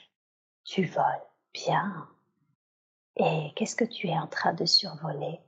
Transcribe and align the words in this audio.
Tu 0.66 0.86
voles. 0.86 1.22
Bien. 1.54 2.10
Et 3.18 3.52
qu'est-ce 3.56 3.76
que 3.76 3.86
tu 3.86 4.08
es 4.08 4.18
en 4.18 4.26
train 4.28 4.54
de 4.54 4.66
survoler? 4.66 5.40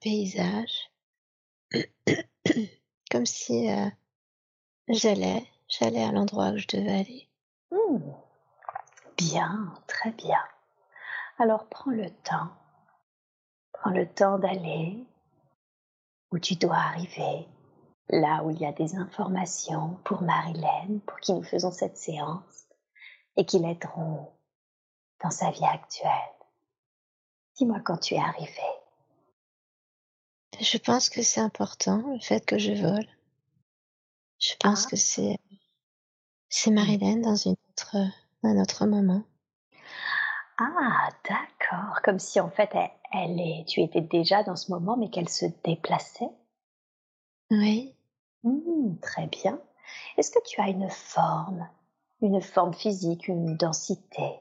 Paysage, 0.00 0.90
comme 3.10 3.26
si 3.26 3.70
euh, 3.70 3.88
j'allais, 4.88 5.46
j'allais 5.68 6.04
à 6.04 6.12
l'endroit 6.12 6.50
où 6.50 6.58
je 6.58 6.66
devais 6.68 7.00
aller. 7.00 7.28
Bien, 9.16 9.74
très 9.86 10.12
bien. 10.12 10.42
Alors 11.38 11.66
prends 11.68 11.90
le 11.90 12.10
temps. 12.10 12.50
Prends 13.72 13.90
le 13.90 14.06
temps 14.06 14.38
d'aller 14.38 15.06
où 16.30 16.38
tu 16.38 16.56
dois 16.56 16.76
arriver, 16.76 17.46
là 18.08 18.42
où 18.44 18.50
il 18.50 18.58
y 18.58 18.66
a 18.66 18.72
des 18.72 18.96
informations 18.96 19.98
pour 20.04 20.22
Marilène, 20.22 21.00
pour 21.06 21.18
qui 21.20 21.32
nous 21.32 21.42
faisons 21.42 21.70
cette 21.70 21.96
séance, 21.96 22.68
et 23.36 23.46
qui 23.46 23.58
l'aideront 23.58 24.32
dans 25.22 25.30
sa 25.30 25.50
vie 25.50 25.64
actuelle. 25.64 26.10
Dis-moi 27.56 27.80
quand 27.80 27.98
tu 27.98 28.14
es 28.14 28.20
arrivé. 28.20 28.62
Je 30.60 30.78
pense 30.78 31.10
que 31.10 31.22
c'est 31.22 31.40
important, 31.40 32.02
le 32.12 32.20
fait 32.20 32.44
que 32.44 32.58
je 32.58 32.72
vole. 32.72 33.06
Je 34.38 34.54
pense 34.60 34.86
ah. 34.86 34.90
que 34.90 34.96
c'est, 34.96 35.38
c'est 36.48 36.70
mmh. 36.70 36.74
Marilyn 36.74 37.16
dans 37.16 37.36
une 37.36 37.56
autre, 37.70 37.96
un 38.42 38.60
autre 38.60 38.86
moment. 38.86 39.22
Ah, 40.58 41.08
d'accord. 41.28 42.00
Comme 42.02 42.18
si 42.18 42.40
en 42.40 42.50
fait, 42.50 42.70
elle, 43.12 43.40
est, 43.40 43.66
tu 43.68 43.82
étais 43.82 44.00
déjà 44.00 44.42
dans 44.42 44.56
ce 44.56 44.70
moment, 44.70 44.96
mais 44.96 45.10
qu'elle 45.10 45.28
se 45.28 45.46
déplaçait. 45.64 46.30
Oui. 47.50 47.94
Mmh, 48.42 48.98
très 49.02 49.26
bien. 49.26 49.60
Est-ce 50.16 50.30
que 50.30 50.42
tu 50.46 50.60
as 50.60 50.68
une 50.68 50.88
forme, 50.88 51.68
une 52.22 52.40
forme 52.40 52.72
physique, 52.72 53.28
une 53.28 53.56
densité? 53.56 54.40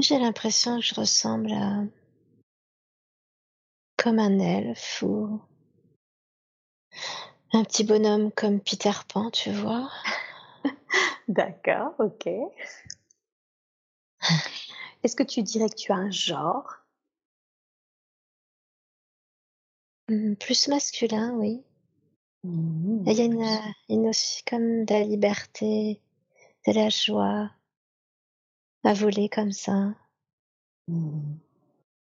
J'ai 0.00 0.18
l'impression 0.18 0.76
que 0.76 0.84
je 0.84 0.94
ressemble 0.94 1.52
à 1.52 1.84
comme 4.04 4.18
un 4.18 4.38
elfe 4.38 5.00
ou 5.00 5.40
un 7.54 7.64
petit 7.64 7.84
bonhomme 7.84 8.30
comme 8.32 8.60
Peter 8.60 8.90
Pan, 9.08 9.30
tu 9.30 9.50
vois. 9.50 9.90
D'accord, 11.28 11.94
ok. 11.98 12.26
Est-ce 15.02 15.16
que 15.16 15.22
tu 15.22 15.42
dirais 15.42 15.70
que 15.70 15.76
tu 15.76 15.90
as 15.90 15.96
un 15.96 16.10
genre? 16.10 16.84
Mmh, 20.10 20.34
Plus 20.34 20.68
masculin, 20.68 21.32
oui. 21.36 21.64
Mmh, 22.42 23.04
Il 23.06 23.12
y 23.14 23.20
a 23.22 23.24
une, 23.24 23.74
une 23.88 24.08
aussi 24.08 24.44
comme 24.44 24.84
de 24.84 24.92
la 24.92 25.04
liberté, 25.04 26.02
de 26.66 26.72
la 26.74 26.90
joie 26.90 27.50
à 28.84 28.92
voler 28.92 29.30
comme 29.30 29.52
ça. 29.52 29.94
Mmh. 30.88 31.38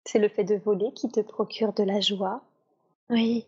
C'est 0.05 0.19
le 0.19 0.29
fait 0.29 0.45
de 0.45 0.57
voler 0.57 0.93
qui 0.95 1.11
te 1.11 1.21
procure 1.21 1.73
de 1.73 1.85
la 1.85 2.01
joie 2.01 2.43
Oui. 3.09 3.47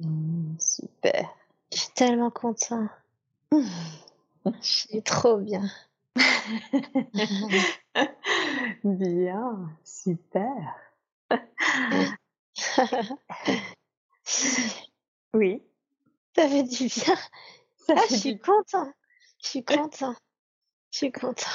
Mmh, 0.00 0.58
super. 0.58 1.28
Je 1.72 1.78
suis 1.78 1.92
tellement 1.92 2.30
content. 2.30 2.88
Je 3.52 3.60
suis 4.60 5.02
trop 5.02 5.38
bien. 5.38 5.68
bien, 8.84 9.76
super. 9.84 10.76
oui. 15.34 15.62
Ça 16.34 16.48
fait 16.48 16.62
du 16.62 16.86
bien. 16.86 17.16
Ça 17.76 17.94
ah, 17.96 18.02
je 18.10 18.16
suis 18.16 18.38
content. 18.38 18.90
Je 19.42 19.48
suis 19.48 19.64
content. 19.64 20.14
Je 20.90 20.98
suis 20.98 21.12
content. 21.12 21.46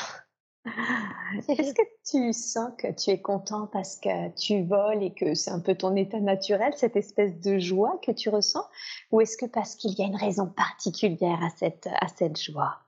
Est-ce 0.66 1.74
que 1.74 1.81
tu 2.09 2.31
sens 2.31 2.72
que 2.78 2.88
tu 2.91 3.09
es 3.09 3.22
content 3.22 3.68
parce 3.68 3.97
que 3.97 4.29
tu 4.35 4.63
voles 4.63 5.03
et 5.03 5.13
que 5.13 5.34
c'est 5.34 5.51
un 5.51 5.59
peu 5.59 5.75
ton 5.75 5.96
état 5.96 6.19
naturel, 6.19 6.74
cette 6.78 6.96
espèce 6.96 7.40
de 7.40 7.59
joie 7.59 8.00
que 8.01 8.12
tu 8.12 8.29
ressens? 8.29 8.66
Ou 9.12 9.22
est-ce 9.22 9.35
que 9.38 9.46
parce 9.46 9.75
qu'il 9.75 9.94
y 9.94 10.02
a 10.02 10.06
une 10.06 10.16
raison 10.16 10.47
particulière 10.47 11.41
à 11.44 11.50
cette, 11.50 11.88
à 11.88 12.07
cette 12.07 12.40
joie? 12.40 12.79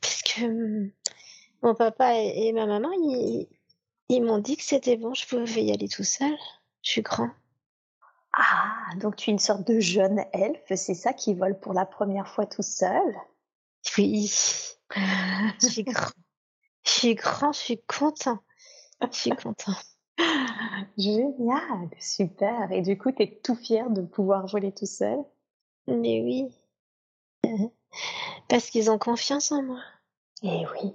Parce 0.00 0.22
que 0.22 0.44
hum, 0.44 0.90
mon 1.62 1.74
papa 1.74 2.14
et, 2.14 2.52
ma 2.52 2.66
maman, 2.66 2.90
ils, 2.92 3.48
ils 4.08 4.22
m'ont 4.22 4.38
dit 4.38 4.56
que 4.56 4.64
c'était 4.64 4.96
bon, 4.96 5.14
je 5.14 5.26
pouvais 5.26 5.64
y 5.64 5.72
aller 5.72 5.88
tout 5.88 6.04
seul. 6.04 6.36
Je 6.82 6.90
suis 6.90 7.02
grand. 7.02 7.30
Ah, 8.32 8.94
donc 9.00 9.16
tu 9.16 9.30
es 9.30 9.32
une 9.32 9.38
sorte 9.38 9.66
de 9.66 9.80
jeune 9.80 10.24
elfe, 10.32 10.60
c'est 10.74 10.94
ça 10.94 11.14
qui 11.14 11.34
vole 11.34 11.58
pour 11.58 11.72
la 11.72 11.86
première 11.86 12.28
fois 12.28 12.46
tout 12.46 12.62
seul? 12.62 13.16
Oui, 13.96 14.30
je 14.94 15.66
suis 15.66 15.84
grand. 15.84 16.10
Je 16.86 16.90
suis 16.90 17.14
grand, 17.14 17.52
je 17.52 17.58
suis 17.58 17.82
content. 17.82 18.38
Je 19.02 19.16
suis 19.16 19.30
content. 19.30 19.74
Génial, 20.98 21.90
super. 22.00 22.70
Et 22.72 22.80
du 22.82 22.96
coup, 22.96 23.12
tu 23.12 23.22
es 23.24 23.40
tout 23.42 23.56
fier 23.56 23.90
de 23.90 24.02
pouvoir 24.02 24.46
voler 24.46 24.72
tout 24.72 24.86
seul? 24.86 25.18
Mais 25.88 26.22
oui. 26.22 26.48
Parce 28.48 28.70
qu'ils 28.70 28.90
ont 28.90 28.98
confiance 28.98 29.52
en 29.52 29.62
moi. 29.62 29.82
Eh 30.42 30.64
oui, 30.66 30.92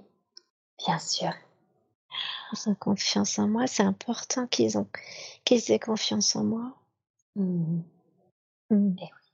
bien 0.78 0.98
sûr. 0.98 1.32
Ils 2.52 2.70
ont 2.70 2.74
confiance 2.74 3.38
en 3.38 3.48
moi. 3.48 3.66
C'est 3.66 3.82
important 3.82 4.46
qu'ils 4.46 4.78
ont 4.78 4.88
qu'ils 5.44 5.70
aient 5.72 5.78
confiance 5.78 6.36
en 6.36 6.44
moi. 6.44 6.76
Mmh. 7.36 7.80
Mmh. 8.70 8.96
Eh 8.98 9.02
oui, 9.02 9.32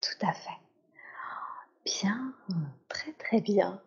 tout 0.00 0.26
à 0.26 0.32
fait. 0.32 0.50
Bien, 1.84 2.34
très 3.26 3.40
bien. 3.40 3.80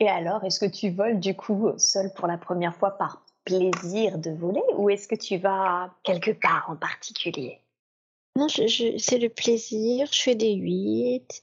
Et 0.00 0.08
alors, 0.08 0.44
est-ce 0.44 0.60
que 0.60 0.70
tu 0.70 0.90
voles 0.90 1.20
du 1.20 1.34
coup 1.34 1.72
seul 1.78 2.12
pour 2.14 2.26
la 2.26 2.38
première 2.38 2.74
fois 2.74 2.92
par 2.92 3.24
plaisir 3.44 4.18
de 4.18 4.30
voler 4.30 4.62
ou 4.76 4.90
est-ce 4.90 5.08
que 5.08 5.14
tu 5.14 5.36
vas 5.38 5.90
quelque 6.02 6.30
part 6.30 6.66
en 6.68 6.76
particulier? 6.76 7.60
Non, 8.36 8.48
je, 8.48 8.96
c'est 8.98 9.18
le 9.18 9.28
plaisir. 9.28 10.08
Je 10.12 10.22
fais 10.22 10.34
des 10.34 10.52
huit, 10.54 11.42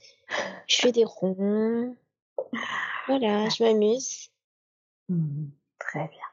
je 0.68 0.78
fais 0.78 0.92
des 0.92 1.06
ronds. 1.06 1.96
Voilà, 3.08 3.50
je 3.50 3.64
m'amuse. 3.64 4.30
Mmh, 5.10 5.48
très 5.80 6.08
bien. 6.08 6.28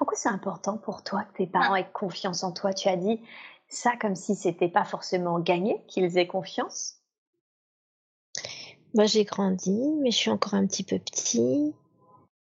En 0.00 0.04
quoi 0.04 0.16
c'est 0.16 0.28
important 0.28 0.78
pour 0.78 1.04
toi 1.04 1.24
que 1.24 1.38
tes 1.38 1.46
parents 1.46 1.76
aient 1.76 1.90
confiance 1.92 2.42
en 2.42 2.52
toi? 2.52 2.72
Tu 2.72 2.88
as 2.88 2.96
dit 2.96 3.20
ça 3.68 3.92
comme 4.00 4.16
si 4.16 4.34
c'était 4.34 4.68
pas 4.68 4.84
forcément 4.84 5.38
gagné 5.38 5.82
qu'ils 5.86 6.18
aient 6.18 6.26
confiance? 6.26 7.01
Moi, 8.94 9.06
j'ai 9.06 9.24
grandi, 9.24 9.78
mais 10.00 10.10
je 10.10 10.16
suis 10.16 10.30
encore 10.30 10.54
un 10.54 10.66
petit 10.66 10.84
peu 10.84 10.98
petit. 10.98 11.74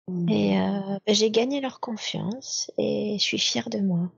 Mmh. 0.08 0.28
Et 0.28 0.60
euh, 0.60 0.98
bah, 1.06 1.12
j'ai 1.12 1.30
gagné 1.30 1.60
leur 1.60 1.80
confiance 1.80 2.70
et 2.78 3.16
je 3.18 3.22
suis 3.22 3.38
fière 3.38 3.68
de 3.70 3.80
moi. 3.80 4.10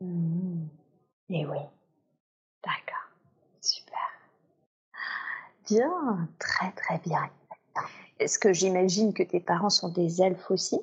Mmh. 0.00 0.66
Et 1.30 1.46
oui, 1.46 1.58
d'accord, 2.64 3.10
super. 3.60 3.98
Bien, 5.68 6.28
très 6.40 6.72
très 6.72 6.98
bien. 6.98 7.30
Est-ce 8.18 8.38
que 8.38 8.52
j'imagine 8.52 9.14
que 9.14 9.22
tes 9.22 9.40
parents 9.40 9.70
sont 9.70 9.88
des 9.88 10.20
elfes 10.20 10.50
aussi? 10.50 10.80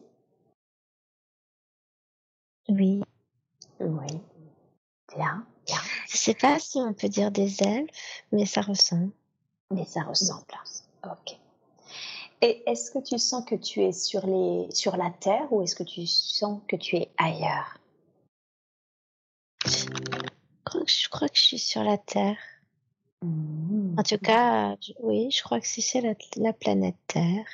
Oui. 2.69 3.01
Oui, 3.79 4.07
bien, 5.15 5.45
bien. 5.65 5.77
Je 6.07 6.17
sais 6.17 6.33
pas 6.33 6.57
si 6.59 6.77
on 6.77 6.93
peut 6.93 7.09
dire 7.09 7.31
des 7.31 7.61
elfes, 7.61 8.23
mais 8.31 8.45
ça 8.45 8.61
ressemble. 8.61 9.11
Mais 9.71 9.85
ça 9.85 10.03
ressemble. 10.03 10.45
Ok. 11.12 11.38
Et 12.42 12.63
est-ce 12.69 12.92
que 12.92 13.00
tu 13.00 13.18
sens 13.18 13.44
que 13.45 13.56
tu 13.56 13.81
es 13.81 13.92
sur, 13.92 14.27
les, 14.27 14.68
sur 14.71 14.95
la 14.95 15.09
Terre 15.09 15.51
ou 15.51 15.62
est-ce 15.63 15.75
que 15.75 15.83
tu 15.83 16.06
sens 16.06 16.62
que 16.68 16.75
tu 16.75 16.95
es 16.98 17.09
ailleurs? 17.18 17.80
Je 19.65 19.86
crois, 20.63 20.81
que, 20.81 20.88
je 20.88 21.09
crois 21.09 21.30
que 21.30 21.38
je 21.38 21.44
suis 21.44 21.59
sur 21.59 21.83
la 21.83 21.98
Terre. 21.98 22.38
En 23.24 24.04
tout 24.04 24.19
cas, 24.19 24.75
oui, 25.00 25.31
je 25.31 25.42
crois 25.42 25.59
que 25.59 25.68
c'est 25.68 26.01
la, 26.01 26.13
la 26.36 26.54
planète 26.54 26.98
Terre. 27.07 27.48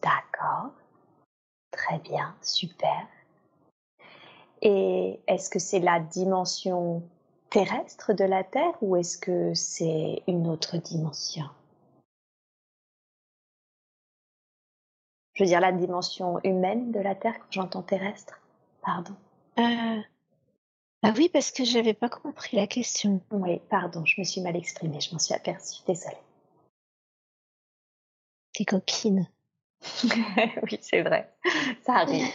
D'accord. 0.00 0.70
Très 1.72 1.98
bien, 1.98 2.36
super. 2.40 3.08
Et 4.62 5.18
est-ce 5.26 5.50
que 5.50 5.58
c'est 5.58 5.80
la 5.80 5.98
dimension 5.98 7.02
terrestre 7.50 8.12
de 8.12 8.24
la 8.24 8.44
Terre 8.44 8.74
ou 8.80 8.94
est-ce 8.96 9.18
que 9.18 9.52
c'est 9.54 10.22
une 10.28 10.46
autre 10.46 10.76
dimension? 10.76 11.46
Je 15.34 15.42
veux 15.42 15.48
dire 15.48 15.60
la 15.60 15.72
dimension 15.72 16.38
humaine 16.44 16.92
de 16.92 17.00
la 17.00 17.14
Terre 17.14 17.38
quand 17.38 17.50
j'entends 17.50 17.82
terrestre. 17.82 18.40
Pardon. 18.82 19.14
Euh, 19.58 20.00
ah 21.02 21.12
oui, 21.16 21.28
parce 21.32 21.50
que 21.50 21.64
je 21.64 21.76
n'avais 21.76 21.94
pas 21.94 22.08
compris 22.08 22.56
la 22.56 22.66
question. 22.66 23.20
Oui, 23.30 23.60
pardon, 23.68 24.04
je 24.04 24.20
me 24.20 24.24
suis 24.24 24.40
mal 24.40 24.56
exprimée, 24.56 25.00
je 25.00 25.12
m'en 25.12 25.18
suis 25.18 25.34
aperçue, 25.34 25.82
désolée. 25.86 26.16
Tes 28.52 28.64
coquines. 28.64 29.28
oui, 30.04 30.78
c'est 30.80 31.02
vrai, 31.02 31.32
ça 31.84 31.94
arrive. 31.96 32.26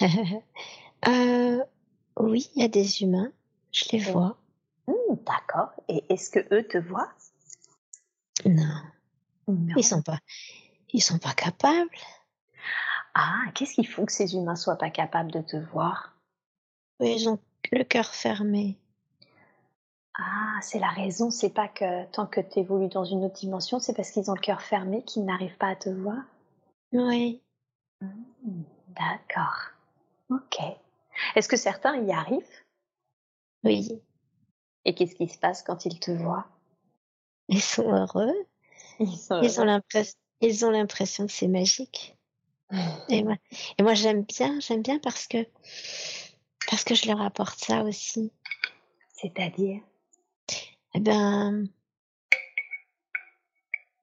Euh, 1.06 1.62
oui, 2.16 2.50
il 2.56 2.62
y 2.62 2.64
a 2.64 2.68
des 2.68 3.02
humains, 3.02 3.30
je 3.70 3.84
les 3.92 4.00
vois. 4.00 4.36
Hmm, 4.88 5.14
d'accord, 5.24 5.70
et 5.86 6.02
est-ce 6.08 6.28
que 6.28 6.40
eux 6.52 6.66
te 6.66 6.76
voient? 6.76 7.12
Non. 8.44 8.82
non. 9.46 9.74
Ils 9.76 9.84
sont 9.84 10.02
pas, 10.02 10.18
ils 10.92 11.02
sont 11.02 11.18
pas 11.18 11.34
capables. 11.34 11.90
Ah, 13.14 13.42
qu'est-ce 13.54 13.74
qu'il 13.74 13.86
faut 13.86 14.04
que 14.04 14.12
ces 14.12 14.34
humains 14.34 14.56
soient 14.56 14.76
pas 14.76 14.90
capables 14.90 15.32
de 15.32 15.40
te 15.40 15.56
voir? 15.56 16.14
Oui, 17.00 17.14
ils 17.16 17.28
ont 17.28 17.38
le 17.72 17.84
cœur 17.84 18.06
fermé. 18.06 18.78
Ah, 20.18 20.58
c'est 20.62 20.80
la 20.80 20.90
raison, 20.90 21.30
c'est 21.30 21.50
pas 21.50 21.68
que 21.68 22.04
tant 22.06 22.26
que 22.26 22.40
tu 22.40 22.58
évolues 22.58 22.88
dans 22.88 23.04
une 23.04 23.24
autre 23.24 23.36
dimension, 23.36 23.78
c'est 23.78 23.94
parce 23.94 24.10
qu'ils 24.10 24.30
ont 24.30 24.34
le 24.34 24.40
cœur 24.40 24.62
fermé 24.62 25.04
qu'ils 25.04 25.24
n'arrivent 25.24 25.56
pas 25.58 25.68
à 25.68 25.76
te 25.76 25.90
voir? 25.90 26.22
Oui. 26.92 27.40
Hmm, 28.00 28.62
d'accord. 28.88 29.70
Ok. 30.30 30.58
Est-ce 31.34 31.48
que 31.48 31.56
certains 31.56 31.96
y 31.96 32.12
arrivent? 32.12 32.64
Oui. 33.64 34.00
Et 34.84 34.94
qu'est-ce 34.94 35.14
qui 35.14 35.28
se 35.28 35.38
passe 35.38 35.62
quand 35.62 35.84
ils 35.86 36.00
te 36.00 36.10
voient? 36.10 36.46
Ils 37.48 37.62
sont 37.62 37.92
heureux. 37.92 38.34
Ils, 39.00 39.16
sont 39.16 39.40
ils 39.42 39.60
ont 39.60 39.82
ils 40.40 40.64
ont 40.64 40.70
l'impression 40.70 41.26
que 41.26 41.32
c'est 41.32 41.48
magique. 41.48 42.16
et 43.08 43.22
moi, 43.22 43.36
et 43.78 43.82
moi 43.82 43.94
j'aime 43.94 44.22
bien, 44.22 44.60
j'aime 44.60 44.82
bien 44.82 44.98
parce 44.98 45.26
que 45.26 45.46
parce 46.70 46.84
que 46.84 46.94
je 46.94 47.06
leur 47.06 47.22
apporte 47.22 47.58
ça 47.58 47.82
aussi. 47.82 48.30
C'est-à-dire? 49.14 49.80
Eh 50.94 51.00
ben, 51.00 51.64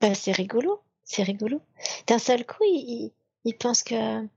ben 0.01 0.15
c'est 0.15 0.31
rigolo, 0.31 0.81
c'est 1.03 1.23
rigolo. 1.23 1.61
D'un 2.07 2.19
seul 2.19 2.45
coup, 2.45 2.63
ils, 2.63 3.11
ils 3.43 3.57
pensent 3.57 3.83
que 3.83 4.27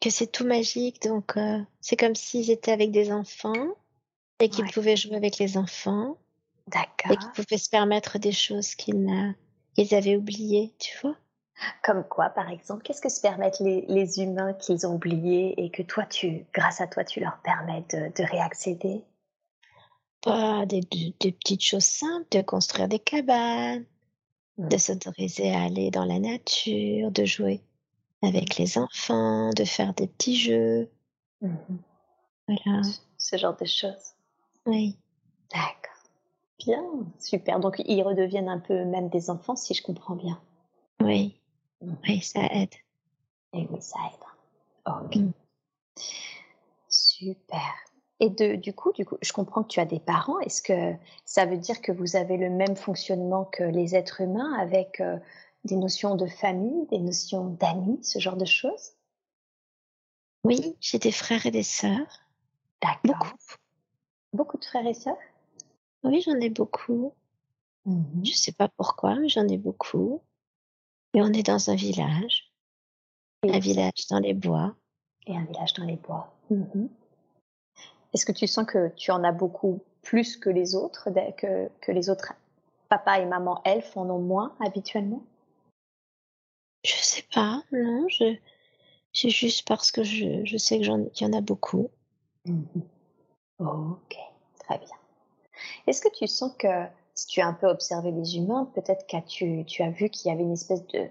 que 0.00 0.10
c'est 0.10 0.30
tout 0.30 0.46
magique, 0.46 1.02
donc 1.02 1.36
euh, 1.36 1.58
c'est 1.80 1.96
comme 1.96 2.14
s'ils 2.14 2.50
étaient 2.50 2.72
avec 2.72 2.90
des 2.90 3.10
enfants 3.10 3.76
et 4.40 4.48
qu'ils 4.48 4.70
pouvaient 4.70 4.96
jouer 4.96 5.16
avec 5.16 5.38
les 5.38 5.56
enfants. 5.56 6.18
D'accord. 6.66 7.12
Et 7.12 7.16
qu'ils 7.16 7.30
pouvaient 7.30 7.58
se 7.58 7.70
permettre 7.70 8.18
des 8.18 8.32
choses 8.32 8.74
qu'ils 8.74 9.34
avaient 9.92 10.16
oubliées, 10.16 10.74
tu 10.78 10.98
vois. 11.00 11.16
Comme 11.82 12.04
quoi, 12.04 12.28
par 12.30 12.50
exemple 12.50 12.82
Qu'est-ce 12.82 13.00
que 13.00 13.08
se 13.08 13.20
permettent 13.20 13.60
les, 13.60 14.20
humains 14.20 14.52
qu'ils 14.54 14.86
ont 14.86 14.94
oubliés 14.94 15.54
et 15.62 15.70
que 15.70 15.82
toi, 15.82 16.04
tu, 16.04 16.46
grâce 16.52 16.80
à 16.80 16.86
toi, 16.86 17.04
tu 17.04 17.20
leur 17.20 17.38
permets 17.42 17.84
de, 17.90 18.22
réaccéder? 18.24 19.04
Bah, 20.24 20.66
des, 20.66 20.82
petites 20.82 21.62
choses 21.62 21.84
simples, 21.84 22.26
de 22.30 22.42
construire 22.42 22.88
des 22.88 22.98
cabanes, 22.98 23.84
de 24.58 24.76
mmh. 24.76 24.78
s'autoriser 24.78 25.54
à 25.54 25.62
aller 25.64 25.90
dans 25.90 26.04
la 26.04 26.18
nature, 26.18 27.10
de 27.10 27.24
jouer 27.24 27.62
avec 28.22 28.56
les 28.56 28.78
enfants, 28.78 29.50
de 29.50 29.64
faire 29.64 29.94
des 29.94 30.08
petits 30.08 30.36
jeux. 30.36 30.90
Mmh 31.40 31.56
voilà. 32.48 32.82
Ce 33.18 33.36
genre 33.36 33.56
de 33.56 33.64
choses. 33.64 34.14
Oui. 34.66 34.96
D'accord. 35.52 35.82
Bien, 36.58 36.84
super. 37.18 37.60
Donc 37.60 37.82
ils 37.84 38.02
redeviennent 38.02 38.48
un 38.48 38.60
peu 38.60 38.84
même 38.84 39.08
des 39.08 39.30
enfants, 39.30 39.56
si 39.56 39.74
je 39.74 39.82
comprends 39.82 40.14
bien. 40.14 40.40
Oui. 41.00 41.36
Oui, 41.80 42.20
ça 42.20 42.40
aide. 42.50 42.74
Et 43.52 43.66
oui, 43.70 43.80
ça 43.80 43.98
aide. 44.06 44.94
Ok. 45.04 45.16
Mm. 45.16 45.32
Super. 46.88 47.74
Et 48.20 48.30
de, 48.30 48.56
du 48.56 48.72
coup, 48.72 48.92
du 48.92 49.04
coup, 49.04 49.18
je 49.20 49.32
comprends 49.32 49.62
que 49.62 49.68
tu 49.68 49.80
as 49.80 49.84
des 49.84 50.00
parents. 50.00 50.38
Est-ce 50.40 50.62
que 50.62 50.94
ça 51.24 51.44
veut 51.44 51.58
dire 51.58 51.82
que 51.82 51.92
vous 51.92 52.16
avez 52.16 52.36
le 52.36 52.48
même 52.48 52.76
fonctionnement 52.76 53.44
que 53.44 53.62
les 53.62 53.94
êtres 53.94 54.22
humains 54.22 54.54
avec 54.54 55.00
euh, 55.00 55.18
des 55.64 55.76
notions 55.76 56.16
de 56.16 56.26
famille, 56.26 56.86
des 56.86 56.98
notions 56.98 57.46
d'amis, 57.46 58.02
ce 58.02 58.18
genre 58.18 58.36
de 58.36 58.46
choses? 58.46 58.92
Oui, 60.44 60.76
j'ai 60.80 60.98
des 60.98 61.12
frères 61.12 61.44
et 61.44 61.50
des 61.50 61.62
sœurs. 61.62 62.20
D'accord. 62.80 63.02
Beaucoup. 63.04 63.36
Beaucoup 64.32 64.58
de 64.58 64.64
frères 64.64 64.86
et 64.86 64.94
sœurs? 64.94 65.16
Oui, 66.04 66.22
j'en 66.22 66.38
ai 66.40 66.50
beaucoup. 66.50 67.12
Mm-hmm. 67.86 68.24
Je 68.24 68.30
ne 68.30 68.36
sais 68.36 68.52
pas 68.52 68.68
pourquoi, 68.68 69.16
mais 69.16 69.28
j'en 69.28 69.46
ai 69.48 69.58
beaucoup. 69.58 70.22
Et 71.16 71.22
on 71.22 71.32
est 71.32 71.46
dans 71.46 71.70
un 71.70 71.74
village. 71.74 72.52
un 73.42 73.58
village 73.58 74.06
dans 74.10 74.18
les 74.18 74.34
bois. 74.34 74.76
Et 75.26 75.34
un 75.34 75.46
village 75.46 75.72
dans 75.72 75.84
les 75.84 75.96
bois. 75.96 76.30
Mmh 76.50 76.88
Est-ce 78.12 78.26
que 78.26 78.32
tu 78.32 78.46
sens 78.46 78.66
que 78.66 78.88
tu 78.96 79.10
en 79.10 79.24
as 79.24 79.32
beaucoup 79.32 79.80
plus 80.02 80.36
que 80.36 80.50
les 80.50 80.74
autres, 80.74 81.08
que, 81.38 81.70
que 81.80 81.90
les 81.90 82.10
autres 82.10 82.34
papa 82.90 83.18
et 83.18 83.24
maman 83.24 83.62
elfes 83.64 83.96
en 83.96 84.10
ont 84.10 84.20
moins 84.20 84.54
habituellement? 84.60 85.22
Je 86.84 86.96
sais 86.96 87.24
pas, 87.34 87.62
non. 87.72 88.06
Je, 88.10 88.36
c'est 89.14 89.30
juste 89.30 89.66
parce 89.66 89.90
que 89.90 90.02
je, 90.04 90.44
je 90.44 90.58
sais 90.58 90.78
qu'il 90.80 91.10
y 91.22 91.24
en 91.24 91.32
a 91.32 91.40
beaucoup. 91.40 91.90
Mmh 92.44 92.62
ok, 93.58 94.16
très 94.58 94.78
bien. 94.78 94.96
Est-ce 95.86 96.02
que 96.02 96.14
tu 96.14 96.26
sens 96.26 96.52
que 96.58 96.86
si 97.16 97.26
tu 97.26 97.40
as 97.40 97.46
un 97.46 97.54
peu 97.54 97.66
observé 97.66 98.12
les 98.12 98.36
humains, 98.36 98.70
peut-être 98.74 99.06
que 99.06 99.16
tu, 99.26 99.64
tu 99.64 99.82
as 99.82 99.90
vu 99.90 100.10
qu'il 100.10 100.30
y 100.30 100.34
avait 100.34 100.42
une 100.42 100.52
espèce 100.52 100.86
de, 100.88 101.08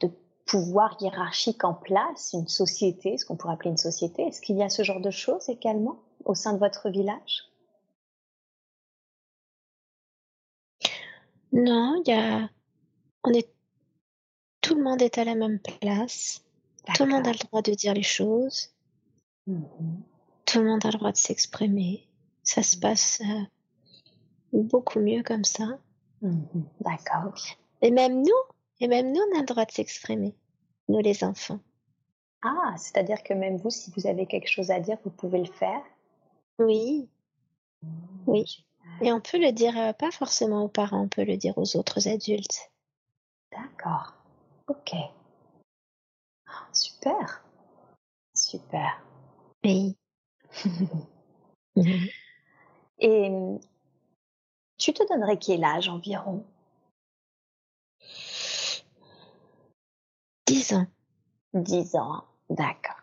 de 0.00 0.10
pouvoir 0.46 0.96
hiérarchique 1.00 1.64
en 1.64 1.74
place, 1.74 2.32
une 2.34 2.48
société, 2.48 3.16
ce 3.16 3.24
qu'on 3.24 3.36
pourrait 3.36 3.54
appeler 3.54 3.70
une 3.70 3.78
société. 3.78 4.22
Est-ce 4.22 4.40
qu'il 4.40 4.56
y 4.56 4.62
a 4.62 4.68
ce 4.68 4.82
genre 4.82 5.00
de 5.00 5.12
choses 5.12 5.48
également 5.48 6.00
au 6.24 6.34
sein 6.34 6.52
de 6.52 6.58
votre 6.58 6.90
village? 6.90 7.44
Non, 11.52 12.02
il 12.04 12.10
y 12.10 12.12
a. 12.12 12.50
On 13.22 13.32
est. 13.32 13.48
Tout 14.60 14.74
le 14.74 14.82
monde 14.82 15.02
est 15.02 15.18
à 15.18 15.24
la 15.24 15.36
même 15.36 15.60
place. 15.60 16.42
Tout 16.96 17.04
le 17.04 17.12
monde 17.12 17.28
a 17.28 17.32
le 17.32 17.38
droit 17.38 17.62
de 17.62 17.72
dire 17.72 17.94
les 17.94 18.02
choses. 18.02 18.74
Mmh 19.46 19.62
Tout 20.46 20.58
le 20.58 20.64
monde 20.64 20.84
a 20.84 20.90
le 20.90 20.98
droit 20.98 21.12
de 21.12 21.16
s'exprimer. 21.16 22.08
Ça 22.42 22.64
se 22.64 22.76
mmh. 22.76 22.80
passe 22.80 23.20
euh, 23.20 23.42
beaucoup 24.62 25.00
mieux 25.00 25.22
comme 25.22 25.44
ça. 25.44 25.78
Mhm. 26.22 26.64
D'accord. 26.80 27.34
Et 27.82 27.90
même 27.90 28.22
nous, 28.22 28.54
et 28.80 28.88
même 28.88 29.12
nous, 29.12 29.20
on 29.20 29.36
a 29.36 29.40
le 29.40 29.46
droit 29.46 29.64
de 29.64 29.70
s'exprimer, 29.70 30.34
nous 30.88 31.00
les 31.00 31.24
enfants. 31.24 31.60
Ah, 32.42 32.74
c'est-à-dire 32.76 33.22
que 33.22 33.32
même 33.34 33.56
vous, 33.56 33.70
si 33.70 33.90
vous 33.96 34.06
avez 34.06 34.26
quelque 34.26 34.48
chose 34.48 34.70
à 34.70 34.80
dire, 34.80 34.98
vous 35.04 35.10
pouvez 35.10 35.38
le 35.38 35.52
faire? 35.52 35.82
Oui. 36.58 37.08
Mmh, 37.82 37.88
oui. 38.26 38.64
Et 39.00 39.12
on 39.12 39.20
peut 39.20 39.38
le 39.38 39.52
dire, 39.52 39.78
euh, 39.78 39.92
pas 39.92 40.10
forcément 40.10 40.64
aux 40.64 40.68
parents, 40.68 41.02
on 41.02 41.08
peut 41.08 41.24
le 41.24 41.36
dire 41.36 41.56
aux 41.56 41.76
autres 41.76 42.08
adultes. 42.08 42.70
D'accord. 43.50 44.14
Ok. 44.68 44.92
Super. 46.72 47.44
Super. 48.34 49.02
Oui. 49.64 49.96
Et 52.98 53.30
tu 54.84 54.92
te 54.92 55.08
donnerais 55.08 55.38
quel 55.38 55.64
âge 55.64 55.88
environ? 55.88 56.44
Dix 60.46 60.74
ans. 60.74 60.86
Dix 61.54 61.96
ans, 61.96 62.24
d'accord. 62.50 63.00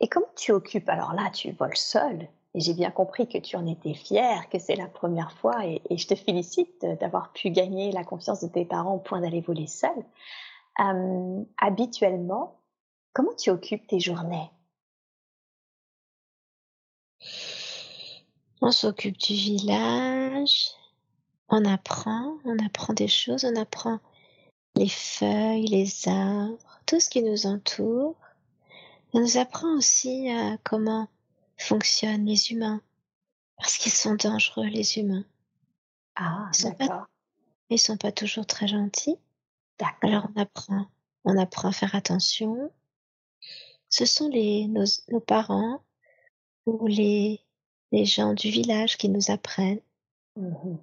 Et 0.00 0.08
comment 0.08 0.26
tu 0.34 0.52
occupes? 0.52 0.88
Alors 0.88 1.12
là, 1.12 1.28
tu 1.30 1.52
voles 1.52 1.76
seul. 1.76 2.28
Et 2.54 2.60
j'ai 2.60 2.72
bien 2.72 2.90
compris 2.90 3.28
que 3.28 3.36
tu 3.36 3.56
en 3.56 3.66
étais 3.66 3.92
fière, 3.92 4.48
que 4.48 4.58
c'est 4.58 4.76
la 4.76 4.86
première 4.86 5.32
fois. 5.32 5.66
Et, 5.66 5.82
je 5.94 6.06
te 6.06 6.14
félicite 6.14 6.86
d'avoir 6.98 7.34
pu 7.34 7.50
gagner 7.50 7.92
la 7.92 8.02
confiance 8.02 8.40
de 8.40 8.48
tes 8.48 8.64
parents 8.64 8.94
au 8.94 9.00
point 9.00 9.20
d'aller 9.20 9.42
voler 9.42 9.66
seul. 9.66 10.02
Euh, 10.80 11.44
habituellement, 11.58 12.58
comment 13.12 13.34
tu 13.36 13.50
occupes 13.50 13.86
tes 13.86 14.00
journées? 14.00 14.50
On 18.60 18.70
s'occupe 18.70 19.18
du 19.18 19.34
village, 19.34 20.70
on 21.48 21.64
apprend, 21.64 22.38
on 22.44 22.58
apprend 22.64 22.94
des 22.94 23.08
choses, 23.08 23.44
on 23.44 23.56
apprend 23.56 24.00
les 24.76 24.88
feuilles, 24.88 25.66
les 25.66 26.08
arbres, 26.08 26.58
tout 26.86 27.00
ce 27.00 27.10
qui 27.10 27.22
nous 27.22 27.46
entoure. 27.46 28.16
On 29.12 29.20
nous 29.20 29.36
apprend 29.36 29.76
aussi 29.76 30.34
euh, 30.34 30.56
comment 30.64 31.08
fonctionnent 31.58 32.26
les 32.26 32.52
humains, 32.52 32.82
parce 33.58 33.78
qu'ils 33.78 33.92
sont 33.92 34.14
dangereux, 34.14 34.66
les 34.66 34.98
humains. 34.98 35.24
Ah, 36.16 36.48
Ils 36.52 36.56
sont 36.56 36.70
d'accord. 36.70 36.88
pas 36.88 37.08
ils 37.68 37.78
sont 37.80 37.96
pas 37.96 38.12
toujours 38.12 38.46
très 38.46 38.68
gentils. 38.68 39.18
D'accord. 39.78 40.10
Alors 40.10 40.28
on 40.34 40.40
apprend 40.40 40.86
on 41.24 41.36
apprend 41.36 41.68
à 41.68 41.72
faire 41.72 41.94
attention. 41.94 42.70
Ce 43.90 44.06
sont 44.06 44.28
les 44.28 44.66
nos 44.68 44.84
nos 45.08 45.20
parents 45.20 45.82
ou 46.66 46.86
les 46.86 47.40
les 47.96 48.04
gens 48.04 48.34
du 48.34 48.50
village 48.50 48.98
qui 48.98 49.08
nous 49.08 49.30
apprennent. 49.30 49.80
Mmh 50.36 50.76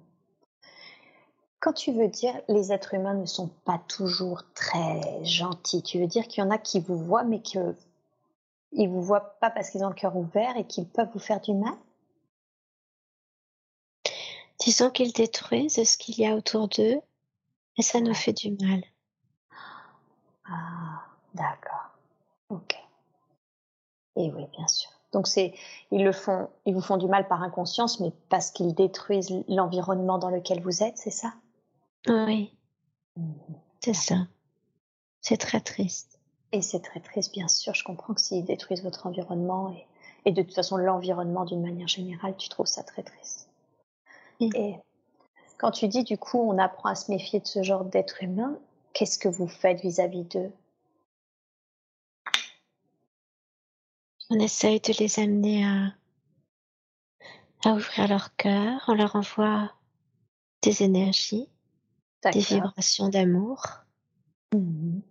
Quand 1.60 1.72
tu 1.72 1.92
veux 1.92 2.08
dire 2.08 2.34
les 2.48 2.72
êtres 2.72 2.94
humains 2.94 3.14
ne 3.14 3.24
sont 3.24 3.50
pas 3.64 3.78
toujours 3.86 4.42
très 4.52 5.24
gentils, 5.24 5.84
tu 5.84 6.00
veux 6.00 6.08
dire 6.08 6.26
qu'il 6.26 6.42
y 6.42 6.46
en 6.46 6.50
a 6.50 6.58
qui 6.58 6.80
vous 6.80 6.98
voient, 6.98 7.22
mais 7.22 7.40
qu'ils 7.40 7.76
vous 8.72 9.02
voient 9.02 9.38
pas 9.38 9.50
parce 9.50 9.70
qu'ils 9.70 9.84
ont 9.84 9.90
le 9.90 9.94
cœur 9.94 10.16
ouvert 10.16 10.56
et 10.56 10.66
qu'ils 10.66 10.88
peuvent 10.88 11.08
vous 11.14 11.20
faire 11.20 11.40
du 11.40 11.54
mal? 11.54 11.76
Disons 14.58 14.90
qu'ils 14.90 15.12
détruisent 15.12 15.84
ce 15.84 15.96
qu'il 15.96 16.18
y 16.18 16.26
a 16.26 16.34
autour 16.34 16.66
d'eux 16.66 17.00
et 17.76 17.82
ça 17.82 18.00
nous 18.00 18.14
fait 18.14 18.32
du 18.32 18.50
mal. 18.50 18.82
Ah, 20.46 21.04
d'accord. 21.32 21.90
OK. 22.48 22.74
Et 24.16 24.32
oui, 24.32 24.46
bien 24.52 24.66
sûr. 24.66 24.93
Donc 25.14 25.26
c'est 25.28 25.54
ils 25.90 26.04
le 26.04 26.12
font 26.12 26.48
ils 26.66 26.74
vous 26.74 26.82
font 26.82 26.98
du 26.98 27.06
mal 27.06 27.26
par 27.28 27.42
inconscience, 27.42 28.00
mais 28.00 28.12
parce 28.28 28.50
qu'ils 28.50 28.74
détruisent 28.74 29.44
l'environnement 29.48 30.18
dans 30.18 30.28
lequel 30.28 30.60
vous 30.60 30.82
êtes, 30.82 30.98
c'est 30.98 31.10
ça? 31.10 31.32
Oui, 32.08 32.52
c'est 33.80 33.94
ça. 33.94 34.26
C'est 35.22 35.38
très 35.38 35.60
triste. 35.60 36.18
Et 36.52 36.60
c'est 36.60 36.80
très 36.80 37.00
triste, 37.00 37.32
bien 37.32 37.48
sûr. 37.48 37.74
Je 37.74 37.84
comprends 37.84 38.12
que 38.12 38.20
s'ils 38.20 38.44
détruisent 38.44 38.82
votre 38.82 39.06
environnement 39.06 39.70
et, 39.70 39.86
et 40.26 40.32
de 40.32 40.42
toute 40.42 40.54
façon 40.54 40.76
l'environnement 40.76 41.44
d'une 41.44 41.62
manière 41.62 41.88
générale, 41.88 42.36
tu 42.36 42.48
trouves 42.48 42.66
ça 42.66 42.82
très 42.82 43.02
triste. 43.02 43.48
Oui. 44.40 44.50
Et 44.54 44.74
quand 45.58 45.70
tu 45.70 45.88
dis 45.88 46.02
du 46.02 46.18
coup 46.18 46.38
on 46.38 46.58
apprend 46.58 46.90
à 46.90 46.94
se 46.96 47.10
méfier 47.10 47.40
de 47.40 47.46
ce 47.46 47.62
genre 47.62 47.84
d'être 47.84 48.22
humain, 48.22 48.58
qu'est-ce 48.92 49.18
que 49.18 49.28
vous 49.28 49.46
faites 49.48 49.80
vis-à-vis 49.80 50.24
d'eux? 50.24 50.52
On 54.30 54.38
essaye 54.38 54.80
de 54.80 54.94
les 54.98 55.18
amener 55.20 55.64
à 55.66 55.94
à 57.62 57.72
ouvrir 57.72 58.08
leur 58.08 58.34
cœur, 58.36 58.82
on 58.88 58.94
leur 58.94 59.16
envoie 59.16 59.72
des 60.62 60.82
énergies, 60.82 61.48
des 62.32 62.40
vibrations 62.40 63.08
d'amour, 63.08 63.62
Mhm. 64.54 65.02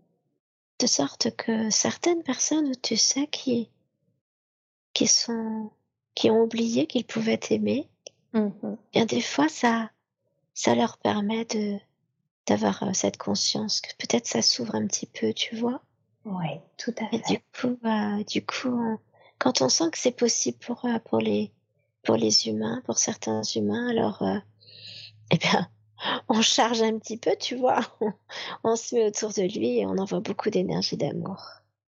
de 0.79 0.87
sorte 0.87 1.35
que 1.35 1.69
certaines 1.71 2.23
personnes, 2.23 2.73
tu 2.81 2.97
sais, 2.97 3.27
qui 3.27 3.69
qui 4.95 5.07
sont 5.07 5.71
qui 6.15 6.29
ont 6.29 6.41
oublié 6.43 6.85
qu'ils 6.87 7.05
pouvaient 7.05 7.39
aimer, 7.49 7.89
Mhm. 8.33 8.77
bien 8.93 9.05
des 9.05 9.21
fois 9.21 9.49
ça 9.49 9.91
ça 10.55 10.75
leur 10.75 10.97
permet 10.99 11.45
de 11.45 11.79
d'avoir, 12.47 12.83
heu, 12.83 12.93
cette 12.93 13.17
conscience 13.17 13.81
que 13.81 13.95
peut-être 13.97 14.27
ça 14.27 14.41
s'ouvre 14.41 14.75
un 14.75 14.87
petit 14.87 15.07
peu, 15.07 15.33
tu 15.33 15.55
vois? 15.57 15.83
Oui, 16.25 16.59
tout 16.77 16.93
à 16.99 17.13
Et 17.13 17.17
du 17.19 17.23
fait. 17.35 17.43
coup, 17.59 17.77
heu, 17.85 18.23
du 18.25 18.45
coup, 18.45 18.69
on 18.69 18.97
quand 19.39 19.61
on 19.61 19.69
sent 19.69 19.91
que 19.91 19.97
c'est 19.97 20.15
possible 20.15 20.57
pour, 20.59 20.85
heu, 20.85 20.99
pour 20.99 21.19
les 21.19 21.51
pour 22.03 22.15
les 22.15 22.47
humains, 22.47 22.81
pour 22.85 22.97
certains 22.97 23.41
humains, 23.55 23.87
alors, 23.89 24.21
et 25.31 25.37
bien, 25.37 25.69
on 26.29 26.41
charge 26.41 26.81
un 26.81 26.97
petit 26.99 27.17
peu, 27.17 27.35
tu 27.39 27.55
vois? 27.55 27.79
On 28.63 28.75
se 28.75 28.95
met 28.95 29.07
autour 29.07 29.31
de 29.31 29.41
lui 29.43 29.79
et 29.79 29.85
on 29.85 29.97
envoie 29.97 30.19
beaucoup 30.19 30.49
d'énergie 30.49 30.97
d'amour 30.97 31.41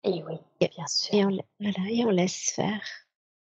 Et 0.03 0.23
oui, 0.23 0.35
bien 0.59 0.87
sûr. 0.87 1.15
et 1.15 1.25
on 1.25 1.29
lai 1.29 1.45
voilà 1.59 1.89
et 1.89 2.05
on 2.05 2.09
laisse 2.09 2.51
faire. 2.51 2.81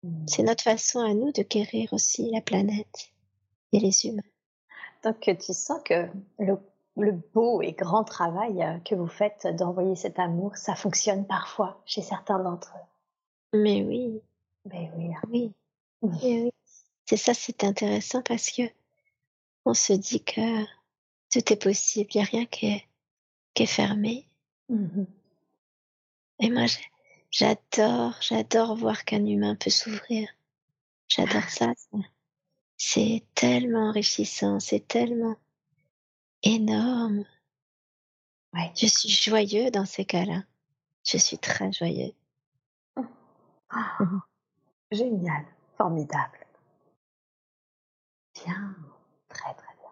Mhm. 0.03 0.27
C'est 0.27 0.43
notre 0.43 0.63
façon 0.63 0.99
à 0.99 1.13
nous 1.13 1.31
de 1.31 1.43
guérir 1.43 1.93
aussi 1.93 2.29
la 2.31 2.41
planète 2.41 3.11
et 3.71 3.79
les 3.79 4.05
humains. 4.05 4.21
Donc 5.03 5.19
tu 5.21 5.53
sens 5.53 5.81
que 5.85 6.07
le, 6.39 6.57
le 6.97 7.11
beau 7.33 7.61
et 7.61 7.73
grand 7.73 8.03
travail 8.03 8.61
euh, 8.63 8.79
que 8.79 8.95
vous 8.95 9.07
faites 9.07 9.47
d'envoyer 9.55 9.95
cet 9.95 10.19
amour, 10.19 10.55
ça 10.57 10.75
fonctionne 10.75 11.25
parfois 11.27 11.81
chez 11.85 12.01
certains 12.01 12.39
d'entre 12.39 12.73
eux. 12.75 13.57
Mais 13.59 13.83
oui, 13.83 14.21
Ben 14.65 14.91
oui. 14.97 15.13
hein. 15.13 15.21
oui, 15.29 15.53
et 16.23 16.43
oui. 16.43 16.51
C'est 17.05 17.17
ça, 17.17 17.33
c'est 17.33 17.63
intéressant 17.63 18.21
parce 18.21 18.49
que 18.51 18.63
on 19.65 19.73
se 19.73 19.93
dit 19.93 20.23
que 20.23 20.63
tout 21.31 21.53
est 21.53 21.61
possible, 21.61 22.09
il 22.13 22.17
y 22.17 22.21
a 22.21 22.25
rien 22.25 22.45
qui 22.45 22.67
est 22.67 22.83
qui 23.53 23.63
est 23.63 23.65
fermé. 23.65 24.27
Mhm. 24.69 25.07
Et 26.39 26.49
moi, 26.51 26.65
j'adore, 27.31 28.13
j'adore 28.21 28.75
voir 28.75 29.05
qu'un 29.05 29.25
humain 29.25 29.55
peut 29.55 29.69
s'ouvrir. 29.71 30.29
J'adore 31.07 31.49
ça. 31.49 31.73
C'est 32.77 33.23
tellement 33.33 33.89
enrichissant, 33.89 34.59
c'est 34.59 34.87
tellement 34.87 35.35
énorme. 36.43 37.25
Ouais. 38.53 38.71
Je 38.75 38.87
suis 38.87 39.09
joyeux 39.09 39.71
dans 39.71 39.85
ces 39.85 40.05
cas-là. 40.05 40.43
Je 41.05 41.17
suis 41.17 41.37
très 41.37 41.71
joyeux. 41.71 42.13
Ah, 43.69 43.97
Mhm. 43.99 44.21
génial, 44.91 45.45
formidable. 45.77 46.45
Bien, 48.35 48.75
très 49.29 49.53
très 49.53 49.75
bien. 49.75 49.91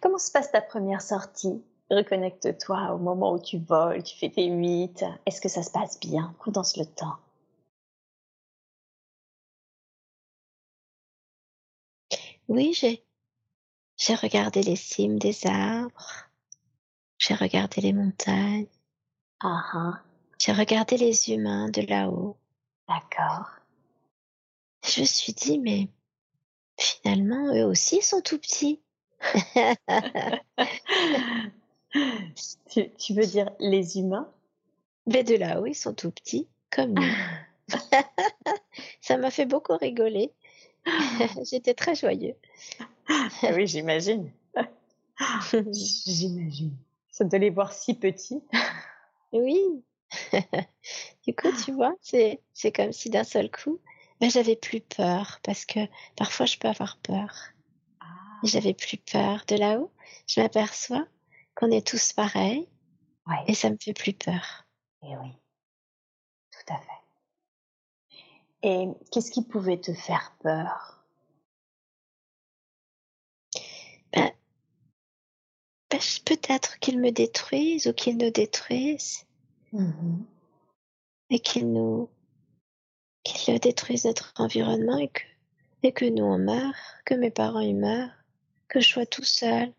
Comment 0.00 0.18
se 0.18 0.30
passe 0.32 0.50
ta 0.50 0.62
première 0.62 1.02
sortie? 1.02 1.62
Reconnecte-toi 1.90 2.94
au 2.94 2.98
moment 2.98 3.32
où 3.32 3.38
tu 3.40 3.58
voles, 3.58 4.02
tu 4.04 4.16
fais 4.16 4.30
tes 4.30 4.46
huit. 4.46 5.04
Est-ce 5.26 5.40
que 5.40 5.48
ça 5.48 5.62
se 5.62 5.70
passe 5.70 5.98
bien? 6.00 6.34
Condense 6.38 6.76
le 6.76 6.86
temps? 6.86 7.18
Oui, 12.48 12.72
j'ai 12.74 13.04
j'ai 14.00 14.14
regardé 14.14 14.62
les 14.62 14.76
cimes 14.76 15.18
des 15.18 15.46
arbres, 15.46 16.30
j'ai 17.18 17.34
regardé 17.34 17.82
les 17.82 17.92
montagnes, 17.92 18.66
Ah 19.40 19.62
ah, 19.74 20.02
j'ai 20.38 20.52
regardé 20.52 20.96
les 20.96 21.30
humains 21.30 21.68
de 21.68 21.82
là-haut. 21.82 22.38
d'accord. 22.88 23.50
Je 24.86 25.02
me 25.02 25.06
suis 25.06 25.34
dit, 25.34 25.58
mais 25.58 25.88
finalement, 26.78 27.54
eux 27.54 27.66
aussi 27.66 28.00
sont 28.00 28.22
tout 28.22 28.38
petits. 28.38 28.80
tu, 32.70 32.90
tu 32.94 33.12
veux 33.14 33.26
dire 33.26 33.50
les 33.58 33.98
humains? 33.98 34.32
Mais 35.06 35.24
de 35.24 35.36
là-haut, 35.36 35.66
ils 35.66 35.74
sont 35.74 35.92
tout 35.92 36.10
petits, 36.10 36.48
comme 36.70 36.94
nous. 36.94 37.12
Ça 39.02 39.18
m'a 39.18 39.30
fait 39.30 39.44
beaucoup 39.44 39.76
rigoler. 39.76 40.32
J'étais 41.50 41.74
très 41.74 41.94
joyeux. 41.94 42.34
Ah 43.10 43.28
oui, 43.54 43.66
j'imagine. 43.66 44.32
J'imagine. 45.72 46.76
Ça 47.10 47.24
de 47.24 47.36
les 47.36 47.50
voir 47.50 47.72
si 47.72 47.94
petits. 47.94 48.42
Oui. 49.32 49.84
Du 51.26 51.34
coup, 51.34 51.52
tu 51.64 51.72
vois, 51.72 51.94
c'est 52.00 52.40
c'est 52.54 52.72
comme 52.72 52.92
si 52.92 53.10
d'un 53.10 53.24
seul 53.24 53.50
coup, 53.50 53.80
ben, 54.20 54.30
j'avais 54.30 54.56
plus 54.56 54.80
peur 54.80 55.38
parce 55.42 55.64
que 55.66 55.80
parfois 56.16 56.46
je 56.46 56.58
peux 56.58 56.68
avoir 56.68 56.98
peur. 56.98 57.32
Ah, 58.00 58.06
J'avais 58.44 58.74
plus 58.74 58.98
peur. 58.98 59.44
De 59.48 59.56
là-haut, 59.56 59.92
je 60.26 60.40
m'aperçois 60.40 61.06
qu'on 61.54 61.70
est 61.70 61.86
tous 61.86 62.12
pareils 62.14 62.68
ouais. 63.28 63.44
et 63.48 63.54
ça 63.54 63.70
me 63.70 63.76
fait 63.82 63.94
plus 63.94 64.14
peur. 64.14 64.66
Et 65.02 65.16
oui, 65.16 65.32
tout 66.52 66.72
à 66.72 66.78
fait. 66.78 67.02
Et 68.62 68.88
qu'est-ce 69.12 69.30
qui 69.30 69.42
pouvait 69.44 69.80
te 69.80 69.92
faire 69.92 70.34
peur 70.42 71.04
Ben, 74.12 74.22
ben, 74.22 74.30
je- 74.30 74.32
peut-être 76.24 76.78
qu'ils 76.78 77.00
me 77.00 77.10
détruisent 77.10 77.86
ou 77.86 77.92
qu'ils 77.92 78.16
nous 78.16 78.30
détruisent 78.30 79.26
Mhm. 79.72 80.24
et 81.30 81.38
qu'ils 81.38 81.72
nous 81.72 82.08
qu'ils 83.22 83.60
détruisent 83.60 84.06
notre 84.06 84.32
environnement 84.36 84.98
et 84.98 85.08
que 85.08 85.22
et 85.82 85.92
que 85.92 86.04
nous 86.04 86.24
on 86.24 86.38
meurt, 86.38 86.76
que 87.04 87.14
mes 87.14 87.30
parents 87.30 87.60
ils 87.60 87.76
meurent, 87.76 88.12
que 88.68 88.80
je 88.80 88.88
sois 88.88 89.06
tout 89.06 89.24
seul. 89.24 89.72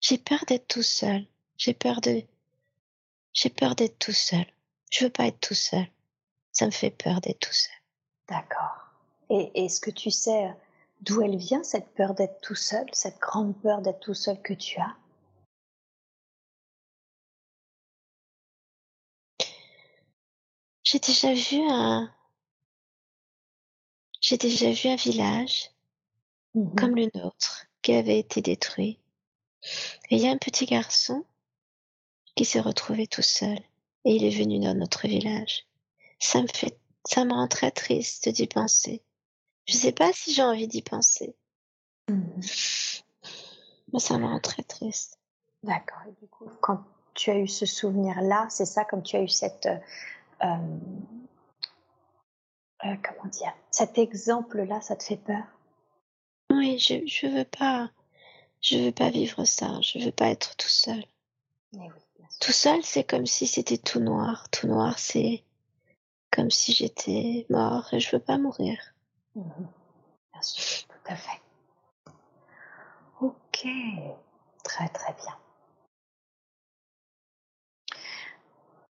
J'ai 0.00 0.18
peur 0.18 0.44
d'être 0.46 0.68
tout 0.68 0.82
seul. 0.82 1.26
J'ai 1.56 1.74
peur 1.74 2.00
de 2.00 2.22
j'ai 3.32 3.50
peur 3.50 3.74
d'être 3.74 3.98
tout 3.98 4.12
seul. 4.12 4.46
Je 4.90 5.04
veux 5.04 5.10
pas 5.10 5.26
être 5.26 5.40
tout 5.40 5.54
seul. 5.54 5.86
Ça 6.52 6.66
me 6.66 6.70
fait 6.70 6.90
peur 6.90 7.20
d'être 7.20 7.40
tout 7.40 7.52
seul. 7.52 7.74
D'accord. 8.28 8.76
Et 9.30 9.50
est-ce 9.54 9.80
que 9.80 9.90
tu 9.90 10.10
sais 10.10 10.52
d'où 11.00 11.22
elle 11.22 11.36
vient 11.36 11.62
cette 11.62 11.92
peur 11.94 12.14
d'être 12.14 12.40
tout 12.40 12.54
seul, 12.54 12.86
cette 12.92 13.18
grande 13.18 13.60
peur 13.60 13.82
d'être 13.82 14.00
tout 14.00 14.14
seul 14.14 14.40
que 14.42 14.54
tu 14.54 14.78
as? 14.80 14.96
J'ai 20.82 20.98
déjà 20.98 21.32
vu 21.32 21.60
un 21.70 22.12
j'ai 24.20 24.36
déjà 24.36 24.72
vu 24.72 24.88
un 24.88 24.96
village 24.96 25.70
Mhm. 26.54 26.74
comme 26.74 26.96
le 26.96 27.08
nôtre 27.14 27.66
qui 27.82 27.92
avait 27.94 28.18
été 28.18 28.42
détruit. 28.42 28.98
Et 30.10 30.16
il 30.16 30.22
y 30.22 30.26
a 30.26 30.32
un 30.32 30.38
petit 30.38 30.66
garçon 30.66 31.24
qui 32.34 32.44
s'est 32.44 32.60
retrouvé 32.60 33.06
tout 33.06 33.22
seul 33.22 33.58
et 34.04 34.14
il 34.16 34.24
est 34.24 34.36
venu 34.36 34.58
dans 34.58 34.74
notre 34.74 35.06
village. 35.06 35.66
Ça 36.18 36.42
me 36.42 36.48
fait 36.48 36.76
ça 37.06 37.24
me 37.24 37.32
rend 37.32 37.48
très 37.48 37.70
triste 37.70 38.28
d'y 38.28 38.46
penser. 38.46 39.02
Je 39.70 39.76
sais 39.76 39.92
pas 39.92 40.12
si 40.12 40.34
j'ai 40.34 40.42
envie 40.42 40.66
d'y 40.66 40.82
penser. 40.82 41.32
Mmh. 42.08 42.40
ça 43.98 44.18
me 44.18 44.26
rend 44.26 44.40
très 44.40 44.64
triste. 44.64 45.20
D'accord. 45.62 46.02
Et 46.08 46.20
du 46.20 46.26
coup, 46.26 46.50
quand 46.60 46.82
tu 47.14 47.30
as 47.30 47.38
eu 47.38 47.46
ce 47.46 47.66
souvenir-là, 47.66 48.48
c'est 48.50 48.64
ça, 48.64 48.84
comme 48.84 49.04
tu 49.04 49.14
as 49.14 49.22
eu 49.22 49.28
cette. 49.28 49.66
Euh, 49.66 49.76
euh, 50.42 50.56
euh, 52.84 52.96
comment 53.00 53.30
dire 53.30 53.52
Cet 53.70 53.96
exemple-là, 53.96 54.80
ça 54.80 54.96
te 54.96 55.04
fait 55.04 55.18
peur? 55.18 55.44
Oui, 56.50 56.80
je, 56.80 57.06
je 57.06 57.28
veux 57.28 57.44
pas. 57.44 57.92
Je 58.60 58.76
veux 58.76 58.92
pas 58.92 59.10
vivre 59.10 59.44
ça. 59.44 59.80
Je 59.82 60.00
veux 60.00 60.10
pas 60.10 60.30
être 60.30 60.56
tout 60.56 60.68
seul. 60.68 61.04
tout 62.40 62.52
seul, 62.52 62.82
c'est 62.82 63.04
comme 63.04 63.26
si 63.26 63.46
c'était 63.46 63.78
tout 63.78 64.00
noir. 64.00 64.50
Tout 64.50 64.66
noir, 64.66 64.98
c'est 64.98 65.44
comme 66.32 66.50
si 66.50 66.72
j'étais 66.72 67.46
mort 67.50 67.94
et 67.94 68.00
je 68.00 68.10
veux 68.10 68.22
pas 68.22 68.36
mourir. 68.36 68.76
Mmh 69.34 69.42
bien 70.32 70.42
sûr, 70.42 70.88
tout 70.88 71.12
à 71.12 71.16
fait. 71.16 71.40
Ok, 73.20 73.66
très 74.64 74.88
très 74.88 75.12
bien. 75.14 75.36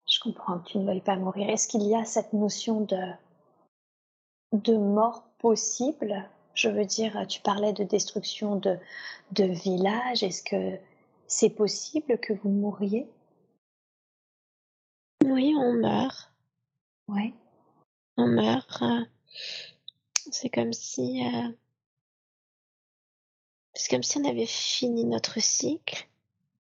Je 0.08 0.20
comprends 0.20 0.60
que 0.60 0.70
tu 0.70 0.78
ne 0.78 0.86
veuilles 0.86 1.02
pas 1.02 1.18
mourir. 1.18 1.50
Est-ce 1.50 1.68
qu'il 1.68 1.84
y 1.84 1.96
a 1.96 2.06
cette 2.06 2.34
notion 2.34 2.82
de, 2.82 3.13
de 4.54 4.78
mort 4.78 5.24
possible? 5.40 6.30
Je 6.54 6.70
veux 6.70 6.86
dire, 6.86 7.28
tu 7.28 7.42
parlais 7.42 7.74
de 7.74 7.84
destruction 7.84 8.56
de, 8.56 8.78
de 9.32 9.46
village. 9.46 10.24
Est-ce 10.24 10.44
que 10.44 10.80
c'est 11.28 11.50
possible 11.50 12.18
que 12.20 12.34
vous 12.34 12.50
mouriez? 12.50 13.12
Oui, 15.25 15.56
on 15.58 15.74
meurt. 15.74 16.32
Oui. 17.08 17.34
On 18.18 18.28
meurt. 18.28 18.84
C'est 20.34 20.50
comme 20.50 20.74
si. 20.74 21.24
Euh, 21.24 21.52
c'est 23.75 23.90
comme 23.92 24.02
si 24.02 24.18
on 24.18 24.25
avait 24.25 24.48
fini 24.48 25.06
notre 25.06 25.40
cycle. 25.40 26.08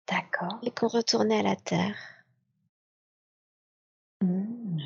D'accord. 0.07 0.59
Et 0.62 0.71
qu'on 0.71 0.88
retournait 0.88 1.38
à 1.38 1.43
la 1.43 1.57
Terre. 1.57 1.97
Mmh. 4.21 4.79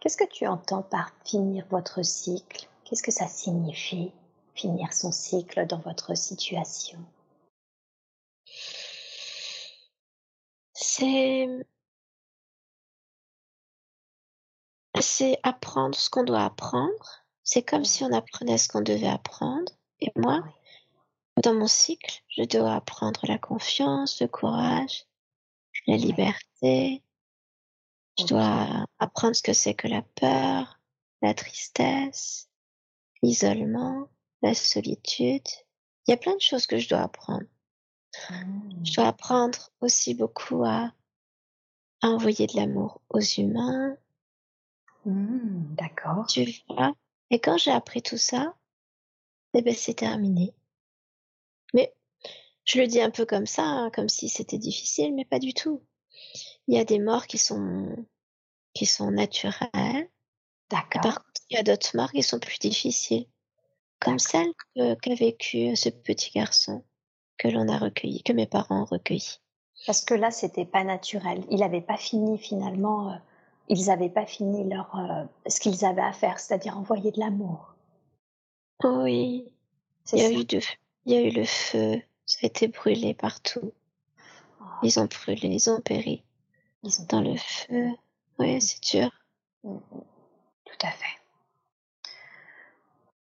Qu'est-ce 0.00 0.16
que 0.16 0.28
tu 0.28 0.46
entends 0.46 0.82
par 0.82 1.12
finir 1.22 1.66
votre 1.68 2.02
cycle? 2.02 2.66
Qu'est-ce 2.84 3.02
que 3.02 3.12
ça 3.12 3.28
signifie, 3.28 4.10
finir 4.54 4.94
son 4.94 5.12
cycle 5.12 5.66
dans 5.66 5.80
votre 5.80 6.16
situation? 6.16 6.98
C'est 10.72 11.46
c'est 15.02 15.38
apprendre 15.42 15.96
ce 15.96 16.08
qu'on 16.08 16.24
doit 16.24 16.44
apprendre. 16.44 17.24
C'est 17.44 17.62
comme 17.62 17.84
si 17.84 18.04
on 18.04 18.12
apprenait 18.12 18.58
ce 18.58 18.68
qu'on 18.68 18.80
devait 18.80 19.08
apprendre. 19.08 19.72
Et 20.00 20.10
moi, 20.16 20.42
dans 21.42 21.54
mon 21.54 21.66
cycle, 21.66 22.22
je 22.28 22.44
dois 22.44 22.74
apprendre 22.74 23.20
la 23.26 23.38
confiance, 23.38 24.20
le 24.20 24.28
courage, 24.28 25.04
la 25.86 25.96
liberté. 25.96 27.02
Je 28.18 28.26
dois 28.26 28.86
apprendre 28.98 29.34
ce 29.34 29.42
que 29.42 29.52
c'est 29.52 29.74
que 29.74 29.88
la 29.88 30.02
peur, 30.02 30.78
la 31.22 31.34
tristesse, 31.34 32.48
l'isolement, 33.22 34.08
la 34.42 34.54
solitude. 34.54 35.48
Il 36.06 36.10
y 36.10 36.14
a 36.14 36.18
plein 36.18 36.34
de 36.34 36.40
choses 36.40 36.66
que 36.66 36.78
je 36.78 36.88
dois 36.88 37.00
apprendre. 37.00 37.46
Je 38.28 38.34
mmh. 38.34 38.82
dois 38.96 39.06
apprendre 39.06 39.70
aussi 39.80 40.14
beaucoup 40.14 40.64
à, 40.64 40.92
à 42.02 42.08
envoyer 42.08 42.46
de 42.46 42.56
l'amour 42.56 43.00
aux 43.08 43.20
humains. 43.20 43.96
Mmh, 45.04 45.74
d'accord. 45.74 46.26
Tu 46.26 46.62
vois? 46.68 46.94
Et 47.30 47.40
quand 47.40 47.56
j'ai 47.56 47.70
appris 47.70 48.02
tout 48.02 48.18
ça, 48.18 48.54
eh 49.54 49.62
ben 49.62 49.74
c'est 49.74 49.94
terminé. 49.94 50.54
Mais 51.74 51.94
je 52.64 52.80
le 52.80 52.86
dis 52.86 53.00
un 53.00 53.10
peu 53.10 53.26
comme 53.26 53.46
ça, 53.46 53.64
hein, 53.64 53.90
comme 53.90 54.08
si 54.08 54.28
c'était 54.28 54.58
difficile, 54.58 55.14
mais 55.14 55.24
pas 55.24 55.38
du 55.38 55.54
tout. 55.54 55.82
Il 56.68 56.76
y 56.76 56.78
a 56.78 56.84
des 56.84 56.98
morts 56.98 57.26
qui 57.26 57.38
sont 57.38 58.06
qui 58.74 58.86
sont 58.86 59.10
naturelles. 59.10 60.10
D'accord. 60.70 61.02
Par 61.02 61.24
contre, 61.24 61.40
il 61.50 61.56
y 61.56 61.58
a 61.58 61.62
d'autres 61.62 61.96
morts 61.96 62.12
qui 62.12 62.22
sont 62.22 62.38
plus 62.38 62.58
difficiles, 62.58 63.26
comme 64.00 64.18
celle 64.18 64.52
qu'a 64.74 65.14
vécu 65.14 65.76
ce 65.76 65.90
petit 65.90 66.30
garçon 66.30 66.84
que 67.36 67.48
l'on 67.48 67.68
a 67.68 67.78
recueilli, 67.78 68.22
que 68.22 68.32
mes 68.32 68.46
parents 68.46 68.82
ont 68.82 68.86
recueilli. 68.86 69.40
Parce 69.86 70.02
que 70.02 70.14
là, 70.14 70.30
c'était 70.30 70.64
pas 70.64 70.84
naturel. 70.84 71.44
Il 71.50 71.60
n'avait 71.60 71.82
pas 71.82 71.96
fini 71.96 72.38
finalement. 72.38 73.20
Ils 73.68 73.86
n'avaient 73.86 74.10
pas 74.10 74.26
fini 74.26 74.68
leur 74.68 74.94
euh, 74.96 75.24
ce 75.48 75.60
qu'ils 75.60 75.84
avaient 75.84 76.02
à 76.02 76.12
faire, 76.12 76.38
c'est-à-dire 76.38 76.76
envoyer 76.76 77.10
de 77.12 77.20
l'amour. 77.20 77.74
Oui. 78.82 79.48
Il 80.12 80.18
y, 80.18 80.22
a 80.22 80.30
eu 80.30 80.44
il 81.06 81.12
y 81.12 81.16
a 81.16 81.22
eu 81.22 81.30
le 81.30 81.44
feu, 81.44 82.02
ça 82.26 82.40
a 82.42 82.46
été 82.46 82.66
brûlé 82.66 83.14
partout. 83.14 83.72
Oh. 84.60 84.64
Ils 84.82 84.98
ont 84.98 85.06
brûlé, 85.06 85.48
ils 85.48 85.70
ont 85.70 85.80
péri. 85.80 86.24
Ils 86.82 86.92
sont 86.92 87.06
dans 87.08 87.20
le 87.20 87.36
feu. 87.36 87.90
Oui, 88.38 88.60
c'est 88.60 88.82
dur. 88.82 89.10
Mmh, 89.62 89.74
mmh. 89.74 90.00
Tout 90.64 90.86
à 90.86 90.90
fait. 90.90 91.22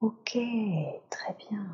Ok, 0.00 0.38
très 1.10 1.34
bien. 1.48 1.66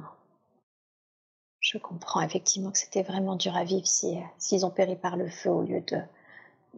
Je 1.61 1.79
comprends 1.79 2.21
effectivement 2.23 2.73
que 2.73 2.79
c'était 2.79 3.03
vraiment 3.03 3.37
dur 3.37 3.57
à 3.57 3.65
vivre 3.65 3.87
si, 3.87 4.17
euh, 4.17 4.23
s'ils 4.39 4.67
ont 4.67 4.71
péri 4.71 4.97
par 4.97 5.17
le 5.17 5.29
feu 5.29 5.51
au 5.51 5.63
lieu 5.63 5.81
de, 5.83 6.01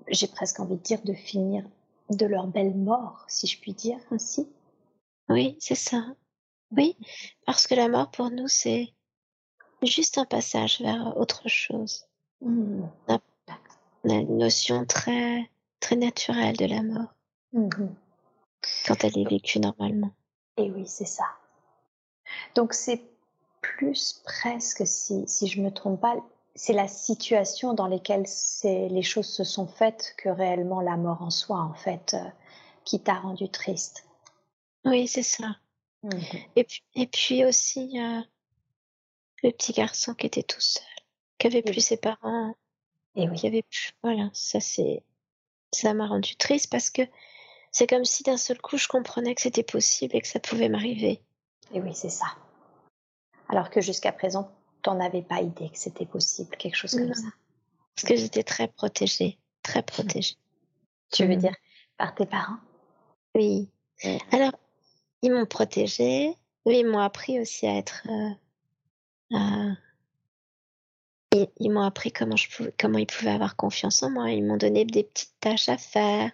j'ai 0.09 0.26
presque 0.26 0.61
envie 0.61 0.76
de 0.76 0.83
dire, 0.83 1.02
de 1.02 1.14
finir 1.14 1.64
de 2.11 2.26
leur 2.26 2.46
belle 2.46 2.74
mort, 2.74 3.24
si 3.28 3.46
je 3.46 3.59
puis 3.59 3.72
dire 3.72 3.98
ainsi. 4.11 4.48
Oui, 5.28 5.57
c'est 5.61 5.74
ça. 5.74 6.05
Oui, 6.70 6.96
parce 7.46 7.66
que 7.66 7.74
la 7.74 7.88
mort 7.88 8.11
pour 8.11 8.31
nous, 8.31 8.48
c'est 8.48 8.92
juste 9.83 10.18
un 10.18 10.24
passage 10.24 10.81
vers 10.81 11.16
autre 11.16 11.48
chose. 11.48 12.07
Mmh. 12.40 12.85
On, 13.09 13.14
a, 14.11 14.14
une 14.14 14.38
notion 14.38 14.85
très, 14.87 15.50
très 15.81 15.96
naturelle 15.96 16.57
de 16.57 16.66
la 16.66 16.83
mort. 16.83 17.14
Mmh 17.52 17.94
Quand 18.87 19.05
elle 19.05 19.18
est 19.18 19.28
vécue 19.28 19.61
normalement. 19.61 20.12
Et 20.57 20.70
oui, 20.70 20.87
c'est 20.87 21.07
ça. 21.07 21.24
Donc 22.55 22.72
c'est 22.72 23.02
plus 23.61 24.22
presque, 24.24 24.87
si, 24.87 25.24
si 25.26 25.46
je 25.46 25.61
me 25.61 25.70
trompe 25.70 26.00
pas, 26.00 26.16
c'est 26.55 26.73
la 26.73 26.88
situation 26.88 27.75
dans 27.75 27.87
laquelle 27.87 28.25
les 28.65 29.03
choses 29.03 29.29
se 29.29 29.45
sont 29.45 29.67
faites 29.67 30.15
que 30.19 30.29
réellement 30.29 30.81
la 30.81 30.97
mort 30.97 31.23
en 31.23 31.31
soi, 31.31 31.59
en 31.59 31.75
fait, 31.75 32.15
euh, 32.15 32.29
qui 32.85 33.01
t'a 33.01 33.15
rendu 33.15 33.49
triste. 33.49 34.07
Oui, 34.85 35.09
c'est 35.09 35.23
ça. 35.23 35.57
Mmh 36.03 36.11
et, 36.57 36.65
puis, 36.65 36.83
et 36.95 37.07
puis 37.07 37.45
aussi, 37.45 37.99
le 39.43 39.51
petit 39.51 39.73
garçon 39.73 40.15
qui 40.15 40.27
était 40.27 40.43
tout 40.43 40.61
seul, 40.61 40.83
qui 41.38 41.47
avait 41.47 41.62
plus 41.62 41.81
ses 41.81 41.97
parents. 41.97 42.55
Et 43.15 43.29
oui. 43.29 43.37
Qui 43.37 43.47
avait 43.47 43.62
plus, 43.62 43.93
voilà, 44.03 44.31
ça 44.33 44.59
c'est, 44.59 45.03
ça 45.73 45.93
m'a 45.93 46.07
rendu 46.07 46.35
triste 46.37 46.71
parce 46.71 46.91
que 46.91 47.03
c'est 47.71 47.87
comme 47.87 48.05
si 48.05 48.23
d'un 48.23 48.38
seul 48.38 48.61
coup 48.61 48.79
je 48.79 48.88
comprenais 48.88 49.35
que 49.35 49.43
c'était 49.43 49.62
possible 49.62 50.17
et 50.17 50.21
que 50.21 50.27
ça 50.27 50.41
pouvait 50.41 50.69
m'arriver. 50.69 51.21
Et 51.75 51.81
oui, 51.81 51.95
c'est 51.95 52.11
ça. 52.11 52.27
Alors 53.49 53.71
que 53.71 53.81
jusqu'à 53.81 54.12
présent, 54.12 54.51
t'en 54.83 55.01
avais 55.01 55.23
pas 55.23 55.40
idée 55.40 55.71
que 55.71 55.79
c'était 55.79 56.07
possible, 56.07 56.57
quelque 56.57 56.77
chose 56.77 56.95
comme 56.95 57.14
ça. 57.14 57.29
Parce 57.95 58.09
que 58.09 58.16
j'étais 58.16 58.42
très 58.42 58.68
protégée, 58.68 59.38
très 59.62 59.83
protégée. 59.83 60.37
Tu 61.12 61.27
veux 61.27 61.37
mmh. 61.37 61.40
dire 61.40 61.55
par 61.99 62.14
tes 62.14 62.27
parents? 62.27 62.59
Oui. 63.35 63.68
Alors, 64.33 64.53
ils 65.23 65.33
m'ont 65.33 65.47
protégée, 65.47 66.37
mais 66.66 66.81
ils 66.81 66.87
m'ont 66.87 66.99
appris 66.99 67.40
aussi 67.40 67.66
à 67.66 67.77
être. 67.77 68.03
Euh, 69.33 69.73
ils, 71.59 71.71
m'ont 71.71 71.83
appris 71.83 72.12
comment, 72.12 72.37
je 72.37 72.51
pouvais, 72.51 72.75
comment 72.79 72.99
ils 72.99 73.07
pouvaient 73.07 73.31
avoir 73.31 73.57
confiance 73.57 74.03
en 74.03 74.11
moi. 74.11 74.31
Ils 74.31 74.45
m'ont 74.45 74.57
donné 74.57 74.85
des 74.85 75.05
petites 75.05 75.35
tâches 75.40 75.68
à 75.68 75.79
faire. 75.79 76.31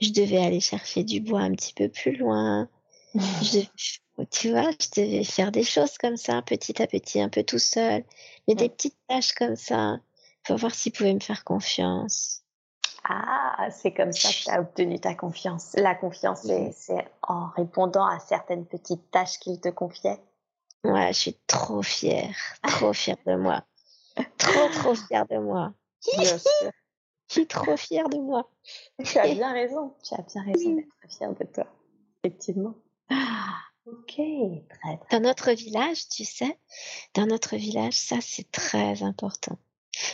Je 0.00 0.10
devais 0.10 0.38
aller 0.38 0.60
chercher 0.60 1.04
du 1.04 1.20
bois 1.20 1.40
un 1.40 1.52
petit 1.52 1.74
peu 1.74 1.88
plus 1.88 2.16
loin. 2.16 2.68
tu 4.30 4.50
vois, 4.50 4.70
je 4.72 5.00
devais 5.00 5.24
faire 5.24 5.52
des 5.52 5.64
choses 5.64 5.96
comme 5.98 6.16
ça, 6.16 6.42
petit 6.42 6.82
à 6.82 6.86
petit, 6.86 7.20
un 7.20 7.28
peu 7.28 7.42
tout 7.42 7.58
seul. 7.58 8.04
Mais 8.48 8.54
des 8.54 8.68
petites 8.68 8.96
tâches 9.08 9.32
comme 9.32 9.56
ça, 9.56 9.98
pour 10.44 10.56
voir 10.56 10.74
s'ils 10.74 10.92
pouvaient 10.92 11.14
me 11.14 11.20
faire 11.20 11.44
confiance. 11.44 12.42
Ah, 13.04 13.68
c'est 13.70 13.92
comme 13.92 14.12
ça 14.12 14.28
que 14.30 14.44
tu 14.44 14.50
as 14.50 14.60
obtenu 14.60 14.98
ta 14.98 15.14
confiance. 15.14 15.72
La 15.74 15.94
confiance, 15.94 16.46
c'est 16.72 17.06
en 17.22 17.48
répondant 17.48 18.06
à 18.06 18.18
certaines 18.18 18.66
petites 18.66 19.10
tâches 19.10 19.38
qu'il 19.38 19.60
te 19.60 19.68
confiait. 19.68 20.20
Ouais, 20.84 21.12
je 21.12 21.18
suis 21.18 21.38
trop 21.46 21.82
fière, 21.82 22.36
trop 22.62 22.92
fière 22.92 23.16
de 23.26 23.36
moi. 23.36 23.64
Trop, 24.38 24.68
trop 24.68 24.94
fière 24.94 25.26
de 25.26 25.38
moi. 25.38 25.72
Bien 26.18 26.38
sûr. 26.38 26.70
Je 27.28 27.32
suis 27.32 27.46
trop 27.46 27.76
fière 27.76 28.08
de 28.08 28.18
moi. 28.18 28.48
Tu 29.02 29.18
as 29.18 29.34
bien 29.34 29.52
raison, 29.52 29.94
tu 30.02 30.14
as 30.14 30.22
bien 30.22 30.44
raison 30.44 30.74
d'être 30.74 31.16
fière 31.16 31.34
de 31.34 31.44
toi. 31.44 31.66
Effectivement. 32.22 32.74
Ah, 33.10 33.58
ok, 33.86 34.14
très, 34.16 34.98
très. 34.98 34.98
Dans 35.10 35.20
notre 35.20 35.52
village, 35.52 36.08
tu 36.08 36.24
sais, 36.24 36.58
dans 37.14 37.26
notre 37.26 37.56
village, 37.56 37.94
ça 37.94 38.20
c'est 38.20 38.50
très 38.50 39.02
important. 39.02 39.58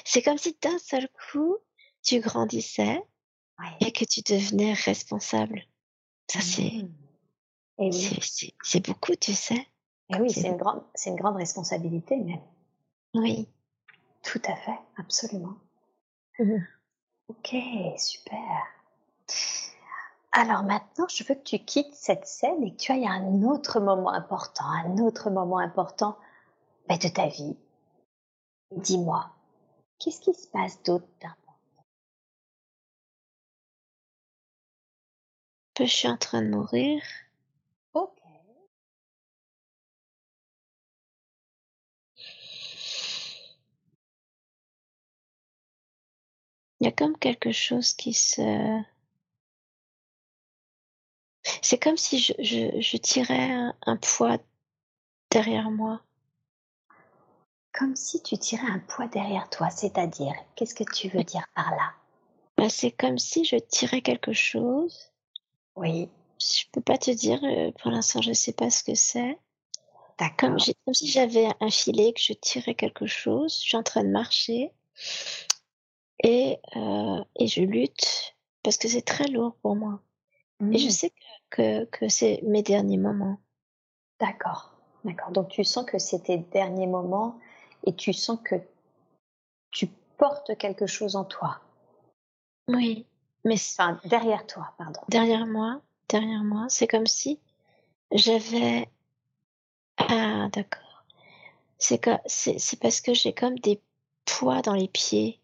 C'est 0.04 0.22
comme 0.22 0.38
si 0.38 0.56
d'un 0.60 0.78
seul 0.78 1.08
coup, 1.30 1.56
tu 2.02 2.20
grandissais 2.20 3.02
et 3.80 3.92
que 3.92 4.04
tu 4.04 4.22
devenais 4.22 4.72
responsable. 4.72 5.62
Ça, 6.30 6.40
c'est, 6.40 6.84
mmh. 7.80 8.52
c'est, 8.62 8.86
beaucoup, 8.86 9.14
tu 9.16 9.32
sais. 9.32 9.66
Et 10.10 10.16
oui, 10.20 10.30
c'est 10.30 10.48
une, 10.48 10.56
grande, 10.56 10.82
c'est 10.94 11.10
une 11.10 11.16
grande 11.16 11.36
responsabilité 11.36 12.16
même. 12.16 12.42
Oui. 13.14 13.48
Tout 14.22 14.40
à 14.46 14.56
fait, 14.56 14.78
absolument. 14.96 15.56
Mhm. 16.38 16.66
Ok, 17.28 17.54
super. 17.96 18.66
Alors 20.32 20.62
maintenant, 20.62 21.08
je 21.08 21.24
veux 21.24 21.34
que 21.34 21.42
tu 21.42 21.58
quittes 21.58 21.94
cette 21.94 22.26
scène 22.26 22.62
et 22.62 22.72
que 22.72 22.76
tu 22.76 22.92
ailles 22.92 23.06
à 23.06 23.12
un 23.12 23.42
autre 23.42 23.80
moment 23.80 24.12
important, 24.12 24.64
un 24.64 24.98
autre 24.98 25.28
moment 25.30 25.58
important 25.58 26.16
ben, 26.88 26.98
de 26.98 27.08
ta 27.08 27.26
vie. 27.26 27.56
Dis-moi, 28.76 29.28
qu'est-ce 29.98 30.20
qui 30.20 30.34
se 30.34 30.46
passe 30.48 30.80
d'autre 30.84 31.06
d'important 31.20 31.84
Je 35.78 35.84
suis 35.84 36.08
en 36.08 36.16
train 36.16 36.42
de 36.42 36.48
mourir. 36.48 37.02
Ok. 37.94 38.10
Il 46.80 46.84
y 46.84 46.88
a 46.88 46.92
comme 46.92 47.16
quelque 47.18 47.50
chose 47.52 47.94
qui 47.94 48.12
se... 48.12 48.80
C'est 51.62 51.78
comme 51.78 51.96
si 51.96 52.18
je, 52.18 52.32
je, 52.38 52.80
je 52.80 52.96
tirais 52.98 53.50
un, 53.50 53.74
un 53.86 53.96
poids 53.96 54.38
derrière 55.30 55.70
moi. 55.70 56.02
Comme 57.72 57.96
si 57.96 58.22
tu 58.22 58.38
tirais 58.38 58.70
un 58.70 58.78
poids 58.78 59.08
derrière 59.08 59.50
toi, 59.50 59.70
c'est-à-dire, 59.70 60.34
qu'est-ce 60.54 60.72
que 60.76 60.84
tu 60.84 61.08
veux 61.08 61.24
dire 61.24 61.48
par 61.56 61.72
là? 61.72 61.94
Bah, 62.56 62.68
c'est 62.68 62.92
comme 62.92 63.18
si 63.18 63.44
je 63.44 63.56
tirais 63.56 64.02
quelque 64.02 64.32
chose. 64.32 65.12
Oui, 65.74 66.08
Je 66.40 66.64
peux 66.72 66.80
pas 66.80 66.98
te 66.98 67.10
dire, 67.12 67.38
euh, 67.44 67.70
pour 67.80 67.92
l'instant, 67.92 68.20
je 68.20 68.32
sais 68.32 68.52
pas 68.52 68.68
ce 68.70 68.82
que 68.82 68.94
c'est. 68.96 69.38
Comme, 70.38 70.56
comme 70.84 70.94
si 70.94 71.06
j'avais 71.08 71.48
un 71.60 71.70
filet, 71.70 72.12
que 72.12 72.20
je 72.20 72.32
tirais 72.32 72.74
quelque 72.74 73.06
chose. 73.06 73.54
Je 73.54 73.60
suis 73.68 73.76
en 73.76 73.82
train 73.84 74.02
de 74.04 74.08
marcher 74.10 74.72
et, 76.22 76.58
euh, 76.76 77.24
et 77.38 77.46
je 77.46 77.62
lutte 77.62 78.36
parce 78.62 78.76
que 78.76 78.88
c'est 78.88 79.02
très 79.02 79.26
lourd 79.28 79.56
pour 79.62 79.76
moi. 79.76 80.02
Et 80.72 80.78
je 80.78 80.88
Hmm, 80.88 80.90
sais 80.90 81.10
que, 81.10 81.16
que, 81.50 81.84
que 81.86 82.08
c'est 82.08 82.40
mes 82.44 82.62
derniers 82.62 82.96
moments. 82.96 83.38
D'accord, 84.18 84.74
d'accord. 85.04 85.30
Donc 85.30 85.48
tu 85.48 85.64
sens 85.64 85.84
que 85.84 85.98
c'est 85.98 86.20
tes 86.24 86.38
derniers 86.38 86.86
moments 86.86 87.38
et 87.84 87.94
tu 87.94 88.12
sens 88.12 88.38
que 88.44 88.56
tu 89.70 89.86
portes 90.18 90.56
quelque 90.58 90.86
chose 90.86 91.16
en 91.16 91.24
toi. 91.24 91.60
Oui, 92.68 93.06
mais 93.44 93.54
Enfin, 93.54 93.98
derrière 94.04 94.46
toi, 94.46 94.72
pardon. 94.78 95.00
derrière 95.08 95.46
moi, 95.46 95.80
derrière 96.08 96.44
moi, 96.44 96.66
c'est 96.68 96.86
comme 96.86 97.06
si 97.06 97.40
j'avais... 98.12 98.88
Ah, 99.96 100.48
d'accord. 100.52 101.04
C'est 101.78 101.98
que, 101.98 102.10
c'est, 102.26 102.58
c'est 102.58 102.78
parce 102.78 103.00
que 103.00 103.14
j'ai 103.14 103.32
comme 103.32 103.58
des 103.58 103.80
poids 104.24 104.60
dans 104.62 104.74
les 104.74 104.88
pieds. 104.88 105.40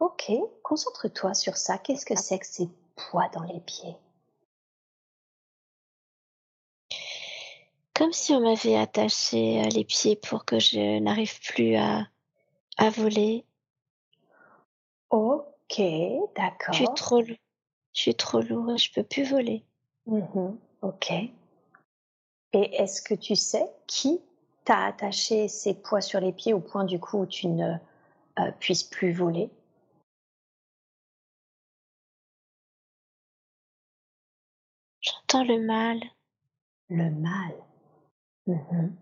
Ok, 0.00 0.32
concentre-toi 0.64 1.32
sur 1.34 1.56
ça. 1.56 1.78
Qu'est-ce 1.78 2.04
que 2.04 2.16
c'est 2.16 2.40
que 2.40 2.46
ces 2.46 2.68
poids 2.96 3.28
dans 3.28 3.44
les 3.44 3.60
pieds? 3.60 3.96
Comme 7.94 8.12
si 8.12 8.32
on 8.32 8.40
m'avait 8.40 8.76
attaché 8.76 9.60
euh, 9.60 9.68
les 9.68 9.84
pieds 9.84 10.16
pour 10.16 10.44
que 10.44 10.58
je 10.58 10.98
n'arrive 10.98 11.38
plus 11.40 11.76
à, 11.76 12.06
à 12.78 12.90
voler. 12.90 13.44
Ok, 15.10 15.78
Je 15.78 15.82
suis 16.72 16.84
d'accord. 16.84 16.94
trop, 16.94 17.22
je 17.22 17.34
suis 17.92 18.14
trop 18.14 18.40
lourd 18.40 18.72
et 18.72 18.78
je 18.78 18.92
peux 18.92 19.02
plus 19.02 19.24
voler. 19.24 19.64
Mhm, 20.06 20.58
Ok. 20.80 21.12
Et 22.54 22.74
est-ce 22.74 23.00
que 23.02 23.14
tu 23.14 23.36
sais 23.36 23.70
qui 23.86 24.20
t'a 24.64 24.84
attaché 24.86 25.48
ces 25.48 25.74
poids 25.74 26.00
sur 26.00 26.20
les 26.20 26.32
pieds 26.32 26.52
au 26.54 26.60
point 26.60 26.84
du 26.84 26.98
coup 26.98 27.20
où 27.20 27.26
tu 27.26 27.46
ne 27.46 27.74
euh, 28.38 28.50
puisses 28.58 28.84
plus 28.84 29.12
voler? 29.12 29.50
J'entends 35.00 35.44
le 35.44 35.60
mal. 35.60 36.00
Le 36.88 37.10
mal. 37.10 37.52
Mhm. 38.46 38.96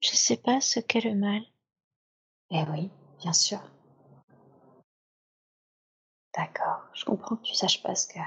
Je 0.00 0.16
sais 0.16 0.36
pas 0.36 0.60
ce 0.60 0.80
qu'est 0.80 1.00
le 1.00 1.14
mal. 1.14 1.42
Eh 2.50 2.64
oui, 2.70 2.90
bien 3.20 3.32
sûr. 3.32 3.60
D'accord. 6.34 6.82
Je 6.94 7.04
comprends 7.04 7.36
que 7.36 7.42
tu 7.42 7.54
saches 7.54 7.82
pas 7.82 7.94
ce 7.94 8.08
que 8.08 8.18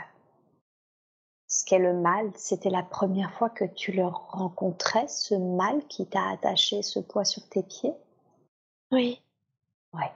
ce 1.48 1.63
qu'est 1.65 1.80
le 1.80 1.94
mal. 1.94 2.32
C'était 2.36 2.70
la 2.70 2.84
première 2.84 3.34
fois 3.34 3.50
que 3.50 3.65
tu 3.65 3.91
le 3.91 4.06
rencontrais, 4.06 5.08
ce 5.08 5.36
mal 5.36 5.86
qui 5.88 6.06
t'a 6.08 6.30
attaché 6.30 6.82
ce 6.82 7.00
poids 7.00 7.26
sur 7.26 7.48
tes 7.50 7.63
pieds? 7.63 7.94
Oui. 8.91 9.22
Ouais. 9.94 10.12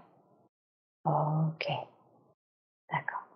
Ok. 1.06 1.68
D'accord. 2.92 3.28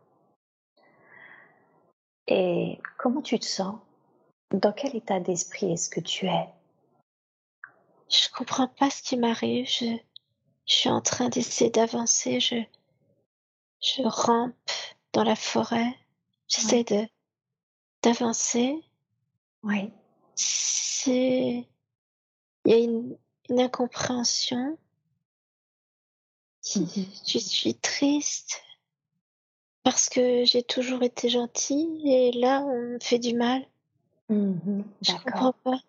Et 2.28 2.80
comment 2.98 3.22
tu 3.22 3.40
te 3.40 3.46
sens? 3.46 3.80
Dans 4.52 4.74
quel 4.74 4.96
état 4.96 5.20
d'esprit 5.20 5.72
est-ce 5.72 5.90
que 5.90 6.00
tu 6.00 6.28
es? 6.28 6.48
Je 8.14 8.30
comprends 8.30 8.68
pas 8.68 8.92
ce 8.92 9.02
qui 9.02 9.18
m'arrive. 9.18 9.68
Je, 9.68 9.98
je 10.68 10.74
suis 10.74 10.90
en 10.90 11.02
train 11.02 11.30
d'essayer 11.30 11.72
d'avancer. 11.72 12.40
Je, 12.40 12.58
je 13.82 14.04
rampe 14.04 14.54
dans 15.14 15.24
la 15.24 15.36
forêt. 15.36 15.98
J'essaie 16.48 16.84
de, 16.84 17.08
d'avancer. 18.04 18.76
Oui. 19.64 19.92
C'est, 20.36 21.68
il 22.66 22.72
y 22.72 22.74
a 22.74 22.78
une, 22.78 23.18
une 23.50 23.60
incompréhension. 23.60 24.78
Mhm. 26.76 27.06
Je 27.28 27.40
suis 27.40 27.76
triste 27.76 28.62
parce 29.84 30.08
que 30.08 30.46
j'ai 30.46 30.64
toujours 30.64 31.04
été 31.04 31.30
gentille 31.30 32.14
et 32.14 32.32
là 32.32 32.62
on 32.62 32.94
me 32.94 33.00
fait 33.02 33.20
du 33.20 33.34
mal. 33.36 33.68
Mhm. 34.30 34.86
Je 35.02 35.14
comprends 35.14 35.54
pas. 35.54 35.80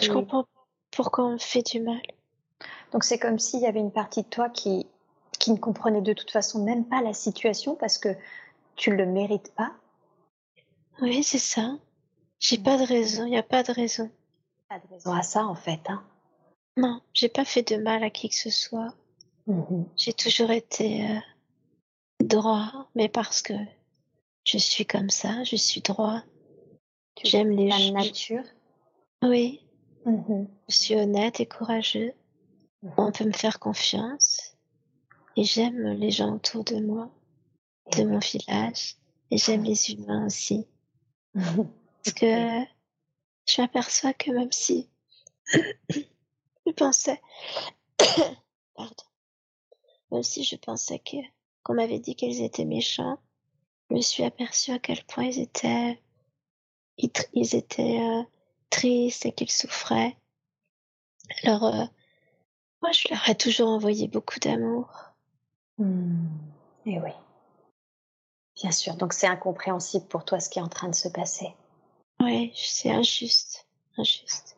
Je 0.00 0.12
comprends 0.12 0.44
pas 0.44 0.57
pourquoi 0.98 1.26
on 1.26 1.32
me 1.34 1.38
fait 1.38 1.62
du 1.62 1.78
mal. 1.80 2.02
donc 2.90 3.04
c'est 3.04 3.20
comme 3.20 3.38
s'il 3.38 3.60
y 3.60 3.66
avait 3.66 3.78
une 3.78 3.92
partie 3.92 4.24
de 4.24 4.28
toi 4.28 4.48
qui 4.48 4.84
qui 5.38 5.52
ne 5.52 5.56
comprenait 5.56 6.02
de 6.02 6.12
toute 6.12 6.32
façon 6.32 6.64
même 6.64 6.84
pas 6.86 7.02
la 7.02 7.12
situation 7.12 7.76
parce 7.76 7.98
que 7.98 8.08
tu 8.74 8.90
le 8.96 9.06
mérites 9.06 9.54
pas. 9.54 9.72
Oui, 11.00 11.22
c'est 11.22 11.38
ça. 11.38 11.76
J'ai 12.40 12.58
pas 12.58 12.76
de 12.76 12.82
raison. 12.82 13.26
Il 13.26 13.32
y 13.32 13.36
a 13.36 13.44
pas 13.44 13.62
de 13.62 13.70
raison. 13.70 14.10
Pas 14.68 14.80
de 14.80 14.88
raison 14.88 15.12
à 15.12 15.22
ça 15.22 15.46
en 15.46 15.54
fait. 15.54 15.78
Hein. 15.86 16.02
Non, 16.76 17.00
j'ai 17.14 17.28
pas 17.28 17.44
fait 17.44 17.62
de 17.62 17.80
mal 17.80 18.02
à 18.02 18.10
qui 18.10 18.28
que 18.28 18.34
ce 18.34 18.50
soit. 18.50 18.92
Mhm. 19.46 19.86
J'ai 19.96 20.12
toujours 20.12 20.50
été 20.50 21.08
euh, 21.08 21.20
droit, 22.24 22.88
mais 22.96 23.08
parce 23.08 23.40
que 23.40 23.54
je 24.42 24.58
suis 24.58 24.84
comme 24.84 25.10
ça, 25.10 25.44
je 25.44 25.54
suis 25.54 25.80
droit. 25.80 26.24
J'aime 27.22 27.50
les 27.50 27.70
gens. 27.70 27.92
nature? 27.92 28.44
Oui, 29.22 29.62
Mhm. 30.04 30.48
je 30.68 30.74
suis 30.74 30.94
honnête 30.94 31.40
et 31.40 31.46
courageux. 31.46 32.12
On 32.96 33.12
peut 33.12 33.24
me 33.24 33.32
faire 33.32 33.58
confiance. 33.58 34.56
Et 35.36 35.44
j'aime 35.44 35.92
les 35.92 36.10
gens 36.10 36.34
autour 36.34 36.64
de 36.64 36.80
moi, 36.80 37.10
de 37.96 38.04
mon 38.04 38.18
village. 38.18 38.96
Et 39.30 39.38
j'aime 39.38 39.64
les 39.64 39.90
humains 39.90 40.26
aussi. 40.26 40.66
Mhm. 41.34 41.68
Parce 42.04 42.14
que 42.14 42.64
je 43.46 43.60
m'aperçois 43.60 44.12
que 44.14 44.30
même 44.30 44.52
si 44.52 44.88
je 45.54 46.72
pensais, 46.76 47.20
pardon, 48.74 49.04
même 50.10 50.22
si 50.22 50.44
je 50.44 50.56
pensais 50.56 50.98
que 50.98 51.16
qu'on 51.62 51.74
m'avait 51.74 51.98
dit 51.98 52.14
qu'ils 52.14 52.42
étaient 52.42 52.64
méchants, 52.64 53.18
je 53.90 53.96
me 53.96 54.00
suis 54.00 54.22
aperçue 54.22 54.72
à 54.72 54.78
quel 54.78 55.04
point 55.04 55.24
ils 55.24 55.40
étaient, 55.40 56.00
ils 56.96 57.54
étaient 57.54 58.00
euh, 58.00 58.22
tristes 58.70 59.26
et 59.26 59.32
qu'ils 59.32 59.50
souffraient. 59.50 60.16
Alors, 61.42 61.64
euh, 61.64 61.84
moi, 62.82 62.92
je 62.92 63.08
leur 63.10 63.28
ai 63.28 63.34
toujours 63.34 63.68
envoyé 63.68 64.08
beaucoup 64.08 64.38
d'amour. 64.38 64.88
Mhm. 65.78 66.28
Et 66.86 66.98
oui. 67.00 67.12
Bien 68.56 68.72
sûr. 68.72 68.96
Donc 68.96 69.12
c'est 69.12 69.26
incompréhensible 69.26 70.06
pour 70.06 70.24
toi 70.24 70.40
ce 70.40 70.48
qui 70.50 70.58
est 70.58 70.62
en 70.62 70.68
train 70.68 70.88
de 70.88 70.94
se 70.94 71.08
passer. 71.08 71.54
Ouais, 72.20 72.50
c'est 72.54 72.90
injuste, 72.90 73.68
injuste. 73.96 74.56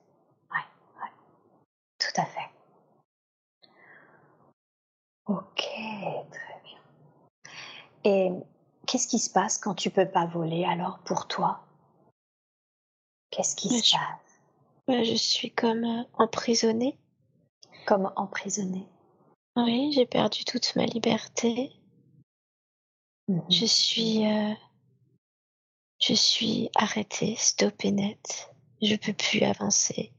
Ouais, 0.51 1.03
ouais. 1.03 1.11
Tout 1.99 2.21
à 2.21 2.25
fait. 2.25 2.51
Ok, 5.27 5.61
très 6.31 6.61
bien. 6.65 6.79
Et 8.05 8.31
qu'est-ce 8.87 9.07
qui 9.07 9.19
se 9.19 9.31
passe 9.31 9.59
quand 9.59 9.75
tu 9.75 9.91
peux 9.91 10.09
pas 10.09 10.25
voler 10.25 10.65
alors 10.65 10.99
pour 11.01 11.29
toi? 11.29 11.61
Qu'est-ce 13.31 13.57
qui 13.57 13.69
Ouais, 13.69 13.79
se 13.81 13.87
je, 13.89 13.93
passe? 13.97 14.41
Ouais, 14.89 15.05
je 15.05 15.15
suis 15.15 15.51
comme 15.53 15.85
euh, 15.85 16.05
emprisonnée. 16.15 16.99
Comme 17.87 18.13
emprisonné. 18.17 18.87
Oui, 19.57 19.93
j'ai 19.93 20.07
perdu 20.07 20.45
toute 20.45 20.75
ma 20.77 20.85
liberté. 20.87 21.73
Mhm. 23.29 23.43
Je 23.51 23.67
suis, 23.67 24.27
euh, 24.27 24.55
je 26.01 26.15
suis 26.15 26.71
arrêtée, 26.75 27.37
stoppée 27.37 27.93
net. 27.93 28.51
je 28.83 28.97
peux 28.97 29.13
plus 29.13 29.43
avancer. 29.43 30.13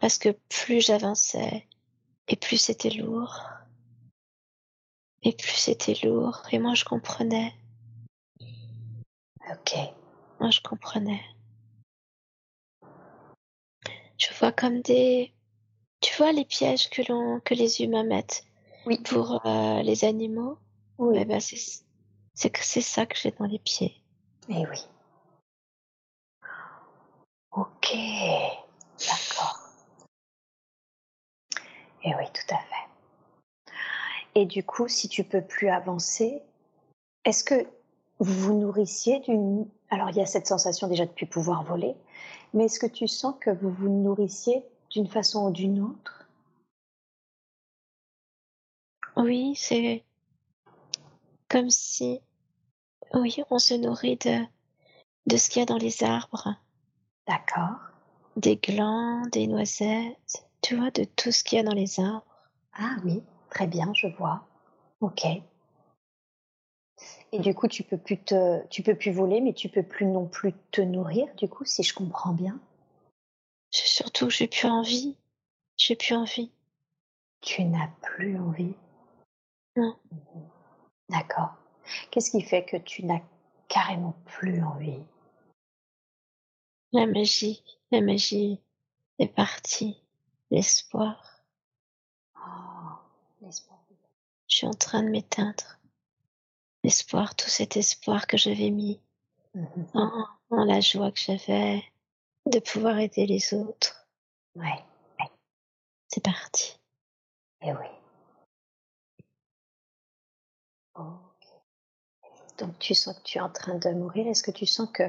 Parce 0.00 0.18
que 0.18 0.30
plus 0.48 0.80
j'avançais, 0.84 1.68
et 2.28 2.36
plus 2.36 2.58
c'était 2.58 2.90
lourd. 2.90 3.40
Et 5.22 5.32
plus 5.32 5.56
c'était 5.56 5.94
lourd, 6.04 6.42
et 6.52 6.58
moi 6.58 6.74
je 6.74 6.84
comprenais. 6.84 7.52
Ok. 9.50 9.74
Moi 10.40 10.50
je 10.50 10.60
comprenais. 10.60 11.22
Je 14.18 14.28
vois 14.38 14.52
comme 14.52 14.82
des, 14.82 15.32
tu 16.00 16.14
vois 16.16 16.32
les 16.32 16.44
pièges 16.44 16.90
que 16.90 17.02
l'on, 17.08 17.40
que 17.40 17.54
les 17.54 17.82
humains 17.82 18.04
mettent 18.04 18.44
Oui. 18.86 18.98
pour 18.98 19.46
euh, 19.46 19.82
les 19.82 20.04
animaux? 20.04 20.58
Oui. 20.98 21.16
Eh 21.20 21.24
ben 21.24 21.40
c'est, 21.40 21.84
c'est 22.34 22.50
que 22.50 22.62
c'est 22.62 22.80
ça 22.80 23.06
que 23.06 23.16
j'ai 23.16 23.30
dans 23.30 23.46
les 23.46 23.60
pieds. 23.60 23.94
Eh 24.48 24.66
oui. 24.66 24.84
Ok. 27.52 27.96
D'accord. 28.98 29.60
Eh 32.04 32.14
oui, 32.14 32.24
tout 32.32 32.54
à 32.54 32.58
fait. 32.58 33.72
Et 34.34 34.46
du 34.46 34.62
coup, 34.64 34.88
si 34.88 35.08
tu 35.08 35.24
peux 35.24 35.42
plus 35.42 35.68
avancer, 35.68 36.42
est-ce 37.24 37.42
que 37.44 37.66
vous 38.18 38.34
vous 38.34 38.54
nourrissiez 38.54 39.20
d'une... 39.20 39.68
Alors, 39.90 40.10
il 40.10 40.16
y 40.16 40.20
a 40.20 40.26
cette 40.26 40.46
sensation 40.46 40.88
déjà 40.88 41.06
de 41.06 41.10
plus 41.10 41.26
pouvoir 41.26 41.64
voler, 41.64 41.94
mais 42.54 42.64
est-ce 42.64 42.80
que 42.80 42.86
tu 42.86 43.06
sens 43.08 43.34
que 43.40 43.50
vous 43.50 43.70
vous 43.70 43.88
nourrissiez 43.88 44.64
d'une 44.90 45.08
façon 45.08 45.48
ou 45.48 45.50
d'une 45.50 45.80
autre? 45.82 46.28
Oui, 49.16 49.54
c'est 49.56 50.04
comme 51.48 51.70
si, 51.70 52.20
oui, 53.14 53.36
on 53.50 53.58
se 53.58 53.74
nourrit 53.74 54.16
de, 54.16 54.44
de 55.26 55.36
ce 55.36 55.48
qu'il 55.48 55.60
y 55.60 55.62
a 55.62 55.66
dans 55.66 55.78
les 55.78 56.04
arbres, 56.04 56.54
D'accord. 57.26 57.78
des 58.36 58.56
glands, 58.56 59.22
des 59.32 59.46
noisettes, 59.46 60.46
tu 60.62 60.76
vois, 60.76 60.90
de 60.90 61.04
tout 61.04 61.32
ce 61.32 61.42
qu'il 61.42 61.56
y 61.56 61.60
a 61.60 61.64
dans 61.64 61.74
les 61.74 62.00
arbres. 62.00 62.24
Ah 62.74 62.96
oui, 63.04 63.22
très 63.50 63.66
bien, 63.66 63.92
je 63.94 64.08
vois. 64.08 64.46
Ok. 65.00 65.26
Et 67.32 67.40
du 67.40 67.54
coup, 67.54 67.68
tu 67.68 67.82
peux 67.82 67.98
plus 67.98 68.18
te, 68.18 68.66
tu 68.68 68.82
peux 68.82 68.94
plus 68.94 69.10
voler, 69.12 69.40
mais 69.40 69.52
tu 69.52 69.68
peux 69.68 69.82
plus 69.82 70.06
non 70.06 70.26
plus 70.26 70.54
te 70.70 70.80
nourrir, 70.80 71.26
du 71.36 71.48
coup, 71.48 71.64
si 71.64 71.82
je 71.82 71.94
comprends 71.94 72.32
bien. 72.32 72.58
Surtout 73.70 74.30
j'ai 74.30 74.48
plus 74.48 74.68
envie. 74.68 75.16
J'ai 75.76 75.94
plus 75.94 76.14
envie. 76.14 76.50
Tu 77.40 77.64
n'as 77.64 77.88
plus 78.02 78.38
envie? 78.38 78.74
Non. 79.76 79.94
Mhm. 80.10 80.48
D'accord. 81.10 81.54
Qu'est-ce 82.10 82.30
qui 82.30 82.42
fait 82.42 82.64
que 82.64 82.76
tu 82.76 83.04
n'as 83.04 83.20
carrément 83.68 84.14
plus 84.24 84.62
envie? 84.62 85.02
La 86.92 87.06
magie, 87.06 87.62
la 87.90 88.00
magie 88.00 88.60
est 89.18 89.28
partie. 89.28 90.02
L'espoir. 90.50 91.42
Oh, 92.36 92.96
l'espoir. 93.42 93.78
Je 94.48 94.56
suis 94.56 94.66
en 94.66 94.74
train 94.74 95.02
de 95.02 95.10
m'éteindre. 95.10 95.77
L'espoir, 96.84 97.34
tout 97.34 97.48
cet 97.48 97.76
espoir 97.76 98.26
que 98.26 98.36
j'avais 98.36 98.70
mis 98.70 99.00
Mhm. 99.54 99.86
en, 99.94 100.26
en 100.50 100.64
la 100.64 100.80
joie 100.80 101.10
que 101.10 101.18
j'avais 101.18 101.82
de 102.46 102.58
pouvoir 102.60 102.98
aider 102.98 103.26
les 103.26 103.52
autres. 103.54 104.06
Ouais, 104.54 104.84
C'est 106.08 106.22
parti. 106.22 106.78
et 107.62 107.72
oui. 107.72 107.86
Ok. 110.94 111.46
Donc 112.58 112.78
tu 112.78 112.94
sens 112.94 113.16
que 113.16 113.22
tu 113.22 113.38
es 113.38 113.40
en 113.40 113.50
train 113.50 113.74
de 113.76 113.90
mourir. 113.90 114.26
Est-ce 114.26 114.42
que 114.42 114.50
tu 114.50 114.66
sens 114.66 114.88
que 114.92 115.04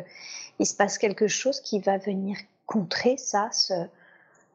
il 0.60 0.66
se 0.66 0.76
passe 0.76 0.98
quelque 0.98 1.28
chose 1.28 1.62
qui 1.62 1.80
va 1.80 1.98
venir 1.98 2.38
contrer 2.66 3.18
ça, 3.18 3.52
ce, 3.52 3.88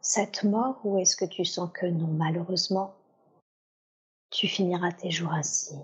cette 0.00 0.44
mort, 0.44 0.81
ou 0.85 0.98
est-ce 0.98 1.16
que 1.16 1.24
tu 1.24 1.44
sens 1.44 1.70
que 1.72 1.87
non, 1.87 2.07
malheureusement, 2.09 2.94
tu 4.31 4.48
finiras 4.48 4.92
tes 4.92 5.11
jours 5.11 5.33
ainsi? 5.33 5.74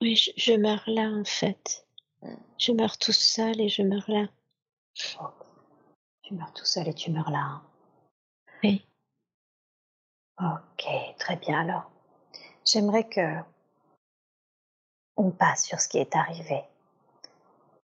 Oui, 0.00 0.16
je, 0.16 0.30
je 0.36 0.52
meurs 0.54 0.82
là 0.86 1.10
en 1.10 1.24
fait. 1.24 1.86
Je 2.58 2.72
meurs 2.72 2.98
tout 2.98 3.12
seul 3.12 3.60
et 3.60 3.68
je 3.68 3.82
meurs 3.82 4.08
là. 4.10 4.26
Tu 6.22 6.34
meurs 6.34 6.52
tout 6.52 6.64
seul 6.64 6.88
et 6.88 6.94
tu 6.94 7.10
meurs 7.10 7.30
là. 7.30 7.38
hein. 7.38 7.62
Oui. 8.62 8.86
Ok, 10.40 10.86
très 11.18 11.36
bien. 11.36 11.60
Alors, 11.60 11.90
j'aimerais 12.64 13.08
que 13.08 13.36
on 15.16 15.30
passe 15.30 15.66
sur 15.66 15.80
ce 15.80 15.88
qui 15.88 15.98
est 15.98 16.16
arrivé. 16.16 16.62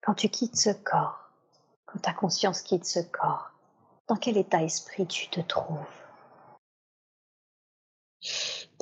Quand 0.02 0.14
tu 0.14 0.30
quittes 0.30 0.58
ce 0.58 0.72
corps, 0.72 1.30
quand 1.86 2.00
ta 2.00 2.14
conscience 2.14 2.62
quitte 2.62 2.86
ce 2.86 3.00
corps, 3.00 3.52
dans 4.08 4.18
quel 4.18 4.38
état 4.38 4.60
d'esprit 4.60 5.08
tu 5.08 5.30
te 5.30 5.40
trouves? 5.40 6.03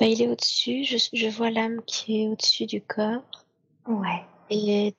Bah, 0.02 0.08
il 0.08 0.20
est 0.20 0.26
au-dessus, 0.26 0.82
je, 0.82 0.96
je 1.12 1.28
vois 1.28 1.50
l'âme 1.52 1.80
qui 1.86 2.22
est 2.24 2.26
au-dessus 2.26 2.66
du 2.66 2.82
corps. 2.82 3.22
Ouais, 3.86 4.24
Et 4.50 4.96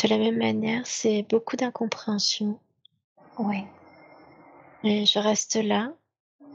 de 0.00 0.08
la 0.08 0.18
même 0.18 0.38
manière, 0.38 0.86
c'est 0.86 1.24
beaucoup 1.24 1.56
d'incompréhension. 1.56 2.60
ouais. 3.40 3.64
Et 4.84 5.04
je 5.04 5.18
reste 5.18 5.56
là, 5.56 5.92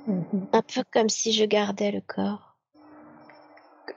Mhm. 0.08 0.48
un 0.54 0.62
peu 0.62 0.86
comme 0.90 1.10
si 1.10 1.34
je 1.34 1.44
gardais 1.44 1.92
le 1.92 2.00
corps. 2.00 2.56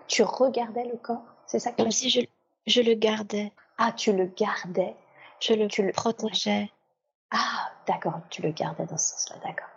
Tu 0.08 0.24
regardais 0.24 0.86
le 0.86 0.96
corps, 0.96 1.22
c'est 1.46 1.60
ça 1.60 1.70
que 1.70 1.76
tu 1.76 1.82
Comme 1.84 1.92
si 1.92 2.10
je, 2.10 2.20
je 2.66 2.80
le 2.80 2.94
gardais, 2.94 3.52
Ah, 3.78 3.92
tu 3.92 4.12
le 4.12 4.26
gardais. 4.26 4.96
je 5.40 5.54
le 5.54 5.68
Tu 5.68 5.82
le 5.84 5.92
protégeais. 5.92 6.68
Ah, 7.30 7.70
d'accord, 7.86 8.22
tu 8.28 8.42
le 8.42 8.50
gardais 8.50 8.86
dans 8.86 8.98
ce 8.98 9.10
sens-là, 9.12 9.36
d'accord. 9.44 9.68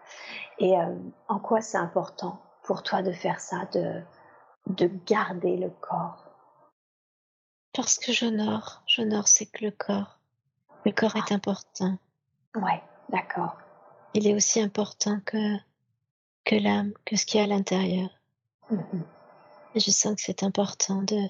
Et 0.58 0.76
euh, 0.76 0.96
en 1.28 1.38
quoi 1.38 1.62
c'est 1.62 1.78
important? 1.78 2.42
Pour 2.68 2.84
toi 2.84 3.02
de 3.02 3.14
faire 3.14 3.40
ça, 3.40 3.66
de, 3.74 4.04
de 4.68 4.92
garder 5.06 5.56
le 5.56 5.70
corps 5.70 6.26
Parce 7.74 7.98
que 7.98 8.12
j'honore, 8.12 8.84
j'honore 8.86 9.30
c'est 9.30 9.46
que 9.46 9.64
le 9.64 9.72
corps. 9.72 10.20
Le 10.86 10.92
corps 10.92 11.16
est 11.16 11.32
important. 11.32 11.98
Ouais, 12.56 12.84
d'accord. 13.10 13.58
Il 14.14 14.28
est 14.28 14.36
aussi 14.36 14.60
important 14.60 15.22
que, 15.26 15.58
que 16.44 16.56
l'âme, 16.56 16.92
que 17.06 17.16
ce 17.16 17.26
qu'il 17.26 17.40
y 17.40 17.42
a 17.42 17.46
à 17.46 17.48
l'intérieur. 17.48 18.10
Mhm. 18.70 19.04
Et 19.76 19.80
je 19.80 19.92
sens 19.92 20.16
que 20.16 20.22
c'est 20.22 20.44
important 20.44 21.02
de, 21.04 21.30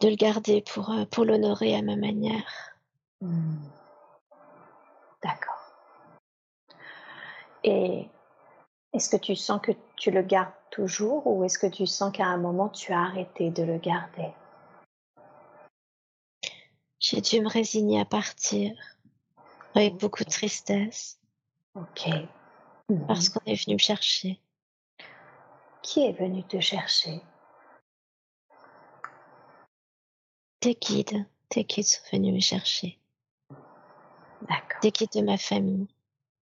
de 0.00 0.08
le 0.08 0.16
garder 0.16 0.62
pour, 0.62 0.90
euh, 0.90 1.04
pour 1.06 1.24
l'honorer 1.24 1.74
à 1.74 1.82
ma 1.82 1.96
manière. 1.96 2.76
Hmm. 3.20 3.56
D'accord. 5.22 5.72
Et 7.64 8.08
est-ce 8.92 9.08
que 9.08 9.16
tu 9.16 9.36
sens 9.36 9.60
que 9.60 9.72
tu 9.96 10.10
le 10.10 10.22
gardes 10.22 10.52
toujours 10.70 11.26
ou 11.26 11.44
est-ce 11.44 11.58
que 11.58 11.66
tu 11.66 11.86
sens 11.86 12.12
qu'à 12.12 12.26
un 12.26 12.38
moment 12.38 12.68
tu 12.68 12.92
as 12.92 13.00
arrêté 13.00 13.50
de 13.50 13.62
le 13.62 13.78
garder? 13.78 14.32
J'ai 17.00 17.20
dû 17.20 17.40
me 17.40 17.48
résigner 17.48 18.00
à 18.00 18.04
partir 18.04 18.74
avec 19.74 19.96
beaucoup 19.96 20.24
de 20.24 20.30
tristesse 20.30 21.20
Ok. 21.74 22.08
Mhm. 22.88 23.06
parce 23.06 23.28
qu'on 23.28 23.44
est 23.44 23.62
venu 23.64 23.74
me 23.74 23.78
chercher. 23.78 24.40
Qui 25.82 26.06
est 26.06 26.12
venu 26.12 26.42
te 26.44 26.58
chercher? 26.58 27.20
Des 30.60 30.74
guides, 30.74 31.24
des 31.50 31.64
guides 31.64 31.86
sont 31.86 32.02
venus 32.10 32.34
me 32.34 32.40
chercher. 32.40 32.98
D'accord. 34.42 34.80
Des 34.82 34.90
guides 34.90 35.12
de 35.12 35.20
ma 35.20 35.38
famille. 35.38 35.86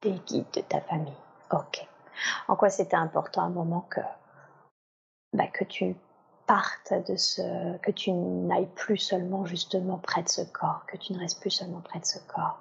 Des 0.02 0.18
guides 0.26 0.50
de 0.52 0.61
ta 0.61 0.81
famille. 0.83 1.16
Ok. 1.50 1.87
En 2.48 2.57
quoi 2.57 2.70
c'était 2.70 2.96
important 2.96 3.42
à 3.42 3.46
un 3.46 3.51
moment 3.51 3.83
que, 3.83 4.01
bah, 5.33 5.46
que 5.48 5.64
tu 5.64 5.96
partes 6.46 6.92
de 7.09 7.16
ce, 7.16 7.77
que 7.79 7.90
tu 7.90 8.12
n'ailles 8.12 8.72
plus 8.75 8.98
seulement 8.98 9.44
justement 9.44 9.98
près 9.98 10.22
de 10.22 10.29
ce 10.29 10.42
corps, 10.42 10.85
que 10.87 10.96
tu 10.96 11.12
ne 11.12 11.18
restes 11.18 11.40
plus 11.40 11.51
seulement 11.51 11.81
près 11.81 12.01
de 12.01 12.05
ce 12.07 12.18
corps? 12.20 12.61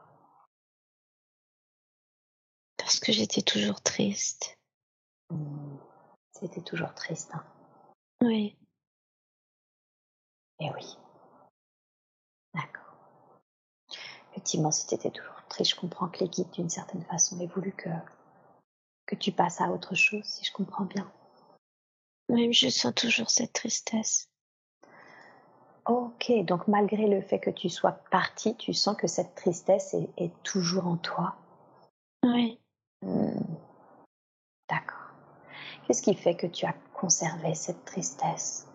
Parce 2.77 2.99
que 2.99 3.11
j'étais 3.11 3.41
toujours 3.41 3.81
triste. 3.81 4.57
Hmm. 5.29 5.77
C'était 6.33 6.61
toujours 6.61 6.93
triste. 6.93 7.31
Hein. 7.33 7.43
Oui, 8.23 8.57
Eh 10.61 10.69
oui. 10.75 10.97
D'accord. 12.53 12.93
Effectivement, 14.31 14.71
si 14.71 14.85
tu 14.85 14.93
étais 14.93 15.09
toujours 15.09 15.43
triste, 15.49 15.71
je 15.71 15.75
comprends 15.75 16.07
que 16.07 16.19
les 16.19 16.29
guides, 16.29 16.51
d'une 16.51 16.69
certaine 16.69 17.03
façon, 17.05 17.39
aient 17.39 17.47
voulu 17.47 17.71
que, 17.71 17.89
que 19.05 19.15
tu 19.15 19.31
passes 19.31 19.61
à 19.61 19.69
autre 19.69 19.95
chose, 19.95 20.23
si 20.23 20.45
je 20.45 20.51
comprends 20.53 20.85
bien. 20.85 21.11
oui, 22.29 22.47
mais 22.47 22.53
je 22.53 22.69
sens 22.69 22.93
toujours 22.95 23.29
cette 23.29 23.53
tristesse. 23.53 24.29
Ok, 25.85 26.31
donc 26.45 26.67
malgré 26.67 27.07
le 27.07 27.21
fait 27.21 27.39
que 27.39 27.49
tu 27.49 27.67
sois 27.69 27.91
parti, 28.11 28.55
tu 28.55 28.73
sens 28.73 28.95
que 28.95 29.07
cette 29.07 29.35
tristesse 29.35 29.93
est, 29.95 30.09
est 30.17 30.43
toujours 30.43 30.87
en 30.87 30.97
toi? 30.97 31.35
Oui, 32.23 32.57
Hmm. 33.03 33.55
D'accord. 34.69 35.09
Qu'est-ce 35.87 36.03
qui 36.03 36.13
fait 36.13 36.35
que 36.35 36.45
tu 36.45 36.67
as 36.67 36.75
conservé 36.93 37.55
cette 37.55 37.83
tristesse? 37.83 38.67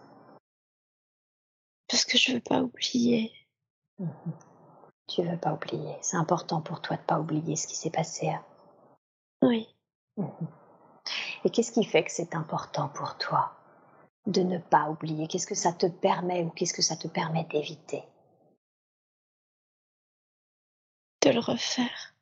Parce 1.89 2.05
que 2.05 2.19
je 2.19 2.33
veux 2.33 2.41
pas 2.41 2.61
oublier. 2.61 3.33
Mhm. 4.01 4.33
Tu 5.07 5.23
veux 5.23 5.39
pas 5.39 5.53
oublier. 5.55 5.97
C'est 6.03 6.17
important 6.17 6.61
pour 6.61 6.83
toi 6.83 6.97
de 6.97 7.03
pas 7.03 7.21
oublier 7.21 7.55
ce 7.55 7.69
qui 7.69 7.77
s'est 7.77 7.91
passé. 7.91 8.33
Oui. 9.43 9.69
Mhm. 10.17 10.49
Et 11.45 11.51
qu'est-ce 11.51 11.73
qui 11.73 11.85
fait 11.85 12.05
que 12.05 12.11
c'est 12.11 12.35
important 12.35 12.89
pour 12.89 13.17
toi 13.19 13.53
de 14.27 14.43
ne 14.43 14.59
pas 14.59 14.89
oublier? 14.91 15.29
Qu'est-ce 15.29 15.47
que 15.47 15.55
ça 15.55 15.73
te 15.73 15.87
permet 15.87 16.43
ou 16.43 16.51
qu'est-ce 16.51 16.75
que 16.75 16.83
ça 16.83 16.97
te 16.97 17.07
permet 17.09 17.45
d'éviter? 17.45 18.03
De 21.23 21.31
le 21.31 21.41
refaire. 21.41 22.15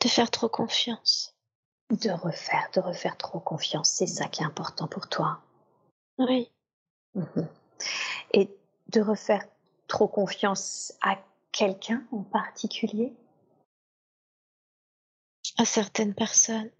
De 0.00 0.08
faire 0.08 0.30
trop 0.30 0.48
confiance. 0.48 1.34
De 1.90 2.10
refaire, 2.10 2.68
de 2.74 2.80
refaire 2.80 3.16
trop 3.16 3.40
confiance. 3.40 3.90
C'est 3.90 4.06
ça 4.06 4.26
qui 4.26 4.42
est 4.42 4.46
important 4.46 4.88
pour 4.88 5.08
toi. 5.08 5.40
Oui. 6.18 6.50
Mhm. 7.14 7.48
Et 8.32 8.50
de 8.88 9.00
refaire 9.00 9.44
trop 9.86 10.08
confiance 10.08 10.92
à 11.02 11.16
quelqu'un 11.52 12.04
en 12.12 12.22
particulier? 12.22 13.14
À 15.58 15.64
certaines 15.64 16.14
personnes. 16.14 16.70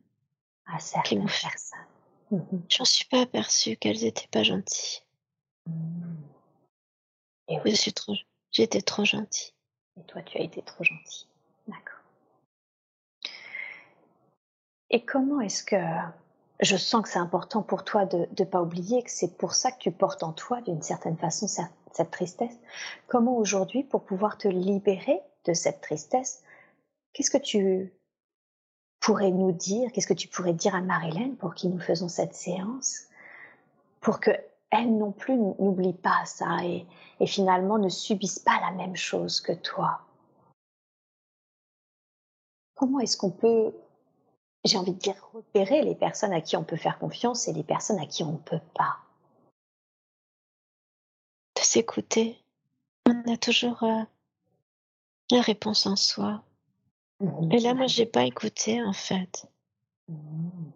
À 0.66 0.78
certaines 0.78 1.26
personnes. 1.26 1.78
Mhm. 2.30 2.62
J'en 2.68 2.84
suis 2.84 3.04
pas 3.04 3.20
aperçue 3.20 3.76
qu'elles 3.76 4.04
étaient 4.04 4.28
pas 4.28 4.42
gentilles. 4.42 5.00
Mhm. 5.66 6.16
Et 7.48 7.60
oui. 7.64 7.70
Je 7.70 7.76
suis 7.76 7.92
trop, 7.92 8.14
j'étais 8.50 8.82
trop 8.82 9.04
gentille. 9.04 9.52
Et 9.98 10.02
toi, 10.04 10.22
tu 10.22 10.38
as 10.38 10.42
été 10.42 10.62
trop 10.62 10.82
gentille. 10.82 11.28
D'accord. 11.68 12.00
Et 14.90 15.04
comment 15.04 15.40
est-ce 15.40 15.64
que 15.64 15.76
je 16.60 16.76
sens 16.76 17.02
que 17.02 17.08
c'est 17.08 17.18
important 17.18 17.62
pour 17.62 17.84
toi 17.84 18.06
de 18.06 18.28
ne 18.38 18.44
pas 18.44 18.62
oublier 18.62 19.02
que 19.02 19.10
c'est 19.10 19.36
pour 19.36 19.54
ça 19.54 19.72
que 19.72 19.78
tu 19.78 19.90
portes 19.90 20.22
en 20.22 20.32
toi, 20.32 20.60
d'une 20.62 20.82
certaine 20.82 21.16
façon, 21.16 21.46
cette 21.48 22.10
tristesse. 22.10 22.58
Comment 23.06 23.36
aujourd'hui, 23.36 23.84
pour 23.84 24.04
pouvoir 24.04 24.38
te 24.38 24.48
libérer 24.48 25.20
de 25.44 25.54
cette 25.54 25.80
tristesse, 25.80 26.42
qu'est-ce 27.12 27.30
que 27.30 27.38
tu 27.38 27.92
pourrais 29.06 29.30
nous 29.30 29.52
dire, 29.52 29.92
qu'est-ce 29.92 30.08
que 30.08 30.14
tu 30.14 30.26
pourrais 30.26 30.52
dire 30.52 30.74
à 30.74 30.80
Marilyn 30.80 31.36
pour 31.38 31.54
qui 31.54 31.68
nous 31.68 31.78
faisons 31.78 32.08
cette 32.08 32.34
séance, 32.34 33.02
pour 34.00 34.18
que 34.18 34.32
elle 34.70 34.98
non 34.98 35.12
plus 35.12 35.36
n'oublie 35.36 35.92
pas 35.92 36.24
ça 36.24 36.64
et, 36.64 36.84
et 37.20 37.26
finalement 37.28 37.78
ne 37.78 37.88
subisse 37.88 38.40
pas 38.40 38.60
la 38.60 38.72
même 38.72 38.96
chose 38.96 39.40
que 39.40 39.52
toi? 39.52 40.00
Comment 42.74 42.98
est-ce 42.98 43.16
qu'on 43.16 43.30
peut 43.30 43.72
j'ai 44.64 44.76
envie 44.76 44.94
de 44.94 44.98
dire, 44.98 45.14
repérer 45.32 45.82
les 45.82 45.94
personnes 45.94 46.32
à 46.32 46.40
qui 46.40 46.56
on 46.56 46.64
peut 46.64 46.74
faire 46.74 46.98
confiance 46.98 47.46
et 47.46 47.52
les 47.52 47.62
personnes 47.62 48.00
à 48.00 48.06
qui 48.06 48.24
on 48.24 48.32
ne 48.32 48.38
peut 48.38 48.60
pas? 48.74 48.96
De 51.54 51.62
s'écouter. 51.62 52.42
On 53.06 53.32
a 53.32 53.36
toujours 53.36 53.84
euh, 53.84 54.02
la 55.30 55.42
réponse 55.42 55.86
en 55.86 55.94
soi. 55.94 56.42
Mmh, 57.20 57.52
et 57.52 57.58
là, 57.60 57.74
moi, 57.74 57.86
je 57.86 58.00
n'ai 58.00 58.06
pas 58.06 58.24
écouté, 58.24 58.82
en 58.82 58.92
fait. 58.92 59.46
Mmh. 60.08 60.70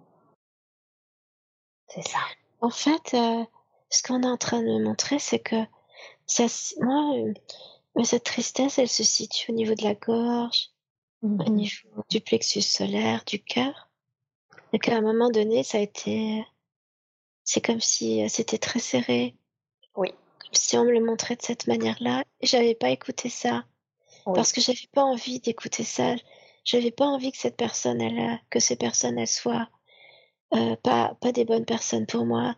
C'est 1.88 2.06
ça. 2.06 2.20
En 2.60 2.70
fait, 2.70 3.14
euh, 3.14 3.44
ce 3.90 4.02
qu'on 4.02 4.22
est 4.22 4.26
en 4.26 4.36
train 4.36 4.60
de 4.60 4.66
me 4.66 4.84
montrer, 4.84 5.18
c'est 5.18 5.40
que 5.40 5.56
ça, 6.26 6.46
moi, 6.80 7.16
euh, 7.16 8.04
cette 8.04 8.24
tristesse, 8.24 8.78
elle 8.78 8.88
se 8.88 9.02
situe 9.02 9.50
au 9.50 9.54
niveau 9.54 9.74
de 9.74 9.82
la 9.82 9.94
gorge, 9.94 10.70
au 11.22 11.28
mmh 11.28 11.44
niveau 11.50 12.04
du 12.08 12.20
plexus 12.20 12.62
solaire, 12.62 13.24
du 13.26 13.42
cœur. 13.42 13.90
Et 14.72 14.78
qu'à 14.78 14.96
un 14.96 15.00
moment 15.00 15.30
donné, 15.30 15.64
ça 15.64 15.78
a 15.78 15.80
été. 15.80 16.44
C'est 17.44 17.60
comme 17.60 17.80
si 17.80 18.22
euh, 18.22 18.28
c'était 18.28 18.58
très 18.58 18.78
serré. 18.78 19.34
Oui. 19.96 20.10
Comme 20.10 20.54
si 20.54 20.76
on 20.78 20.84
me 20.84 20.92
le 20.92 21.04
montrait 21.04 21.36
de 21.36 21.42
cette 21.42 21.66
manière-là. 21.66 22.22
Et 22.40 22.46
j'avais 22.46 22.76
pas 22.76 22.90
écouté 22.90 23.28
ça. 23.28 23.64
Parce 24.24 24.52
que 24.52 24.60
j'avais 24.60 24.88
pas 24.92 25.02
envie 25.02 25.40
d'écouter 25.40 25.84
ça. 25.84 26.14
J'avais 26.64 26.90
pas 26.90 27.06
envie 27.06 27.32
que 27.32 27.38
cette 27.38 27.56
personne, 27.56 28.00
elle, 28.00 28.38
que 28.50 28.60
ces 28.60 28.76
personnes, 28.76 29.18
elles 29.18 29.26
soient 29.26 29.68
euh, 30.54 30.76
pas, 30.76 31.16
pas 31.20 31.32
des 31.32 31.44
bonnes 31.44 31.64
personnes 31.64 32.06
pour 32.06 32.26
moi. 32.26 32.54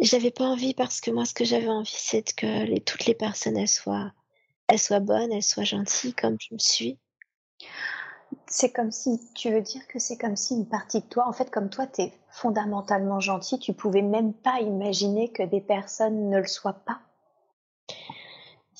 J'avais 0.00 0.30
pas 0.30 0.44
envie 0.44 0.74
parce 0.74 1.00
que 1.00 1.10
moi, 1.10 1.26
ce 1.26 1.34
que 1.34 1.44
j'avais 1.44 1.68
envie, 1.68 1.90
c'est 1.94 2.34
que 2.34 2.64
les, 2.64 2.80
toutes 2.80 3.06
les 3.06 3.14
personnes, 3.14 3.56
elles 3.56 3.68
soient, 3.68 4.12
elles 4.68 4.78
soient 4.78 5.00
bonnes, 5.00 5.32
elles 5.32 5.42
soient 5.42 5.64
gentilles 5.64 6.14
comme 6.14 6.38
je 6.40 6.54
me 6.54 6.58
suis 6.58 6.98
c'est 8.46 8.72
comme 8.72 8.90
si, 8.90 9.20
tu 9.34 9.50
veux 9.50 9.60
dire 9.60 9.86
que 9.88 9.98
c'est 9.98 10.16
comme 10.16 10.36
si 10.36 10.54
une 10.54 10.68
partie 10.68 11.00
de 11.00 11.06
toi, 11.06 11.26
en 11.28 11.32
fait, 11.32 11.50
comme 11.50 11.70
toi, 11.70 11.86
tu 11.86 12.02
es 12.02 12.12
fondamentalement 12.28 13.20
gentil, 13.20 13.58
tu 13.58 13.72
pouvais 13.72 14.02
même 14.02 14.32
pas 14.32 14.60
imaginer 14.60 15.30
que 15.32 15.42
des 15.42 15.60
personnes 15.60 16.30
ne 16.30 16.38
le 16.38 16.46
soient 16.46 16.84
pas 16.84 17.00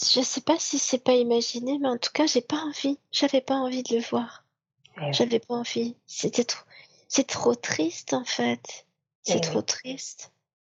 Je 0.02 0.22
sais 0.22 0.40
pas 0.40 0.58
si 0.58 0.78
c'est 0.78 1.04
pas 1.04 1.12
imaginé, 1.12 1.78
mais 1.78 1.88
en 1.88 1.98
tout 1.98 2.10
cas, 2.12 2.26
j'ai 2.26 2.40
pas 2.40 2.56
envie. 2.56 2.98
J'avais 3.12 3.42
pas 3.42 3.56
envie 3.56 3.82
de 3.82 3.96
le 3.96 4.02
voir. 4.02 4.44
Eh 5.02 5.12
J'avais 5.12 5.40
pas 5.40 5.54
envie. 5.54 5.96
C'était 6.06 6.44
trop, 6.44 6.64
c'est 7.08 7.26
trop 7.26 7.54
triste, 7.54 8.14
en 8.14 8.24
fait. 8.24 8.86
C'est 9.22 9.36
eh 9.36 9.40
trop 9.40 9.62
triste. 9.62 10.32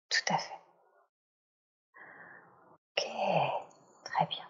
Tout 0.08 0.34
à 0.34 0.38
fait. 0.38 0.54
Ok, 2.98 3.06
très 4.04 4.26
bien. 4.26 4.44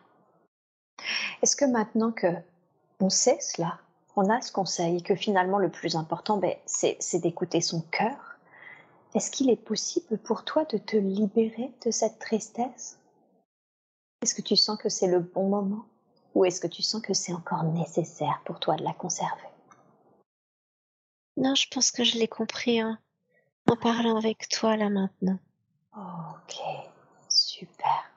Est-ce 1.42 1.54
que 1.54 1.66
maintenant 1.66 2.10
que 2.10 2.28
on 3.00 3.10
sait 3.10 3.40
cela, 3.40 3.78
on 4.16 4.30
a 4.30 4.40
ce 4.40 4.52
conseil 4.52 5.02
que 5.02 5.14
finalement 5.14 5.58
le 5.58 5.70
plus 5.70 5.96
important, 5.96 6.38
ben, 6.38 6.54
c'est 6.66 7.18
d'écouter 7.18 7.60
son 7.60 7.82
cœur. 7.82 8.38
Est-ce 9.14 9.30
qu'il 9.30 9.50
est 9.50 9.56
possible 9.56 10.16
pour 10.18 10.44
toi 10.44 10.64
de 10.64 10.78
te 10.78 10.96
libérer 10.96 11.70
de 11.84 11.90
cette 11.90 12.18
tristesse? 12.18 12.98
Est-ce 14.22 14.36
que 14.36 14.42
tu 14.42 14.54
sens 14.54 14.78
que 14.78 14.88
c'est 14.88 15.08
le 15.08 15.18
bon 15.18 15.48
moment 15.48 15.84
ou 16.34 16.44
est-ce 16.44 16.60
que 16.60 16.68
tu 16.68 16.80
sens 16.80 17.02
que 17.02 17.12
c'est 17.12 17.32
encore 17.32 17.64
nécessaire 17.64 18.40
pour 18.44 18.60
toi 18.60 18.76
de 18.76 18.84
la 18.84 18.92
conserver? 18.92 19.48
Non, 21.36 21.56
je 21.56 21.66
pense 21.68 21.90
que 21.90 22.04
je 22.04 22.18
l'ai 22.18 22.28
compris 22.28 22.78
hein, 22.80 22.98
en 23.68 23.76
parlant 23.76 24.16
avec 24.16 24.48
toi 24.48 24.76
là 24.76 24.90
maintenant. 24.90 25.38
Ok, 25.96 26.54
super. 27.28 28.12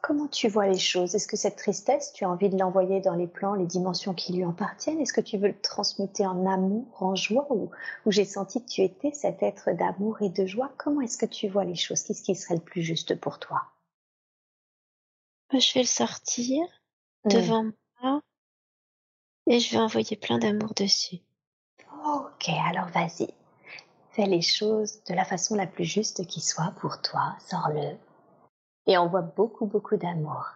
Comment 0.00 0.28
tu 0.28 0.48
vois 0.48 0.66
les 0.66 0.78
choses? 0.78 1.14
Est-ce 1.14 1.28
que 1.28 1.36
cette 1.36 1.56
tristesse, 1.56 2.14
tu 2.14 2.24
as 2.24 2.30
envie 2.30 2.48
de 2.48 2.58
l'envoyer 2.58 3.00
dans 3.00 3.14
les 3.14 3.26
plans, 3.26 3.54
les 3.54 3.66
dimensions 3.66 4.14
qui 4.14 4.32
lui 4.32 4.44
appartiennent? 4.44 4.98
Est-ce 4.98 5.12
que 5.12 5.20
tu 5.20 5.36
veux 5.36 5.48
le 5.48 5.60
transmuter 5.60 6.26
en 6.26 6.46
amour, 6.46 6.86
en 7.00 7.14
joie 7.14 7.46
Ou, 7.50 7.70
j'ai 8.06 8.24
senti 8.24 8.64
que 8.64 8.70
tu 8.70 8.80
étais 8.80 9.12
cet 9.12 9.42
être 9.42 9.72
d'amour 9.72 10.22
et 10.22 10.30
de 10.30 10.46
joie? 10.46 10.72
Comment 10.78 11.02
est-ce 11.02 11.18
que 11.18 11.26
tu 11.26 11.48
vois 11.48 11.64
les 11.64 11.76
choses? 11.76 12.02
Qu'est-ce 12.02 12.22
qui 12.22 12.34
serait 12.34 12.54
le 12.54 12.62
plus 12.62 12.82
juste 12.82 13.14
pour 13.20 13.38
toi? 13.38 13.60
Je 15.52 15.74
vais 15.74 15.80
le 15.80 15.86
sortir 15.86 16.64
devant 17.24 17.64
moi 18.00 18.22
et 19.46 19.58
je 19.58 19.72
vais 19.72 19.78
envoyer 19.78 20.16
plein 20.16 20.38
d'amour 20.38 20.74
dessus. 20.74 21.18
Ok, 22.04 22.48
alors 22.48 22.86
vas-y. 22.88 23.34
Fais 24.12 24.26
les 24.26 24.42
choses 24.42 25.02
de 25.04 25.14
la 25.14 25.24
façon 25.24 25.56
la 25.56 25.66
plus 25.66 25.84
juste 25.84 26.26
qui 26.26 26.40
soit 26.40 26.72
pour 26.80 27.02
toi. 27.02 27.36
Sors-le 27.48 27.96
et 28.86 28.96
envoie 28.96 29.22
beaucoup, 29.22 29.66
beaucoup 29.66 29.96
d'amour 29.96 30.46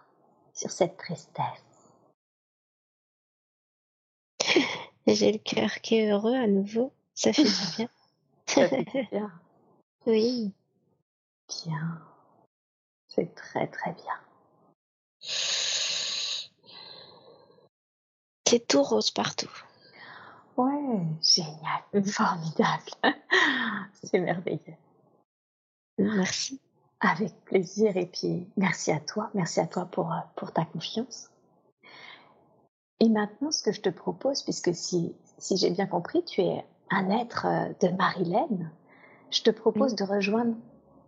sur 0.53 0.71
cette 0.71 0.97
tristesse. 0.97 1.91
J'ai 5.07 5.33
le 5.33 5.39
cœur 5.39 5.81
qui 5.81 5.95
est 5.95 6.11
heureux 6.11 6.35
à 6.35 6.47
nouveau. 6.47 6.93
Ça 7.13 7.33
fait 7.33 7.43
du 7.43 7.75
bien. 7.77 7.89
Ça 8.47 8.69
fait 8.69 8.83
du 8.83 9.07
bien. 9.11 9.31
oui. 10.05 10.53
Bien. 11.65 12.01
C'est 13.07 13.33
très, 13.35 13.67
très 13.67 13.93
bien. 13.93 14.24
C'est 18.47 18.67
tout 18.67 18.83
rose 18.83 19.11
partout. 19.11 19.51
Ouais, 20.57 21.01
génial, 21.21 21.83
formidable. 22.05 22.91
C'est 24.03 24.19
merveilleux. 24.19 24.77
Merci. 25.97 26.61
Avec 27.01 27.33
plaisir 27.45 27.97
et 27.97 28.05
puis 28.05 28.47
merci 28.55 28.91
à 28.91 28.99
toi, 28.99 29.29
merci 29.33 29.59
à 29.59 29.67
toi 29.67 29.85
pour, 29.85 30.11
euh, 30.13 30.19
pour 30.35 30.51
ta 30.53 30.65
confiance. 30.65 31.29
Et 32.99 33.09
maintenant, 33.09 33.51
ce 33.51 33.61
que 33.61 33.73
je 33.73 33.81
te 33.81 33.89
propose, 33.89 34.43
puisque 34.43 34.73
si, 34.73 35.13
si 35.37 35.57
j'ai 35.57 35.71
bien 35.71 35.87
compris, 35.87 36.23
tu 36.23 36.41
es 36.41 36.65
un 36.89 37.09
être 37.09 37.45
euh, 37.45 37.73
de 37.81 37.89
Marilène, 37.95 38.71
je 39.31 39.41
te 39.41 39.49
propose 39.49 39.95
de 39.95 40.05
rejoindre 40.05 40.55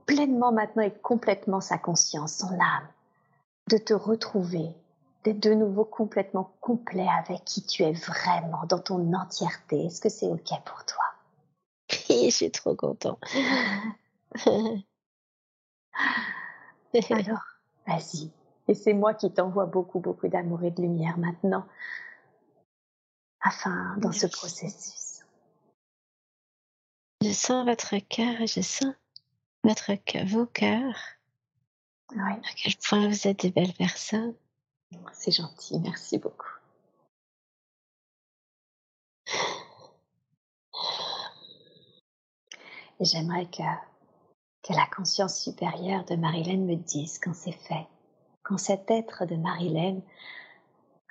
pleinement 0.05 0.51
maintenant 0.51 0.84
et 0.84 0.91
complètement 0.91 1.61
sa 1.61 1.78
conscience, 1.78 2.36
son 2.36 2.53
âme, 2.53 2.88
de 3.70 3.78
te 3.78 3.93
retrouver, 3.93 4.76
d'être 5.28 5.43
de 5.43 5.53
nouveau 5.53 5.84
complètement 5.84 6.55
complet 6.61 7.05
avec 7.19 7.43
qui 7.43 7.61
tu 7.65 7.84
es 7.84 7.91
vraiment 7.91 8.65
dans 8.65 8.80
ton 8.80 9.13
entièreté. 9.13 9.88
Est-ce 9.88 9.99
que 9.99 10.07
c'est 10.07 10.28
OK 10.28 10.49
pour 10.65 10.86
toi? 10.86 11.03
Je 12.09 12.30
suis 12.30 12.49
trop 12.49 12.75
content. 12.75 13.19
Alors, 17.11 17.43
vas-y. 17.86 18.32
Et 18.69 18.73
c'est 18.73 18.93
moi 18.93 19.13
qui 19.13 19.30
t'envoie 19.32 19.65
beaucoup, 19.65 19.99
beaucoup 19.99 20.30
d'amour 20.30 20.63
et 20.63 20.71
de 20.71 20.82
lumière 20.82 21.17
maintenant, 21.17 21.67
afin 23.41 23.97
dans 23.97 24.13
ce 24.13 24.28
processus. 24.28 25.25
Je 27.21 27.34
sens 27.34 27.65
votre 27.65 27.97
cœur 27.97 28.47
je 28.47 28.61
sens 28.61 28.93
votre 29.63 29.93
cœur, 30.05 30.25
vos 30.25 30.45
cœurs. 30.45 30.97
Oui. 32.15 32.32
À 32.32 32.53
quel 32.55 32.75
point 32.78 33.09
vous 33.09 33.28
êtes 33.28 33.41
des 33.41 33.51
belles 33.51 33.73
personnes. 33.73 34.34
C'est 35.13 35.31
gentil, 35.31 35.79
merci 35.79 36.17
beaucoup. 36.17 36.57
J'aimerais 42.99 43.45
que, 43.49 43.63
la 44.73 44.88
conscience 44.88 45.39
supérieure 45.41 46.03
de 46.05 46.15
Marilyn 46.15 46.57
me 46.57 46.75
dise 46.75 47.19
quand 47.19 47.33
c'est 47.33 47.51
fait, 47.51 47.88
quand 48.43 48.57
cet 48.57 48.91
être 48.91 49.25
de 49.25 49.35
Marilyn 49.35 50.01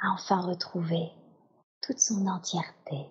a 0.00 0.10
enfin 0.10 0.40
retrouvé 0.40 1.10
toute 1.80 1.98
son 1.98 2.26
entièreté. 2.26 3.06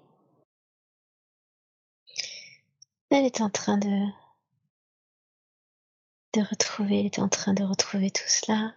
Elle 3.10 3.26
est 3.26 3.42
en 3.42 3.50
train 3.50 3.78
de, 3.78 4.08
de 6.34 6.42
retrouver, 6.42 7.00
elle 7.00 7.06
est 7.06 7.20
en 7.20 7.30
train 7.30 7.54
de 7.54 7.64
retrouver 7.64 8.12
tout 8.12 8.28
cela. 8.28 8.76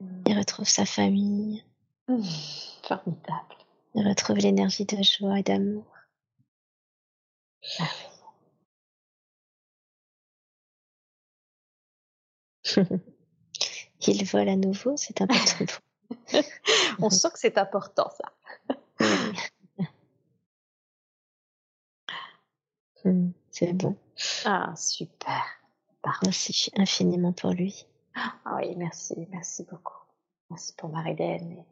Il 0.00 0.38
retrouve 0.38 0.68
sa 0.68 0.84
famille. 0.84 1.64
Mmh, 2.08 2.22
formidable. 2.82 3.56
Il 3.94 4.06
retrouve 4.06 4.38
l'énergie 4.38 4.84
de 4.84 5.02
joie 5.02 5.38
et 5.38 5.42
d'amour. 5.42 5.86
Ah 7.78 7.88
Il 14.06 14.24
vole 14.26 14.48
à 14.48 14.56
nouveau, 14.56 14.96
c'est 14.96 15.20
important. 15.20 15.64
On 16.98 17.10
sent 17.10 17.28
que 17.32 17.38
c'est 17.38 17.58
important, 17.58 18.10
ça. 18.10 18.32
C'est 23.50 23.72
bon. 23.74 23.96
Ah, 24.46 24.72
super. 24.76 25.44
Merci 26.22 26.70
infiniment 26.76 27.32
pour 27.32 27.50
lui. 27.50 27.86
Ah 28.14 28.56
oui, 28.56 28.74
merci, 28.76 29.14
merci 29.30 29.64
beaucoup. 29.64 29.98
Merci 30.50 30.72
pour 30.76 30.88
Marilène. 30.88 31.64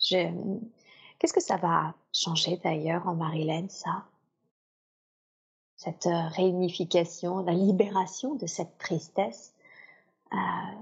Je... 0.00 0.28
Qu'est-ce 1.18 1.32
que 1.32 1.42
ça 1.42 1.56
va 1.56 1.94
changer 2.12 2.56
d'ailleurs 2.56 3.06
en 3.06 3.14
Marilène, 3.14 3.68
ça? 3.68 4.06
Cette 5.76 6.06
euh, 6.06 6.28
réunification, 6.28 7.44
la 7.44 7.52
libération 7.52 8.34
de 8.34 8.46
cette 8.46 8.78
tristesse, 8.78 9.54
euh, 10.32 10.36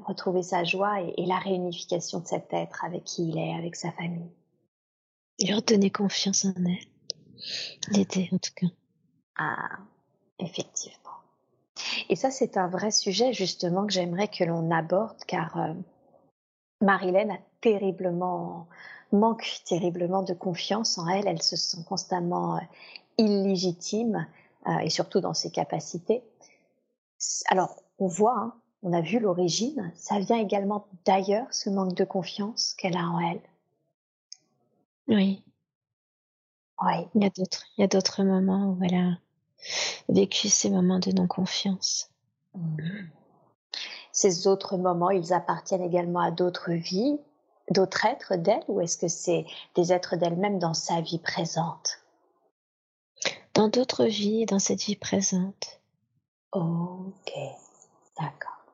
retrouver 0.07 0.43
sa 0.43 0.65
joie 0.65 1.01
et, 1.01 1.27
la 1.27 1.39
réunification 1.39 2.21
de 2.21 2.27
cet 2.27 2.53
être 2.53 2.85
avec 2.85 3.05
qui 3.05 3.29
il 3.29 3.39
est, 3.39 3.55
avec 3.55 3.77
sa 3.77 3.93
famille? 3.93 4.31
Et 5.39 5.55
redonner 5.55 5.91
confiance 5.91 6.45
en 6.45 6.55
elle. 6.65 6.87
L'aider 7.89 8.29
en 8.33 8.39
tout 8.39 8.53
cas. 8.55 8.67
Ah, 9.37 9.79
effectivement. 10.39 11.20
Et 12.09 12.17
ça, 12.17 12.31
c'est 12.31 12.57
un 12.57 12.69
vrai 12.69 12.91
sujet 12.91 13.33
justement 13.33 13.87
que 13.87 13.93
j'aimerais 13.93 14.29
que 14.29 14.45
l'on 14.45 14.71
aborde 14.71 15.19
car 15.27 15.57
euh, 15.57 15.75
Marilène 16.81 17.33
a 17.33 17.39
terriblement, 17.61 18.69
manque 19.13 19.61
terriblement 19.65 20.23
de 20.23 20.35
confiance 20.35 20.99
en 20.99 21.09
elle. 21.09 21.27
Elle 21.27 21.43
se 21.43 21.57
sent 21.57 21.85
constamment 21.89 22.57
euh, 22.57 22.61
illégitime 23.19 24.27
euh, 24.67 24.79
et 24.79 24.91
surtout 24.91 25.21
dans 25.21 25.35
ses 25.35 25.51
capacités. 25.51 26.23
Alors, 27.49 27.77
on 27.99 28.07
voit, 28.07 28.39
hein, 28.39 28.55
on 28.83 28.93
a 28.93 29.03
vu 29.03 29.19
l'origine, 29.19 29.93
ça 29.95 30.19
vient 30.19 30.39
également 30.39 30.87
d'ailleurs, 31.05 31.47
ce 31.51 31.69
manque 31.69 31.95
de 31.95 32.05
confiance 32.05 32.75
qu'elle 32.75 32.97
a 32.97 33.05
en 33.05 33.21
elle. 33.21 33.43
Oui. 35.09 35.45
Oui. 36.83 36.95
Il 37.15 37.23
y 37.23 37.27
a 37.27 37.31
d'autres, 37.31 37.65
il 37.77 37.83
y 37.83 37.85
a 37.85 37.89
d'autres 37.89 38.23
moments 38.23 38.71
où 38.71 38.85
elle 38.85 38.95
a 38.95 39.19
vécu 40.09 40.49
ces 40.49 40.71
moments 40.71 40.99
de 40.99 41.13
non-confiance. 41.13 42.11
Ces 44.13 44.47
autres 44.47 44.77
moments, 44.77 45.11
ils 45.11 45.33
appartiennent 45.33 45.83
également 45.83 46.21
à 46.21 46.31
d'autres 46.31 46.73
vies, 46.73 47.19
d'autres 47.71 48.05
êtres 48.07 48.37
d'elle, 48.37 48.65
ou 48.69 48.81
est-ce 48.81 48.99
que 48.99 49.09
c'est 49.09 49.47
des 49.75 49.93
êtres 49.93 50.17
d'elle-même 50.17 50.59
dans 50.59 50.75
sa 50.75 51.01
vie 51.01 51.19
présente? 51.19 52.01
Dans 53.55 53.69
d'autres 53.69 54.07
vies, 54.07 54.47
dans 54.47 54.59
cette 54.59 54.83
vie 54.83 54.97
présente. 54.97 55.81
Ok, 56.53 57.33
d'accord. 58.19 58.65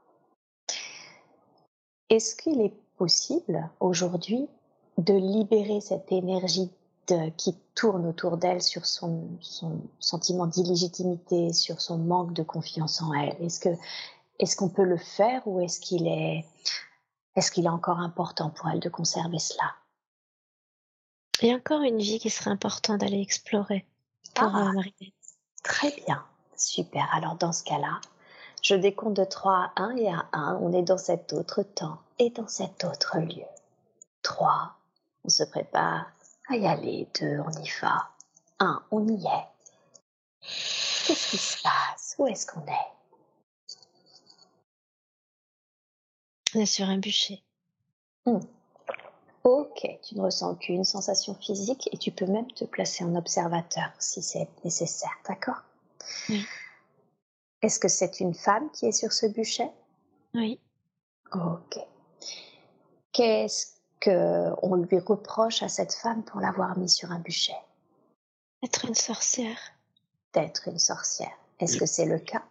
Est-ce 2.09 2.37
qu'il 2.37 2.61
est 2.61 2.75
possible 2.97 3.69
aujourd'hui 3.81 4.49
de 4.97 5.15
libérer 5.15 5.81
cette 5.81 6.11
énergie 6.11 6.71
qui 7.37 7.57
tourne 7.75 8.07
autour 8.07 8.37
d'elle 8.37 8.63
sur 8.63 8.87
son, 8.87 9.29
sentiment 9.99 10.47
d'illégitimité, 10.47 11.53
sur 11.53 11.81
son 11.81 11.99
manque 11.99 12.33
de 12.33 12.43
confiance 12.43 13.03
en 13.03 13.13
elle. 13.15 13.37
Est-ce 13.41 13.61
que 13.61 13.69
est-ce 14.39 14.57
qu'on 14.57 14.69
peut 14.69 14.85
le 14.85 14.99
faire 14.99 15.47
ou 15.47 15.61
est-ce 15.61 15.81
qu'il 15.81 16.07
est 16.07 16.45
est-ce 17.37 17.51
qu'il 17.51 17.67
est 17.67 17.71
encore 17.71 18.01
important 18.01 18.51
pour 18.51 18.69
elle 18.69 18.81
de 18.81 18.89
conserver 18.89 19.39
cela? 19.39 19.75
Il 21.43 21.49
y 21.49 21.53
a 21.53 21.57
encore 21.57 21.83
une 21.83 21.99
vie 21.99 22.19
qui 22.19 22.31
serait 22.31 22.51
importante 22.51 23.01
d'aller 23.01 23.21
explorer. 23.21 23.87
Pour 24.35 24.49
ah, 24.55 24.73
euh, 24.75 25.07
Très 25.63 25.95
bien, 26.07 26.25
super. 26.57 27.07
Alors 27.13 27.37
dans 27.37 27.53
ce 27.53 27.63
cas-là, 27.65 28.01
je 28.63 28.75
décompte 28.75 29.17
de 29.17 29.25
3 29.25 29.73
à 29.77 29.83
1 29.83 29.97
et 29.97 30.09
à 30.09 30.27
1, 30.33 30.59
on 30.63 30.73
est 30.73 30.83
dans 30.83 30.99
cet 30.99 31.33
autre 31.35 31.63
temps 31.63 31.99
et 32.19 32.31
dans 32.31 32.49
cet 32.49 32.85
autre 32.85 33.19
lieu. 33.19 33.45
3, 34.23 34.75
on 35.25 35.29
se 35.29 35.45
prépare 35.45 36.07
à 36.49 36.57
y 36.57 36.67
aller. 36.67 37.09
Deux, 37.21 37.41
on 37.41 37.51
y 37.63 37.71
va. 37.81 38.11
Un, 38.59 38.83
on 38.91 39.07
y 39.09 39.27
est. 39.27 39.49
Qu'est-ce 40.41 41.31
qui 41.31 41.39
se 41.39 41.63
passe? 41.63 42.15
Où 42.19 42.27
est-ce 42.27 42.47
qu'on 42.47 42.65
est? 42.67 42.93
On 46.55 46.61
est 46.61 46.67
sur 46.67 46.89
un 46.89 46.99
bûcher. 46.99 47.43
Hmm. 48.25 48.41
Ok, 49.45 49.87
tu 50.03 50.17
ne 50.17 50.23
ressens 50.23 50.51
aucune 50.51 50.85
sensation 50.85 51.35
physique 51.35 51.89
et 51.93 51.99
tu 51.99 52.11
peux 52.11 52.27
même 52.27 52.51
te 52.53 52.65
placer 52.65 53.05
en 53.05 53.15
observateur 53.15 53.93
si 53.99 54.23
c'est 54.23 54.49
nécessaire, 54.65 55.17
d'accord? 55.29 55.63
Oui. 56.29 56.45
Est-ce 57.63 57.79
que 57.79 57.89
c'est 57.89 58.21
une 58.21 58.35
femme 58.35 58.71
qui 58.73 58.87
est 58.87 58.93
sur 58.93 59.13
ce 59.13 59.27
bûcher? 59.27 59.71
Oui. 60.35 60.61
Ok. 61.33 61.79
Qu'est-ce 63.13 63.76
qu'on 64.03 64.75
lui 64.77 64.99
reproche 64.99 65.63
à 65.63 65.69
cette 65.69 65.95
femme 65.95 66.23
pour 66.25 66.41
l'avoir 66.41 66.77
mis 66.79 66.89
sur 66.89 67.11
un 67.13 67.19
bûcher 67.19 67.57
Être 68.63 68.87
une 68.87 68.95
sorcière. 68.95 69.59
D'être 70.33 70.69
une 70.69 70.79
sorcière. 70.79 71.37
Est-ce 71.59 71.79
que 71.79 71.87
c'est 71.87 72.05
le 72.05 72.19
cas? 72.19 72.45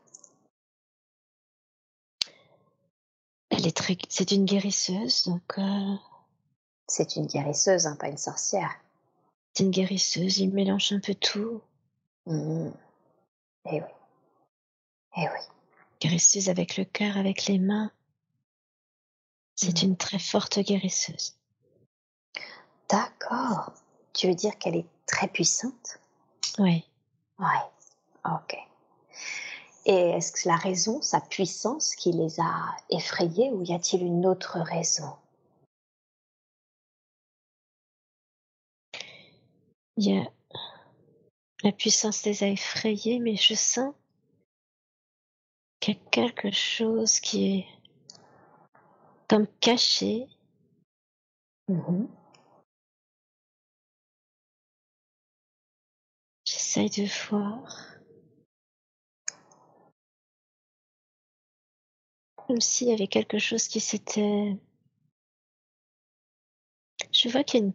Elle 3.49 3.67
est 3.67 3.77
très. 3.77 3.97
C'est 4.09 4.31
une 4.31 4.45
guérisseuse, 4.45 5.23
donc. 5.25 5.57
Euh, 5.57 5.95
c'est 6.87 7.15
une 7.15 7.27
guérisseuse, 7.27 7.87
hein, 7.87 7.95
pas 7.95 8.09
une 8.09 8.17
sorcière. 8.17 8.71
C'est 9.53 9.63
une 9.63 9.71
guérisseuse, 9.71 10.39
il 10.39 10.53
mélange 10.53 10.91
un 10.91 10.99
peu 10.99 11.15
tout. 11.15 11.61
Mmh. 12.25 12.69
Eh 13.71 13.81
oui. 13.81 13.87
Eh 15.17 15.21
oui. 15.21 15.39
Guérisseuse 16.01 16.49
avec 16.49 16.77
le 16.77 16.85
cœur, 16.85 17.17
avec 17.17 17.45
les 17.45 17.59
mains. 17.59 17.91
C'est 19.55 19.83
mmh. 19.83 19.85
une 19.85 19.97
très 19.97 20.19
forte 20.19 20.59
guérisseuse. 20.59 21.35
D'accord. 22.89 23.73
Tu 24.13 24.27
veux 24.27 24.35
dire 24.35 24.57
qu'elle 24.57 24.75
est 24.75 24.87
très 25.05 25.27
puissante? 25.27 25.99
Oui. 26.59 26.85
Oui. 27.39 27.57
Ok. 28.25 28.57
Et 29.85 29.93
est-ce 29.93 30.31
que 30.31 30.39
c'est 30.39 30.49
la 30.49 30.55
raison, 30.55 31.01
sa 31.01 31.21
puissance, 31.21 31.95
qui 31.95 32.11
les 32.11 32.39
a 32.39 32.75
effrayés 32.89 33.51
ou 33.51 33.63
y 33.63 33.73
a-t-il 33.73 34.03
une 34.03 34.25
autre 34.25 34.59
raison? 34.59 35.15
Il 39.97 40.09
y 40.09 40.17
a... 40.17 40.31
La 41.63 41.71
puissance 41.71 42.23
les 42.25 42.43
a 42.43 42.47
effrayés, 42.47 43.19
mais 43.19 43.35
je 43.35 43.53
sens 43.53 43.93
qu'il 45.79 45.95
y 45.95 45.97
a 45.97 46.09
quelque 46.09 46.51
chose 46.51 47.19
qui 47.19 47.59
est 47.59 47.67
comme 49.28 49.47
caché. 49.59 50.28
Mmh 51.67 52.07
J'essaye 56.45 56.89
de 56.91 57.30
voir. 57.30 57.95
Comme 62.36 62.61
s'il 62.61 62.89
y 62.89 62.93
avait 62.93 63.07
quelque 63.07 63.39
chose 63.39 63.67
qui 63.67 63.80
s'était. 63.80 64.59
Je 67.11 67.30
vois 67.30 67.43
qu'il 67.43 67.61
y 67.61 67.67
a 67.67 67.71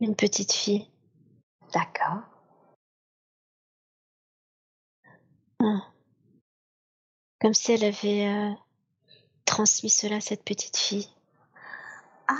une, 0.00 0.16
petite 0.16 0.52
fille. 0.52 0.90
D'accord. 1.72 2.22
Ah. 5.60 5.92
Comme 7.40 7.54
si 7.54 7.72
elle 7.72 7.84
avait 7.84 8.26
euh, 8.26 8.52
transmis 9.52 9.90
cela 9.90 10.16
à 10.16 10.20
cette 10.20 10.44
petite 10.44 10.78
fille. 10.78 11.10
Ah, 12.26 12.34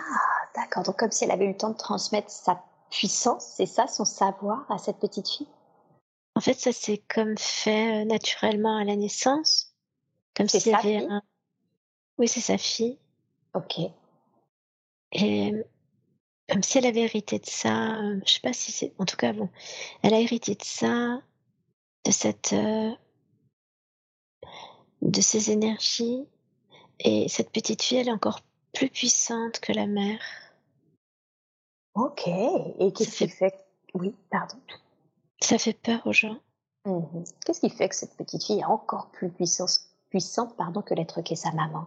d'accord. 0.55 0.83
Donc 0.83 0.99
comme 0.99 1.11
si 1.11 1.25
elle 1.25 1.31
avait 1.31 1.45
eu 1.45 1.53
le 1.53 1.57
temps 1.59 1.69
de 1.69 1.77
transmettre 1.77 2.31
sa 2.31 2.65
puissance, 2.89 3.45
c'est 3.55 3.67
ça, 3.67 3.87
son 3.87 4.07
savoir 4.07 4.65
à 4.71 4.79
cette 4.79 4.99
petite 4.99 5.29
fille? 5.29 5.49
En 6.35 6.41
fait, 6.41 6.55
ça 6.55 6.73
s'est 6.73 7.03
comme 7.15 7.37
fait 7.37 8.01
euh, 8.01 8.05
naturellement 8.07 8.79
à 8.79 8.85
la 8.85 8.97
naissance. 8.97 9.75
Comme 10.35 10.49
s'il 10.49 10.73
y 10.73 10.75
avait 10.75 11.05
un... 11.05 11.21
Oui, 12.17 12.29
c'est 12.29 12.41
sa 12.41 12.57
fille. 12.57 12.99
Ok. 13.55 13.81
Et 15.13 15.53
comme 16.49 16.63
si 16.63 16.79
elle 16.79 16.87
avait 16.87 17.03
hérité 17.03 17.39
de 17.39 17.47
ça. 17.47 17.97
Euh, 18.01 18.21
je 18.27 18.33
sais 18.33 18.41
pas 18.41 18.55
si 18.55 18.73
c'est, 18.73 18.95
en 18.99 19.05
tout 19.05 19.19
cas 19.19 19.35
bon, 19.35 19.51
elle 20.03 20.15
a 20.15 20.21
hérité 20.21 20.55
de 20.55 20.65
ça, 20.65 21.21
de 22.07 22.11
cette, 22.11 22.55
euh, 22.55 22.91
de 25.03 25.21
ces 25.21 25.51
énergies. 25.51 26.27
Et 27.05 27.29
cette 27.29 27.51
petite 27.51 27.83
fille, 27.83 27.99
elle 27.99 28.09
est 28.09 28.13
encore 28.13 28.41
plus 28.73 28.89
puissante 28.89 29.61
que 29.61 29.73
la 29.73 29.87
mère. 29.87 30.21
Ok. 31.95 32.27
Et 32.27 32.93
qu'est-ce 32.93 33.19
qui 33.19 33.29
fait... 33.29 33.55
Oui, 33.95 34.15
pardon. 34.31 34.57
Ça 35.41 35.59
fait 35.59 35.75
peur 35.75 36.07
aux 36.07 36.13
gens. 36.13 36.39
Mmh 36.85 37.23
qu'est-ce 37.45 37.61
qui 37.61 37.71
fait 37.71 37.89
que 37.89 37.95
cette 37.95 38.17
petite 38.17 38.45
fille 38.45 38.61
est 38.61 38.65
encore 38.65 39.11
plus 39.11 39.31
puissante, 39.31 39.71
puissante 40.11 40.57
pardon, 40.57 40.83
que 40.83 40.95
l'être 40.95 41.21
qu'est 41.23 41.37
sa 41.37 41.53
maman? 41.53 41.87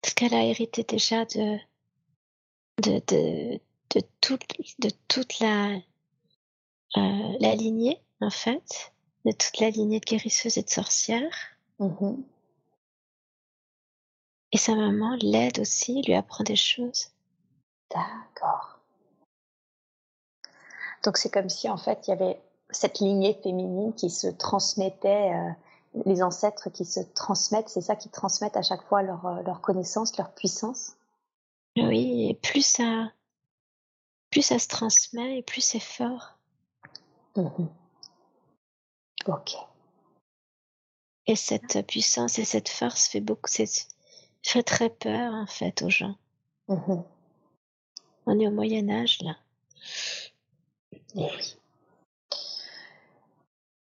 Parce 0.00 0.14
qu'elle 0.14 0.34
a 0.34 0.44
hérité 0.44 0.84
déjà 0.84 1.24
de, 1.26 1.58
de, 2.82 3.02
de, 3.08 3.60
de, 3.90 4.00
toute, 4.20 4.42
de 4.78 4.90
toute 5.08 5.38
la, 5.40 5.74
euh, 6.96 7.36
la 7.40 7.54
lignée, 7.54 8.00
en 8.20 8.30
fait, 8.30 8.92
de 9.24 9.32
toute 9.32 9.58
la 9.58 9.70
lignée 9.70 10.00
de 10.00 10.04
guérisseuses 10.04 10.58
et 10.58 10.62
de 10.62 10.70
sorcières. 10.70 11.56
Mmh 11.78 12.22
et 14.54 14.56
sa 14.56 14.76
maman 14.76 15.16
l'aide 15.20 15.58
aussi, 15.58 16.00
lui 16.02 16.14
apprend 16.14 16.44
des 16.44 16.54
choses. 16.54 17.10
D'accord. 17.90 18.78
Donc 21.02 21.16
c'est 21.16 21.28
comme 21.28 21.48
si 21.48 21.68
en 21.68 21.76
fait 21.76 22.06
il 22.06 22.10
y 22.10 22.12
avait 22.12 22.40
cette 22.70 23.00
lignée 23.00 23.34
féminine 23.42 23.92
qui 23.94 24.10
se 24.10 24.28
transmettait, 24.28 25.34
euh, 25.34 25.50
les 26.06 26.22
ancêtres 26.22 26.70
qui 26.70 26.84
se 26.84 27.00
transmettent, 27.00 27.68
c'est 27.68 27.80
ça 27.80 27.96
qui 27.96 28.08
transmettent 28.08 28.56
à 28.56 28.62
chaque 28.62 28.84
fois 28.84 29.02
leur, 29.02 29.26
euh, 29.26 29.42
leur 29.42 29.60
connaissance, 29.60 30.16
leur 30.16 30.32
puissance? 30.32 30.92
Oui, 31.76 32.28
et 32.30 32.34
plus 32.34 32.64
ça, 32.64 33.10
plus 34.30 34.42
ça 34.42 34.60
se 34.60 34.68
transmet 34.68 35.38
et 35.38 35.42
plus 35.42 35.62
c'est 35.62 35.80
fort. 35.80 36.38
Mmh 37.34 37.66
ok. 39.26 39.56
Et 41.26 41.34
cette 41.34 41.84
puissance 41.86 42.38
et 42.38 42.44
cette 42.44 42.68
force 42.68 43.08
fait 43.08 43.20
beaucoup, 43.20 43.50
fait 44.44 44.62
très 44.62 44.90
peur 44.90 45.32
en 45.34 45.46
fait 45.46 45.82
aux 45.82 45.90
gens. 45.90 46.16
Mmh 46.68 47.02
On 48.26 48.38
est 48.38 48.46
au 48.46 48.50
Moyen 48.50 48.88
Âge 48.88 49.18
là. 49.22 49.36
Eh 51.16 51.20
oui. 51.20 51.56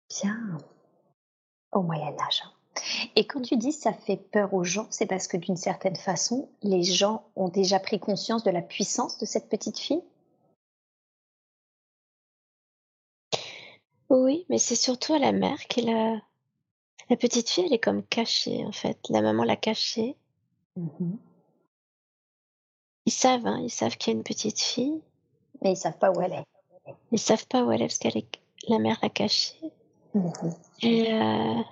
Bien. 0.09 0.59
Au 1.73 1.83
Moyen 1.83 2.17
Âge. 2.19 2.43
Et 3.17 3.27
quand 3.27 3.41
tu 3.41 3.57
dis 3.57 3.73
ça 3.73 3.93
fait 3.93 4.17
peur 4.17 4.53
aux 4.55 4.65
gens, 4.65 4.87
c'est 4.91 5.07
parce 5.07 5.29
que 5.29 5.37
d'une 5.37 5.57
certaine 5.57 5.97
façon, 5.97 6.49
les 6.63 6.83
gens 6.83 7.25
ont 7.37 7.49
déjà 7.49 7.81
pris 7.81 7.99
conscience 7.99 8.45
de 8.45 8.51
la 8.51 8.63
puissance 8.63 9.19
de 9.19 9.27
cette 9.27 9.49
petite 9.49 9.79
fille? 9.79 10.03
Oui, 14.09 14.47
mais 14.49 14.59
c'est 14.59 14.77
surtout 14.77 15.15
à 15.15 15.19
la 15.19 15.33
mère 15.33 15.59
qui 15.69 15.83
l'a. 15.83 16.21
La 17.09 17.17
petite 17.17 17.49
fille, 17.51 17.65
elle 17.67 17.73
est 17.73 17.79
comme 17.79 18.05
cachée 18.05 18.65
en 18.65 18.73
fait. 18.73 18.99
La 19.11 19.21
maman 19.21 19.45
l'a 19.45 19.57
cachée. 19.57 20.17
Mmh 20.77 21.16
ils 23.09 23.12
savent, 23.12 23.47
hein, 23.47 23.61
ils 23.62 23.70
savent 23.70 23.97
qu'il 23.97 24.12
y 24.12 24.16
a 24.16 24.18
une 24.18 24.24
petite 24.24 24.61
fille. 24.61 25.01
Mais 25.62 25.72
ils 25.72 25.77
savent 25.77 25.97
pas 25.97 26.11
où 26.11 26.20
elle 26.20 26.33
est. 26.33 26.45
Ils 27.12 27.20
savent 27.20 27.47
pas 27.47 27.62
où 27.62 27.70
elle 27.70 27.83
est 27.83 27.87
parce 27.87 27.99
qu'elle 27.99 28.16
est... 28.16 28.27
la 28.68 28.81
mère 28.81 28.99
l'a 29.01 29.09
cachée. 29.09 29.72
Mmh 30.12 30.31
Et 30.83 31.12
euh, 31.12 31.62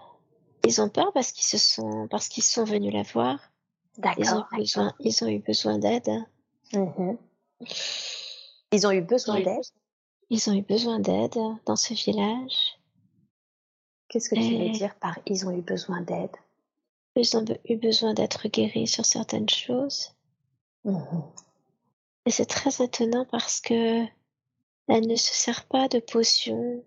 ils 0.65 0.81
ont 0.81 0.89
peur 0.89 1.13
parce 1.13 1.33
qu'ils 1.33 1.45
se 1.45 1.59
sont, 1.59 2.07
parce 2.09 2.29
qu'ils 2.29 2.45
sont 2.45 2.63
venus 2.63 2.93
la 2.93 3.03
voir. 3.03 3.41
D'accord. 3.99 4.25
Ils 4.25 4.35
ont 4.35 4.45
besoin, 4.57 4.95
ils 5.01 5.25
ont 5.25 5.29
eu 5.29 5.41
besoin 5.41 5.79
d'aide. 5.79 6.09
Mmh 6.73 7.17
ils 8.73 8.87
ont 8.87 8.91
eu 8.91 9.03
besoin 9.03 9.41
d'aide? 9.41 9.63
Ils 10.31 10.51
ont 10.51 10.53
eu 10.53 10.63
besoin 10.63 10.99
d'aide 10.99 11.39
dans 11.65 11.77
ce 11.77 11.95
village. 11.95 12.79
Qu'est-ce 14.09 14.29
que 14.29 14.35
tu 14.35 14.57
veux 14.57 14.71
dire 14.71 14.95
par 14.97 15.19
ils 15.27 15.47
ont 15.47 15.51
eu 15.51 15.63
besoin 15.63 16.01
d'aide? 16.01 16.37
Eu 17.17 17.77
besoin 17.77 18.15
d'être 18.15 18.49
guéris 18.49 18.87
sur 18.87 19.05
certaines 19.05 19.49
choses. 19.49 20.15
Mmh 20.85 21.23
Et 22.27 22.31
c'est 22.31 22.47
très 22.47 22.83
étonnant 22.85 23.27
parce 23.31 23.61
que 23.61 24.05
elle 24.89 25.07
ne 25.07 25.17
se 25.17 25.35
sert 25.35 25.67
pas 25.67 25.89
de 25.89 25.99
potions 25.99 26.85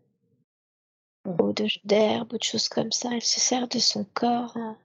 ou 1.25 1.53
d'herbes 1.83 2.33
ou 2.33 2.37
de 2.37 2.43
choses 2.43 2.69
comme 2.69 2.91
ça. 2.91 3.09
Elle 3.13 3.23
se 3.23 3.39
sert 3.39 3.67
de 3.67 3.79
son 3.79 4.05
corps, 4.13 4.55
hein, 4.55 4.77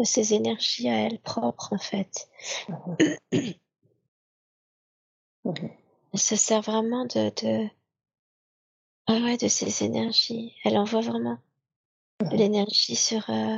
de 0.00 0.04
ses 0.04 0.34
énergies 0.34 0.88
à 0.88 0.96
elle 0.96 1.20
propre 1.20 1.72
en 1.72 1.78
fait. 1.78 2.28
Mmh 2.68 2.96
elle 6.12 6.20
se 6.20 6.36
sert 6.36 6.62
vraiment 6.62 7.04
de, 7.04 7.30
de... 7.42 7.68
Ah 9.06 9.20
ouais, 9.20 9.36
de 9.36 9.48
ses 9.48 9.84
énergies. 9.84 10.54
Elle 10.64 10.76
envoie 10.76 11.00
vraiment 11.00 11.38
l'énergie 12.32 12.96
sur, 12.96 13.28
euh, 13.30 13.56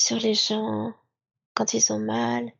sur 0.00 0.16
les 0.16 0.34
gens 0.34 0.94
quand 1.54 1.74
ils 1.74 1.92
ont 1.92 1.98
mal. 1.98 2.52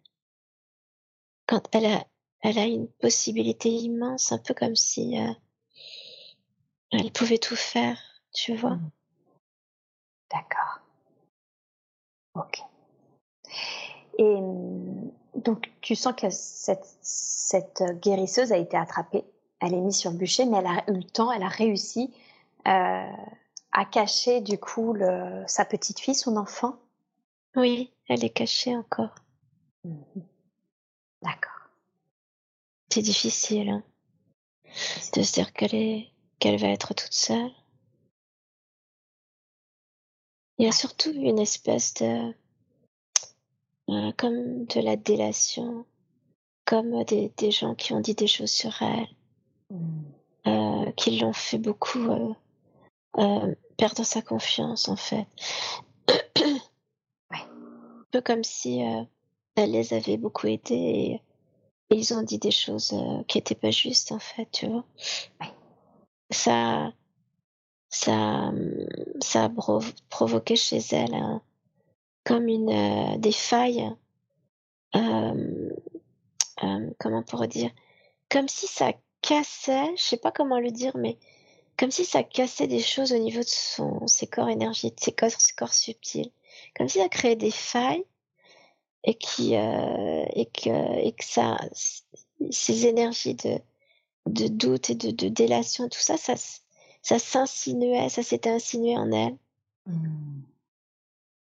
Quand 1.46 1.62
elle 1.74 1.86
a, 1.86 2.06
elle 2.42 2.58
a 2.58 2.66
une 2.66 2.86
possibilité 2.86 3.70
immense, 3.70 4.30
un 4.30 4.38
peu 4.38 4.54
comme 4.54 4.76
si 4.76 5.18
euh, 5.18 5.32
elle 6.92 7.10
pouvait 7.12 7.38
tout 7.38 7.56
faire, 7.56 7.98
tu 8.32 8.54
vois. 8.54 8.76
Mmh. 8.76 8.90
D'accord. 10.30 10.80
Ok. 12.34 12.62
Et 14.18 14.40
mmh, 14.40 15.10
donc, 15.36 15.72
tu 15.80 15.96
sens 15.96 16.14
que 16.14 16.28
cette, 16.30 17.82
guérisseuse 18.02 18.52
a 18.52 18.58
été 18.58 18.76
attrapée, 18.76 19.24
elle 19.60 19.74
est 19.74 19.80
mise 19.80 19.96
sur 19.96 20.10
le 20.10 20.18
bûcher, 20.18 20.44
mais 20.44 20.58
elle 20.58 20.66
a 20.66 20.84
eu 20.88 20.94
le 20.94 21.04
temps, 21.04 21.32
elle 21.32 21.42
a 21.42 21.48
réussi 21.48 22.14
euh, 22.68 23.12
à 23.72 23.84
cacher 23.90 24.40
du 24.40 24.58
coup 24.58 24.94
sa 25.46 25.64
petite 25.64 25.98
fille, 26.00 26.14
son 26.14 26.36
enfant? 26.36 26.76
Oui, 27.56 27.92
elle 28.08 28.24
est 28.24 28.30
cachée 28.30 28.76
encore. 28.76 29.14
Mmh 29.84 30.20
D'accord. 31.22 31.68
C'est 32.92 33.02
difficile 33.02 33.68
hein, 33.68 33.84
de 35.14 35.22
se 35.22 35.32
dire 35.32 35.52
qu'elle 35.52 35.74
est 35.74 36.12
qu'elle 36.38 36.58
va 36.58 36.68
être 36.68 36.94
toute 36.94 37.12
seule. 37.12 37.52
Il 40.58 40.64
y 40.64 40.68
a 40.68 40.72
surtout 40.72 41.12
une 41.12 41.38
espèce 41.38 41.94
de 41.94 42.34
euh, 43.90 44.12
comme 44.16 44.64
de 44.66 44.80
la 44.80 44.96
délation, 44.96 45.84
comme 46.64 47.04
des, 47.04 47.32
des, 47.36 47.50
gens 47.50 47.74
qui 47.74 47.92
ont 47.92 48.00
dit 48.00 48.14
des 48.14 48.26
choses 48.26 48.50
sur 48.50 48.80
elle, 48.82 49.08
mmh. 49.70 50.02
euh, 50.46 50.92
qui 50.92 51.18
l'ont 51.18 51.32
fait 51.32 51.58
beaucoup 51.58 52.34
euh, 53.18 53.54
perdre 53.76 54.04
sa 54.04 54.22
confiance 54.22 54.88
en 54.88 54.96
fait. 54.96 55.26
Peu 58.10 58.20
comme 58.20 58.44
si 58.44 58.82
euh, 58.82 59.02
elle 59.56 59.72
les 59.72 59.94
avait 59.94 60.16
beaucoup 60.16 60.46
aidés 60.46 60.74
et, 60.74 61.22
ils 61.92 62.14
ont 62.14 62.22
dit 62.22 62.38
des 62.38 62.52
choses 62.52 62.94
qui 63.26 63.38
n'étaient 63.38 63.56
pas 63.56 63.72
justes 63.72 64.12
en 64.12 64.20
fait, 64.20 64.48
tu 64.52 64.68
vois. 64.68 64.84
Ça, 66.30 66.92
ça, 67.88 68.52
ça 69.20 69.44
a 69.44 69.50
provoqué 70.08 70.54
chez 70.54 70.78
elle 70.92 71.40
comme 72.24 72.48
une 72.48 72.70
euh, 72.70 73.16
des 73.18 73.32
failles. 73.32 73.90
Euh, 74.94 75.70
euh, 76.62 76.90
comment 76.98 77.22
pourrait 77.22 77.48
dire? 77.48 77.70
Comme 78.28 78.48
si 78.48 78.66
ça 78.66 78.92
cassait, 79.22 79.96
je 79.96 80.02
sais 80.02 80.16
pas 80.16 80.32
comment 80.32 80.60
le 80.60 80.70
dire, 80.70 80.96
mais 80.96 81.18
comme 81.78 81.90
si 81.90 82.04
ça 82.04 82.22
cassait 82.22 82.66
des 82.66 82.80
choses 82.80 83.12
au 83.12 83.18
niveau 83.18 83.40
de 83.40 83.48
son, 83.48 84.06
ses 84.06 84.26
corps 84.26 84.48
énergétiques, 84.48 85.00
ses 85.00 85.12
corps, 85.12 85.40
ses 85.40 85.54
corps 85.54 85.74
subtils. 85.74 86.30
Comme 86.76 86.88
si 86.88 86.98
ça 86.98 87.08
créait 87.08 87.36
des 87.36 87.50
failles 87.50 88.04
et 89.04 89.14
qui 89.14 89.54
et 89.54 90.46
que 90.52 90.98
et 90.98 91.12
que 91.12 91.24
ça 91.24 91.56
ces 92.50 92.86
énergies 92.86 93.34
de 93.34 93.58
de 94.26 94.48
doute 94.48 94.90
et 94.90 94.94
de, 94.94 95.10
de 95.10 95.28
délation 95.28 95.88
tout 95.88 96.00
ça 96.00 96.18
ça 96.18 96.34
ça 97.02 97.18
s'insinuait 97.18 98.10
ça 98.10 98.22
s'était 98.22 98.50
insinué 98.50 98.98
en 98.98 99.10
elle 99.10 99.36
mmh. 99.86 100.42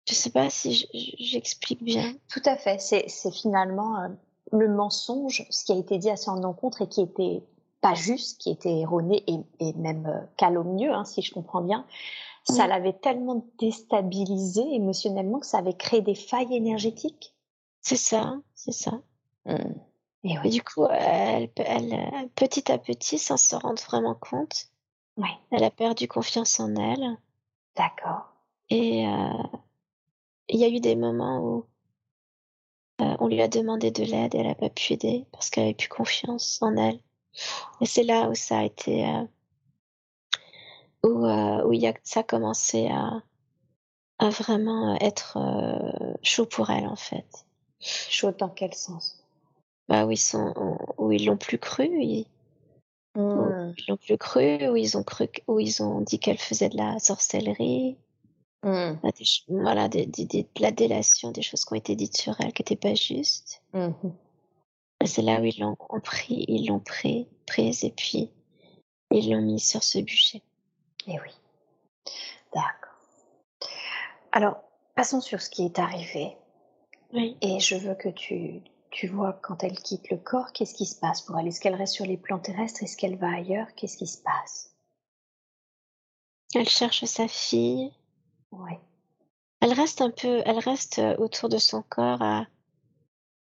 Je 0.09 0.15
sais 0.15 0.31
pas 0.31 0.49
si 0.49 0.87
j'explique 1.19 1.83
bien. 1.83 2.13
Tout 2.29 2.41
à 2.45 2.55
fait. 2.55 2.79
C'est 2.79 3.31
finalement 3.31 4.01
euh, 4.01 4.07
le 4.51 4.67
mensonge, 4.67 5.45
ce 5.51 5.65
qui 5.65 5.71
a 5.71 5.75
été 5.75 5.99
dit 5.99 6.09
à 6.09 6.17
son 6.17 6.43
encontre 6.43 6.81
et 6.81 6.87
qui 6.87 7.01
était 7.01 7.43
pas 7.81 7.93
juste, 7.93 8.41
qui 8.41 8.49
était 8.49 8.79
erroné 8.79 9.23
et, 9.27 9.73
même 9.73 10.07
euh, 10.07 10.19
calomnieux, 10.35 10.91
hein, 10.91 11.05
si 11.05 11.21
je 11.21 11.31
comprends 11.31 11.61
bien. 11.61 11.85
Ça 12.49 12.67
l'avait 12.67 12.93
tellement 12.93 13.45
déstabilisé 13.59 14.61
émotionnellement 14.73 15.39
que 15.39 15.45
ça 15.45 15.59
avait 15.59 15.77
créé 15.77 16.01
des 16.01 16.15
failles 16.15 16.55
énergétiques. 16.55 17.35
C'est 17.81 17.95
ça, 17.95 18.37
c'est 18.55 18.71
ça. 18.71 19.01
Mmh. 19.45 19.55
Et, 20.23 20.49
du 20.49 20.61
coup, 20.61 20.85
elle, 20.87 21.49
elle, 21.55 22.29
petit 22.35 22.71
à 22.71 22.77
petit, 22.77 23.17
sans 23.17 23.37
se 23.37 23.55
rendre 23.55 23.81
vraiment 23.83 24.15
compte, 24.15 24.67
ouais. 25.17 25.29
elle 25.51 25.63
a 25.63 25.71
perdu 25.71 26.07
confiance 26.07 26.59
en 26.59 26.75
elle. 26.75 27.17
D'accord. 27.77 28.33
Et, 28.69 29.07
euh, 29.07 29.59
il 30.49 30.59
y 30.59 30.65
a 30.65 30.69
eu 30.69 30.79
des 30.79 30.95
moments 30.95 31.39
où, 31.39 31.65
on 32.97 33.27
lui 33.27 33.41
a 33.41 33.47
demandé 33.47 33.91
de 33.91 34.03
l'aide, 34.03 34.35
elle 34.35 34.47
n'a 34.47 34.55
pas 34.55 34.69
pu 34.69 34.93
aider 34.93 35.25
parce 35.31 35.49
qu'elle 35.49 35.63
avait 35.63 35.73
plus 35.73 35.87
confiance 35.87 36.61
en 36.61 36.75
elle. 36.75 36.99
Et 37.79 37.85
c'est 37.85 38.03
là 38.03 38.29
où 38.29 38.35
ça 38.35 38.59
a 38.59 38.63
été, 38.63 39.05
où, 41.03 41.25
où 41.27 41.73
y 41.73 41.87
a, 41.87 41.93
ça 42.03 42.21
a 42.21 42.23
commencé 42.23 42.87
à, 42.87 43.21
à 44.19 44.29
vraiment 44.29 44.95
être 44.99 45.37
chaud 46.21 46.45
pour 46.45 46.69
elle 46.69 46.87
en 46.87 46.95
fait. 46.95 47.45
Chaud 47.79 48.31
dans 48.31 48.49
quel 48.49 48.73
sens? 48.73 49.23
Bah 49.87 50.05
où 50.05 50.11
ils 50.11 50.17
sont, 50.17 50.53
où 50.97 51.11
ils 51.11 51.25
l'ont 51.25 51.37
plus 51.37 51.57
cru, 51.57 51.87
ils, 51.87 52.27
mmh. 53.15 53.73
ils 53.77 53.85
l'ont 53.87 53.97
plus 53.97 54.17
cru, 54.17 54.67
où 54.69 54.75
ils 54.75 54.97
ont 54.97 55.03
cru, 55.03 55.27
où 55.47 55.59
ils 55.59 55.81
ont 55.81 56.01
dit 56.01 56.19
qu'elle 56.19 56.37
faisait 56.37 56.69
de 56.69 56.77
la 56.77 56.99
sorcellerie. 56.99 57.97
Mmh. 58.61 58.95
voilà, 59.47 59.87
des, 59.87 60.05
des, 60.05 60.25
de 60.25 60.61
la 60.61 60.71
délation, 60.71 61.31
des 61.31 61.41
choses 61.41 61.63
qui 61.63 61.73
ont 61.73 61.77
été 61.77 61.95
dites 61.95 62.17
sur 62.17 62.35
elle 62.41 62.51
qui 62.51 62.61
n'étaient 62.61 62.75
pas 62.75 62.93
justes. 62.93 63.63
Mmh. 63.73 63.91
C'est 65.05 65.21
là 65.21 65.39
où 65.39 65.45
ils 65.45 65.59
l'ont 65.61 65.77
pris, 66.03 66.43
ils 66.49 66.67
l'ont 66.67 66.81
pris, 66.81 67.25
prise 67.47 67.85
et 67.85 67.91
puis 67.91 68.29
ils 69.11 69.31
l'ont 69.31 69.41
mis 69.41 69.61
sur 69.61 69.81
ce 69.81 69.99
bûcher. 69.99 70.43
Eh 71.11 71.19
oui. 71.19 71.31
D'accord. 72.53 72.93
Alors, 74.31 74.63
passons 74.95 75.21
sur 75.21 75.41
ce 75.41 75.49
qui 75.49 75.65
est 75.65 75.79
arrivé. 75.79 76.37
Oui. 77.13 77.35
Et 77.41 77.59
je 77.59 77.75
veux 77.75 77.95
que 77.95 78.09
tu, 78.09 78.61
tu 78.91 79.07
vois 79.07 79.33
quand 79.33 79.63
elle 79.63 79.79
quitte 79.79 80.11
le 80.11 80.17
corps, 80.17 80.51
qu'est-ce 80.53 80.75
qui 80.75 80.85
se 80.85 80.99
passe 80.99 81.21
pour 81.21 81.39
elle? 81.39 81.47
Est-ce 81.47 81.59
qu'elle 81.59 81.75
reste 81.75 81.95
sur 81.95 82.05
les 82.05 82.17
plans 82.17 82.37
terrestres? 82.37 82.83
Est-ce 82.83 82.95
qu'elle 82.95 83.17
va 83.17 83.33
ailleurs? 83.33 83.67
Qu'est-ce 83.75 83.97
qui 83.97 84.07
se 84.07 84.21
passe? 84.21 84.75
Elle 86.53 86.69
cherche 86.69 87.05
sa 87.05 87.27
fille. 87.27 87.91
Oui. 88.51 88.73
Elle 89.61 89.73
reste 89.73 90.01
un 90.01 90.11
peu, 90.11 90.41
elle 90.45 90.59
reste 90.59 90.99
euh, 90.99 91.15
autour 91.17 91.49
de 91.49 91.57
son 91.57 91.81
corps 91.81 92.21
à, 92.21 92.45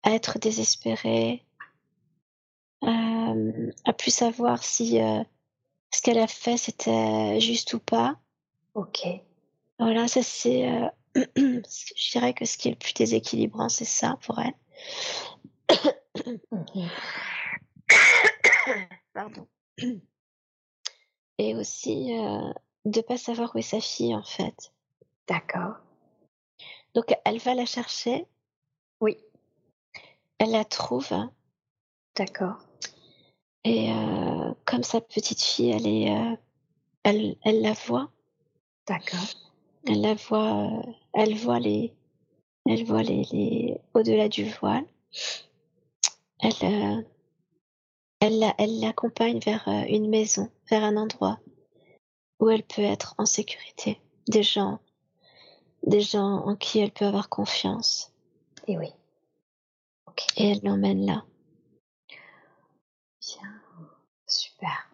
à 0.03 0.11
être 0.11 0.39
désespérée, 0.39 1.45
euh, 2.83 3.71
à 3.85 3.93
plus 3.93 4.11
savoir 4.11 4.63
si 4.63 5.01
euh, 5.01 5.23
ce 5.91 6.01
qu'elle 6.01 6.19
a 6.19 6.27
fait 6.27 6.57
c'était 6.57 7.39
juste 7.39 7.73
ou 7.73 7.79
pas. 7.79 8.17
Ok. 8.73 9.07
Voilà, 9.79 10.07
ça 10.07 10.23
c'est, 10.23 10.69
euh, 10.69 10.89
je 11.35 12.11
dirais 12.11 12.33
que 12.33 12.45
ce 12.45 12.57
qui 12.57 12.67
est 12.67 12.71
le 12.71 12.77
plus 12.77 12.93
déséquilibrant, 12.93 13.69
c'est 13.69 13.85
ça 13.85 14.17
pour 14.21 14.39
elle. 14.39 14.53
Pardon. 19.13 19.47
Et 21.37 21.55
aussi 21.55 22.17
euh, 22.17 22.51
de 22.85 23.01
pas 23.01 23.17
savoir 23.17 23.55
où 23.55 23.59
est 23.59 23.61
sa 23.61 23.79
fille 23.79 24.15
en 24.15 24.23
fait. 24.23 24.73
D'accord. 25.27 25.75
Donc 26.93 27.15
elle 27.25 27.39
va 27.39 27.53
la 27.53 27.65
chercher. 27.65 28.25
Oui. 28.99 29.17
Elle 30.39 30.51
la 30.51 30.65
trouve. 30.65 31.13
D'accord. 32.15 32.66
Et 33.67 33.91
euh, 33.91 34.53
comme 34.63 34.83
sa 34.83 35.01
petite 35.01 35.41
fille, 35.41 35.71
elle 35.71 35.87
est, 35.87 36.15
euh, 36.15 36.37
elle, 37.03 37.35
elle 37.43 37.61
la 37.61 37.73
voit. 37.73 38.09
D'accord. 38.87 39.19
Elle 39.85 39.99
la 39.99 40.13
voit, 40.13 40.69
euh, 40.69 40.91
elle 41.13 41.35
voit 41.35 41.59
les, 41.59 41.93
elle 42.65 42.85
voit 42.85 43.03
les, 43.03 43.25
les 43.33 43.77
au-delà 43.93 44.29
du 44.29 44.45
voile. 44.49 44.85
Elle, 46.39 47.05
elle, 48.21 48.53
elle 48.57 48.79
l'accompagne 48.79 49.39
vers 49.39 49.67
une 49.89 50.07
maison, 50.07 50.49
vers 50.69 50.85
un 50.85 50.95
endroit 50.95 51.37
où 52.39 52.49
elle 52.49 52.63
peut 52.63 52.83
être 52.83 53.15
en 53.17 53.25
sécurité. 53.25 53.99
Des 54.29 54.43
gens, 54.43 54.79
des 55.85 55.99
gens 55.99 56.45
en 56.45 56.55
qui 56.55 56.79
elle 56.79 56.91
peut 56.91 57.05
avoir 57.05 57.27
confiance. 57.27 58.13
Et 58.67 58.77
oui. 58.77 58.93
Et 60.37 60.51
elle 60.51 60.61
l'emmène 60.63 61.05
là. 61.05 61.25
Bien, 63.27 63.61
super. 64.25 64.89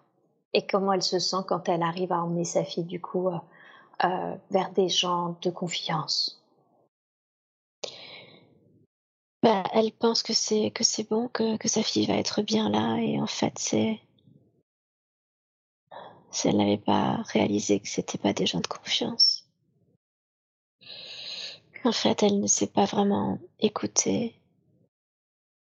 Et 0.53 0.65
comment 0.65 0.93
elle 0.93 1.03
se 1.03 1.19
sent 1.19 1.43
quand 1.47 1.67
elle 1.67 1.83
arrive 1.83 2.11
à 2.11 2.23
emmener 2.23 2.45
sa 2.45 2.63
fille 2.63 2.83
du 2.83 3.01
coup 3.01 3.29
euh, 3.29 4.35
vers 4.51 4.71
des 4.71 4.89
gens 4.89 5.35
de 5.41 5.49
confiance? 5.49 6.43
Bah, 9.41 9.63
elle 9.73 9.91
pense 9.91 10.23
que 10.23 10.33
c'est 10.33 10.71
que 10.71 10.83
c'est 10.83 11.09
bon, 11.09 11.27
que, 11.27 11.57
que 11.57 11.67
sa 11.67 11.83
fille 11.83 12.05
va 12.05 12.15
être 12.15 12.41
bien 12.41 12.69
là, 12.69 12.97
et 12.97 13.19
en 13.19 13.27
fait 13.27 13.57
c'est 13.57 13.99
elle 16.45 16.57
n'avait 16.57 16.77
pas 16.77 17.21
réalisé 17.23 17.79
que 17.79 17.87
c'était 17.87 18.17
pas 18.17 18.33
des 18.33 18.45
gens 18.45 18.59
de 18.59 18.67
confiance. 18.67 19.47
En 21.85 21.91
fait, 21.91 22.23
elle 22.23 22.39
ne 22.39 22.47
s'est 22.47 22.67
pas 22.67 22.85
vraiment 22.85 23.39
écoutée. 23.59 24.35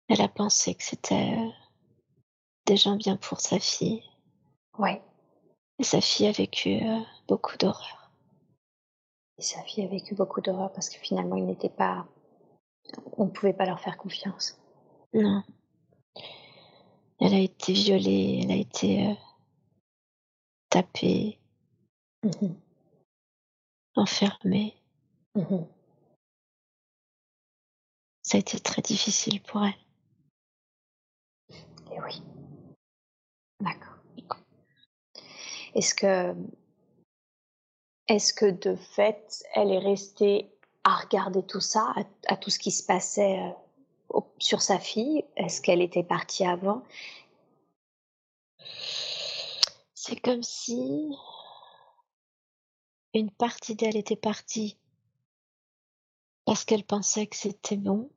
Elle 0.07 0.21
a 0.21 0.27
pensé 0.27 0.75
que 0.75 0.83
c'était 0.83 1.37
euh, 1.37 1.49
des 2.65 2.75
gens 2.75 2.97
bien 2.97 3.15
pour 3.15 3.39
sa 3.39 3.59
fille. 3.59 4.03
Oui. 4.79 4.91
Et 5.79 5.83
sa 5.83 6.01
fille 6.01 6.27
a 6.27 6.31
vécu 6.31 6.83
euh, 6.83 6.99
beaucoup 7.27 7.57
d'horreur 7.57 8.01
sa 9.41 9.61
fille 9.63 9.83
a 9.83 9.87
vécu 9.87 10.15
beaucoup 10.15 10.41
d'horreur 10.41 10.71
parce 10.71 10.89
que 10.89 10.97
finalement, 10.97 11.35
il 11.35 11.45
n'était 11.45 11.69
pas. 11.69 12.07
On 13.17 13.25
ne 13.25 13.29
pouvait 13.29 13.53
pas 13.53 13.65
leur 13.65 13.79
faire 13.79 13.97
confiance. 13.97 14.59
Non. 15.13 15.43
Elle 17.19 17.33
a 17.33 17.39
été 17.39 17.73
violée, 17.73 18.41
elle 18.43 18.51
a 18.51 18.55
été 18.55 19.07
euh, 19.07 19.13
tapée, 20.69 21.39
mmh 22.23 22.47
enfermée. 23.95 24.77
Mmh 25.35 25.65
Ça 28.23 28.37
a 28.37 28.39
été 28.39 28.59
très 28.59 28.81
difficile 28.81 29.41
pour 29.41 29.63
elle. 29.65 29.73
Et 31.91 32.01
oui. 32.01 32.23
D'accord. 33.59 33.90
Est-ce 35.75 35.95
que 35.95 36.35
est-ce 38.07 38.33
que 38.33 38.45
de 38.45 38.75
fait, 38.75 39.43
elle 39.53 39.71
est 39.71 39.79
restée 39.79 40.51
à 40.83 40.97
regarder 40.97 41.43
tout 41.43 41.61
ça, 41.61 41.93
à, 42.27 42.35
tout 42.35 42.49
ce 42.49 42.59
qui 42.59 42.71
se 42.71 42.83
passait 42.83 43.39
euh, 43.39 44.19
sur 44.37 44.61
sa 44.61 44.79
fille? 44.79 45.23
Est-ce 45.37 45.61
qu'elle 45.61 45.81
était 45.81 46.03
partie 46.03 46.45
avant? 46.45 46.83
C'est 49.93 50.19
comme 50.19 50.43
si 50.43 51.15
une 53.13 53.31
partie 53.31 53.75
d'elle 53.75 53.95
était 53.95 54.15
partie 54.15 54.77
parce 56.45 56.65
qu'elle 56.65 56.83
pensait 56.83 57.27
que 57.27 57.35
c'était 57.35 57.77
bon. 57.77 58.09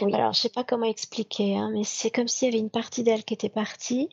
Alors, 0.00 0.32
je 0.32 0.40
sais 0.40 0.48
pas 0.48 0.64
comment 0.64 0.86
expliquer, 0.86 1.56
hein, 1.56 1.70
mais 1.72 1.84
c'est 1.84 2.10
comme 2.10 2.28
s'il 2.28 2.48
y 2.48 2.50
avait 2.50 2.58
une 2.58 2.70
partie 2.70 3.04
d'elle 3.04 3.24
qui 3.24 3.34
était 3.34 3.48
partie 3.48 4.08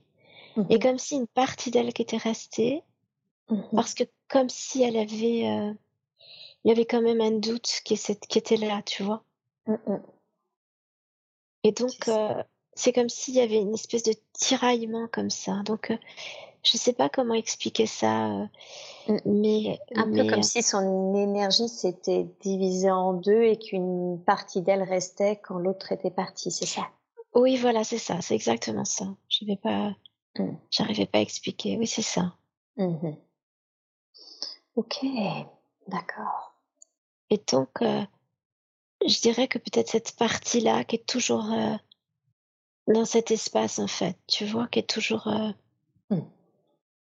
et 0.69 0.77
mmh 0.77 0.79
comme 0.79 0.97
si 0.97 1.15
une 1.15 1.27
partie 1.27 1.71
d'elle 1.71 1.93
qui 1.93 2.01
était 2.01 2.17
restée 2.17 2.83
Mmh 3.49 3.61
Parce 3.75 3.93
que 3.93 4.03
comme 4.27 4.49
si 4.49 4.83
elle 4.83 4.97
avait, 4.97 5.47
euh, 5.47 5.73
il 6.63 6.69
y 6.69 6.71
avait 6.71 6.85
quand 6.85 7.01
même 7.01 7.21
un 7.21 7.31
doute 7.31 7.81
qui, 7.83 7.95
qui 7.95 8.37
était 8.37 8.57
là, 8.57 8.81
tu 8.85 9.03
vois. 9.03 9.23
Mmh 9.67 9.97
Et 11.63 11.71
donc, 11.71 12.07
euh, 12.07 12.43
c'est 12.73 12.93
comme 12.93 13.09
s'il 13.09 13.35
y 13.35 13.41
avait 13.41 13.61
une 13.61 13.73
espèce 13.73 14.03
de 14.03 14.13
tiraillement 14.33 15.07
comme 15.11 15.29
ça. 15.29 15.61
Donc, 15.65 15.91
euh, 15.91 15.97
je 16.63 16.77
sais 16.77 16.93
pas 16.93 17.07
comment 17.07 17.35
expliquer 17.35 17.85
ça, 17.85 18.27
mmh. 19.07 19.17
mais 19.25 19.79
un 19.95 20.11
peu 20.11 20.29
comme 20.29 20.43
si 20.43 20.61
son 20.61 21.15
énergie 21.15 21.69
s'était 21.69 22.27
divisée 22.41 22.91
en 22.91 23.13
deux 23.13 23.43
et 23.43 23.57
qu'une 23.57 24.21
partie 24.25 24.61
d'elle 24.61 24.83
restait 24.83 25.37
quand 25.37 25.59
l'autre 25.59 25.93
était 25.93 26.11
partie, 26.11 26.51
c'est 26.51 26.65
ça? 26.65 26.89
Oui, 27.33 27.55
voilà, 27.55 27.85
c'est 27.85 27.99
ça, 27.99 28.19
c'est 28.21 28.35
exactement 28.35 28.83
ça. 28.83 29.05
Je 29.29 29.45
vais 29.45 29.55
pas, 29.55 29.95
j'arrivais 30.69 31.05
pas 31.05 31.19
à 31.19 31.21
expliquer. 31.21 31.77
Oui, 31.77 31.87
c'est 31.87 32.01
ça. 32.01 32.33
Ok, 34.75 35.05
d'accord. 35.87 36.53
Et 37.29 37.41
donc, 37.51 37.81
euh, 37.81 38.05
je 39.05 39.19
dirais 39.21 39.47
que 39.47 39.57
peut-être 39.57 39.89
cette 39.89 40.15
partie-là 40.15 40.83
qui 40.83 40.97
est 40.97 41.05
toujours 41.05 41.51
euh, 41.51 41.75
dans 42.87 43.05
cet 43.05 43.31
espace, 43.31 43.79
en 43.79 43.87
fait, 43.87 44.17
tu 44.27 44.45
vois, 44.45 44.67
qui 44.67 44.79
est 44.79 44.89
toujours 44.89 45.27
euh, 45.27 45.51
mmh. 46.11 46.21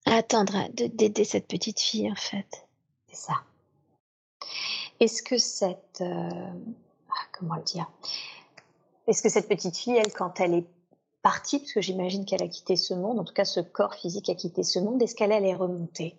à 0.06 0.16
attendre 0.16 0.70
d'aider 0.72 1.26
cette 1.26 1.48
petite 1.48 1.80
fille, 1.80 2.12
en 2.12 2.16
fait. 2.16 2.68
C'est 3.10 3.28
ça. 3.28 3.44
Est-ce 5.00 5.22
que 5.22 5.38
cette... 5.38 6.02
Ah, 6.02 7.26
comment 7.34 7.56
le 7.56 7.64
dire? 7.64 7.92
Est-ce 9.08 9.22
que 9.22 9.30
cette 9.30 9.50
petite 9.50 9.78
fille, 9.78 9.98
elle, 9.98 10.14
quand 10.14 10.40
elle 10.40 10.54
est 10.54 10.68
partie, 11.26 11.58
parce 11.58 11.74
que 11.74 11.82
j'imagine 11.82 12.24
qu'elle 12.24 12.44
a 12.44 12.48
quitté 12.48 12.76
ce 12.76 12.94
monde, 12.94 13.18
en 13.18 13.24
tout 13.24 13.34
cas 13.34 13.46
ce 13.46 13.60
corps 13.60 13.96
physique 13.96 14.30
a 14.30 14.36
quitté 14.36 14.62
ce 14.62 14.78
monde, 14.78 15.02
est-ce 15.02 15.16
qu'elle, 15.16 15.32
elle 15.32 15.44
est 15.44 15.56
remontée? 15.56 16.16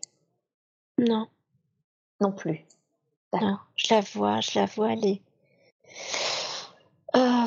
Non. 0.99 1.29
Non 2.21 2.33
plus. 2.33 2.67
Non, 3.33 3.57
je 3.77 3.95
la 3.95 4.01
vois, 4.01 4.41
je 4.41 4.59
la 4.59 4.67
vois, 4.67 4.95
elle 4.95 5.19
euh, 7.15 7.47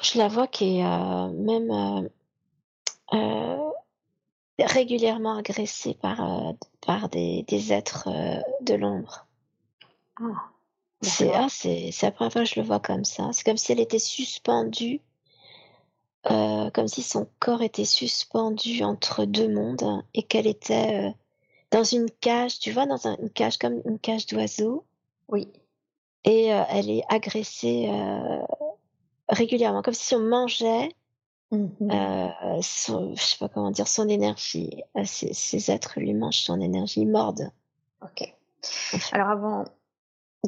je 0.00 0.16
la 0.16 0.28
vois 0.28 0.46
qui 0.46 0.78
est 0.78 0.84
euh, 0.86 1.28
même 1.28 2.08
euh, 3.12 3.70
régulièrement 4.58 5.36
agressée 5.36 5.92
par, 5.92 6.54
par 6.80 7.10
des, 7.10 7.44
des 7.48 7.74
êtres 7.74 8.08
de 8.62 8.74
l'ombre. 8.74 9.26
Ah, 10.18 10.48
C'est 11.02 11.34
ah, 11.34 11.48
c'est 11.50 11.92
la 12.00 12.12
première 12.12 12.32
fois 12.32 12.44
que 12.44 12.48
je 12.48 12.58
le 12.58 12.66
vois 12.66 12.80
comme 12.80 13.04
ça. 13.04 13.28
C'est 13.32 13.44
comme 13.44 13.58
si 13.58 13.72
elle 13.72 13.80
était 13.80 13.98
suspendue, 13.98 15.02
euh, 16.30 16.70
comme 16.70 16.88
si 16.88 17.02
son 17.02 17.28
corps 17.38 17.62
était 17.62 17.84
suspendu 17.84 18.82
entre 18.82 19.24
deux 19.24 19.48
mondes 19.48 20.02
et 20.14 20.24
qu'elle 20.24 20.46
était 20.46 21.06
euh, 21.06 21.10
dans 21.70 21.84
une 21.84 22.10
cage, 22.20 22.58
tu 22.58 22.72
vois, 22.72 22.86
dans 22.86 23.06
une 23.06 23.30
cage 23.30 23.58
comme 23.58 23.80
une 23.84 23.98
cage 23.98 24.26
d'oiseau. 24.26 24.84
Oui. 25.28 25.48
Et 26.24 26.52
euh, 26.52 26.62
elle 26.70 26.90
est 26.90 27.04
agressée 27.08 27.88
régulièrement, 29.28 29.82
comme 29.82 29.94
si 29.94 30.14
on 30.14 30.20
mangeait 30.20 30.88
mmh 31.52 32.60
son, 32.60 33.14
je 33.14 33.22
sais 33.22 33.38
pas 33.38 33.48
comment 33.48 33.70
dire, 33.70 33.86
son 33.86 34.08
énergie. 34.08 34.82
Ces, 35.04 35.32
ces, 35.32 35.70
êtres 35.70 36.00
lui 36.00 36.12
mangent 36.12 36.40
son 36.40 36.60
énergie, 36.60 37.02
ils 37.02 37.08
mordent. 37.08 37.52
Ok. 38.02 38.34
Alors 39.12 39.28
avant 39.28 39.64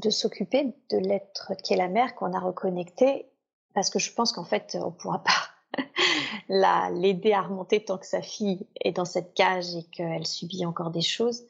de 0.03 0.11
s'occuper 0.11 0.74
de 0.91 0.99
l'être 0.99 1.53
qui 1.62 1.74
est 1.74 1.76
la 1.76 1.89
mère 1.89 2.16
qu'on 2.16 2.33
a 2.33 2.41
reconnecté, 2.41 3.26
parce 3.74 3.91
que 3.91 4.01
je 4.01 4.12
pense 4.12 4.33
qu'en 4.33 4.45
fait, 4.45 4.76
on 4.81 4.91
pourra 4.91 5.22
pas 5.22 5.47
l'aider 6.48 7.32
à 7.32 7.42
remonter 7.42 7.84
tant 7.84 7.98
que 7.98 8.06
sa 8.06 8.22
fille 8.22 8.66
est 8.80 8.92
dans 8.92 9.04
cette 9.04 9.34
cage 9.34 9.74
et 9.74 9.84
qu'elle 9.84 10.26
subit 10.26 10.64
encore 10.64 10.90
des 10.90 11.02
choses. 11.02 11.44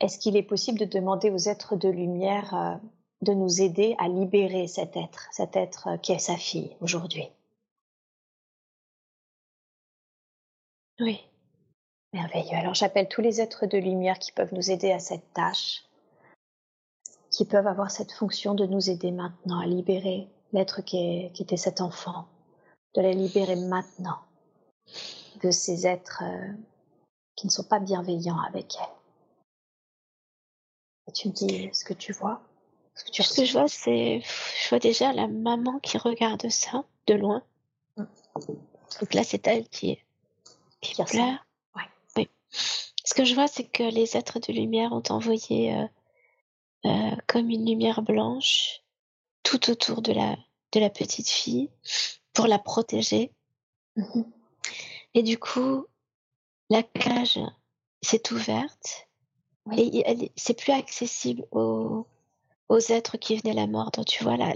Est-ce 0.00 0.18
qu'il 0.18 0.36
est 0.36 0.42
possible 0.42 0.78
de 0.78 0.84
demander 0.84 1.30
aux 1.30 1.48
êtres 1.48 1.76
de 1.76 1.88
lumière 1.88 2.54
euh, 2.54 2.76
de 3.22 3.34
nous 3.34 3.60
aider 3.60 3.94
à 3.98 4.08
libérer 4.08 4.66
cet 4.66 4.96
être, 4.96 5.28
cet 5.30 5.56
être 5.56 5.88
euh, 5.88 5.96
qui 5.98 6.12
est 6.12 6.18
sa 6.18 6.36
fille 6.36 6.74
aujourd'hui? 6.80 7.28
Oui. 11.00 11.20
Merveilleux. 12.12 12.56
Alors 12.56 12.74
j'appelle 12.74 13.08
tous 13.08 13.20
les 13.20 13.40
êtres 13.40 13.66
de 13.66 13.78
lumière 13.78 14.18
qui 14.18 14.32
peuvent 14.32 14.54
nous 14.54 14.70
aider 14.70 14.90
à 14.90 14.98
cette 14.98 15.32
tâche 15.32 15.84
qui 17.30 17.44
peuvent 17.44 17.66
avoir 17.66 17.90
cette 17.90 18.12
fonction 18.12 18.54
de 18.54 18.66
nous 18.66 18.90
aider 18.90 19.12
maintenant 19.12 19.60
à 19.60 19.66
libérer 19.66 20.28
l'être 20.52 20.82
qui, 20.82 21.30
était 21.38 21.56
cet 21.56 21.80
enfant, 21.80 22.26
de 22.94 23.02
la 23.02 23.12
libérer 23.12 23.56
maintenant 23.56 24.18
de 25.42 25.50
ces 25.50 25.86
êtres 25.86 26.22
euh, 26.24 26.52
qui 27.36 27.46
ne 27.46 27.52
sont 27.52 27.64
pas 27.64 27.78
bienveillants 27.78 28.40
avec 28.40 28.74
elle. 28.78 28.94
Et 31.08 31.12
tu 31.12 31.28
me 31.28 31.32
dis 31.32 31.70
ce 31.72 31.84
que 31.84 31.94
tu 31.94 32.12
vois 32.12 32.42
Ce 32.94 33.04
que, 33.04 33.10
tu 33.10 33.22
ce 33.22 33.34
que 33.34 33.44
je 33.44 33.52
vois, 33.52 33.68
c'est. 33.68 34.20
Je 34.20 34.68
vois 34.68 34.78
déjà 34.78 35.12
la 35.12 35.28
maman 35.28 35.78
qui 35.80 35.98
regarde 35.98 36.48
ça 36.50 36.84
de 37.06 37.14
loin. 37.14 37.42
Mm. 37.96 38.04
Donc 39.00 39.14
là, 39.14 39.24
c'est 39.24 39.46
elle 39.46 39.68
qui, 39.68 39.98
qui 40.80 40.94
pleure. 41.02 41.46
Ouais. 41.74 41.88
Oui. 42.16 42.28
Ce 42.50 43.14
que 43.14 43.24
je 43.24 43.34
vois, 43.34 43.48
c'est 43.48 43.64
que 43.64 43.82
les 43.82 44.16
êtres 44.16 44.40
de 44.40 44.52
lumière 44.52 44.92
ont 44.92 45.02
envoyé 45.08 45.74
euh, 45.74 45.86
euh, 46.86 47.16
comme 47.26 47.50
une 47.50 47.66
lumière 47.66 48.02
blanche 48.02 48.82
tout 49.42 49.70
autour 49.70 50.02
de 50.02 50.12
la, 50.12 50.36
de 50.72 50.80
la 50.80 50.90
petite 50.90 51.28
fille 51.28 51.70
pour 52.32 52.46
la 52.46 52.58
protéger. 52.58 53.32
Mmh 53.96 54.22
et 55.14 55.24
du 55.24 55.38
coup, 55.38 55.86
la 56.68 56.84
cage 56.84 57.40
s'est 58.00 58.32
ouverte 58.32 59.08
et 59.76 60.30
c'est 60.36 60.56
plus 60.56 60.72
accessible 60.72 61.44
aux, 61.50 62.06
aux 62.68 62.78
êtres 62.78 63.16
qui 63.16 63.36
venaient 63.36 63.54
la 63.54 63.66
mordre. 63.66 64.04
Tu 64.04 64.22
vois, 64.22 64.36
là, 64.36 64.54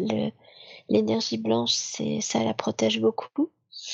l'énergie 0.88 1.38
blanche, 1.38 1.72
c'est, 1.72 2.20
ça 2.20 2.44
la 2.44 2.54
protège 2.54 3.00
beaucoup. 3.00 3.50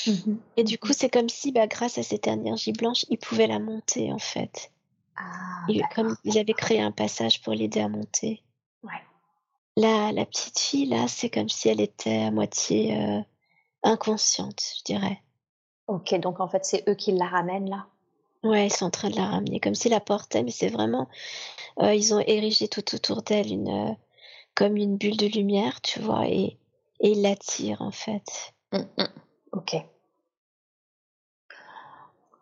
Mmh 0.06 0.36
et 0.58 0.64
du 0.64 0.78
coup, 0.78 0.92
c'est 0.92 1.10
comme 1.10 1.30
si, 1.30 1.52
bah, 1.52 1.66
grâce 1.66 1.96
à 1.96 2.02
cette 2.02 2.26
énergie 2.26 2.72
blanche, 2.72 3.06
ils 3.08 3.18
pouvaient 3.18 3.46
la 3.46 3.58
monter, 3.58 4.12
en 4.12 4.18
fait. 4.18 4.70
Ah, 5.16 5.66
comme 5.94 6.16
ils 6.24 6.38
avaient 6.38 6.52
créé 6.52 6.80
un 6.80 6.92
passage 6.92 7.42
pour 7.42 7.54
l'aider 7.54 7.80
à 7.80 7.88
monter. 7.88 8.42
Ouais. 8.82 9.02
La, 9.76 10.12
la 10.12 10.26
petite 10.26 10.58
fille, 10.58 10.86
là, 10.86 11.08
c'est 11.08 11.30
comme 11.30 11.48
si 11.48 11.68
elle 11.68 11.80
était 11.80 12.22
à 12.22 12.30
moitié 12.30 12.96
euh, 12.96 13.20
inconsciente, 13.82 14.60
je 14.78 14.84
dirais. 14.84 15.22
Ok, 15.86 16.14
donc 16.20 16.40
en 16.40 16.48
fait, 16.48 16.64
c'est 16.64 16.88
eux 16.88 16.94
qui 16.94 17.12
la 17.12 17.26
ramènent 17.26 17.68
là 17.68 17.86
Ouais, 18.42 18.68
ils 18.68 18.72
sont 18.72 18.86
en 18.86 18.90
train 18.90 19.10
de 19.10 19.16
la 19.16 19.26
ramener, 19.26 19.60
comme 19.60 19.74
s'ils 19.74 19.90
la 19.90 20.00
portaient, 20.00 20.42
mais 20.42 20.50
c'est 20.50 20.70
vraiment. 20.70 21.08
Euh, 21.80 21.94
ils 21.94 22.14
ont 22.14 22.20
érigé 22.20 22.68
tout 22.68 22.94
autour 22.94 23.22
d'elle 23.22 23.52
une, 23.52 23.68
euh, 23.68 23.92
comme 24.54 24.76
une 24.76 24.96
bulle 24.96 25.16
de 25.16 25.26
lumière, 25.26 25.80
tu 25.82 26.00
vois, 26.00 26.26
et, 26.26 26.58
et 27.00 27.10
ils 27.10 27.22
l'attirent 27.22 27.82
en 27.82 27.90
fait. 27.90 28.54
Mmh. 28.72 29.04
Ok. 29.52 29.76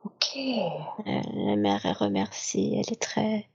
Ok. 0.05 0.37
Euh, 0.37 1.23
la 1.35 1.57
mère, 1.57 1.85
elle 1.85 1.97
remercie, 1.97 2.75
elle 2.75 2.93
est 2.93 3.03
très 3.03 3.49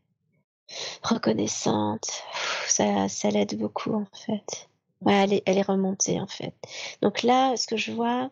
reconnaissante. 1.03 2.23
Ça, 2.67 3.07
ça 3.07 3.29
l'aide 3.29 3.57
beaucoup 3.57 3.93
en 3.93 4.05
fait. 4.13 4.69
Ouais, 5.05 5.13
elle, 5.13 5.33
est, 5.33 5.43
elle 5.45 5.57
est 5.57 5.61
remontée 5.63 6.19
en 6.21 6.27
fait. 6.27 6.55
Donc 7.01 7.23
là, 7.23 7.55
ce 7.57 7.67
que 7.67 7.77
je 7.77 7.91
vois, 7.91 8.31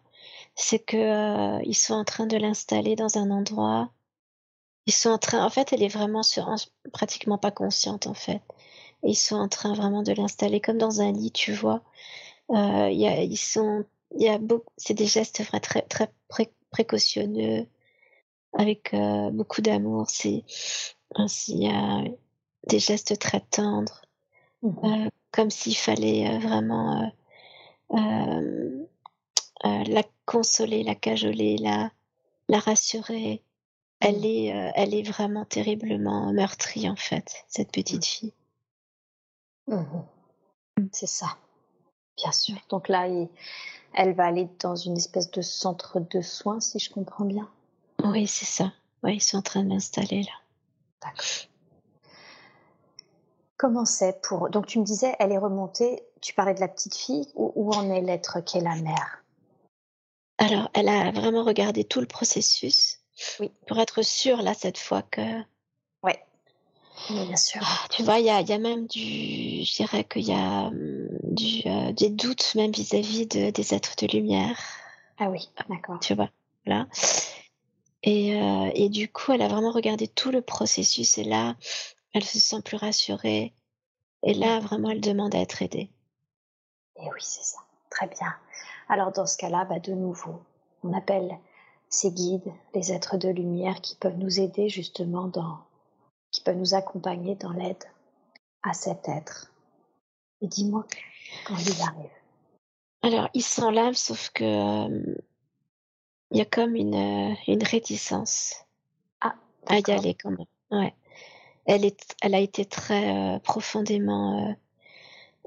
c'est 0.56 0.80
que 0.80 0.98
euh, 0.98 1.62
ils 1.66 1.76
sont 1.76 1.94
en 1.96 2.06
train 2.06 2.26
de 2.28 2.38
l'installer 2.38 2.96
dans 2.96 3.18
un 3.18 3.32
endroit. 3.32 3.92
Ils 4.88 4.94
sont 4.94 5.10
en 5.10 5.18
train, 5.18 5.44
en 5.46 5.50
fait, 5.50 5.74
elle 5.74 5.84
est 5.84 5.88
vraiment 5.88 6.24
sur, 6.24 6.54
pratiquement 6.94 7.38
pas 7.38 7.52
consciente 7.52 8.08
en 8.08 8.14
fait. 8.14 8.42
ils 9.04 9.16
sont 9.16 9.36
en 9.38 9.48
train 9.50 9.74
vraiment 9.74 10.04
de 10.04 10.14
l'installer 10.14 10.62
comme 10.62 10.78
dans 10.78 11.02
un 11.02 11.12
lit, 11.12 11.32
tu 11.32 11.54
vois. 11.54 11.84
Euh, 12.52 12.90
y 12.92 13.08
a, 13.08 13.24
ils 13.24 13.38
sont, 13.38 13.86
il 14.18 14.24
y 14.24 14.30
a 14.30 14.38
beaucoup, 14.40 14.72
c'est 14.78 14.94
des 14.96 15.08
gestes 15.08 15.44
très 15.60 15.60
très, 15.62 15.82
très 15.84 16.14
précautionneux 16.72 17.68
avec 18.54 18.94
euh, 18.94 19.32
beaucoup 19.32 19.62
d'amour. 19.62 20.10
C'est 20.10 20.44
ainsi 21.16 21.54
il 21.54 21.64
y 21.64 21.70
a 21.70 22.04
des 22.68 22.80
gestes 22.80 23.18
très 23.20 23.42
tendres, 23.42 24.02
mmh 24.64 24.70
euh, 24.86 25.10
comme 25.32 25.50
s'il 25.50 25.78
fallait 25.78 26.30
euh, 26.30 26.40
vraiment 26.40 27.12
la 29.64 30.04
consoler, 30.26 30.84
la 30.84 30.96
cajoler, 30.96 31.58
la, 31.58 31.92
la 32.50 32.60
rassurer. 32.60 33.42
Elle 34.00 34.22
mmh. 34.22 34.26
est, 34.26 34.72
elle 34.76 34.94
est 34.96 35.04
vraiment 35.04 35.46
terriblement 35.46 36.34
meurtrie 36.34 36.90
en 36.90 36.96
fait, 36.96 37.46
cette 37.48 37.72
petite 37.72 38.02
mmh. 38.02 38.04
fille. 38.04 38.34
C'est 40.92 41.08
ça, 41.08 41.38
bien 42.18 42.32
sûr. 42.32 42.56
Donc 42.70 42.90
là, 42.90 43.08
elle 43.94 44.14
va 44.14 44.26
aller 44.26 44.50
dans 44.60 44.76
une 44.76 44.98
espèce 44.98 45.32
de 45.32 45.42
centre 45.42 46.00
de 46.00 46.22
soins, 46.22 46.60
si 46.60 46.80
je 46.80 46.90
comprends 46.90 47.26
bien. 47.26 47.50
Oui, 48.04 48.28
c'est 48.28 48.46
ça. 48.46 48.74
Oui, 49.04 49.16
ils 49.16 49.22
sont 49.22 49.38
en 49.38 49.42
train 49.42 49.64
de 49.64 49.70
l'installer 49.70 50.24
là. 50.24 50.34
D'accord. 51.02 51.51
Comment 53.62 53.86
c'est 53.86 54.24
pour. 54.24 54.50
Donc 54.50 54.66
tu 54.66 54.80
me 54.80 54.84
disais, 54.84 55.16
elle 55.20 55.32
est 55.32 55.38
remontée, 55.38 56.02
tu 56.20 56.34
parlais 56.34 56.56
de 56.56 56.60
la 56.60 56.68
petite 56.68 56.96
fille, 56.96 57.28
où, 57.36 57.72
en 57.72 57.92
est 57.92 58.02
l'être 58.02 58.44
qui 58.44 58.58
est 58.58 58.62
la 58.62 58.74
mère? 58.74 59.24
Alors, 60.40 60.72
elle 60.74 60.90
a 60.90 61.12
vraiment 61.12 61.44
regardé 61.44 61.84
tout 61.84 62.00
le 62.00 62.08
processus. 62.08 63.02
Oui. 63.40 63.52
Pour 63.68 63.78
être 63.78 64.02
sûre, 64.02 64.42
là, 64.42 64.56
cette 64.56 64.80
fois 64.80 65.04
que. 65.04 65.22
Oui. 66.02 66.14
bien 67.12 67.36
sûr. 67.36 67.62
Ah, 67.64 67.86
tu 67.92 68.02
vois, 68.02 68.18
il 68.18 68.26
y 68.26 68.32
a, 68.32 68.42
y 68.42 68.52
a, 68.52 68.58
même 68.58 68.88
du. 68.88 69.64
Je 69.64 69.76
dirais 69.76 70.06
qu'il 70.06 70.28
y 70.28 70.34
a 70.34 70.64
hum, 70.64 71.10
du, 71.22 71.62
euh, 71.68 71.92
des 71.92 72.10
doutes 72.10 72.56
même 72.56 72.72
vis-à-vis 72.72 73.28
de, 73.28 73.52
des 73.52 73.74
êtres 73.76 73.94
de 73.96 74.08
lumière. 74.08 74.58
Ah 75.20 75.30
oui, 75.30 75.52
d'accord. 75.70 76.00
Tu 76.00 76.16
vois, 76.16 76.32
là. 76.66 76.88
Et, 78.02 78.42
euh, 78.42 78.72
et 78.74 78.90
du 78.90 79.08
coup, 79.08 79.34
elle 79.34 79.44
a 79.44 79.48
vraiment 79.48 79.72
regardé 79.72 80.08
tout 80.08 80.32
le 80.32 80.42
processus 80.42 81.20
et 81.20 81.24
là, 81.24 81.56
elle 82.14 82.24
se 82.24 82.40
sent 82.40 82.62
plus 82.64 82.78
rassurée. 82.78 83.54
Et 84.24 84.34
là, 84.34 84.60
vraiment, 84.60 84.90
elle 84.90 85.02
demande 85.02 85.34
à 85.34 85.40
être 85.40 85.62
aidée. 85.62 85.90
Et 86.98 87.06
oui, 87.06 87.22
c'est 87.22 87.44
ça. 87.44 87.60
Très 87.90 88.08
bien. 88.08 88.34
Alors, 88.88 89.12
dans 89.12 89.26
ce 89.26 89.38
cas-là, 89.38 89.66
bah, 89.66 89.80
de 89.80 89.94
nouveau, 89.94 90.42
on 90.84 90.94
appelle 90.94 91.38
ces 91.90 92.12
guides, 92.12 92.52
les 92.74 92.92
êtres 92.92 93.18
de 93.18 93.30
lumière 93.30 93.82
qui 93.82 93.96
peuvent 93.96 94.18
nous 94.18 94.40
aider 94.40 94.70
justement 94.70 95.28
dans, 95.28 95.60
qui 96.32 96.42
peuvent 96.42 96.58
nous 96.58 96.74
accompagner 96.74 97.36
dans 97.36 97.52
l'aide 97.52 97.84
à 98.64 98.74
cet 98.74 99.08
être. 99.08 99.52
Et 100.42 100.48
dis-moi 100.48 100.86
quand 101.46 101.58
il 101.58 101.82
arrive. 101.82 102.10
Alors, 103.04 103.30
ils 103.34 103.44
sont 103.44 103.72
là, 103.72 103.94
sauf 103.94 104.30
que 104.30 104.44
euh, 104.44 105.16
il 106.32 106.38
y 106.38 106.42
a 106.42 106.46
comme 106.46 106.76
une, 106.76 107.32
euh, 107.32 107.36
une 107.48 107.64
réticence 107.64 108.56
ah, 109.22 109.36
à 109.68 109.80
y 109.80 109.92
aller 109.92 110.14
quand 110.16 110.32
même. 110.32 110.46
Ouais. 110.72 110.94
Elle, 111.66 111.86
est, 111.86 112.16
elle 112.22 112.36
a 112.36 112.40
été 112.40 112.66
très 112.66 113.36
euh, 113.36 113.40
profondément 113.40 114.56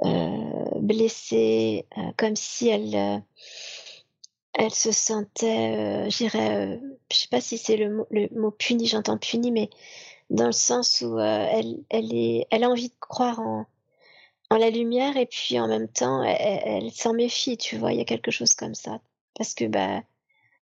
euh, 0.05 0.09
euh 0.09 0.81
blessée, 0.81 1.87
comme 2.19 2.37
si 2.37 2.69
elle, 2.69 3.23
elle 4.53 4.75
se 4.75 4.93
sentait, 4.93 6.11
je 6.11 6.17
dirais, 6.17 6.81
je 7.11 7.17
sais 7.17 7.29
pas 7.29 7.41
si 7.41 7.57
c'est 7.57 7.77
le 7.77 7.91
mot, 7.91 8.07
le 8.11 8.29
mot 8.39 8.51
puni, 8.51 8.87
j'entends 8.87 9.17
puni, 9.17 9.51
mais 9.51 9.71
dans 10.29 10.47
le 10.47 10.53
sens 10.53 11.01
où 11.01 11.19
elle, 11.19 11.79
elle, 11.89 12.15
est, 12.15 12.47
elle 12.51 12.65
a 12.65 12.69
envie 12.69 12.89
de 12.89 12.95
croire 13.01 13.41
en, 13.41 13.67
en 14.51 14.57
la 14.57 14.69
lumière 14.69 15.17
et 15.17 15.27
puis 15.27 15.59
en 15.59 15.69
même 15.69 15.89
temps, 15.89 16.23
elle, 16.23 16.61
elle 16.65 16.91
s'en 16.93 17.15
méfie, 17.15 17.57
tu 17.57 17.79
vois, 17.79 17.93
il 17.93 17.99
y 17.99 18.03
a 18.03 18.05
quelque 18.05 18.31
chose 18.31 18.53
comme 18.55 18.75
ça. 18.75 19.01
Parce 19.35 19.55
que, 19.55 19.65
bah, 19.65 20.03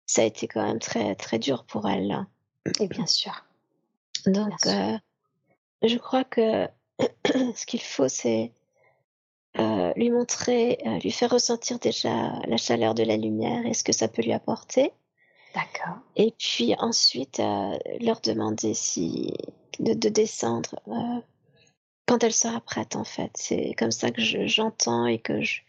ça 0.06 0.22
a 0.22 0.24
été 0.24 0.46
quand 0.46 0.64
même 0.64 0.78
très 0.78 1.14
très 1.16 1.38
dur 1.38 1.64
pour 1.64 1.88
elle. 1.88 2.26
Et 2.80 2.86
bien 2.86 3.06
sûr. 3.06 3.44
Donc, 4.26 4.66
euh, 4.66 4.96
je 5.82 5.96
crois 5.98 6.24
que 6.24 6.68
ce 7.26 7.66
qu'il 7.66 7.82
faut, 7.82 8.08
c'est 8.08 8.52
euh, 9.58 9.92
lui 9.96 10.10
montrer, 10.10 10.78
euh, 10.86 10.98
lui 10.98 11.10
faire 11.10 11.30
ressentir 11.30 11.78
déjà 11.78 12.32
la 12.46 12.56
chaleur 12.56 12.94
de 12.94 13.02
la 13.02 13.16
lumière 13.16 13.64
et 13.66 13.74
ce 13.74 13.84
que 13.84 13.92
ça 13.92 14.08
peut 14.08 14.22
lui 14.22 14.32
apporter. 14.32 14.92
D'accord. 15.54 15.96
Et 16.16 16.34
puis 16.38 16.74
ensuite, 16.78 17.38
leur 18.00 18.20
demander 18.20 18.74
si 18.74 19.32
de, 19.78 19.94
descendre 19.94 20.78
quand 22.06 22.22
elle 22.22 22.32
sera 22.32 22.60
prête, 22.60 22.96
en 22.96 23.04
fait. 23.04 23.30
C'est 23.34 23.74
comme 23.74 23.90
ça 23.90 24.10
que 24.10 24.20
j'entends 24.20 25.06
et 25.06 25.18
que 25.18 25.40
je, 25.40 25.60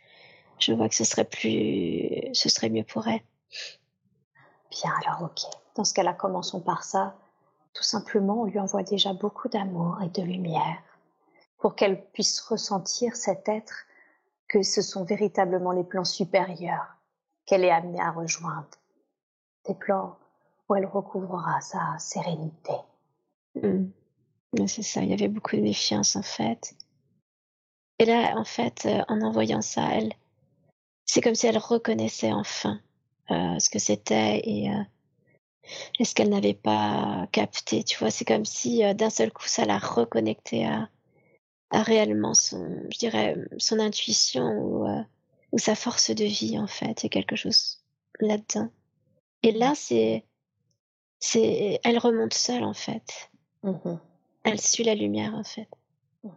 je 0.60 0.74
vois 0.74 0.88
que 0.90 0.96
ce 0.96 1.04
serait 1.04 1.26
plus, 1.26 2.30
ce 2.34 2.50
serait 2.50 2.70
mieux 2.70 2.84
pour 2.84 3.08
elle. 3.08 3.22
Bien, 4.72 4.92
alors 5.06 5.24
ok. 5.24 5.52
Dans 5.76 5.84
ce 5.84 5.94
cas-là, 5.94 6.14
commençons 6.14 6.60
par 6.60 6.84
ça. 6.84 7.16
Tout 7.78 7.84
simplement, 7.84 8.42
on 8.42 8.46
lui 8.46 8.60
envoie 8.60 8.82
déjà 8.82 9.14
beaucoup 9.14 9.50
d'amour 9.50 10.02
et 10.02 10.10
de 10.10 10.24
lumière 10.24 10.82
pour 11.60 11.76
qu'elle 11.76 12.04
puisse 12.10 12.40
ressentir 12.40 13.16
cet 13.16 13.48
être 13.48 13.86
que 14.48 14.64
ce 14.64 14.82
sont 14.82 15.04
véritablement 15.04 15.72
les 15.72 15.84
plans 15.84 16.04
supérieurs 16.04 16.98
qu'elle 17.46 17.64
est 17.64 17.70
amenée 17.70 18.02
à 18.02 18.10
rejoindre. 18.10 18.68
Des 19.68 19.76
plans 19.76 20.18
où 20.68 20.74
elle 20.74 20.88
recouvrera 20.88 21.62
sa 21.62 22.00
sérénité. 22.00 22.74
Hmm. 23.54 23.92
C'est 24.66 24.82
ça, 24.82 25.04
il 25.04 25.10
y 25.10 25.14
avait 25.14 25.28
beaucoup 25.28 25.56
de 25.56 25.62
méfiance 25.62 26.16
en 26.16 26.24
fait. 26.24 26.74
Et 28.00 28.06
là, 28.06 28.34
en 28.38 28.44
fait, 28.44 28.88
euh, 28.88 29.04
en 29.08 29.22
envoyant 29.22 29.62
ça, 29.62 29.88
elle, 29.94 30.14
c'est 31.06 31.22
comme 31.22 31.36
si 31.36 31.46
elle 31.46 31.60
reconnaissait 31.60 32.34
enfin 32.34 32.80
euh, 33.30 33.60
ce 33.60 33.70
que 33.70 33.78
c'était 33.78 34.42
et, 34.44 34.72
euh, 34.72 34.82
ce 36.00 36.14
qu'elle 36.14 36.30
n'avait 36.30 36.54
pas 36.54 37.28
capté. 37.32 37.84
Tu 37.84 37.98
vois, 37.98 38.12
c'est 38.12 38.26
comme 38.26 38.46
si 38.46 38.82
d'un 38.96 39.10
seul 39.10 39.32
coup, 39.32 39.48
ça 39.48 39.66
la 39.66 39.78
reconnectait 39.78 40.66
à, 40.66 40.90
à 41.72 41.82
réellement 41.84 42.34
son, 42.34 42.84
je 42.92 42.98
dirais, 42.98 43.36
son 43.58 43.80
intuition 43.80 44.44
ou, 44.44 44.88
ou 45.52 45.58
sa 45.58 45.76
force 45.76 46.12
de 46.12 46.26
vie 46.26 46.58
en 46.58 46.68
fait. 46.68 47.04
Il 47.04 47.06
y 47.06 47.08
a 47.08 47.10
quelque 47.10 47.36
chose 47.36 47.84
là-dedans. 48.20 48.70
Et 49.44 49.52
là, 49.52 49.74
c'est, 49.76 50.26
c'est, 51.20 51.80
elle 51.84 51.98
remonte 51.98 52.34
seule 52.34 52.64
en 52.64 52.74
fait. 52.74 53.30
Mmh 53.64 53.98
elle 54.44 54.62
suit 54.62 54.86
la 54.86 54.96
lumière 54.96 55.34
en 55.36 55.44
fait. 55.44 55.68
Mmh 56.24 56.30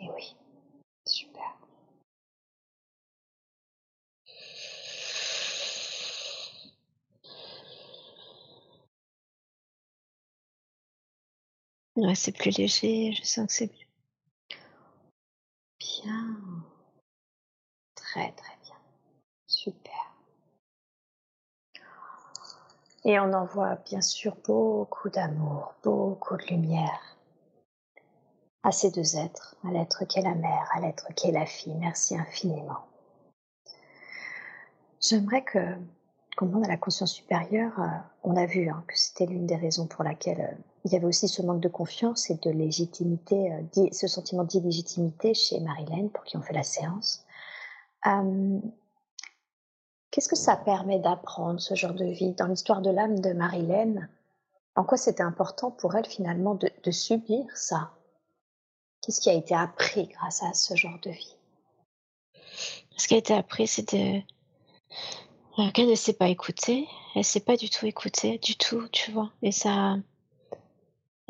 et 0.00 0.10
oui, 0.14 0.36
super. 1.06 1.51
C'est 12.14 12.32
plus 12.32 12.56
léger, 12.56 13.12
je 13.12 13.22
sens 13.22 13.46
que 13.46 13.52
c'est 13.52 13.70
Bien. 15.78 16.36
Très 17.94 18.32
très 18.32 18.56
bien. 18.62 18.76
Super. 19.46 20.14
Et 23.04 23.18
on 23.18 23.32
envoie 23.32 23.76
bien 23.76 24.00
sûr 24.00 24.36
beaucoup 24.44 25.10
d'amour, 25.10 25.74
beaucoup 25.82 26.36
de 26.36 26.44
lumière 26.44 27.16
à 28.62 28.70
ces 28.70 28.90
deux 28.90 29.16
êtres, 29.16 29.56
à 29.64 29.72
l'être 29.72 30.04
qui 30.04 30.20
est 30.20 30.22
la 30.22 30.36
mère, 30.36 30.70
à 30.72 30.80
l'être 30.80 31.12
qui 31.14 31.28
est 31.28 31.32
la 31.32 31.46
fille. 31.46 31.74
Merci 31.74 32.16
infiniment. 32.16 32.86
J'aimerais 35.00 35.42
que, 35.42 35.76
qu'on 36.36 36.46
demande 36.46 36.64
à 36.64 36.68
la 36.68 36.76
conscience 36.76 37.12
supérieure, 37.12 37.78
euh, 37.80 37.88
on 38.22 38.36
a 38.36 38.46
vu 38.46 38.68
hein, 38.68 38.84
que 38.86 38.96
c'était 38.96 39.26
l'une 39.26 39.46
des 39.46 39.56
raisons 39.56 39.88
pour 39.88 40.04
laquelle 40.04 40.40
euh, 40.40 40.62
il 40.84 40.92
y 40.92 40.96
avait 40.96 41.06
aussi 41.06 41.28
ce 41.28 41.42
manque 41.42 41.60
de 41.60 41.68
confiance 41.68 42.30
et 42.30 42.34
de 42.34 42.50
légitimité, 42.50 43.52
euh, 43.52 43.88
ce 43.92 44.08
sentiment 44.08 44.44
d'illégitimité 44.44 45.34
chez 45.34 45.60
Marilyn, 45.60 46.08
pour 46.08 46.24
qui 46.24 46.36
on 46.36 46.42
fait 46.42 46.54
la 46.54 46.64
séance. 46.64 47.24
Qu'est-ce 50.12 50.28
que 50.28 50.36
ça 50.36 50.56
permet 50.56 50.98
d'apprendre 50.98 51.58
ce 51.58 51.74
genre 51.74 51.94
de 51.94 52.04
vie 52.04 52.32
Dans 52.32 52.46
l'histoire 52.46 52.82
de 52.82 52.90
l'âme 52.90 53.20
de 53.20 53.32
Marilyn, 53.32 54.08
en 54.76 54.84
quoi 54.84 54.98
c'était 54.98 55.22
important 55.22 55.70
pour 55.70 55.94
elle 55.96 56.04
finalement 56.04 56.54
de, 56.54 56.90
subir 56.90 57.44
ça? 57.54 57.92
Qu'est-ce 59.00 59.20
qui 59.20 59.30
a 59.30 59.34
été 59.34 59.54
appris 59.54 60.08
grâce 60.08 60.42
à 60.42 60.52
ce 60.52 60.76
genre 60.76 60.98
de 61.02 61.10
vie? 61.10 61.36
Ce 62.96 63.08
qui 63.08 63.14
a 63.14 63.18
été 63.18 63.34
appris, 63.34 63.66
c'est 63.66 63.94
de... 63.94 64.20
Euh, 65.58 65.70
qu'elle 65.72 65.88
ne 65.88 65.94
sait 65.94 66.12
pas 66.12 66.28
écouter. 66.28 66.86
Elle 67.14 67.20
ne 67.20 67.24
sait 67.24 67.40
pas 67.40 67.56
du 67.56 67.70
tout 67.70 67.86
écouter, 67.86 68.38
du 68.38 68.56
tout, 68.56 68.88
tu 68.88 69.12
vois. 69.12 69.30
Et 69.40 69.52
ça... 69.52 69.96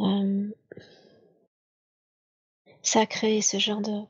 Euh, 0.01 0.49
ça 2.82 3.01
a 3.01 3.07
créé 3.07 3.43
ce 3.43 3.59
genre 3.59 3.80
de, 3.80 4.03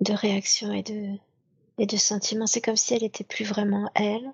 de 0.00 0.12
réaction 0.12 0.72
et 0.72 0.82
de, 0.82 1.16
et 1.78 1.86
de 1.86 1.96
sentiments. 1.96 2.46
C'est 2.46 2.60
comme 2.60 2.76
si 2.76 2.94
elle 2.94 3.04
était 3.04 3.24
plus 3.24 3.44
vraiment 3.44 3.90
elle. 3.94 4.32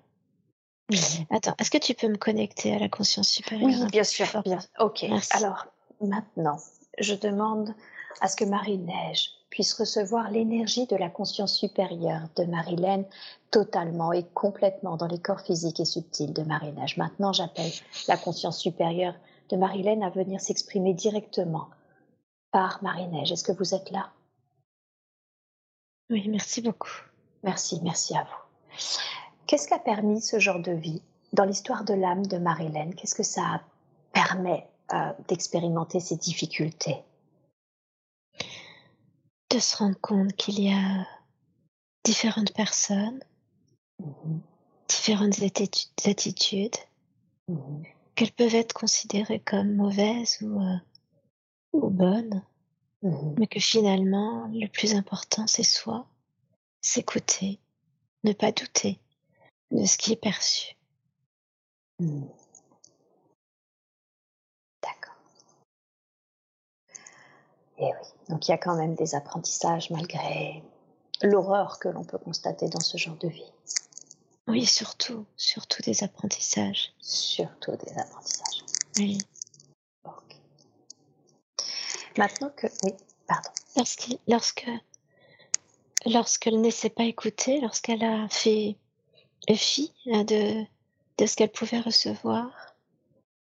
Attends, 1.31 1.55
est-ce 1.59 1.71
que 1.71 1.77
tu 1.77 1.93
peux 1.95 2.07
me 2.07 2.17
connecter 2.17 2.73
à 2.73 2.79
la 2.79 2.89
conscience 2.89 3.29
supérieure 3.29 3.81
Oui, 3.81 3.87
bien 3.91 4.03
sûr. 4.03 4.27
Bien. 4.43 4.59
Ok. 4.79 5.05
Alors, 5.31 5.65
maintenant, 5.99 6.57
je 6.99 7.15
demande 7.15 7.73
à 8.21 8.27
ce 8.27 8.35
que 8.35 8.45
Marie-Neige 8.45 9.31
puisse 9.49 9.73
recevoir 9.73 10.31
l'énergie 10.31 10.85
de 10.85 10.95
la 10.95 11.09
conscience 11.09 11.57
supérieure 11.57 12.21
de 12.35 12.43
Marilène 12.43 13.05
totalement 13.51 14.11
et 14.11 14.23
complètement 14.33 14.97
dans 14.97 15.07
les 15.07 15.19
corps 15.19 15.41
physiques 15.41 15.79
et 15.79 15.85
subtils 15.85 16.33
de 16.33 16.43
Marie-Neige. 16.43 16.97
Maintenant, 16.97 17.33
j'appelle 17.33 17.71
la 18.07 18.17
conscience 18.17 18.59
supérieure 18.59 19.15
de 19.49 19.57
Marilène 19.57 20.03
à 20.03 20.09
venir 20.09 20.41
s'exprimer 20.41 20.93
directement 20.93 21.69
par 22.51 22.81
Marie-Neige. 22.83 23.31
Est-ce 23.31 23.43
que 23.43 23.51
vous 23.51 23.73
êtes 23.75 23.91
là? 23.91 24.11
Oui, 26.09 26.27
merci 26.27 26.61
beaucoup. 26.61 26.91
Merci, 27.43 27.79
merci 27.83 28.15
à 28.15 28.23
vous. 28.23 28.77
Qu'est-ce 29.47 29.67
qui 29.67 29.73
a 29.73 29.79
permis 29.79 30.21
ce 30.21 30.39
genre 30.39 30.59
de 30.59 30.71
vie 30.71 31.01
dans 31.33 31.45
l'histoire 31.45 31.83
de 31.83 31.93
l'âme 31.93 32.25
de 32.25 32.37
Marilyn 32.37 32.91
Qu'est-ce 32.91 33.15
que 33.15 33.23
ça 33.23 33.61
permet 34.13 34.67
euh, 34.93 35.13
d'expérimenter 35.27 35.99
ces 35.99 36.15
difficultés? 36.15 37.03
De 39.51 39.59
se 39.59 39.77
rendre 39.77 39.99
compte 39.99 40.33
qu'il 40.33 40.61
y 40.61 40.71
a 40.71 41.07
différentes 42.03 42.53
personnes, 42.53 43.19
mm-hmm. 44.01 44.39
différentes 44.87 45.41
attitudes, 46.05 46.75
mm-hmm. 47.49 47.94
Qu'elles 48.15 48.31
peuvent 48.31 48.55
être 48.55 48.73
considérées 48.73 49.39
comme 49.39 49.75
mauvaises 49.75 50.41
ou, 50.41 50.61
euh, 50.61 50.77
ou 51.73 51.89
bonnes, 51.89 52.43
mm-hmm. 53.03 53.35
mais 53.37 53.47
que 53.47 53.59
finalement, 53.59 54.47
le 54.53 54.67
plus 54.67 54.95
important, 54.95 55.47
c'est 55.47 55.63
soi 55.63 56.07
s'écouter, 56.81 57.59
ne 58.23 58.33
pas 58.33 58.51
douter 58.51 58.99
de 59.71 59.85
ce 59.85 59.97
qui 59.97 60.13
est 60.13 60.21
perçu. 60.21 60.75
Hmm. 61.99 62.25
D'accord. 64.83 65.15
Et 67.77 67.85
eh 67.85 67.91
oui, 67.91 68.07
donc 68.29 68.47
il 68.47 68.51
y 68.51 68.53
a 68.53 68.57
quand 68.57 68.75
même 68.75 68.95
des 68.95 69.15
apprentissages 69.15 69.89
malgré 69.89 70.63
l'horreur 71.21 71.79
que 71.79 71.87
l'on 71.87 72.03
peut 72.03 72.17
constater 72.17 72.67
dans 72.69 72.81
ce 72.81 72.97
genre 72.97 73.17
de 73.17 73.29
vie. 73.29 73.51
Oui, 74.47 74.65
surtout, 74.65 75.25
surtout 75.37 75.81
des 75.81 76.03
apprentissages. 76.03 76.93
Surtout 76.99 77.75
des 77.77 77.97
apprentissages. 77.97 78.63
Oui. 78.97 79.17
Ok. 80.03 80.35
Maintenant 82.17 82.51
que... 82.55 82.67
Oui, 82.83 82.91
pardon. 83.27 83.49
lorsque 84.27 84.67
lorsqu'elle 86.05 86.61
ne 86.61 86.69
s'est 86.69 86.89
pas 86.89 87.05
écoutée, 87.05 87.59
lorsqu'elle 87.59 88.03
a 88.03 88.27
fait 88.29 88.77
fi 89.55 89.91
hein, 90.11 90.23
de, 90.23 90.63
de 91.17 91.25
ce 91.25 91.35
qu'elle 91.35 91.51
pouvait 91.51 91.79
recevoir, 91.79 92.75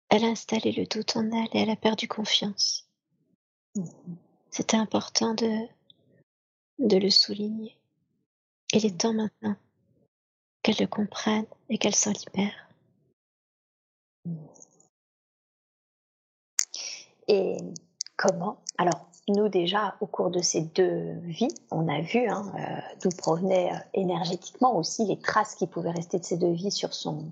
elle 0.08 0.24
a 0.24 0.28
installé 0.28 0.72
le 0.72 0.86
doute 0.86 1.16
en 1.16 1.30
elle 1.32 1.48
et 1.52 1.62
elle 1.62 1.70
a 1.70 1.76
perdu 1.76 2.06
confiance. 2.06 2.88
C'était 4.50 4.76
important 4.76 5.34
de, 5.34 5.66
de 6.78 6.96
le 6.96 7.10
souligner. 7.10 7.76
Il 8.72 8.86
est 8.86 9.00
temps 9.00 9.12
maintenant 9.12 9.56
qu'elle 10.66 10.76
le 10.80 10.88
comprenne 10.88 11.46
et 11.68 11.78
qu'elle 11.78 11.94
s'en 11.94 12.10
libère. 12.10 12.68
Et 17.28 17.56
comment? 18.16 18.58
Alors, 18.76 19.08
nous 19.28 19.48
déjà, 19.48 19.96
au 20.00 20.06
cours 20.06 20.30
de 20.30 20.40
ces 20.40 20.62
deux 20.62 21.12
vies, 21.22 21.54
on 21.70 21.86
a 21.86 22.00
vu 22.00 22.28
hein, 22.28 22.52
euh, 22.58 22.80
d'où 23.00 23.10
provenaient 23.16 23.72
euh, 23.72 23.78
énergétiquement 23.94 24.76
aussi 24.76 25.06
les 25.06 25.20
traces 25.20 25.54
qui 25.54 25.68
pouvaient 25.68 25.92
rester 25.92 26.18
de 26.18 26.24
ces 26.24 26.36
deux 26.36 26.52
vies 26.52 26.72
sur 26.72 26.92
son, 26.92 27.30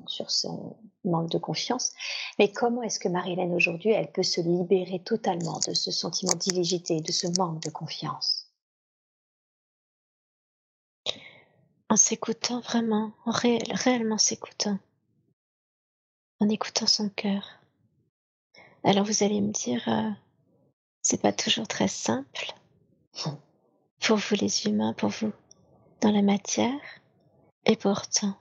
manque 1.05 1.30
de 1.30 1.39
confiance. 1.39 1.93
Mais 2.39 2.53
comment 2.53 2.82
est-ce 2.82 3.01
que 3.01 3.09
Marie-Hélène 3.09 3.53
aujourd'hui, 3.53 3.91
elle 3.91 4.12
peut 4.12 4.22
se 4.22 4.41
libérer 4.41 5.01
totalement 5.01 5.59
de 5.66 5.74
ce 5.74 5.91
sentiment 5.91 6.35
d'illégité, 6.35 7.01
de 7.01 7.12
ce 7.12 7.26
manque 7.37 7.61
de 7.62 7.70
confiance? 7.70 8.43
En 11.95 11.97
s'écoutant 11.97 12.59
vraiment, 12.59 13.12
en 13.24 13.30
réellement 13.30 14.18
s'écoutant, 14.18 14.80
en 16.40 16.49
écoutant 16.49 16.88
son 16.88 17.09
cœur. 17.09 17.49
Alors 18.82 19.05
vous 19.05 19.22
allez 19.22 19.40
me 19.40 19.53
dire, 19.53 19.80
euh, 19.86 20.11
c'est 21.03 21.22
pas 21.22 21.32
toujours 21.32 21.68
très 21.68 21.86
simple. 21.86 22.53
pour 24.01 24.16
vous 24.16 24.34
les 24.34 24.66
humains, 24.66 24.92
pour 24.95 25.11
vous 25.11 25.30
dans 26.01 26.11
la 26.11 26.22
matière, 26.22 26.80
et 27.64 27.76
pourtant, 27.76 28.36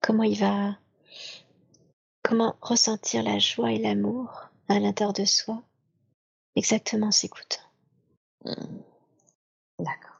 comment 0.00 0.22
il 0.22 0.38
va, 0.38 0.78
comment 2.22 2.56
ressentir 2.62 3.22
la 3.24 3.38
joie 3.40 3.72
et 3.72 3.78
l'amour 3.78 4.48
à 4.68 4.78
l'intérieur 4.78 5.12
de 5.12 5.26
soi, 5.26 5.62
exactement 6.56 7.08
en 7.08 7.12
s'écoutant. 7.12 7.60
Mmh. 8.46 8.54
D'accord. 9.80 10.11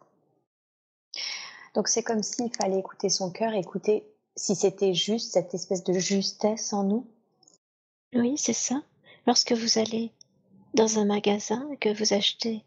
Donc 1.74 1.88
c'est 1.88 2.02
comme 2.02 2.22
s'il 2.22 2.54
fallait 2.54 2.78
écouter 2.78 3.08
son 3.08 3.30
cœur, 3.30 3.54
écouter 3.54 4.06
si 4.36 4.54
c'était 4.54 4.94
juste, 4.94 5.32
cette 5.32 5.54
espèce 5.54 5.84
de 5.84 5.94
justesse 5.94 6.72
en 6.72 6.84
nous. 6.84 7.06
Oui, 8.14 8.36
c'est 8.36 8.52
ça. 8.52 8.82
Lorsque 9.26 9.52
vous 9.52 9.78
allez 9.78 10.12
dans 10.74 10.98
un 10.98 11.04
magasin 11.04 11.68
et 11.70 11.76
que 11.76 11.92
vous 11.94 12.12
achetez 12.12 12.64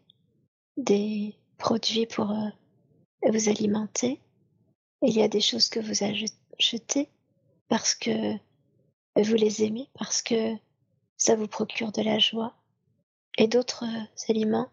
des 0.76 1.36
produits 1.58 2.06
pour 2.06 2.30
euh, 2.30 2.48
vous 3.28 3.48
alimenter, 3.48 4.20
il 5.02 5.14
y 5.14 5.22
a 5.22 5.28
des 5.28 5.40
choses 5.40 5.68
que 5.68 5.80
vous 5.80 6.04
achetez 6.04 7.08
parce 7.68 7.94
que 7.94 8.36
vous 9.16 9.34
les 9.34 9.64
aimez, 9.64 9.88
parce 9.94 10.22
que 10.22 10.54
ça 11.16 11.36
vous 11.36 11.48
procure 11.48 11.92
de 11.92 12.02
la 12.02 12.18
joie, 12.18 12.54
et 13.38 13.48
d'autres 13.48 13.84
euh, 13.84 14.30
aliments 14.30 14.70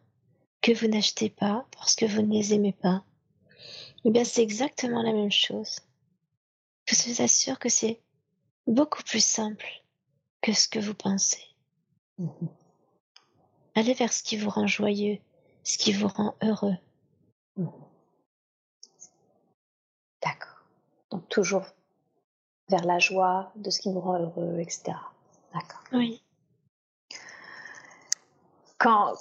que 0.61 0.71
vous 0.71 0.88
n'achetez 0.88 1.29
pas 1.29 1.65
parce 1.71 1.95
que 1.95 2.05
vous 2.05 2.21
ne 2.21 2.34
les 2.34 2.53
aimez 2.53 2.73
pas. 2.73 3.03
Eh 4.06 4.12
bien, 4.12 4.24
c'est 4.24 4.43
exactement 4.43 5.01
la 5.01 5.14
même 5.14 5.32
chose. 5.32 5.80
Je 6.86 6.95
vous 7.10 7.22
assure 7.22 7.60
que 7.60 7.70
c'est 7.70 8.01
beaucoup 8.68 9.04
plus 9.04 9.24
simple 9.24 9.68
que 10.41 10.54
ce 10.54 10.68
que 10.68 10.80
vous 10.80 10.93
pensez. 10.93 11.43
Mmh 12.18 12.30
Allez 13.76 13.95
vers 13.95 14.14
ce 14.14 14.22
qui 14.22 14.38
vous 14.38 14.51
rend 14.51 14.68
joyeux, 14.68 15.18
ce 15.64 15.80
qui 15.80 15.93
vous 15.93 16.08
rend 16.08 16.36
heureux. 16.43 16.78
Mmh 17.58 17.70
D'accord. 20.22 20.66
Donc 21.10 21.28
toujours 21.30 21.66
vers 22.70 22.86
la 22.86 22.99
joie, 22.99 23.51
de 23.56 23.70
ce 23.70 23.80
qui 23.80 23.89
nous 23.89 23.99
rend 23.99 24.20
heureux, 24.20 24.60
etc. 24.60 24.97
D'accord. 25.54 25.84
Oui. 25.91 26.24
Quand, 28.78 29.14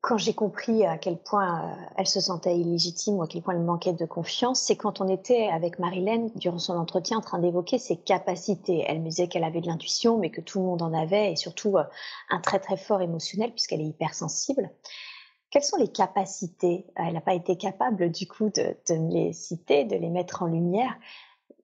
quand 0.00 0.16
j'ai 0.16 0.32
compris 0.32 0.86
à 0.86 0.96
quel 0.96 1.18
point 1.18 1.62
euh, 1.62 1.74
elle 1.96 2.06
se 2.06 2.20
sentait 2.20 2.58
illégitime 2.58 3.16
ou 3.16 3.22
à 3.22 3.28
quel 3.28 3.42
point 3.42 3.54
elle 3.54 3.62
manquait 3.62 3.92
de 3.92 4.06
confiance, 4.06 4.60
c'est 4.60 4.76
quand 4.76 5.00
on 5.00 5.08
était 5.08 5.48
avec 5.48 5.78
Marilyn 5.78 6.28
durant 6.36 6.58
son 6.58 6.74
entretien 6.74 7.18
en 7.18 7.20
train 7.20 7.38
d'évoquer 7.38 7.78
ses 7.78 7.96
capacités. 7.96 8.84
Elle 8.88 9.00
me 9.00 9.10
disait 9.10 9.28
qu'elle 9.28 9.44
avait 9.44 9.60
de 9.60 9.66
l'intuition, 9.66 10.16
mais 10.16 10.30
que 10.30 10.40
tout 10.40 10.58
le 10.58 10.64
monde 10.64 10.80
en 10.80 10.94
avait, 10.94 11.32
et 11.32 11.36
surtout 11.36 11.76
euh, 11.76 11.84
un 12.30 12.40
très 12.40 12.60
très 12.60 12.78
fort 12.78 13.02
émotionnel 13.02 13.50
puisqu'elle 13.50 13.82
est 13.82 13.86
hypersensible. 13.86 14.70
Quelles 15.50 15.64
sont 15.64 15.76
les 15.76 15.88
capacités? 15.88 16.86
Elle 16.96 17.14
n'a 17.14 17.20
pas 17.20 17.34
été 17.34 17.56
capable 17.56 18.10
du 18.10 18.26
coup 18.26 18.50
de, 18.50 18.76
les 19.12 19.32
citer, 19.32 19.84
de 19.84 19.96
les 19.96 20.08
mettre 20.08 20.42
en 20.42 20.46
lumière. 20.46 20.96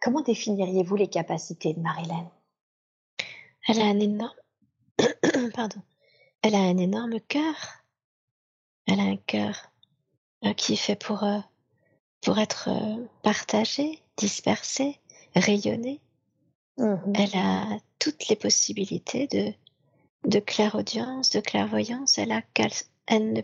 Comment 0.02 0.20
définiriez-vous 0.20 0.96
les 0.96 1.08
capacités 1.08 1.72
de 1.72 1.80
Marilyn 1.80 2.28
Elle 3.68 3.80
a 3.80 3.84
un 3.84 4.00
énorme, 4.00 4.34
pardon, 5.54 5.80
elle 6.42 6.56
a 6.56 6.60
un 6.60 6.76
énorme 6.76 7.20
cœur 7.20 7.85
elle 8.86 9.00
a 9.00 9.04
un 9.04 9.16
cœur 9.16 9.72
euh, 10.44 10.52
qui 10.54 10.74
est 10.74 10.76
fait 10.76 10.96
pour, 10.96 11.24
euh, 11.24 11.38
pour 12.20 12.38
être 12.38 12.68
euh, 12.68 13.04
partagé, 13.22 14.02
dispersé, 14.16 14.98
rayonné. 15.34 16.00
Mmh 16.78 16.96
elle 17.14 17.36
a 17.38 17.78
toutes 17.98 18.28
les 18.28 18.36
possibilités 18.36 19.26
de, 19.28 19.52
de 20.28 20.40
clairaudience, 20.40 21.30
de 21.30 21.40
clairvoyance. 21.40 22.18
Elle, 22.18 22.32
a, 22.32 22.42
elle, 23.06 23.32
ne, 23.32 23.40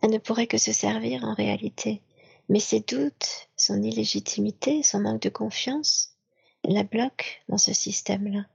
elle 0.00 0.10
ne 0.10 0.18
pourrait 0.18 0.46
que 0.46 0.56
se 0.56 0.72
servir 0.72 1.22
en 1.24 1.34
réalité. 1.34 2.02
Mais 2.48 2.60
ses 2.60 2.80
doutes, 2.80 3.48
son 3.56 3.82
illégitimité, 3.82 4.82
son 4.82 5.00
manque 5.00 5.20
de 5.22 5.28
confiance 5.28 6.16
la 6.72 6.82
bloquent 6.82 7.26
dans 7.48 7.58
ce 7.58 7.72
système-là, 7.72 8.46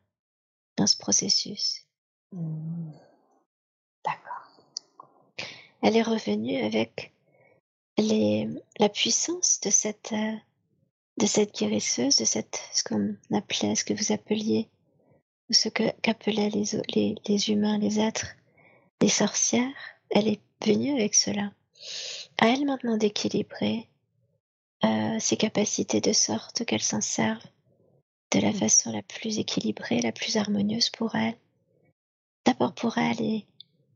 dans 0.78 0.88
ce 0.88 0.98
processus. 0.98 1.88
Mmh. 2.32 2.92
Elle 5.82 5.98
est 5.98 6.02
revenue 6.02 6.58
avec 6.64 7.14
les, 7.98 8.48
la 8.80 8.90
puissance 8.90 9.60
de 9.62 9.70
cette, 9.70 10.12
euh, 10.14 10.36
de 11.18 11.26
cette 11.26 11.56
guérisseuse, 11.56 12.18
de 12.18 12.26
cette, 12.26 12.60
ce 12.74 12.84
qu'on 12.84 13.16
appelait, 13.34 13.76
ce 13.76 13.84
que 13.84 13.94
vous 13.94 14.12
appeliez, 14.12 14.70
ou 15.50 15.54
ce 15.54 15.70
qu'appelaient 15.70 16.50
les, 16.50 16.66
les, 16.96 17.16
les, 17.28 17.50
humains, 17.50 17.78
les 17.78 18.00
êtres, 18.00 18.36
les 19.02 19.10
sorcières. 19.10 19.74
Elle 20.10 20.28
est 20.28 20.42
venue 20.66 20.94
avec 20.94 21.16
cela. 21.16 21.52
À 22.38 22.50
elle 22.50 22.66
maintenant 22.66 22.98
d'équilibrer 22.98 23.88
euh, 24.84 25.20
ses 25.20 25.38
capacités 25.38 26.02
de 26.02 26.14
sorte 26.14 26.66
qu'elle 26.66 26.82
s'en 26.82 27.02
serve 27.02 27.44
de 28.32 28.40
la 28.40 28.52
mmh. 28.52 28.56
façon 28.56 28.92
la 28.92 29.02
plus 29.04 29.40
équilibrée, 29.40 30.02
la 30.02 30.12
plus 30.12 30.38
harmonieuse 30.38 30.90
pour 30.90 31.16
elle. 31.16 31.38
D'abord 32.46 32.74
pour 32.74 32.98
elle 32.98 33.22
et 33.22 33.46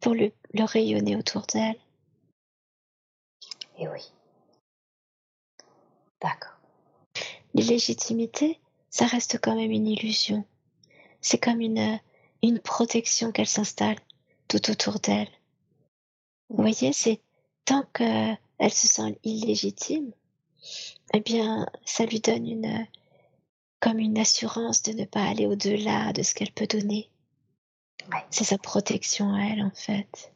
pour 0.06 0.14
le, 0.14 0.32
le 0.53 0.64
rayonner 0.64 1.16
autour 1.16 1.47
d'elle. 1.47 1.80
Et 3.80 3.86
eh 3.86 3.88
oui. 3.88 4.01
D'accord. 6.22 6.60
L'illégitimité, 7.56 8.60
ça 8.91 9.08
reste 9.08 9.39
quand 9.41 9.56
même 9.56 9.72
une 9.72 9.88
illusion. 9.88 10.45
C'est 11.22 11.39
comme 11.39 11.60
une, 11.60 11.99
une 12.43 12.60
protection 12.60 13.32
qu'elle 13.32 13.47
s'installe 13.47 13.97
tout 14.47 14.70
autour 14.70 14.99
d'elle. 14.99 15.32
Vous 16.49 16.58
voyez, 16.58 16.93
c'est 16.93 17.20
tant 17.66 17.82
qu'elle 17.91 18.38
se 18.70 18.86
sent 18.86 19.18
illégitime, 19.24 20.12
eh 21.16 21.20
bien, 21.20 21.66
ça 21.84 22.06
lui 22.06 22.20
donne 22.20 22.47
une, 22.47 22.86
comme 23.80 23.97
une 23.97 24.20
assurance 24.20 24.84
de 24.84 24.91
ne 24.91 25.06
pas 25.06 25.24
aller 25.24 25.47
au-delà 25.47 26.14
de 26.14 26.22
ce 26.22 26.36
qu'elle 26.36 26.51
peut 26.51 26.68
donner. 26.68 27.10
C'est 28.30 28.43
sa 28.43 28.58
protection 28.58 29.34
à 29.34 29.41
elle, 29.41 29.64
en 29.64 29.72
fait. 29.72 30.34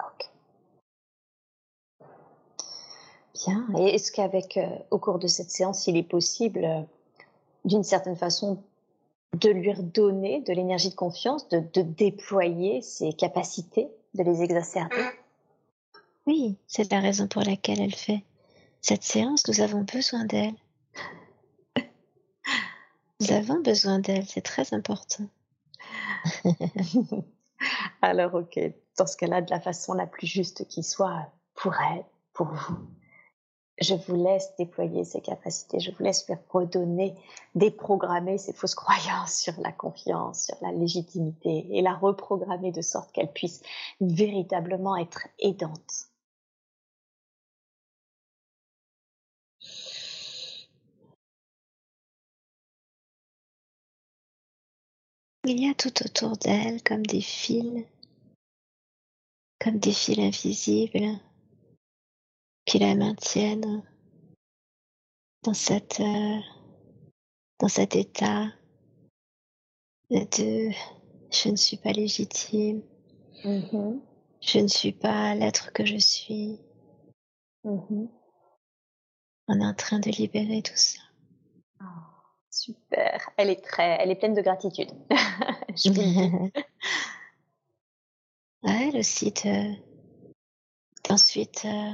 Ok. 0.00 0.30
Bien. 3.34 3.66
Et 3.78 3.94
est-ce 3.94 4.12
qu'avec, 4.12 4.56
euh, 4.56 4.66
au 4.90 4.98
cours 4.98 5.18
de 5.18 5.26
cette 5.26 5.50
séance, 5.50 5.86
il 5.86 5.96
est 5.96 6.02
possible, 6.02 6.64
euh, 6.64 6.82
d'une 7.64 7.84
certaine 7.84 8.16
façon, 8.16 8.62
de 9.34 9.50
lui 9.50 9.72
redonner 9.72 10.40
de 10.40 10.52
l'énergie 10.52 10.90
de 10.90 10.94
confiance, 10.94 11.48
de, 11.48 11.62
de, 11.74 11.82
déployer 11.82 12.80
ses 12.82 13.12
capacités, 13.12 13.88
de 14.14 14.22
les 14.22 14.42
exacerber? 14.42 14.96
Oui, 16.26 16.56
c'est 16.66 16.90
la 16.90 17.00
raison 17.00 17.26
pour 17.26 17.42
laquelle 17.42 17.80
elle 17.80 17.94
fait 17.94 18.24
cette 18.80 19.02
séance. 19.02 19.46
Nous 19.48 19.60
avons 19.60 19.82
besoin 19.82 20.24
d'elle. 20.24 20.54
Nous 23.20 23.32
avons 23.32 23.60
besoin 23.60 23.98
d'elle, 23.98 24.26
c'est 24.26 24.42
très 24.42 24.72
important. 24.74 25.24
Alors, 28.02 28.34
ok, 28.34 28.60
dans 28.96 29.06
ce 29.06 29.16
cas-là, 29.16 29.42
de 29.42 29.50
la 29.50 29.60
façon 29.60 29.94
la 29.94 30.06
plus 30.06 30.26
juste 30.26 30.66
qui 30.68 30.82
soit, 30.82 31.26
pour 31.54 31.74
elle, 31.80 32.04
pour 32.32 32.46
vous, 32.46 32.78
je 33.80 33.94
vous 33.94 34.16
laisse 34.16 34.54
déployer 34.58 35.04
ces 35.04 35.20
capacités, 35.20 35.80
je 35.80 35.90
vous 35.90 36.02
laisse 36.02 36.22
faire 36.22 36.38
redonner, 36.48 37.14
déprogrammer 37.54 38.38
ces 38.38 38.52
fausses 38.52 38.74
croyances 38.74 39.34
sur 39.34 39.54
la 39.60 39.72
confiance, 39.72 40.46
sur 40.46 40.56
la 40.62 40.72
légitimité 40.72 41.66
et 41.70 41.82
la 41.82 41.94
reprogrammer 41.94 42.72
de 42.72 42.82
sorte 42.82 43.12
qu'elle 43.12 43.32
puisse 43.32 43.62
véritablement 44.00 44.96
être 44.96 45.28
aidante. 45.38 46.08
Il 55.50 55.64
y 55.64 55.70
a 55.70 55.72
tout 55.72 56.04
autour 56.04 56.36
d'elle 56.36 56.82
comme 56.82 57.06
des 57.06 57.22
fils, 57.22 57.86
comme 59.58 59.78
des 59.78 59.94
fils 59.94 60.18
invisibles 60.18 61.18
qui 62.66 62.78
la 62.78 62.94
maintiennent 62.94 63.82
dans 65.44 65.54
cette 65.54 66.00
euh, 66.00 66.38
dans 67.60 67.68
cet 67.68 67.96
état 67.96 68.52
de 70.10 70.70
je 71.32 71.48
ne 71.48 71.56
suis 71.56 71.78
pas 71.78 71.92
légitime, 71.92 72.82
mm-hmm. 73.42 74.02
je 74.42 74.58
ne 74.58 74.68
suis 74.68 74.92
pas 74.92 75.34
l'être 75.34 75.72
que 75.72 75.86
je 75.86 75.96
suis. 75.96 76.60
Mm-hmm. 77.64 78.10
On 79.48 79.60
est 79.62 79.66
en 79.66 79.74
train 79.74 79.98
de 79.98 80.10
libérer 80.10 80.60
tout 80.60 80.76
ça. 80.76 81.07
Super, 82.50 83.30
elle 83.36 83.50
est 83.50 83.62
très, 83.62 83.98
elle 84.00 84.10
est 84.10 84.16
pleine 84.16 84.34
de 84.34 84.40
gratitude. 84.40 84.90
elle 88.64 88.96
aussi 88.96 89.30
de 89.30 89.74
ensuite 91.10 91.64
euh, 91.64 91.92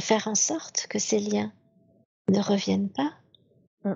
faire 0.00 0.28
en 0.28 0.34
sorte 0.34 0.86
que 0.88 0.98
ces 0.98 1.18
liens 1.18 1.52
ne 2.28 2.40
reviennent 2.40 2.90
pas 2.90 3.12
mm. 3.84 3.92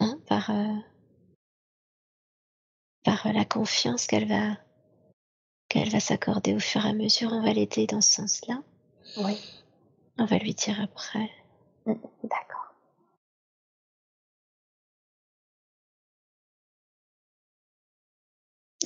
hein, 0.00 0.18
par, 0.26 0.50
euh, 0.50 0.76
par 3.04 3.32
la 3.32 3.44
confiance 3.44 4.06
qu'elle 4.06 4.28
va, 4.28 4.56
qu'elle 5.68 5.90
va 5.90 6.00
s'accorder 6.00 6.54
au 6.54 6.60
fur 6.60 6.84
et 6.84 6.88
à 6.88 6.92
mesure. 6.92 7.30
On 7.32 7.42
va 7.42 7.52
l'aider 7.52 7.86
dans 7.86 8.00
ce 8.00 8.14
sens-là. 8.14 8.62
Oui. 9.18 9.38
On 10.18 10.24
va 10.24 10.38
lui 10.38 10.54
dire 10.54 10.80
après. 10.80 11.30
Mm, 11.86 11.94
d'accord. 12.22 12.53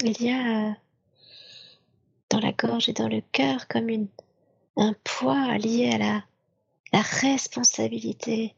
Il 0.05 0.23
y 0.23 0.31
a 0.31 0.77
dans 2.31 2.41
la 2.41 2.53
gorge 2.53 2.89
et 2.89 2.93
dans 2.93 3.09
le 3.09 3.21
cœur 3.33 3.69
comme 3.69 3.89
une, 3.89 4.09
un 4.77 4.95
poids 5.03 5.57
lié 5.59 5.93
à 5.95 5.99
la, 5.99 6.25
la 6.93 7.01
responsabilité 7.01 8.55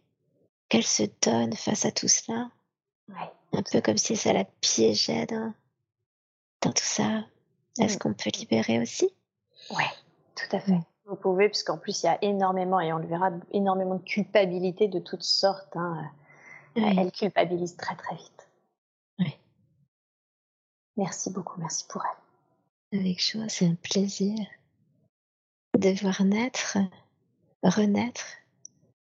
qu'elle 0.68 0.84
se 0.84 1.04
donne 1.22 1.54
face 1.54 1.84
à 1.84 1.92
tout 1.92 2.08
cela. 2.08 2.50
Un 3.52 3.62
peu 3.62 3.80
comme 3.80 3.96
si 3.96 4.16
ça 4.16 4.32
la 4.32 4.44
piégeait 4.44 5.26
dans, 5.26 5.52
dans 6.60 6.72
tout 6.72 6.84
ça. 6.84 7.24
Est-ce 7.80 7.96
mm. 7.96 7.98
qu'on 7.98 8.12
peut 8.12 8.30
libérer 8.38 8.78
aussi? 8.80 9.10
Oui, 9.70 9.84
tout 10.36 10.56
à 10.56 10.60
fait. 10.60 10.78
Vous 11.06 11.16
pouvez, 11.16 11.48
puisqu'en 11.48 11.76
plus 11.76 12.02
il 12.02 12.06
y 12.06 12.08
a 12.08 12.22
énormément, 12.22 12.80
et 12.80 12.92
on 12.92 12.98
le 12.98 13.06
verra, 13.08 13.30
énormément 13.52 13.96
de 13.96 14.02
culpabilité 14.04 14.86
de 14.86 15.00
toutes 15.00 15.24
sortes. 15.24 15.76
Hein. 15.76 16.10
Elle 16.76 17.10
culpabilise 17.10 17.76
très 17.76 17.96
très 17.96 18.14
vite. 18.14 18.39
Merci 21.00 21.30
beaucoup, 21.30 21.58
merci 21.58 21.86
pour 21.88 22.02
elle. 22.04 23.00
Avec 23.00 23.22
joie, 23.22 23.48
c'est 23.48 23.64
un 23.64 23.74
plaisir 23.74 24.36
de 25.78 25.98
voir 25.98 26.22
naître, 26.24 26.76
renaître 27.62 28.26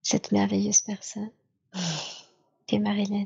cette 0.02 0.30
merveilleuse 0.30 0.82
personne 0.82 1.30
qu'est 2.66 2.80
Marilyn. 2.80 3.24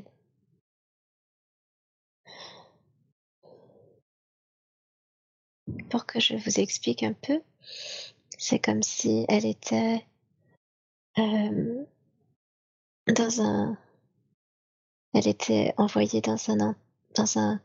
Pour 5.89 6.05
que 6.05 6.21
je 6.21 6.35
vous 6.35 6.61
explique 6.61 7.03
un 7.03 7.11
peu, 7.11 7.41
c'est 8.37 8.59
comme 8.59 8.83
si 8.83 9.25
elle 9.27 9.45
était 9.45 10.05
euh, 11.17 11.83
dans 13.07 13.41
un, 13.41 13.77
elle 15.13 15.27
était 15.27 15.73
envoyée 15.75 16.21
dans 16.21 16.37
un 16.51 16.73
dans 17.15 17.37
un 17.37 17.61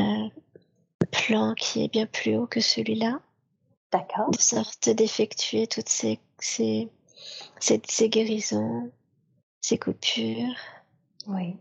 euh, 0.00 0.28
plan 1.10 1.54
qui 1.54 1.84
est 1.84 1.88
bien 1.88 2.06
plus 2.06 2.36
haut 2.36 2.46
que 2.46 2.60
celui-là. 2.60 3.20
D'accord. 3.92 4.30
De 4.30 4.38
sorte 4.38 4.90
d'effectuer 4.90 5.66
toutes 5.66 5.88
ces, 5.88 6.18
ces, 6.38 6.90
ces, 7.60 8.08
guérisons, 8.08 8.90
ces 9.60 9.78
coupures. 9.78 10.56
Oui. 11.28 11.56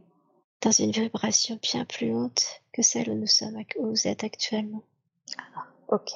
Dans 0.62 0.72
une 0.72 0.92
vibration 0.92 1.60
bien 1.62 1.86
plus 1.86 2.14
haute 2.14 2.62
que 2.74 2.82
celle 2.82 3.10
où 3.12 3.16
nous 3.16 3.28
sommes, 3.28 3.64
où 3.78 3.90
vous 3.90 4.08
êtes 4.08 4.24
actuellement. 4.24 4.84
Ah, 5.38 5.66
ok, 5.90 6.12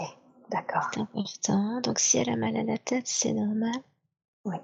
d'accord. 0.50 0.90
C'est 0.94 1.00
important. 1.00 1.82
Donc 1.82 2.00
si 2.00 2.18
elle 2.18 2.30
a 2.30 2.36
mal 2.36 2.58
à 2.58 2.64
la 2.64 2.78
tête, 2.78 3.08
c'est 3.08 3.34
normal. 3.34 3.76
Oui. 4.46 4.58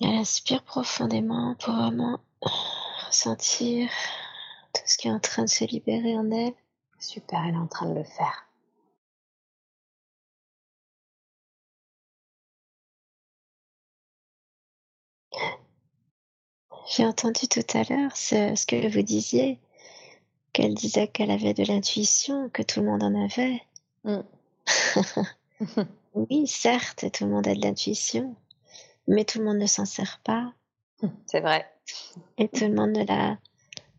Elle 0.00 0.14
inspire 0.14 0.62
profondément 0.62 1.54
pour 1.56 1.74
vraiment 1.74 2.20
ressentir 3.06 3.88
tout 4.74 4.82
ce 4.84 4.98
qui 4.98 5.08
est 5.08 5.10
en 5.10 5.20
train 5.20 5.44
de 5.44 5.48
se 5.48 5.64
libérer 5.64 6.16
en 6.16 6.30
elle. 6.30 6.54
Super, 6.98 7.42
elle 7.46 7.54
est 7.54 7.58
en 7.58 7.66
train 7.66 7.86
de 7.86 7.94
le 7.94 8.04
faire. 8.04 8.46
J'ai 16.88 17.04
entendu 17.04 17.48
tout 17.48 17.64
à 17.74 17.82
l'heure 17.84 18.16
ce, 18.16 18.64
que 18.66 18.88
vous 18.88 19.02
disiez, 19.02 19.58
qu'elle 20.52 20.74
disait 20.74 21.08
qu'elle 21.08 21.30
avait 21.30 21.54
de 21.54 21.64
l'intuition, 21.64 22.48
que 22.50 22.62
tout 22.62 22.80
le 22.80 22.86
monde 22.86 23.02
en 23.02 23.24
avait. 23.24 23.62
Mm. 24.04 24.20
oui, 26.14 26.46
certes, 26.46 27.10
tout 27.12 27.24
le 27.24 27.30
monde 27.30 27.48
a 27.48 27.54
de 27.54 27.60
l'intuition, 27.60 28.36
mais 29.06 29.24
tout 29.24 29.38
le 29.38 29.44
monde 29.44 29.58
ne 29.58 29.66
s'en 29.66 29.84
sert 29.84 30.20
pas. 30.24 30.52
C'est 31.26 31.40
vrai. 31.40 31.70
Et 32.38 32.48
tout 32.48 32.64
le 32.64 32.74
monde 32.74 32.92
ne 32.92 33.04
la, 33.04 33.38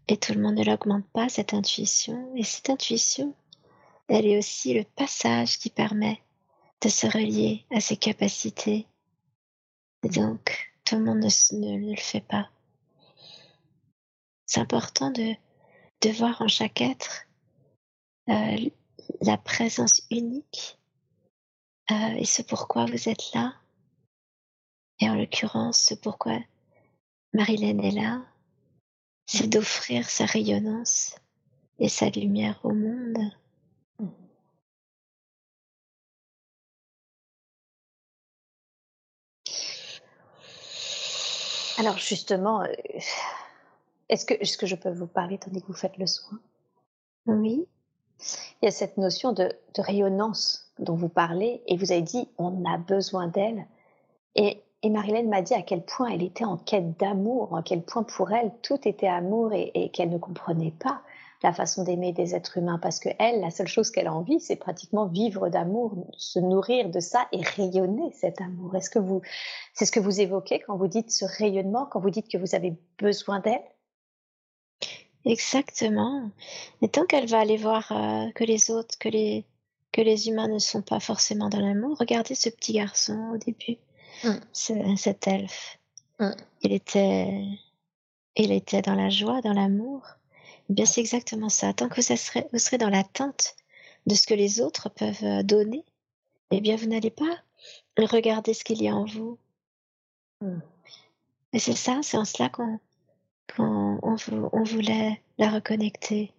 et 0.08 0.18
tout 0.18 0.34
le 0.34 0.42
monde 0.42 0.56
ne 0.56 0.64
l'augmente 0.64 1.08
pas 1.12 1.30
cette 1.30 1.54
intuition. 1.54 2.34
Et 2.36 2.44
cette 2.44 2.70
intuition, 2.70 3.36
elle 4.08 4.26
est 4.26 4.38
aussi 4.38 4.74
le 4.74 4.84
passage 4.84 5.58
qui 5.60 5.70
permet 5.70 6.22
de 6.82 6.90
se 6.90 7.08
relier 7.08 7.66
à 7.72 7.82
ses 7.82 7.98
capacités. 7.98 8.88
Et 10.04 10.10
donc, 10.10 10.74
tout 10.86 10.96
le 10.96 11.04
monde 11.04 11.18
ne, 11.20 11.90
le 11.90 11.98
fait 11.98 12.22
pas. 12.22 12.50
C'est 14.46 14.62
important 14.62 15.12
de, 15.12 15.34
de 16.02 16.10
voir 16.12 16.42
en 16.42 16.48
chaque 16.48 16.82
être 16.82 17.26
euh, 18.30 18.70
la 19.22 19.38
présence 19.38 20.02
unique 20.10 20.80
euh, 21.92 22.16
et 22.18 22.26
ce 22.26 22.42
pourquoi 22.42 22.86
vous 22.86 23.10
êtes 23.10 23.34
là 23.34 23.54
et 25.00 25.10
en 25.10 25.16
l'occurrence, 25.16 25.80
ce 25.80 25.94
pourquoi 25.94 26.40
Marilène 27.34 27.84
est 27.84 27.92
là, 27.92 28.22
c'est 29.26 29.48
d'offrir 29.48 30.10
sa 30.10 30.26
rayonnance 30.26 31.16
et 31.80 31.90
sa 31.90 32.10
lumière 32.10 32.60
au 32.64 32.74
monde. 32.74 33.32
Alors 41.78 41.98
justement, 41.98 42.64
euh, 42.64 42.68
est-ce 44.10 44.26
que, 44.26 44.34
est 44.34 44.58
que 44.58 44.66
je 44.66 44.76
peux 44.76 44.90
vous 44.90 45.06
parler 45.06 45.38
tandis 45.38 45.62
que 45.62 45.68
vous 45.68 45.74
faites 45.74 45.98
le 45.98 46.08
soin? 46.08 46.40
Oui. 47.28 47.68
Il 48.62 48.66
y 48.66 48.68
a 48.68 48.72
cette 48.72 48.98
notion 48.98 49.32
de, 49.32 49.54
de, 49.76 49.82
rayonnance 49.82 50.74
dont 50.80 50.96
vous 50.96 51.10
parlez 51.10 51.62
et 51.68 51.78
vous 51.78 51.92
avez 51.92 52.02
dit 52.02 52.28
on 52.40 52.66
a 52.66 52.80
besoin 52.80 53.28
d'elle. 53.28 53.68
Et 54.34 54.64
et 54.84 54.90
Marilène 54.90 55.30
m'a 55.30 55.42
dit 55.42 55.56
à 55.56 55.64
quel 55.64 55.84
point 55.84 56.10
elle 56.10 56.24
était 56.24 56.46
en 56.46 56.58
quête 56.58 57.00
d'amour, 57.00 57.58
à 57.58 57.64
quel 57.64 57.82
point 57.82 58.04
pour 58.04 58.32
elle 58.32 58.52
tout 58.62 58.88
était 58.88 59.08
amour 59.08 59.52
et, 59.54 59.90
qu'elle 59.92 60.10
ne 60.10 60.18
comprenait 60.18 60.74
pas 60.80 61.02
la 61.44 61.54
façon 61.54 61.84
d'aimer 61.84 62.14
des 62.14 62.36
êtres 62.36 62.58
humains 62.58 62.80
parce 62.80 63.00
que 63.00 63.10
elle, 63.20 63.42
la 63.42 63.52
seule 63.52 63.68
chose 63.68 63.92
qu'elle 63.92 64.08
a 64.08 64.14
envie, 64.14 64.40
c'est 64.40 64.56
pratiquement 64.56 65.08
vivre 65.08 65.50
d'amour, 65.50 65.94
se 66.18 66.40
nourrir 66.40 66.90
de 66.90 67.00
ça 67.00 67.28
et 67.32 67.42
rayonner 67.42 68.12
cet 68.12 68.42
amour. 68.42 68.76
Est-ce 68.76 68.90
que 68.90 69.00
vous, 69.00 69.22
c'est 69.74 69.86
ce 69.86 69.92
que 69.92 70.00
vous 70.00 70.20
évoquez 70.20 70.60
quand 70.60 70.78
vous 70.78 70.88
dites 70.88 71.12
ce 71.12 71.26
rayonnement, 71.26 71.86
quand 71.86 72.00
vous 72.00 72.10
dites 72.10 72.30
que 72.30 72.38
vous 72.38 72.56
avez 72.56 72.76
besoin 73.00 73.40
d'elle? 73.40 73.64
Exactement. 75.26 76.32
Et 76.82 76.88
tant 76.88 77.06
qu'elle 77.06 77.28
va 77.28 77.40
aller 77.40 77.58
voir 77.58 77.92
euh, 77.92 78.32
que 78.34 78.44
les 78.44 78.72
autres, 78.72 78.98
que 78.98 79.10
les 79.10 79.46
que 79.92 80.02
les 80.02 80.28
humains 80.28 80.48
ne 80.48 80.60
sont 80.60 80.84
pas 80.84 81.00
forcément 81.00 81.50
dans 81.50 81.60
l'amour, 81.60 81.98
regardez 82.00 82.36
ce 82.36 82.50
petit 82.50 82.74
garçon 82.74 83.32
au 83.34 83.38
début. 83.38 83.78
Mm. 84.24 84.96
cet 84.96 85.28
elfe. 85.28 85.80
Mm. 86.20 86.32
Il 86.62 86.74
était, 86.74 87.46
il 88.36 88.52
était 88.52 88.82
dans 88.82 88.96
la 88.96 89.10
joie, 89.10 89.42
dans 89.42 89.54
l'amour. 89.54 90.04
Eh 90.70 90.74
bien, 90.74 90.86
c'est 90.86 91.02
exactement 91.02 91.50
ça. 91.50 91.74
Tant 91.74 91.90
que 91.90 91.96
vous 91.96 92.02
serez, 92.02 92.48
vous 92.52 92.60
serez 92.60 92.78
dans 92.78 92.90
l'attente 92.90 93.56
de 94.06 94.16
ce 94.16 94.24
que 94.24 94.34
les 94.34 94.62
autres 94.62 94.90
peuvent 94.90 95.24
euh, 95.24 95.44
donner, 95.44 95.84
eh 96.52 96.62
bien, 96.62 96.76
vous 96.76 96.88
n'allez 96.88 97.12
pas 97.12 97.44
regarder 97.98 98.54
ce 98.54 98.64
qu'il 98.64 98.82
y 98.82 98.88
a 98.88 98.96
en 98.96 99.06
vous. 99.06 99.38
Mm. 100.42 100.60
Et 101.54 101.60
c'est 101.60 101.76
ça, 101.76 102.00
c'est 102.04 102.18
en 102.18 102.26
cela 102.26 102.50
qu'on 102.50 102.80
on, 103.58 104.64
voulait 104.64 105.22
la 105.38 105.50
reconnecter 105.50 106.34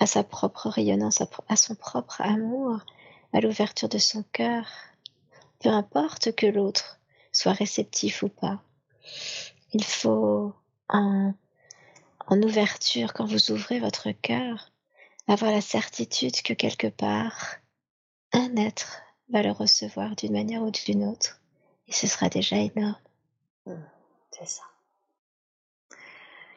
à 0.00 0.06
sa 0.06 0.24
propre 0.24 0.68
rayonnance, 0.68 1.22
à 1.48 1.56
son 1.56 1.74
propre 1.74 2.20
amour, 2.20 2.80
à 3.32 3.40
l'ouverture 3.40 3.88
de 3.88 3.98
son 3.98 4.24
cœur, 4.32 4.66
peu 5.64 5.70
importe 5.70 6.36
que 6.36 6.44
l'autre 6.46 7.00
soit 7.32 7.54
réceptif 7.54 8.22
ou 8.22 8.28
pas. 8.28 8.62
Il 9.72 9.82
faut 9.82 10.52
en, 10.90 11.32
en 12.26 12.42
ouverture, 12.42 13.14
quand 13.14 13.24
vous 13.24 13.50
ouvrez 13.50 13.80
votre 13.80 14.10
cœur, 14.10 14.70
avoir 15.26 15.50
la 15.50 15.62
certitude 15.62 16.42
que 16.42 16.52
quelque 16.52 16.88
part, 16.88 17.56
un 18.34 18.54
être 18.56 19.00
va 19.30 19.42
le 19.42 19.52
recevoir 19.52 20.14
d'une 20.16 20.32
manière 20.32 20.62
ou 20.62 20.70
d'une 20.70 21.02
autre. 21.02 21.40
Et 21.88 21.92
ce 21.92 22.06
sera 22.06 22.28
déjà 22.28 22.56
énorme. 22.56 23.00
Mmh, 23.64 23.72
c'est 24.32 24.48
ça. 24.48 24.64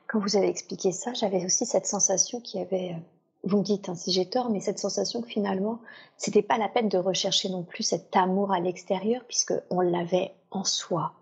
Quand 0.07 0.19
vous 0.19 0.35
avez 0.35 0.49
expliqué 0.49 0.91
ça, 0.91 1.13
j'avais 1.13 1.45
aussi 1.45 1.65
cette 1.65 1.87
sensation 1.87 2.41
qu'il 2.41 2.59
y 2.59 2.63
avait 2.63 2.91
euh, 2.91 2.99
vous 3.47 3.59
me 3.59 3.63
dites 3.63 3.87
hein, 3.87 3.95
si 3.95 4.11
j'ai 4.11 4.29
tort, 4.29 4.49
mais 4.49 4.59
cette 4.59 4.79
sensation 4.79 5.21
que 5.21 5.29
finalement, 5.29 5.79
c'était 6.17 6.41
pas 6.41 6.57
la 6.57 6.67
peine 6.67 6.89
de 6.89 6.97
rechercher 6.97 7.49
non 7.49 7.63
plus 7.63 7.83
cet 7.83 8.15
amour 8.15 8.51
à 8.51 8.59
l'extérieur, 8.59 9.23
puisque 9.25 9.53
on 9.69 9.79
l'avait 9.79 10.33
en 10.51 10.63
soi. 10.63 11.13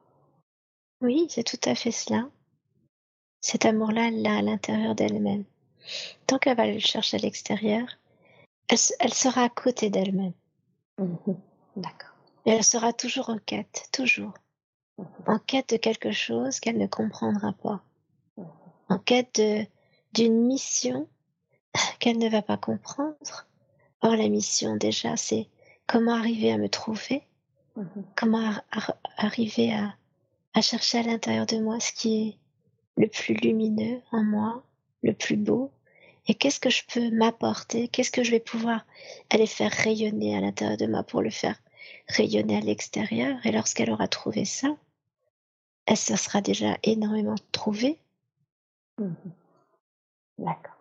Oui, 1.01 1.27
c'est 1.29 1.43
tout 1.43 1.69
à 1.69 1.75
fait 1.75 1.91
cela. 1.91 2.27
Cet 3.41 3.65
amour-là, 3.65 4.09
là, 4.11 4.37
à 4.37 4.41
l'intérieur 4.41 4.95
d'elle-même. 4.95 5.43
Tant 6.25 6.39
qu'elle 6.39 6.57
va 6.57 6.65
le 6.65 6.79
chercher 6.79 7.17
à 7.17 7.19
l'extérieur, 7.19 7.87
elle, 8.67 9.13
sera 9.13 9.43
à 9.43 9.49
côté 9.49 9.91
d'elle-même. 9.91 10.33
Mmh 10.97 11.33
D'accord. 11.75 12.15
Et 12.45 12.51
elle 12.51 12.63
sera 12.63 12.93
toujours 12.93 13.29
en 13.29 13.37
quête, 13.37 13.89
toujours. 13.91 14.33
Mmh 14.97 15.03
en 15.27 15.39
quête 15.39 15.69
de 15.69 15.77
quelque 15.77 16.11
chose 16.11 16.59
qu'elle 16.59 16.77
ne 16.77 16.87
comprendra 16.87 17.53
pas. 17.53 17.83
Mmh 18.37 18.43
en 18.89 18.97
quête 18.97 19.41
d'une 20.13 20.45
mission 20.47 21.07
qu'elle 22.05 22.19
ne 22.19 22.29
va 22.29 22.43
pas 22.43 22.57
comprendre. 22.57 23.47
Or, 24.01 24.15
la 24.15 24.29
mission, 24.29 24.75
déjà, 24.75 25.17
c'est 25.17 25.47
comment 25.87 26.13
arriver 26.13 26.51
à 26.51 26.59
me 26.59 26.69
trouver, 26.69 27.23
mmh 27.75 27.81
comment 28.15 28.53
arriver 29.17 29.73
à, 29.73 29.95
à 30.53 30.61
chercher 30.61 30.99
à 30.99 31.01
l'intérieur 31.01 31.47
de 31.47 31.57
moi 31.57 31.79
ce 31.79 31.91
qui 31.91 32.27
est 32.27 32.37
le 32.95 33.07
plus 33.07 33.33
lumineux 33.33 34.03
en 34.11 34.23
moi, 34.23 34.63
le 35.01 35.13
plus 35.13 35.35
beau, 35.35 35.71
et 36.27 36.35
qu'est-ce 36.35 36.59
que 36.59 36.69
je 36.69 36.83
peux 36.93 37.09
m'apporter, 37.09 37.87
qu'est-ce 37.87 38.11
que 38.11 38.23
je 38.23 38.29
vais 38.29 38.39
pouvoir 38.39 38.85
aller 39.31 39.47
faire 39.47 39.71
rayonner 39.71 40.37
à 40.37 40.41
l'intérieur 40.41 40.77
de 40.77 40.85
moi 40.85 41.01
pour 41.01 41.23
le 41.23 41.31
faire 41.31 41.59
rayonner 42.07 42.57
à 42.57 42.61
l'extérieur? 42.61 43.43
Et 43.45 43.51
lorsqu'elle 43.51 43.89
aura 43.89 44.07
trouvé 44.07 44.45
ça, 44.45 44.77
elle 45.87 45.97
se 45.97 46.15
sera 46.15 46.41
déjà 46.41 46.77
énormément 46.83 47.35
trouvée. 47.51 47.97
Mmh 48.99 49.15
D'accord. 50.37 50.74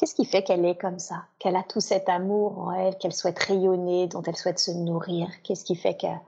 Qu'est-ce 0.00 0.14
qui 0.14 0.24
fait 0.24 0.42
qu'elle 0.42 0.64
est 0.64 0.80
comme 0.80 0.98
ça, 0.98 1.26
qu'elle 1.38 1.56
a 1.56 1.62
tout 1.62 1.82
cet 1.82 2.08
amour 2.08 2.58
en 2.58 2.72
elle, 2.72 2.96
qu'elle 2.96 3.12
souhaite 3.12 3.38
rayonner, 3.38 4.06
dont 4.06 4.22
elle 4.22 4.34
souhaite 4.34 4.58
se 4.58 4.70
nourrir? 4.70 5.28
Qu'est-ce 5.42 5.62
qui 5.62 5.76
fait 5.76 5.94
qu'elle 5.94 6.18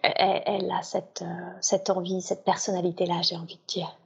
elle, 0.00 0.70
a 0.70 0.80
cette, 0.84 1.22
euh, 1.22 1.58
cette 1.60 1.90
envie, 1.90 2.22
cette 2.22 2.44
personnalité-là, 2.44 3.20
j'ai 3.22 3.34
envie 3.34 3.56
de 3.56 3.66
dire? 3.66 3.98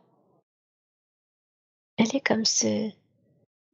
Elle 1.98 2.16
est 2.16 2.26
comme, 2.26 2.46
ce, 2.46 2.90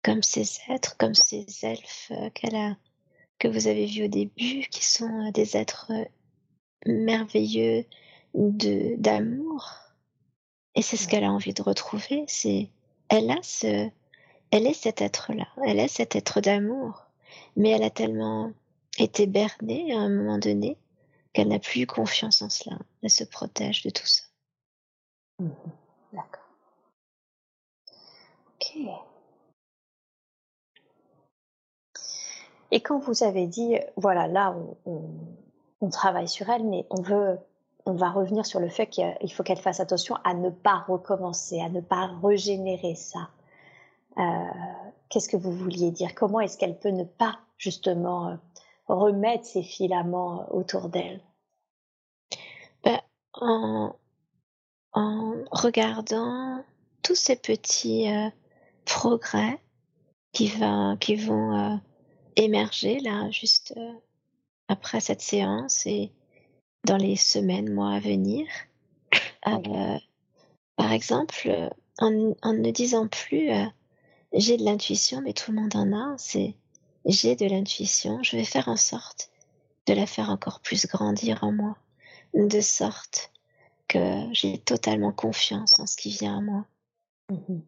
comme 0.03 0.25
ces 0.25 0.59
êtres, 0.69 0.97
comme 0.97 1.15
ces 1.15 1.47
elfes 1.63 2.11
euh, 2.11 2.31
qu'elle 2.31 2.57
a, 2.57 2.77
que 3.39 3.47
vous 3.47 3.69
avez 3.69 3.87
vus 3.87 4.07
au 4.07 4.09
début, 4.09 4.67
qui 4.69 4.85
sont 4.85 5.29
euh, 5.29 5.31
des 5.31 5.57
êtres 5.57 5.93
merveilleux 6.87 7.85
de 8.35 8.97
d'amour. 8.97 9.75
Et 10.75 10.83
c'est 10.83 10.97
ce 10.97 11.07
qu'elle 11.07 11.23
a 11.23 11.31
envie 11.31 11.55
de 11.55 11.63
retrouver. 11.63 12.25
C'est 12.27 12.69
elle 13.09 13.31
a 13.31 13.39
ce 13.45 13.89
elle 14.55 14.69
est 14.69 14.75
cet 14.75 15.03
être-là, 15.03 15.49
elle 15.67 15.81
est 15.81 15.89
cet 15.89 16.15
être 16.15 16.41
d'amour, 16.41 17.07
mais 17.57 17.71
elle 17.71 17.83
a 17.83 17.91
tellement 17.91 18.53
été 18.99 19.27
bernée 19.27 19.93
à 19.93 19.99
un 19.99 20.09
moment 20.09 20.39
donné 20.39 20.79
qu'elle 21.33 21.49
n'a 21.49 21.59
plus 21.59 21.89
confiance 21.89 22.41
en 22.41 22.49
cela. 22.49 22.79
Elle 23.03 23.11
se 23.11 23.25
protège 23.25 23.83
de 23.83 23.91
tout 23.91 24.07
ça. 24.07 24.23
Mmh 25.41 25.49
D'accord. 26.13 26.45
Ok. 28.55 28.79
Et 32.71 32.81
quand 32.81 33.01
vous 33.01 33.25
avez 33.25 33.49
dit, 33.49 33.77
voilà, 33.97 34.29
là, 34.29 34.57
on, 34.87 35.91
travaille 35.91 36.29
sur 36.29 36.49
elle, 36.49 36.63
mais 36.65 36.87
on 36.91 37.03
on 37.87 37.93
va 37.93 38.11
revenir 38.11 38.47
sur 38.47 38.61
le 38.61 38.69
fait 38.69 38.87
qu'il 38.87 39.33
faut 39.33 39.43
qu'elle 39.43 39.59
fasse 39.59 39.81
attention 39.81 40.15
à 40.23 40.33
ne 40.33 40.51
pas 40.51 40.85
recommencer, 40.87 41.61
à 41.61 41.69
ne 41.69 41.81
pas 41.81 42.09
régénérer 42.23 42.95
ça. 42.95 43.31
Euh, 44.19 44.45
qu'est-ce 45.09 45.29
que 45.29 45.37
vous 45.37 45.53
vouliez 45.53 45.91
dire? 45.91 46.15
Comment 46.15 46.41
est-ce 46.41 46.59
qu'elle 46.59 46.79
peut 46.79 46.91
ne 46.91 47.05
pas 47.05 47.39
justement 47.59 48.29
euh, 48.29 48.37
remettre 48.87 49.45
ses 49.45 49.63
filaments 49.63 50.47
autour 50.53 50.89
d'elle? 50.89 51.21
Ben, 52.83 53.01
en, 53.35 53.95
regardant 55.51 56.63
tous 57.03 57.17
ces 57.17 57.37
petits 57.37 58.11
euh, 58.11 58.31
progrès 58.85 59.61
qui, 60.33 60.49
va, 60.49 60.97
qui 61.01 61.17
vont 61.17 61.81
émerger 62.37 62.99
là 63.01 63.31
juste 63.31 63.75
après 64.69 65.01
cette 65.01 65.21
séance 65.21 65.87
et 65.87 66.13
dans 66.85 66.97
les 66.97 67.17
semaines, 67.17 67.73
mois 67.73 67.95
à 67.95 68.01
venir. 68.01 68.47
par 69.43 70.93
exemple, 70.93 71.71
en, 71.99 72.35
en, 72.43 72.53
ne 72.53 72.71
disant 72.71 73.07
plus 73.07 73.51
j'ai 74.35 74.57
de 74.57 74.65
l'intuition, 74.65 75.21
mais 75.23 75.33
tout 75.33 75.53
le 75.53 75.61
monde 75.61 75.77
en 75.77 75.93
a. 75.93 76.15
C'est 76.19 76.55
j'ai 77.07 77.37
de 77.37 77.47
l'intuition, 77.47 78.23
je 78.23 78.37
vais 78.37 78.45
faire 78.45 78.69
en 78.69 78.77
sorte 78.77 79.31
de 79.87 79.93
la 79.93 80.07
faire 80.07 80.31
encore 80.31 80.61
plus 80.61 80.87
grandir 80.87 81.45
en 81.45 81.53
moi, 81.53 81.77
de 82.33 82.61
sorte 82.61 83.31
que 83.89 83.99
j'ai 84.33 84.59
totalement 84.59 85.13
confiance 85.13 85.79
en 85.79 85.87
ce 85.87 85.97
qui 85.97 86.11
vient 86.11 86.39
à 86.39 86.41
moi. 86.41 86.67
Mmh 87.31 87.61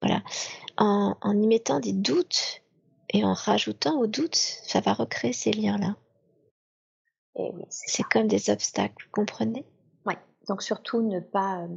voilà. 0.00 0.22
En, 0.76 1.16
en, 1.20 1.42
y 1.42 1.46
mettant 1.48 1.80
des 1.80 1.92
doutes 1.92 2.62
et 3.10 3.24
en 3.24 3.34
rajoutant 3.34 3.98
aux 3.98 4.06
doutes, 4.06 4.36
ça 4.36 4.80
va 4.80 4.92
recréer 4.92 5.32
ces 5.32 5.50
liens-là. 5.50 5.96
Oui, 7.34 7.64
c'est 7.68 8.04
comme 8.04 8.28
des 8.28 8.48
obstacles, 8.48 9.04
vous 9.04 9.10
comprenez? 9.10 9.64
Oui, 10.06 10.14
donc 10.46 10.62
surtout 10.62 11.02
ne 11.02 11.18
pas 11.18 11.62
euh, 11.62 11.68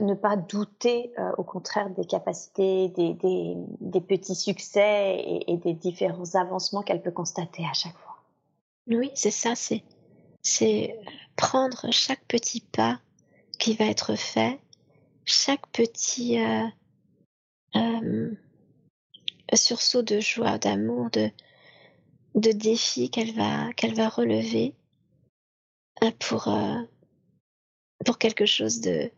ne 0.00 0.14
pas 0.14 0.36
douter 0.36 1.12
euh, 1.18 1.32
au 1.38 1.44
contraire 1.44 1.90
des 1.90 2.04
capacités, 2.04 2.88
des, 2.88 3.14
des, 3.80 4.00
petits 4.00 4.34
succès 4.34 5.42
et, 5.46 5.56
des 5.56 5.74
différents 5.74 6.34
avancements 6.34 6.82
qu'elle 6.82 7.02
peut 7.02 7.10
constater 7.10 7.64
à 7.64 7.72
chaque 7.72 7.96
fois. 7.96 8.16
Oui, 8.86 9.10
c'est 9.14 9.30
ça, 9.30 9.54
c'est, 9.54 9.82
c'est 10.42 10.98
prendre 11.36 11.86
chaque 11.90 12.24
petit 12.26 12.60
pas 12.60 13.00
qui 13.58 13.74
va 13.74 13.86
être 13.86 14.14
fait, 14.16 14.58
chaque 15.26 15.66
petit 15.68 16.40
euh, 16.40 16.66
euh, 17.76 18.32
sursaut 19.54 20.02
de 20.02 20.20
joie, 20.20 20.58
d'amour, 20.58 21.10
de, 21.10 21.30
de 22.34 22.52
défi 22.52 23.10
qu'elle 23.10 23.34
va, 23.34 23.72
qu'elle 23.74 23.94
va 23.94 24.08
relever 24.08 24.74
pour, 26.18 26.48
pour 28.06 28.18
quelque 28.18 28.46
chose 28.46 28.80
de, 28.80 29.10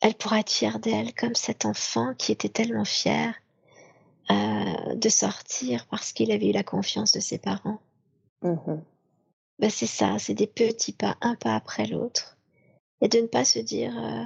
elle 0.00 0.14
pourra 0.14 0.40
être 0.40 0.50
fière 0.50 0.78
d'elle 0.78 1.14
comme 1.14 1.34
cet 1.34 1.64
enfant 1.64 2.14
qui 2.14 2.32
était 2.32 2.48
tellement 2.48 2.84
fier 2.84 3.34
euh, 4.30 4.94
de 4.94 5.08
sortir 5.08 5.86
parce 5.86 6.12
qu'il 6.12 6.30
avait 6.32 6.48
eu 6.48 6.52
la 6.52 6.64
confiance 6.64 7.12
de 7.12 7.20
ses 7.20 7.38
parents. 7.38 7.80
Mmh 8.42 8.82
ben, 9.58 9.70
c'est 9.70 9.86
ça, 9.86 10.18
c'est 10.18 10.34
des 10.34 10.46
petits 10.46 10.92
pas, 10.92 11.16
un 11.22 11.34
pas 11.34 11.54
après 11.54 11.86
l'autre. 11.86 12.36
Et 13.00 13.08
de 13.08 13.18
ne 13.20 13.26
pas 13.26 13.46
se 13.46 13.58
dire, 13.58 13.96
euh, 13.98 14.24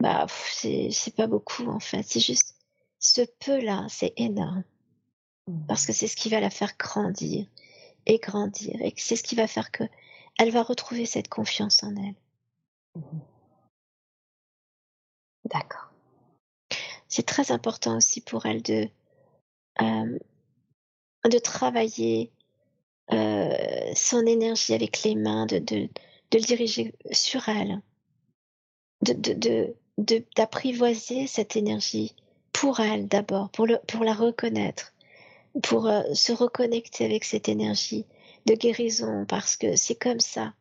bah, 0.00 0.26
c'est 0.30 1.14
pas 1.14 1.26
beaucoup 1.26 1.66
en 1.66 1.78
fait, 1.78 2.04
c'est 2.04 2.20
juste 2.20 2.56
ce 2.98 3.20
peu-là, 3.40 3.86
c'est 3.90 4.14
énorme. 4.16 4.64
Parce 5.66 5.84
que 5.84 5.92
c'est 5.92 6.08
ce 6.08 6.16
qui 6.16 6.30
va 6.30 6.40
la 6.40 6.48
faire 6.48 6.72
grandir 6.78 7.46
et 8.06 8.18
grandir. 8.18 8.80
Et 8.80 8.94
c'est 8.96 9.16
ce 9.16 9.22
qui 9.22 9.34
va 9.34 9.46
faire 9.46 9.70
que 9.70 9.84
elle 10.38 10.52
va 10.52 10.62
retrouver 10.62 11.04
cette 11.04 11.28
confiance 11.28 11.82
en 11.82 11.94
elle. 11.96 12.14
Mmh 12.94 13.18
D'accord. 15.48 15.90
C'est 17.08 17.26
très 17.26 17.52
important 17.52 17.96
aussi 17.96 18.20
pour 18.20 18.46
elle 18.46 18.62
de, 18.62 18.88
euh, 19.80 20.18
de 21.24 21.38
travailler 21.38 22.30
euh, 23.12 23.92
son 23.94 24.26
énergie 24.26 24.74
avec 24.74 25.02
les 25.02 25.14
mains, 25.14 25.46
de, 25.46 25.58
de, 25.58 25.88
de 26.30 26.38
le 26.38 26.40
diriger 26.40 26.94
sur 27.12 27.48
elle, 27.48 27.80
de, 29.02 29.14
de, 29.14 29.74
d'apprivoiser 30.36 31.26
cette 31.26 31.56
énergie 31.56 32.14
pour 32.52 32.80
elle 32.80 33.08
d'abord, 33.08 33.48
pour, 33.50 33.66
pour 33.86 34.04
la 34.04 34.12
reconnaître, 34.12 34.92
pour 35.62 35.86
euh, 35.86 36.02
se 36.12 36.32
reconnecter 36.32 37.04
avec 37.06 37.24
cette 37.24 37.48
énergie 37.48 38.04
de 38.44 38.54
guérison, 38.54 39.24
parce 39.26 39.56
que 39.56 39.76
c'est 39.76 39.94
comme 39.94 40.20
ça 40.20 40.52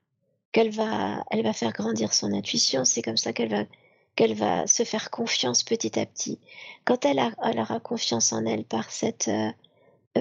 qu'elle 0.53 0.71
va, 0.71 1.23
elle 1.29 1.43
va 1.43 1.53
faire 1.53 1.73
grandir 1.73 2.13
son 2.13 2.31
intuition, 2.31 2.85
c'est 2.85 3.01
comme 3.01 3.17
ça 3.17 3.33
qu'elle 3.33 3.49
va 3.49 3.65
qu'elle 4.17 4.33
va 4.33 4.65
se 4.65 4.83
faire 4.83 5.11
confiance 5.11 5.63
petit 5.63 5.97
à 5.99 6.05
petit. 6.05 6.39
Quand 6.85 7.05
elle, 7.05 7.19
aura 7.59 7.79
confiance 7.79 8.33
en 8.33 8.45
elle 8.45 8.65
par 8.65 8.89
cette, 8.89 9.27
euh, 9.27 9.51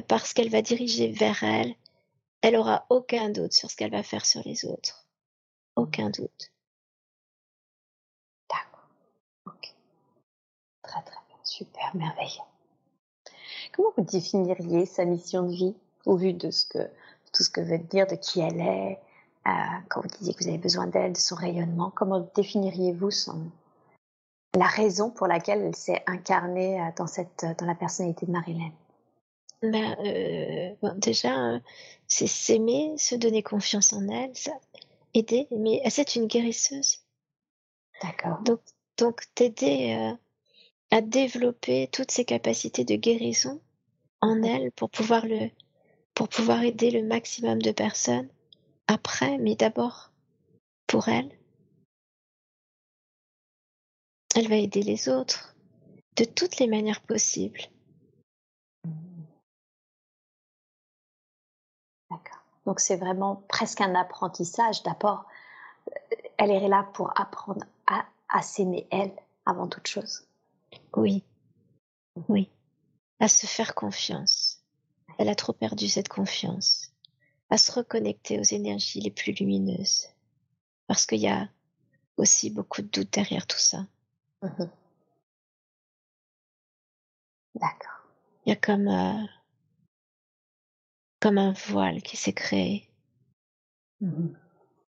parce 0.06 0.34
qu'elle 0.34 0.50
va 0.50 0.60
diriger 0.60 1.10
vers 1.10 1.42
elle, 1.42 1.74
elle 2.42 2.56
aura 2.56 2.84
aucun 2.90 3.30
doute 3.30 3.54
sur 3.54 3.70
ce 3.70 3.76
qu'elle 3.76 3.90
va 3.90 4.02
faire 4.02 4.26
sur 4.26 4.42
les 4.44 4.66
autres. 4.66 5.06
Aucun 5.76 6.10
doute. 6.10 6.52
D'accord. 8.50 8.86
Ok. 9.46 9.74
Très 10.82 11.02
très 11.02 11.20
bien. 11.28 11.38
Super, 11.42 11.96
merveilleux. 11.96 12.44
Comment 13.72 13.92
vous 13.96 14.04
définiriez 14.04 14.84
sa 14.84 15.06
mission 15.06 15.44
de 15.44 15.52
vie 15.52 15.74
au 16.04 16.16
vu 16.16 16.34
de 16.34 16.50
ce 16.50 16.66
que 16.66 16.90
tout 17.32 17.42
ce 17.42 17.50
que 17.50 17.62
veut 17.62 17.78
dire, 17.78 18.06
de 18.06 18.16
qui 18.16 18.40
elle 18.40 18.60
est, 18.60 19.00
euh, 19.46 19.50
quand 19.88 20.02
vous 20.02 20.08
disiez 20.08 20.34
que 20.34 20.44
vous 20.44 20.48
avez 20.50 20.58
besoin 20.58 20.86
d'elle, 20.86 21.14
de 21.14 21.18
son 21.18 21.34
rayonnement, 21.34 21.90
comment 21.94 22.28
définiriez-vous 22.34 23.10
son, 23.10 23.50
la 24.56 24.66
raison 24.66 25.10
pour 25.10 25.26
laquelle 25.26 25.62
elle 25.62 25.76
s'est 25.76 26.02
incarnée 26.06 26.80
euh, 26.80 26.84
dans, 26.96 27.06
cette, 27.06 27.44
euh, 27.44 27.54
dans 27.58 27.66
la 27.66 27.74
personnalité 27.74 28.26
de 28.26 28.32
Marilyn 28.32 28.72
ben, 29.62 29.96
euh, 30.04 30.92
Déjà, 30.96 31.60
c'est 32.06 32.26
s'aimer, 32.26 32.94
se 32.98 33.14
donner 33.14 33.42
confiance 33.42 33.92
en 33.92 34.06
elle, 34.08 34.34
ça, 34.34 34.52
aider, 35.14 35.46
mais 35.50 35.82
c'est 35.88 36.16
une 36.16 36.26
guérisseuse. 36.26 36.98
D'accord. 38.02 38.42
Donc, 38.42 38.60
donc 38.98 39.22
t'aider 39.34 40.14
à 40.90 41.00
développer 41.00 41.88
toutes 41.90 42.10
ses 42.10 42.24
capacités 42.24 42.84
de 42.84 42.96
guérison 42.96 43.60
en 44.20 44.42
elle 44.42 44.70
pour 44.72 44.90
pouvoir, 44.90 45.26
le, 45.26 45.50
pour 46.14 46.28
pouvoir 46.28 46.62
aider 46.62 46.90
le 46.90 47.02
maximum 47.02 47.60
de 47.62 47.72
personnes 47.72 48.28
après, 48.86 49.38
mais 49.38 49.56
d'abord 49.56 50.12
pour 50.86 51.08
elle 51.08 51.30
elle 54.36 54.48
va 54.48 54.56
aider 54.56 54.82
les 54.82 55.08
autres 55.08 55.54
de 56.16 56.24
toutes 56.24 56.58
les 56.58 56.66
manières 56.66 57.00
possibles. 57.00 57.60
D'accord. 62.10 62.42
Donc 62.66 62.80
c'est 62.80 62.96
vraiment 62.96 63.36
presque 63.48 63.80
un 63.80 63.94
apprentissage. 63.94 64.82
D'abord, 64.82 65.24
elle 66.36 66.50
est 66.50 66.68
là 66.68 66.82
pour 66.92 67.18
apprendre 67.18 67.64
à, 67.86 68.04
à 68.28 68.42
s'aimer 68.42 68.86
elle 68.90 69.12
avant 69.46 69.68
toute 69.68 69.86
chose. 69.86 70.26
Oui, 70.94 71.24
oui, 72.28 72.50
à 73.20 73.28
se 73.28 73.46
faire 73.46 73.74
confiance. 73.74 74.62
Elle 75.18 75.30
a 75.30 75.34
trop 75.34 75.54
perdu 75.54 75.88
cette 75.88 76.08
confiance. 76.08 76.92
À 77.48 77.56
se 77.56 77.72
reconnecter 77.72 78.38
aux 78.38 78.54
énergies 78.54 79.00
les 79.00 79.10
plus 79.10 79.32
lumineuses. 79.32 80.08
Parce 80.88 81.06
qu'il 81.06 81.20
y 81.20 81.28
a 81.28 81.48
aussi 82.18 82.50
beaucoup 82.50 82.82
de 82.82 82.88
doutes 82.88 83.12
derrière 83.12 83.46
tout 83.46 83.58
ça. 83.58 83.86
Mhm. 84.42 84.70
D'accord. 87.54 88.06
Il 88.44 88.50
y 88.50 88.52
a 88.52 88.56
comme, 88.56 88.88
euh, 88.88 89.26
comme 91.20 91.38
un 91.38 91.52
voile 91.52 92.02
qui 92.02 92.16
s'est 92.16 92.32
créé. 92.32 92.88
Mhm. 94.00 94.36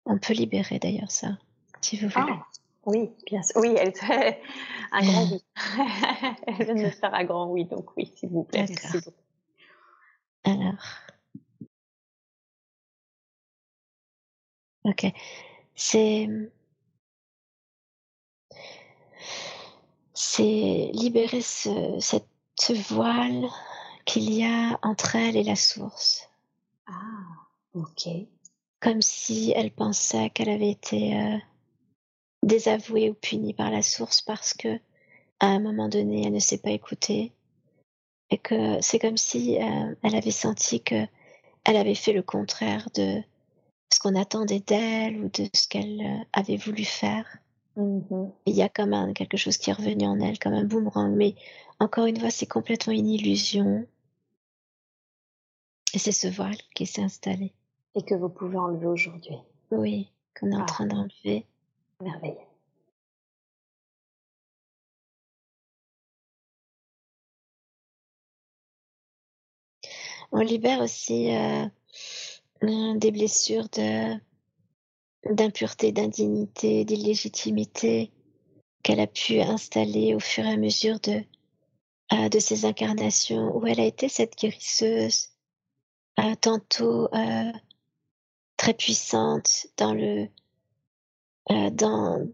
On 0.06 0.18
peut 0.18 0.32
libérer 0.32 0.78
d'ailleurs 0.78 1.10
ça, 1.10 1.38
si 1.80 1.96
vous 1.96 2.08
voulez. 2.08 2.32
Ah, 2.32 2.46
oui, 2.86 3.10
bien 3.26 3.42
sûr. 3.42 3.60
Oui, 3.60 3.74
elle 3.76 3.94
fait 3.94 4.40
un 4.92 5.02
grand 5.02 5.30
oui. 5.30 5.44
elle 6.46 6.64
vient 6.64 6.88
de 6.88 6.90
faire 6.90 7.14
un 7.14 7.24
grand 7.24 7.46
oui, 7.48 7.64
donc 7.64 7.96
oui, 7.96 8.12
s'il 8.16 8.30
vous 8.30 8.44
plaît. 8.44 8.66
Merci 8.68 8.98
beaucoup. 8.98 9.16
Alors. 10.44 10.84
Ok. 14.84 15.06
C'est. 15.74 16.28
C'est 20.24 20.90
libérer 20.94 21.42
ce, 21.42 21.98
cette, 21.98 22.28
ce 22.58 22.72
voile 22.72 23.48
qu'il 24.04 24.32
y 24.32 24.44
a 24.44 24.78
entre 24.82 25.16
elle 25.16 25.36
et 25.36 25.42
la 25.42 25.56
source. 25.56 26.30
Ah, 26.86 26.92
ok. 27.74 28.08
Comme 28.80 29.02
si 29.02 29.52
elle 29.54 29.72
pensait 29.72 30.30
qu'elle 30.30 30.48
avait 30.48 30.70
été 30.70 31.16
euh, 31.16 31.38
désavouée 32.44 33.10
ou 33.10 33.14
punie 33.14 33.52
par 33.52 33.70
la 33.72 33.82
source 33.82 34.22
parce 34.22 34.54
que 34.54 34.78
à 35.40 35.46
un 35.46 35.60
moment 35.60 35.88
donné 35.88 36.24
elle 36.24 36.32
ne 36.32 36.38
s'est 36.38 36.62
pas 36.62 36.70
écoutée 36.70 37.32
et 38.30 38.38
que 38.38 38.80
c'est 38.80 39.00
comme 39.00 39.16
si 39.16 39.60
euh, 39.60 39.94
elle 40.02 40.14
avait 40.14 40.30
senti 40.30 40.82
que 40.82 41.04
elle 41.64 41.76
avait 41.76 41.96
fait 41.96 42.12
le 42.12 42.22
contraire 42.22 42.88
de 42.94 43.20
ce 43.92 43.98
qu'on 43.98 44.14
attendait 44.14 44.60
d'elle 44.60 45.18
ou 45.18 45.28
de 45.28 45.48
ce 45.52 45.66
qu'elle 45.66 46.00
euh, 46.00 46.24
avait 46.32 46.56
voulu 46.56 46.84
faire. 46.84 47.26
Mhm. 47.76 48.32
Il 48.46 48.54
y 48.54 48.62
a 48.62 48.68
comme 48.68 48.92
un, 48.92 49.12
quelque 49.12 49.36
chose 49.36 49.56
qui 49.56 49.70
est 49.70 49.74
revenu 49.74 50.06
en 50.06 50.20
elle, 50.20 50.38
comme 50.38 50.52
un 50.52 50.64
boomerang, 50.64 51.14
mais 51.14 51.34
encore 51.80 52.06
une 52.06 52.18
fois, 52.18 52.30
c'est 52.30 52.46
complètement 52.46 52.92
une 52.92 53.08
illusion. 53.08 53.86
Et 55.94 55.98
c'est 55.98 56.12
ce 56.12 56.28
voile 56.28 56.56
qui 56.74 56.86
s'est 56.86 57.02
installé. 57.02 57.52
Et 57.94 58.02
que 58.02 58.14
vous 58.14 58.28
pouvez 58.28 58.56
enlever 58.56 58.86
aujourd'hui. 58.86 59.36
Oui, 59.70 60.10
qu'on 60.38 60.50
est 60.52 60.56
en 60.56 60.62
Ah. 60.62 60.66
train 60.66 60.86
d'enlever. 60.86 61.46
Merveilleux. 62.00 62.36
On 70.30 70.40
libère 70.40 70.80
aussi 70.80 71.34
euh, 71.34 71.66
des 72.96 73.10
blessures 73.10 73.68
de 73.70 74.14
d'impureté, 75.30 75.92
d'indignité, 75.92 76.84
d'illégitimité 76.84 78.10
qu'elle 78.82 79.00
a 79.00 79.06
pu 79.06 79.40
installer 79.40 80.14
au 80.14 80.20
fur 80.20 80.44
et 80.44 80.52
à 80.52 80.56
mesure 80.56 80.98
de 81.00 81.22
euh, 82.12 82.28
de 82.28 82.38
ses 82.40 82.66
incarnations 82.66 83.56
où 83.56 83.66
elle 83.66 83.80
a 83.80 83.86
été 83.86 84.08
cette 84.08 84.36
guérisseuse 84.36 85.28
euh, 86.18 86.34
tantôt 86.34 87.08
euh, 87.14 87.52
très 88.56 88.74
puissante 88.74 89.66
dans 89.78 89.94
le 89.94 90.28
dans 91.48 92.26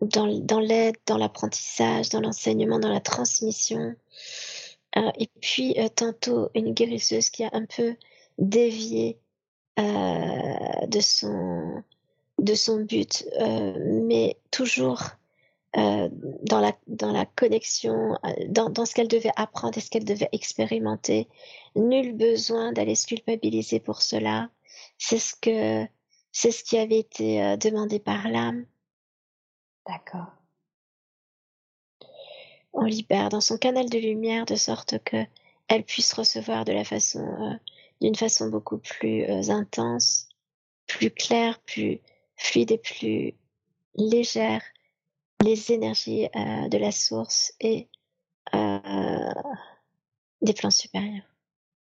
dans, 0.00 0.60
l'aide, 0.60 0.96
dans 1.06 1.16
l'apprentissage, 1.16 2.08
dans 2.08 2.20
l'enseignement, 2.20 2.78
dans 2.78 2.88
la 2.88 3.00
transmission. 3.00 3.94
Et 4.96 5.28
puis 5.40 5.76
tantôt 5.94 6.50
une 6.54 6.74
guérisseuse 6.74 7.30
qui 7.30 7.44
a 7.44 7.50
un 7.52 7.64
peu 7.66 7.96
dévié 8.38 9.18
de 9.76 11.00
son 11.00 11.82
de 12.38 12.54
son 12.54 12.80
but, 12.84 13.24
euh, 13.40 13.74
mais 14.06 14.36
toujours 14.50 15.02
euh, 15.76 16.08
dans 16.42 16.60
la 16.60 16.72
dans 16.86 17.12
la 17.12 17.24
connexion, 17.24 18.16
euh, 18.24 18.32
dans, 18.48 18.68
dans 18.68 18.84
ce 18.84 18.94
qu'elle 18.94 19.08
devait 19.08 19.32
apprendre 19.36 19.78
et 19.78 19.80
ce 19.80 19.90
qu'elle 19.90 20.04
devait 20.04 20.28
expérimenter. 20.32 21.28
Nul 21.76 22.16
besoin 22.16 22.72
d'aller 22.72 22.94
se 22.94 23.06
culpabiliser 23.06 23.80
pour 23.80 24.02
cela. 24.02 24.50
C'est 24.98 25.18
ce 25.18 25.34
que 25.34 25.86
c'est 26.32 26.50
ce 26.50 26.64
qui 26.64 26.78
avait 26.78 26.98
été 26.98 27.56
demandé 27.58 27.98
par 27.98 28.28
l'âme. 28.28 28.66
D'accord. 29.86 30.32
on 32.72 32.84
libère 32.84 33.28
dans 33.28 33.40
son 33.40 33.58
canal 33.58 33.90
de 33.90 33.98
lumière 33.98 34.46
de 34.46 34.54
sorte 34.54 34.98
que 35.04 35.26
elle 35.68 35.84
puisse 35.84 36.12
recevoir 36.12 36.64
de 36.64 36.72
la 36.72 36.84
façon 36.84 37.20
euh, 37.20 37.54
d'une 38.00 38.14
façon 38.14 38.48
beaucoup 38.48 38.78
plus 38.78 39.24
euh, 39.24 39.50
intense, 39.50 40.28
plus 40.86 41.10
claire, 41.10 41.60
plus 41.60 42.00
fluide 42.42 42.72
et 42.72 42.78
plus 42.78 43.34
légère 43.94 44.62
les 45.42 45.72
énergies 45.72 46.28
euh, 46.36 46.68
de 46.68 46.78
la 46.78 46.92
source 46.92 47.52
et 47.60 47.88
euh, 48.54 49.32
des 50.40 50.52
plans 50.52 50.70
supérieurs. 50.70 51.24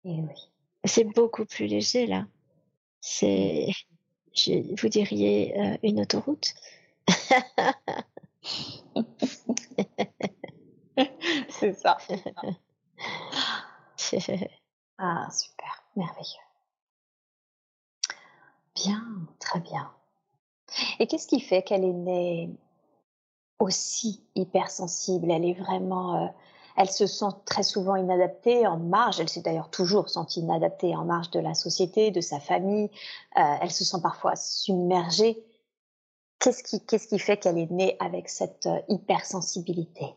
Et 0.05 0.21
oui. 0.21 0.35
C'est 0.85 1.05
beaucoup 1.05 1.45
plus 1.45 1.67
léger 1.67 2.07
là. 2.07 2.27
C'est, 3.01 3.69
je, 4.35 4.75
vous 4.81 4.89
diriez 4.89 5.59
euh, 5.59 5.77
une 5.83 6.01
autoroute? 6.01 6.55
C'est 11.49 11.75
ça. 11.75 11.99
Ah, 14.99 15.29
super. 15.31 15.83
Merveilleux. 15.97 16.39
Bien, 18.77 19.27
très 19.41 19.59
bien. 19.61 19.91
Et 20.99 21.07
qu'est-ce 21.07 21.27
qui 21.27 21.41
fait 21.41 21.63
qu'elle 21.63 21.85
est 21.85 21.93
née 21.93 22.51
aussi 23.59 24.23
hypersensible? 24.35 25.31
Elle 25.31 25.45
est 25.45 25.55
vraiment. 25.55 26.25
euh, 26.25 26.29
elle 26.77 26.91
se 26.91 27.07
sent 27.07 27.27
très 27.45 27.63
souvent 27.63 27.97
inadaptée, 27.97 28.67
en 28.67 28.79
marge. 28.79 29.21
Elle 29.21 29.29
s'est 29.29 29.43
d'ailleurs 29.43 29.71
toujours 29.71 30.09
sentie 30.09 30.41
inadaptée, 30.41 30.97
en 30.97 31.05
marge 31.05 31.31
de 31.31 31.41
la 31.41 31.55
société, 31.55 32.11
de 32.11 32.21
sa 32.21 32.41
famille. 32.41 32.91
Euh, 33.37 33.55
elle 33.61 33.71
se 33.71 33.85
sent 33.85 33.99
parfois 34.03 34.37
submergée. 34.37 35.43
Qu'est-ce 36.39 36.63
qui, 36.63 36.85
qu'est-ce 36.85 37.09
qui 37.09 37.19
fait 37.19 37.37
qu'elle 37.37 37.59
est 37.59 37.71
née 37.71 37.97
avec 38.01 38.29
cette 38.29 38.67
euh, 38.67 38.81
hypersensibilité? 38.89 40.15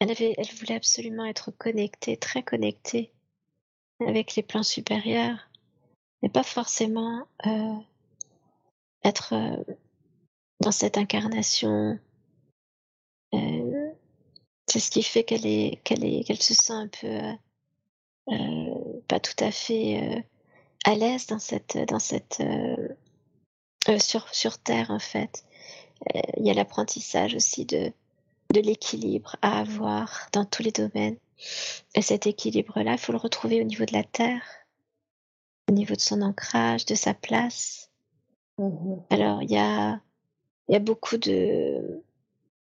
Elle, 0.00 0.08
voulait 0.58 0.76
absolument 0.76 1.24
être 1.24 1.52
connectée, 1.52 2.16
très 2.16 2.42
connectée 2.42 3.12
avec 4.00 4.34
les 4.34 4.42
plans 4.42 4.64
supérieurs, 4.64 5.48
mais 6.22 6.28
pas 6.28 6.42
forcément 6.42 7.24
être 9.04 9.34
euh, 9.34 9.74
dans 10.60 10.72
cette 10.72 10.98
incarnation. 10.98 11.98
Euh, 13.34 13.90
c'est 14.68 14.80
ce 14.80 14.90
qui 14.90 15.02
fait 15.02 15.24
qu'elle 15.24 15.46
est, 15.46 15.80
qu'elle 15.84 16.04
est, 16.04 16.24
qu'elle 16.24 16.42
se 16.42 16.54
sent 16.54 16.72
un 16.72 16.88
peu 16.88 17.20
euh, 18.32 19.00
pas 19.08 19.20
tout 19.20 19.44
à 19.44 19.50
fait 19.50 20.24
à 20.84 20.94
l'aise 20.94 21.26
dans 21.26 21.38
cette, 21.38 21.76
dans 21.88 21.98
cette 21.98 22.42
sur 23.98 24.32
sur 24.32 24.58
terre 24.58 24.90
en 24.90 24.98
fait. 24.98 25.44
Il 26.36 26.46
y 26.46 26.50
a 26.50 26.54
l'apprentissage 26.54 27.34
aussi 27.34 27.64
de 27.66 27.92
de 28.52 28.60
l'équilibre 28.60 29.36
à 29.42 29.60
avoir 29.60 30.28
dans 30.32 30.44
tous 30.44 30.62
les 30.62 30.72
domaines. 30.72 31.16
Et 31.94 32.02
cet 32.02 32.26
équilibre-là, 32.26 32.92
il 32.92 32.98
faut 32.98 33.12
le 33.12 33.18
retrouver 33.18 33.60
au 33.60 33.64
niveau 33.64 33.84
de 33.84 33.92
la 33.92 34.04
terre, 34.04 34.42
au 35.68 35.72
niveau 35.72 35.94
de 35.94 36.00
son 36.00 36.22
ancrage, 36.22 36.86
de 36.86 36.94
sa 36.94 37.14
place. 37.14 37.90
Mhm. 38.58 39.02
Alors, 39.10 39.42
il 39.42 39.50
y 39.50 39.58
a, 39.58 40.00
y 40.68 40.76
a 40.76 40.78
beaucoup 40.78 41.16
de, 41.16 42.02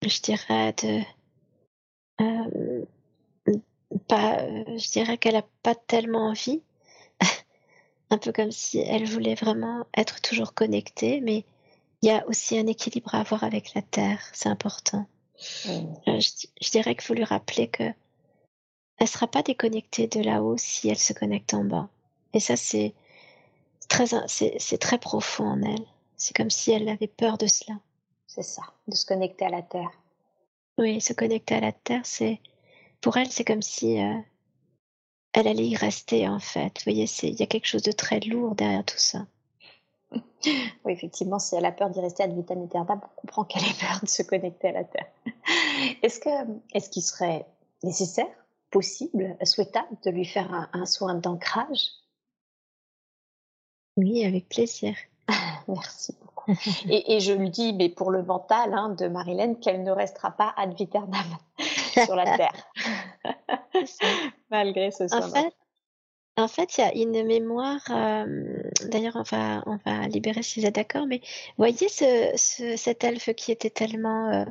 je 0.02 0.20
dirais, 0.20 0.74
de, 0.82 1.02
euh, 2.20 2.84
pas, 4.08 4.46
je 4.76 4.90
dirais 4.90 5.18
qu'elle 5.18 5.36
a 5.36 5.46
pas 5.62 5.74
tellement 5.74 6.28
envie. 6.28 6.62
un 8.10 8.18
peu 8.18 8.32
comme 8.32 8.52
si 8.52 8.78
elle 8.78 9.06
voulait 9.06 9.34
vraiment 9.34 9.86
être 9.96 10.20
toujours 10.20 10.54
connectée, 10.54 11.20
mais 11.20 11.44
il 12.02 12.08
y 12.08 12.10
a 12.12 12.26
aussi 12.28 12.58
un 12.58 12.66
équilibre 12.66 13.14
à 13.14 13.20
avoir 13.20 13.44
avec 13.44 13.74
la 13.74 13.82
terre, 13.82 14.20
c'est 14.32 14.48
important. 14.48 15.06
Mhm. 15.66 15.94
Euh, 16.08 16.20
je, 16.20 16.46
je 16.60 16.70
dirais 16.70 16.94
qu'il 16.94 17.04
faut 17.04 17.14
lui 17.14 17.24
rappeler 17.24 17.68
que 17.68 17.84
elle 18.98 19.08
sera 19.08 19.26
pas 19.26 19.42
déconnectée 19.42 20.06
de 20.06 20.20
là-haut 20.20 20.56
si 20.56 20.88
elle 20.88 20.98
se 20.98 21.12
connecte 21.12 21.54
en 21.54 21.64
bas. 21.64 21.88
Et 22.34 22.40
ça, 22.40 22.56
c'est 22.56 22.94
très, 23.92 24.06
c'est, 24.26 24.56
c'est 24.58 24.78
très 24.78 24.98
profond 24.98 25.44
en 25.44 25.62
elle. 25.62 25.86
C'est 26.16 26.36
comme 26.36 26.50
si 26.50 26.72
elle 26.72 26.88
avait 26.88 27.06
peur 27.06 27.38
de 27.38 27.46
cela. 27.46 27.78
c'est 28.26 28.42
ça, 28.42 28.62
de 28.88 28.94
se 28.94 29.04
connecter 29.04 29.44
à 29.44 29.50
la 29.50 29.62
terre. 29.62 29.90
Oui, 30.78 31.00
se 31.00 31.12
connecter 31.12 31.56
à 31.56 31.60
la 31.60 31.72
terre, 31.72 32.00
c'est 32.04 32.40
pour 33.00 33.16
elle, 33.16 33.30
c'est 33.30 33.44
comme 33.44 33.62
si 33.62 34.00
euh, 34.00 34.18
elle 35.32 35.48
allait 35.48 35.66
y 35.66 35.76
rester 35.76 36.28
en 36.28 36.38
fait. 36.38 36.78
Vous 36.78 36.92
voyez, 36.92 37.06
il 37.22 37.38
y 37.38 37.42
a 37.42 37.46
quelque 37.46 37.66
chose 37.66 37.82
de 37.82 37.92
très 37.92 38.20
lourd 38.20 38.54
derrière 38.54 38.84
tout 38.84 38.98
ça. 38.98 39.26
Oui, 40.84 40.92
effectivement, 40.92 41.38
si 41.38 41.54
elle 41.54 41.64
a 41.64 41.72
peur 41.72 41.88
d'y 41.90 42.00
rester 42.00 42.24
ad 42.24 42.34
vitam 42.34 42.62
aeternam, 42.62 43.00
on 43.02 43.20
comprend 43.20 43.44
qu'elle 43.44 43.62
ait 43.62 43.78
peur 43.80 44.00
de 44.02 44.08
se 44.08 44.22
connecter 44.22 44.68
à 44.68 44.72
la 44.72 44.84
Terre. 44.84 45.06
Est-ce 46.02 46.18
que, 46.18 46.28
est-ce 46.74 46.90
qu'il 46.90 47.02
serait 47.02 47.46
nécessaire, 47.84 48.26
possible, 48.70 49.36
souhaitable 49.44 49.96
de 50.04 50.10
lui 50.10 50.24
faire 50.24 50.68
un, 50.72 50.86
soin 50.86 51.14
d'ancrage? 51.14 52.01
Oui, 53.96 54.24
avec 54.24 54.48
plaisir. 54.48 54.94
Merci 55.68 56.16
beaucoup. 56.20 56.52
et, 56.88 57.20
je 57.20 57.32
lui 57.32 57.50
dis, 57.50 57.72
mais 57.72 57.88
pour 57.88 58.10
le 58.10 58.22
mental 58.22 58.74
hein, 58.74 58.90
de 58.90 59.06
Marilène, 59.08 59.58
qu'elle 59.60 59.82
ne 59.82 59.92
restera 59.92 60.30
pas 60.32 60.52
ad 60.56 60.74
vitam 60.74 61.10
sur 62.04 62.16
la 62.16 62.36
Terre. 62.36 62.72
Malgré 64.50 64.90
ce 64.90 65.08
soin. 65.08 65.50
En 66.38 66.48
fait, 66.48 66.78
il 66.78 66.80
y 66.80 66.84
a 66.84 66.94
une 66.94 67.26
mémoire, 67.26 67.82
d'ailleurs 68.86 69.16
on 69.16 69.22
va 69.22 69.62
on 69.66 69.78
va 69.84 70.08
libérer 70.08 70.42
si 70.42 70.60
vous 70.60 70.66
êtes 70.66 70.76
d'accord, 70.76 71.06
mais 71.06 71.20
voyez 71.58 71.90
ce 71.90 72.32
ce 72.36 72.74
cet 72.76 73.04
elfe 73.04 73.34
qui 73.34 73.52
était 73.52 73.68
tellement, 73.68 74.46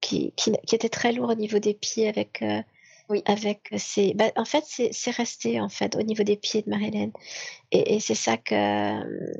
qui 0.00 0.32
qui 0.32 0.52
qui 0.66 0.74
était 0.74 0.88
très 0.88 1.12
lourd 1.12 1.30
au 1.30 1.34
niveau 1.36 1.60
des 1.60 1.74
pieds 1.74 2.08
avec, 2.08 2.42
Oui. 3.08 3.22
avec 3.26 3.68
ses 3.76 4.14
bah, 4.14 4.30
en 4.36 4.44
fait, 4.44 4.64
c'est 4.66 5.10
resté, 5.10 5.60
en 5.60 5.68
fait, 5.68 5.94
au 5.96 6.02
niveau 6.02 6.22
des 6.22 6.36
pieds 6.36 6.62
de 6.62 6.70
Marie-Hélène 6.70 7.12
et 7.70 7.94
et 7.96 8.00
c'est 8.00 8.14
ça 8.14 8.36
que, 8.36 8.54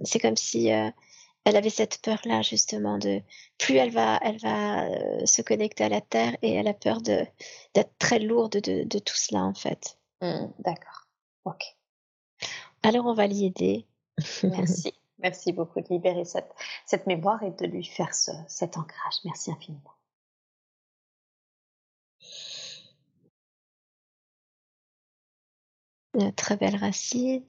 c'est 0.05 0.19
comme 0.19 0.36
si, 0.36 0.69
elle 0.69 1.57
avait 1.57 1.70
cette 1.70 2.01
peur-là 2.03 2.43
justement 2.43 2.97
de 2.99 3.20
plus 3.59 3.77
elle 3.77 3.91
va 3.91 4.19
elle 4.23 4.39
va, 4.39 4.89
se 5.27 5.43
connecter 5.43 5.85
à 5.85 5.89
la 5.89 6.01
terre 6.01 6.36
et 6.43 6.55
elle 6.55 6.69
a 6.69 6.74
peur 6.74 7.01
de 7.03 7.27
d'être 7.74 7.93
très 7.99 8.19
lourde 8.19 8.59
de 8.61 8.85
de 8.85 8.99
tout 8.99 9.16
cela, 9.16 9.43
en 9.45 9.55
fait. 9.55 9.99
Mmh, 10.20 10.47
d'accord. 10.61 11.07
Ok. 11.45 11.77
Alors 12.82 13.07
on 13.07 13.15
va 13.15 13.27
l'y 13.27 13.47
aider. 13.47 13.86
Merci. 14.43 14.95
Merci 15.19 15.53
beaucoup 15.53 15.81
de 15.81 15.89
libérer 15.89 16.27
cette, 16.27 16.53
cette 16.85 17.07
mémoire 17.07 17.43
et 17.43 17.51
de 17.51 17.66
lui 17.66 17.85
faire 17.85 18.15
ce, 18.15 18.31
cet 18.47 18.77
ancrage. 18.77 19.15
Merci 19.24 19.51
infiniment. 19.51 19.95
Une 26.15 26.32
très 26.32 26.57
belle 26.57 26.77
racine 26.77 27.43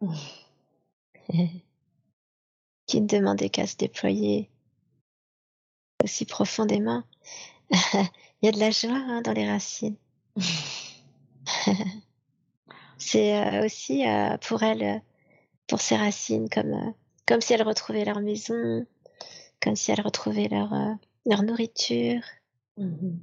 qui 2.86 3.00
ne 3.00 3.06
demandait 3.06 3.50
qu'à 3.50 3.66
se 3.66 3.76
déployer 3.76 4.50
aussi 6.02 6.24
profondément? 6.24 7.02
Il 7.70 8.46
y 8.46 8.48
a 8.48 8.52
de 8.52 8.60
la 8.60 8.70
joie 8.70 8.92
hein, 8.94 9.20
dans 9.22 9.32
les 9.32 9.48
racines. 9.48 9.96
C'est 12.98 13.36
euh, 13.36 13.64
aussi 13.64 14.06
euh, 14.08 14.38
pour 14.38 14.62
elle, 14.62 14.82
euh, 14.82 14.98
pour 15.66 15.80
ses 15.80 15.96
racines, 15.96 16.48
comme, 16.48 16.94
si 17.40 17.52
elles 17.52 17.62
retrouvaient 17.62 18.04
leur 18.04 18.20
maison, 18.20 18.86
comme 19.60 19.76
si 19.76 19.90
elles 19.90 20.00
retrouvaient 20.00 20.48
leur, 20.48 20.72
leur 21.26 21.42
nourriture. 21.42 22.22
Mmh 22.76 23.18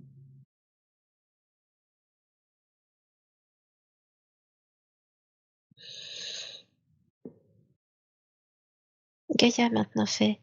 Gaïa 9.35 9.69
maintenant 9.69 10.05
fait 10.05 10.39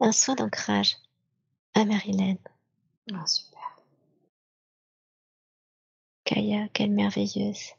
un 0.00 0.12
soin 0.12 0.34
d'ancrage 0.34 0.96
à 1.72 1.84
Marilène. 1.84 2.38
Ah, 3.12 3.26
super. 3.26 3.80
Gaïa, 6.26 6.68
quelle 6.68 6.90
merveilleuse 6.90 7.72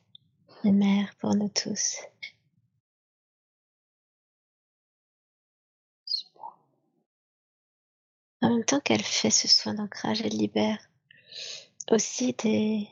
mère 0.71 1.15
pour 1.17 1.35
nous 1.35 1.49
tous. 1.49 1.97
En 8.41 8.49
même 8.49 8.65
temps 8.65 8.79
qu'elle 8.79 9.03
fait 9.03 9.31
ce 9.31 9.47
soin 9.47 9.73
d'ancrage, 9.73 10.21
elle 10.21 10.37
libère 10.37 10.79
aussi 11.91 12.33
des, 12.33 12.87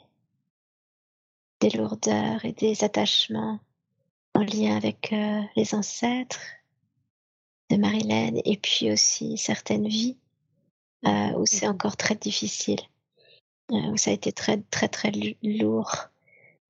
des 1.60 1.70
lourdeurs 1.72 2.44
et 2.46 2.54
des 2.54 2.84
attachements 2.84 3.60
en 4.34 4.42
lien 4.42 4.76
avec 4.76 5.14
euh, 5.14 5.42
les 5.56 5.76
ancêtres 5.76 6.42
de 7.74 7.82
Marilène 7.82 8.40
et 8.46 8.58
puis 8.58 8.92
aussi 8.92 9.38
certaines 9.38 9.88
vies 9.88 10.18
euh, 11.06 11.32
où 11.38 11.46
c'est 11.46 11.68
encore 11.68 11.98
très 11.98 12.16
difficile, 12.16 12.80
euh, 13.72 13.92
où 13.92 13.98
ça 13.98 14.12
a 14.12 14.14
été 14.14 14.32
très 14.32 14.62
très 14.70 14.88
très 14.88 15.12
lourd 15.42 15.92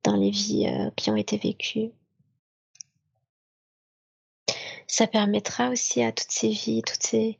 dans 0.04 0.16
les 0.16 0.32
vies 0.32 0.68
euh, 0.68 0.90
qui 0.96 1.10
ont 1.10 1.16
été 1.16 1.38
vécues. 1.38 1.92
Ça 4.88 5.08
permettra 5.08 5.70
aussi 5.70 6.04
à 6.04 6.12
toutes 6.12 6.32
ces 6.32 6.50
vies, 6.50 6.84
toutes 6.84 7.04
ces, 7.04 7.40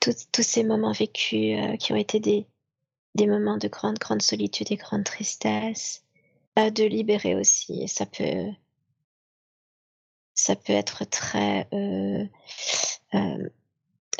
tous 0.00 0.42
ces 0.42 0.64
moments 0.64 0.92
vécus 0.92 1.56
qui 1.78 1.92
ont 1.92 1.96
été 1.96 2.20
des, 2.20 2.46
des 3.14 3.26
moments 3.26 3.58
de 3.58 3.68
grande, 3.68 3.98
grande 3.98 4.22
solitude 4.22 4.72
et 4.72 4.76
grande 4.76 5.04
tristesse, 5.04 6.04
de 6.56 6.84
libérer 6.84 7.36
aussi. 7.36 7.86
ça 7.86 8.06
peut, 8.06 8.50
ça 10.38 10.54
peut 10.54 10.72
être 10.72 11.04
très, 11.04 11.68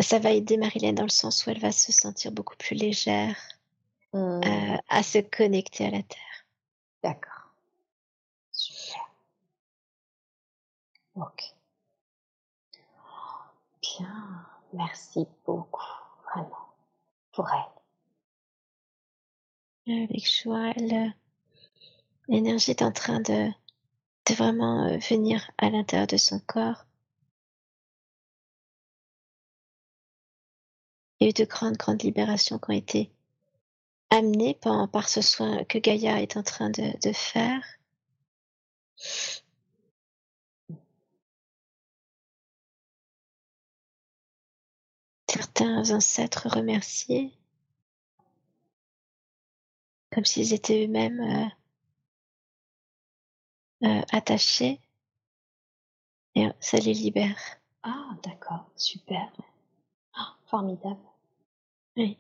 ça 0.01 0.19
va 0.19 0.32
aider 0.32 0.57
Marilyn 0.57 0.93
dans 0.93 1.05
le 1.05 1.09
sens 1.09 1.47
où 1.47 1.51
elle 1.51 1.61
va 1.61 1.70
se 1.70 1.93
sentir 1.93 2.32
beaucoup 2.32 2.57
plus 2.57 2.74
légère, 2.74 3.36
mmh. 4.12 4.40
à 4.89 5.03
se 5.03 5.19
connecter 5.19 5.86
à 5.86 5.90
la 5.90 6.03
terre. 6.03 6.47
D'accord. 7.05 7.53
Ok. 11.15 11.55
Bien, 13.81 14.47
merci 14.73 15.27
beaucoup, 15.47 15.82
vraiment, 16.24 16.74
pour 17.32 17.49
elle. 19.86 20.03
Avec 20.05 20.28
joie, 20.28 20.73
l'énergie 22.28 22.73
est 22.73 22.82
en 22.82 22.93
train 22.93 23.20
de, 23.20 23.51
de 24.29 24.35
vraiment 24.35 24.87
euh, 24.87 24.99
venir 24.99 25.51
à 25.59 25.71
l'intérieur 25.71 26.07
de 26.07 26.17
son 26.17 26.41
corps. 26.41 26.87
Il 31.21 31.25
y 31.25 31.27
a 31.29 31.31
eu 31.31 31.33
de 31.33 31.45
grandes, 31.45 31.77
grandes 31.77 32.03
libérations 32.03 32.59
qui 32.59 32.71
ont 32.71 32.75
été 32.75 33.13
amenées 34.11 34.55
par, 34.55 35.09
ce 35.09 35.21
soin 35.23 35.65
que 35.65 35.79
Gaïa 35.79 36.23
est 36.23 36.37
en 36.37 36.43
train 36.43 36.71
de, 36.71 36.99
de 37.03 37.13
faire. 37.13 37.63
certains 45.31 45.91
ancêtres 45.91 46.49
remerciés, 46.49 47.33
comme 50.11 50.25
s'ils 50.25 50.53
étaient 50.53 50.85
eux-mêmes 50.85 51.53
euh, 53.85 53.87
euh, 53.87 54.03
attachés, 54.13 54.81
et 56.35 56.49
ça 56.61 56.79
les 56.79 56.95
libère. 56.95 57.39
Ah, 57.83 58.11
d'accord, 58.23 58.71
super. 58.77 59.31
Ah, 60.15 60.37
formidable. 60.47 61.01
Oui. 61.97 62.19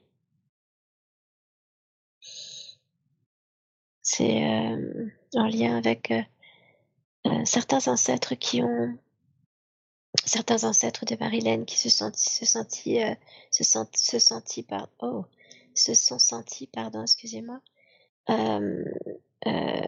C'est 4.02 4.44
euh, 4.44 5.08
en 5.34 5.46
lien 5.46 5.76
avec 5.76 6.12
certains 7.44 7.86
ancêtres 7.88 8.34
qui 8.34 8.62
ont 8.62 8.98
certains 10.24 10.64
ancêtres 10.64 11.04
de 11.04 11.16
Marilène 11.16 11.64
qui 11.64 11.78
se 11.78 11.88
sont 11.88 12.12
se 12.14 12.44
sentis 12.44 13.02
euh, 13.02 13.14
se 13.50 13.64
sont 13.64 13.86
se 13.94 14.18
sentis 14.18 14.62
par 14.62 14.88
oh 15.00 15.24
se 15.74 15.94
sont 15.94 16.18
sentis 16.18 16.66
pardon 16.66 17.02
excusez-moi 17.02 17.60
euh, 18.30 18.84
euh, 19.46 19.86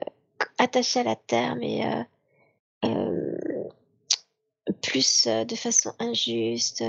attachés 0.61 1.01
à 1.01 1.05
la 1.05 1.17
terre 1.17 1.57
mais 1.57 1.85
euh, 1.87 2.05
euh 2.85 3.69
plus 4.83 5.27
euh, 5.27 5.45
de 5.45 5.57
façon 5.57 5.93
injuste 5.99 6.85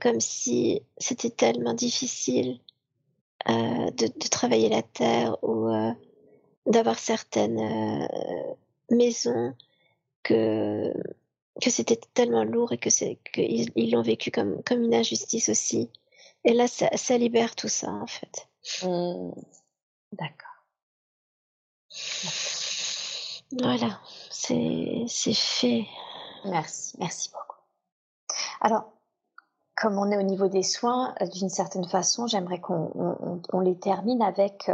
comme 0.00 0.18
si 0.18 0.82
c'était 0.98 1.30
tellement 1.30 1.74
difficile 1.74 2.58
de, 3.46 4.28
travailler 4.28 4.70
la 4.70 4.82
terre 4.82 5.36
ou 5.44 5.68
d'avoir 6.66 6.98
certaines 6.98 8.08
maisons 8.90 9.54
que 10.22 10.92
que 11.60 11.70
c'était 11.70 12.00
tellement 12.14 12.44
lourd 12.44 12.72
et 12.72 12.78
que 12.78 12.88
qu'ils 13.32 13.90
l'ont 13.92 14.02
vécu 14.02 14.30
comme 14.30 14.62
comme 14.64 14.82
une 14.82 14.94
injustice 14.94 15.50
aussi. 15.50 15.90
Et 16.44 16.52
là, 16.52 16.66
ça, 16.66 16.90
ça 16.96 17.16
libère 17.16 17.54
tout 17.54 17.68
ça 17.68 17.90
en 17.92 18.06
fait. 18.06 18.48
Mmh. 18.82 19.32
D'accord. 20.12 20.53
Voilà, 23.62 24.00
c'est 24.30 25.06
fait. 25.34 25.86
Merci, 26.44 26.96
merci 26.98 27.30
beaucoup. 27.30 27.58
Alors, 28.60 28.92
comme 29.76 29.98
on 29.98 30.10
est 30.10 30.16
au 30.16 30.22
niveau 30.22 30.48
des 30.48 30.62
soins, 30.62 31.14
d'une 31.32 31.48
certaine 31.48 31.86
façon, 31.86 32.26
j'aimerais 32.26 32.60
qu'on 32.60 33.60
les 33.60 33.78
termine 33.78 34.22
avec 34.22 34.70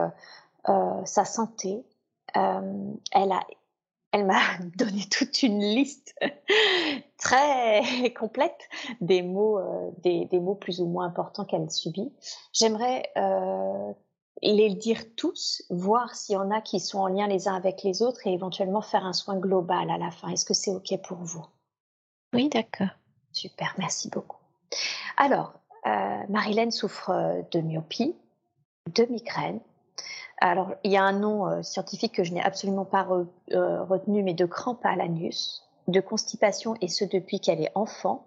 sa 0.66 1.24
santé. 1.24 1.84
elle 2.34 3.32
a 3.32 3.40
elle 4.12 4.26
m'a 4.26 4.40
donné 4.76 5.02
toute 5.10 5.42
une 5.42 5.60
liste 5.60 6.14
très 7.18 8.12
complète 8.18 8.68
des 9.00 9.22
mots, 9.22 9.58
euh, 9.58 9.90
des, 9.98 10.40
mots 10.40 10.54
plus 10.54 10.80
ou 10.80 10.86
moins 10.86 11.06
importants 11.06 11.44
qu'elle 11.44 11.70
subit. 11.70 12.12
J'aimerais 12.52 13.10
euh, 13.16 13.92
les 14.42 14.74
dire 14.74 15.02
tous, 15.16 15.62
voir 15.70 16.14
s'il 16.14 16.34
y 16.34 16.38
en 16.38 16.50
a 16.50 16.60
qui 16.60 16.80
sont 16.80 16.98
en 16.98 17.08
lien 17.08 17.26
les 17.26 17.48
uns 17.48 17.54
avec 17.54 17.82
les 17.82 18.02
autres 18.02 18.26
et 18.26 18.32
éventuellement 18.32 18.82
faire 18.82 19.04
un 19.04 19.12
soin 19.12 19.36
global 19.36 19.90
à 19.90 19.98
la 19.98 20.10
fin. 20.10 20.28
Est-ce 20.28 20.44
que 20.44 20.54
c'est 20.54 20.70
OK 20.70 20.94
pour 21.02 21.18
vous? 21.18 21.44
Oui, 22.32 22.48
d'accord. 22.48 22.88
Super, 23.32 23.74
merci 23.78 24.08
beaucoup. 24.08 24.38
Alors, 25.16 25.52
euh, 25.86 26.22
Marilène 26.28 26.70
souffre 26.70 27.44
de 27.50 27.60
myopie, 27.60 28.16
de 28.94 29.04
migraine, 29.04 29.60
alors, 30.40 30.74
il 30.84 30.90
y 30.90 30.96
a 30.96 31.02
un 31.02 31.12
nom 31.12 31.46
euh, 31.46 31.62
scientifique 31.62 32.14
que 32.14 32.24
je 32.24 32.32
n'ai 32.32 32.40
absolument 32.40 32.86
pas 32.86 33.06
euh, 33.52 33.84
retenu, 33.84 34.22
mais 34.22 34.32
de 34.32 34.46
crampes 34.46 34.84
à 34.84 34.96
l'anus, 34.96 35.62
de 35.86 36.00
constipation, 36.00 36.74
et 36.80 36.88
ce 36.88 37.04
depuis 37.04 37.40
qu'elle 37.40 37.60
est 37.60 37.72
enfant, 37.74 38.26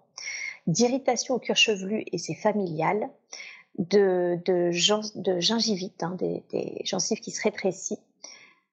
d'irritation 0.68 1.34
au 1.34 1.38
cuir 1.40 1.56
chevelu, 1.56 2.04
et 2.12 2.18
c'est 2.18 2.34
familial, 2.34 3.10
de, 3.78 4.38
de, 4.44 4.70
gingivite, 5.40 6.02
hein, 6.02 6.16
des, 6.18 6.80
gencives 6.84 7.20
qui 7.20 7.30
se 7.30 7.42
rétrécissent, 7.42 7.98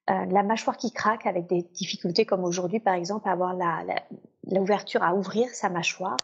euh, 0.09 0.25
la 0.25 0.43
mâchoire 0.43 0.77
qui 0.77 0.91
craque 0.91 1.25
avec 1.25 1.47
des 1.47 1.61
difficultés 1.61 2.25
comme 2.25 2.43
aujourd'hui, 2.43 2.79
par 2.79 2.95
exemple, 2.95 3.27
à 3.29 3.31
avoir 3.31 3.55
l'ouverture 4.47 5.03
à 5.03 5.15
ouvrir 5.15 5.49
sa 5.49 5.69
mâchoire, 5.69 6.17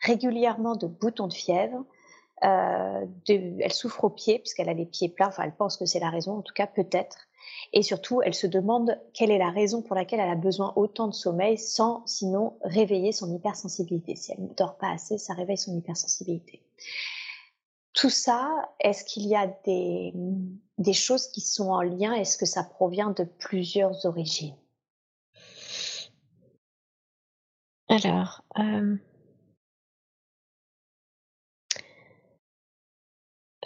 régulièrement 0.00 0.76
de 0.76 0.86
boutons 0.86 1.26
de 1.26 1.34
fièvre, 1.34 1.84
euh, 2.44 3.06
elle 3.28 3.72
souffre 3.72 4.04
aux 4.04 4.10
pieds 4.10 4.38
puisqu'elle 4.38 4.68
a 4.68 4.74
les 4.74 4.86
pieds 4.86 5.08
plats. 5.08 5.28
Enfin, 5.28 5.44
elle 5.44 5.54
pense 5.54 5.76
que 5.76 5.86
c'est 5.86 6.00
la 6.00 6.10
raison, 6.10 6.38
en 6.38 6.42
tout 6.42 6.54
cas 6.54 6.66
peut-être. 6.66 7.16
Et 7.72 7.82
surtout, 7.82 8.22
elle 8.22 8.34
se 8.34 8.46
demande 8.46 8.98
quelle 9.14 9.30
est 9.30 9.38
la 9.38 9.50
raison 9.50 9.82
pour 9.82 9.96
laquelle 9.96 10.20
elle 10.20 10.30
a 10.30 10.36
besoin 10.36 10.72
autant 10.76 11.08
de 11.08 11.14
sommeil 11.14 11.58
sans 11.58 12.02
sinon 12.06 12.58
réveiller 12.62 13.12
son 13.12 13.32
hypersensibilité. 13.34 14.16
Si 14.16 14.32
elle 14.32 14.44
ne 14.44 14.54
dort 14.54 14.76
pas 14.76 14.90
assez, 14.90 15.18
ça 15.18 15.34
réveille 15.34 15.58
son 15.58 15.76
hypersensibilité. 15.76 16.62
Tout 17.96 18.10
ça, 18.10 18.74
est-ce 18.78 19.04
qu'il 19.04 19.26
y 19.26 19.34
a 19.34 19.48
des, 19.64 20.92
choses 20.92 21.28
qui 21.28 21.40
sont 21.40 21.70
en 21.70 21.82
lien? 21.82 22.12
Est-ce 22.12 22.38
que 22.38 22.46
ça 22.46 22.62
provient 22.62 23.10
de 23.10 23.24
plusieurs 23.24 24.06
origines? 24.06 24.54
Alors, 27.88 28.44
euh, 28.58 28.96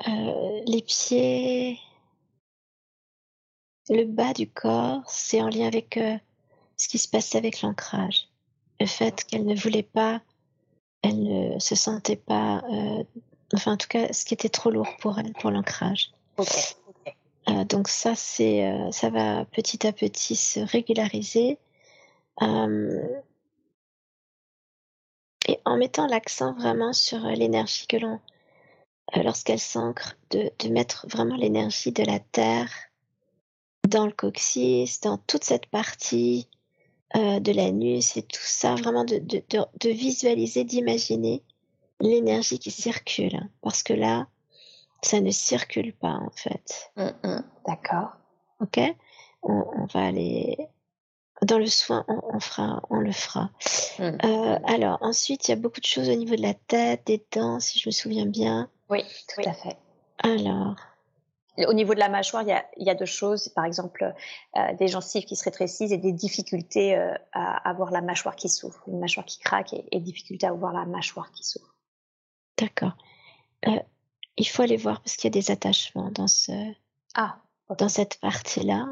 Euh, 0.08 0.62
les 0.66 0.80
pieds, 0.80 1.78
le 3.90 4.04
bas 4.04 4.32
du 4.32 4.48
corps, 4.48 5.02
c'est 5.06 5.42
en 5.42 5.48
lien 5.48 5.66
avec 5.66 5.98
euh, 5.98 6.16
ce 6.78 6.88
qui 6.88 6.96
se 6.98 7.08
passait 7.08 7.36
avec 7.36 7.60
l'ancrage. 7.60 8.28
Le 8.80 8.86
fait 8.86 9.24
qu'elle 9.24 9.44
ne 9.44 9.54
voulait 9.54 9.82
pas, 9.82 10.22
elle 11.02 11.22
ne 11.22 11.58
se 11.58 11.74
sentait 11.74 12.16
pas, 12.16 12.62
enfin 13.54 13.72
en 13.72 13.76
tout 13.76 13.88
cas, 13.88 14.12
ce 14.12 14.24
qui 14.24 14.34
était 14.34 14.48
trop 14.48 14.70
lourd 14.70 14.96
pour 15.00 15.18
elle, 15.18 15.32
pour 15.32 15.50
l'ancrage. 15.50 16.12
donc 17.68 17.88
ça, 17.88 18.14
c'est, 18.14 18.72
ça 18.92 19.10
va 19.10 19.44
petit 19.46 19.86
à 19.86 19.92
petit 19.92 20.36
se 20.36 20.60
régulariser. 20.60 21.58
et 22.40 22.46
en 25.64 25.76
mettant 25.76 26.06
l'accent 26.06 26.52
vraiment 26.54 26.92
sur 26.92 27.18
l'énergie 27.20 27.86
que 27.86 27.96
l'on 27.96 28.20
euh, 29.16 29.22
lorsqu'elle 29.22 29.60
s'ancre, 29.60 30.16
de, 30.30 30.50
mettre 30.68 31.06
vraiment 31.08 31.36
l'énergie 31.36 31.92
de 31.92 32.04
la 32.04 32.20
terre 32.20 32.70
dans 33.88 34.06
le 34.06 34.12
coccyx, 34.12 35.00
dans 35.00 35.18
toute 35.18 35.42
cette 35.42 35.66
partie 35.66 36.48
euh, 37.16 37.40
de 37.40 37.50
l'anus 37.50 38.16
et 38.16 38.22
tout 38.22 38.40
ça, 38.40 38.76
vraiment 38.76 39.04
de, 39.04 39.88
visualiser, 39.88 40.64
d'imaginer 40.64 41.42
l'énergie 42.00 42.58
qui 42.58 42.70
circule. 42.70 43.48
Parce 43.62 43.82
que 43.82 43.92
là, 43.92 44.26
ça 45.02 45.20
ne 45.20 45.30
circule 45.30 45.92
pas 45.94 46.14
en 46.14 46.30
fait. 46.30 46.92
D'accord. 47.66 48.10
Ok? 48.60 48.80
On, 49.42 49.86
va 49.94 50.06
aller 50.06 50.68
dans 51.42 51.58
le 51.58 51.66
soin, 51.66 52.04
on, 52.08 52.40
fera, 52.40 52.82
on 52.90 52.98
le 52.98 53.12
fera. 53.12 53.50
Mmh. 53.98 54.02
Euh, 54.02 54.58
alors 54.64 54.98
ensuite, 55.00 55.48
il 55.48 55.52
y 55.52 55.54
a 55.54 55.56
beaucoup 55.56 55.80
de 55.80 55.86
choses 55.86 56.10
au 56.10 56.14
niveau 56.14 56.36
de 56.36 56.42
la 56.42 56.54
tête, 56.54 57.06
des 57.06 57.24
dents, 57.32 57.60
si 57.60 57.78
je 57.78 57.88
me 57.88 57.92
souviens 57.92 58.26
bien. 58.26 58.68
Oui, 58.90 59.02
tout 59.34 59.48
à 59.48 59.54
fait. 59.54 59.76
Alors? 60.18 60.76
Au 61.66 61.72
niveau 61.72 61.94
de 61.94 61.98
la 61.98 62.08
mâchoire, 62.08 62.42
il 62.42 62.84
y 62.84 62.90
a, 62.90 62.94
deux 62.94 63.06
choses. 63.06 63.48
Par 63.48 63.64
exemple, 63.64 64.14
euh, 64.56 64.74
des 64.74 64.88
gencives 64.88 65.24
qui 65.24 65.36
se 65.36 65.44
rétrécissent 65.44 65.92
et 65.92 65.98
des 65.98 66.12
difficultés 66.12 66.96
euh, 66.96 67.12
à 67.32 67.68
avoir 67.68 67.90
la 67.90 68.00
mâchoire 68.00 68.36
qui 68.36 68.48
s'ouvre. 68.48 68.82
Une 68.86 68.98
mâchoire 68.98 69.26
qui 69.26 69.38
craque 69.40 69.72
et, 69.72 69.84
et 69.90 70.00
difficulté 70.00 70.46
à 70.46 70.50
avoir 70.50 70.72
la 70.72 70.86
mâchoire 70.86 71.30
qui 71.32 71.44
s'ouvre. 71.44 71.69
D'accord. 72.60 72.96
Euh, 73.66 73.78
il 74.36 74.46
faut 74.46 74.62
aller 74.62 74.76
voir 74.76 75.00
parce 75.00 75.16
qu'il 75.16 75.24
y 75.24 75.38
a 75.38 75.40
des 75.40 75.50
attachements 75.50 76.10
dans, 76.10 76.28
ce, 76.28 76.52
ah, 77.14 77.40
dans 77.78 77.88
cette 77.88 78.20
partie-là. 78.20 78.86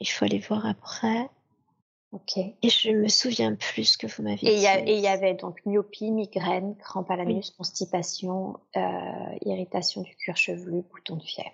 il 0.00 0.08
faut 0.08 0.24
aller 0.24 0.38
voir 0.38 0.66
après. 0.66 1.30
Ok. 2.12 2.38
Et 2.38 2.70
je 2.70 2.90
me 2.90 3.08
souviens 3.08 3.54
plus 3.54 3.84
ce 3.84 3.98
que 3.98 4.06
vous 4.06 4.22
m'avez 4.22 4.36
dit. 4.36 4.46
Et 4.46 4.94
il 4.94 5.00
y 5.00 5.08
avait 5.08 5.34
donc 5.34 5.60
myopie, 5.66 6.10
migraine, 6.10 6.74
crampe 6.76 7.10
à 7.10 7.16
l'anus, 7.16 7.50
constipation, 7.50 8.58
euh, 8.76 9.38
irritation 9.44 10.02
du 10.02 10.16
cuir 10.16 10.36
chevelu, 10.36 10.82
bouton 10.82 11.16
de 11.16 11.22
fièvre. 11.22 11.50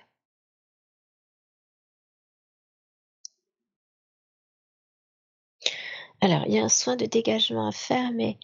Alors, 6.21 6.45
il 6.47 6.55
y 6.55 6.59
a 6.59 6.65
un 6.65 6.69
soin 6.69 6.97
de 6.97 7.05
dégagement 7.05 7.67
à 7.67 7.73
faire, 7.73 8.13
mais 8.13 8.39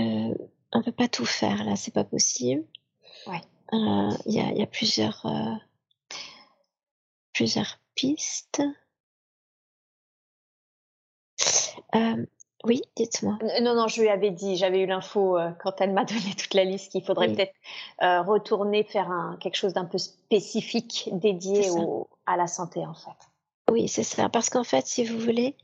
euh, 0.00 0.34
on 0.76 0.80
ne 0.80 0.84
peut 0.84 0.92
pas 0.92 1.08
tout 1.08 1.26
faire 1.26 1.64
là, 1.64 1.74
c'est 1.74 1.94
pas 1.94 2.04
possible. 2.04 2.64
Ouais. 3.26 3.40
Euh, 3.72 4.10
il 4.26 4.34
y, 4.34 4.40
a, 4.40 4.52
y, 4.52 4.62
a, 4.62 4.66
plusieurs, 4.66 5.26
plusieurs 7.32 7.78
pistes. 7.94 8.62
Euh, 11.94 12.26
oui, 12.64 12.82
dites-moi. 12.96 13.38
Non, 13.62 13.74
non, 13.74 13.88
je 13.88 14.00
lui 14.00 14.08
avais 14.08 14.30
dit, 14.30 14.56
j'avais 14.56 14.80
eu 14.80 14.86
l'info 14.86 15.38
euh, 15.38 15.50
quand 15.60 15.80
elle 15.80 15.92
m'a 15.92 16.04
donné 16.04 16.34
toute 16.36 16.54
la 16.54 16.64
liste 16.64 16.92
qu'il 16.92 17.04
faudrait 17.04 17.32
peut-être 17.32 17.54
euh, 18.02 18.22
retourner 18.22 18.84
faire 18.84 19.10
un, 19.10 19.36
quelque 19.40 19.56
chose 19.56 19.72
d'un 19.72 19.84
peu 19.84 19.98
spécifique 19.98 21.08
dédié 21.12 21.68
à 22.26 22.36
la 22.36 22.46
santé, 22.46 22.84
en 22.84 22.94
fait. 22.94 23.16
Oui, 23.70 23.88
c'est 23.88 24.04
ça. 24.04 24.28
Parce 24.28 24.48
qu'en 24.50 24.64
fait, 24.64 24.86
si 24.86 25.04
vous 25.04 25.18
voulez, 25.18 25.56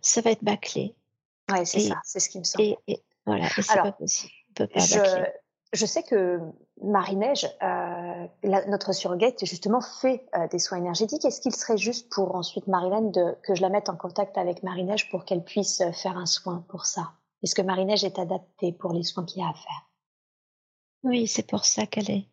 ça 0.00 0.20
va 0.20 0.30
être 0.30 0.44
bâclé. 0.44 0.94
Oui, 1.52 1.66
c'est 1.66 1.80
ça, 1.80 2.00
c'est 2.04 2.20
ce 2.20 2.28
qui 2.28 2.38
me 2.38 2.44
semble. 2.44 2.76
Et, 2.86 3.00
voilà, 3.26 3.46
et 3.46 3.62
c'est 3.62 3.76
pas 3.76 3.92
possible. 3.92 4.32
On 4.50 4.52
peut 4.54 4.66
pas 4.68 4.80
je, 4.80 5.24
je 5.72 5.86
sais 5.86 6.02
que 6.02 6.40
Marie-Neige, 6.82 7.48
euh, 7.62 8.26
notre 8.68 8.92
surrogate, 8.92 9.44
justement, 9.44 9.80
fait 9.80 10.26
euh, 10.34 10.46
des 10.48 10.58
soins 10.58 10.78
énergétiques. 10.78 11.24
Est-ce 11.24 11.40
qu'il 11.40 11.54
serait 11.54 11.78
juste 11.78 12.12
pour 12.12 12.34
ensuite 12.34 12.66
Marilène 12.66 13.10
de, 13.10 13.36
que 13.42 13.54
je 13.54 13.62
la 13.62 13.68
mette 13.68 13.88
en 13.88 13.96
contact 13.96 14.38
avec 14.38 14.62
Marie-Neige 14.62 15.10
pour 15.10 15.24
qu'elle 15.24 15.42
puisse 15.42 15.80
euh, 15.80 15.92
faire 15.92 16.16
un 16.16 16.26
soin 16.26 16.64
pour 16.68 16.86
ça? 16.86 17.12
Est-ce 17.42 17.54
que 17.54 17.62
Marie-Neige 17.62 18.04
est 18.04 18.18
adaptée 18.18 18.72
pour 18.72 18.92
les 18.92 19.02
soins 19.02 19.24
qu'il 19.24 19.42
y 19.42 19.44
a 19.44 19.48
à 19.48 19.54
faire? 19.54 19.90
Oui, 21.02 21.26
c'est 21.26 21.46
pour 21.46 21.64
ça 21.64 21.86
qu'elle 21.86 22.10
est 22.10 22.28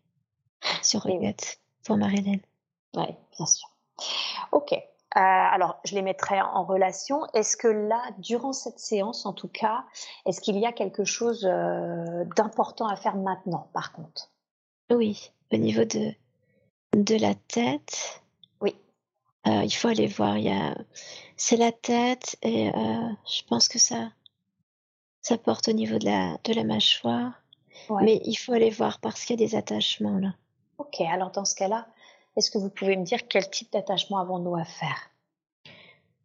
surrogate 0.82 1.60
pour 1.84 1.98
Marilène. 1.98 2.42
Oui, 2.96 3.08
bien 3.38 3.46
sûr. 3.46 3.70
Ok. 4.52 4.74
Euh, 5.18 5.20
alors, 5.20 5.80
je 5.84 5.94
les 5.96 6.02
mettrai 6.02 6.42
en 6.42 6.64
relation. 6.64 7.26
Est-ce 7.34 7.58
que 7.58 7.68
là, 7.68 8.02
durant 8.20 8.54
cette 8.54 8.80
séance, 8.80 9.26
en 9.26 9.34
tout 9.34 9.50
cas, 9.50 9.84
est-ce 10.26 10.40
qu'il 10.40 10.58
y 10.58 10.66
a 10.66 10.72
quelque 10.72 11.04
chose 11.04 11.46
euh, 11.46 12.24
d'important 12.36 12.88
à 12.88 12.96
faire 12.96 13.16
maintenant, 13.16 13.70
par 13.74 13.92
contre? 13.92 14.32
Oui, 14.90 15.32
au 15.52 15.58
niveau 15.58 15.84
de, 15.84 16.14
de 16.96 17.16
la 17.16 17.36
tête. 17.36 18.22
Oui. 18.62 18.76
Euh, 19.48 19.64
il 19.64 19.72
faut 19.72 19.90
aller 19.90 20.08
voir. 20.08 20.38
Il 20.38 20.46
y 20.46 20.52
a, 20.52 20.76
c'est 21.36 21.58
la 21.58 21.72
tête 21.72 22.38
et 22.42 22.72
je 22.72 23.44
pense 23.50 23.68
que 23.68 23.80
ça, 23.80 24.12
ça 25.22 25.38
porte 25.38 25.68
au 25.68 25.74
niveau 25.74 25.98
de 25.98 26.06
la, 26.06 26.38
de 26.44 26.54
la 26.54 26.64
mâchoire. 26.64 27.34
Mais 28.02 28.22
il 28.26 28.36
faut 28.36 28.54
aller 28.54 28.70
voir 28.70 29.00
parce 29.00 29.26
qu'il 29.26 29.40
y 29.40 29.44
a 29.44 29.48
des 29.48 29.56
attachements 29.56 30.18
là. 30.18 30.34
Ok, 30.78 31.02
alors 31.02 31.32
dans 31.32 31.46
ce 31.46 31.56
cas-là, 31.56 31.88
est-ce 32.36 32.52
que 32.52 32.58
vous 32.58 32.70
pouvez 32.70 32.98
me 32.98 33.04
dire 33.04 33.28
quel 33.28 33.50
type 33.50 33.72
d'attachement 33.72 34.20
avons-nous 34.20 34.56
à 34.56 34.66
faire? 34.66 35.12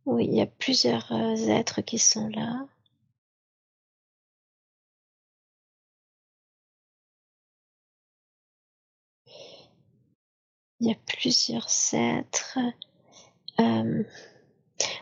Oui, 0.07 0.27
il 0.27 0.35
y 0.35 0.41
a 0.41 0.47
plusieurs 0.47 1.11
euh, 1.12 1.35
êtres 1.49 1.81
qui 1.83 1.99
sont 1.99 2.28
là. 2.28 2.66
Il 10.81 10.89
y 10.89 10.93
a 10.93 10.97
plusieurs 11.07 11.69
êtres. 11.93 12.59
Euh, 13.61 14.05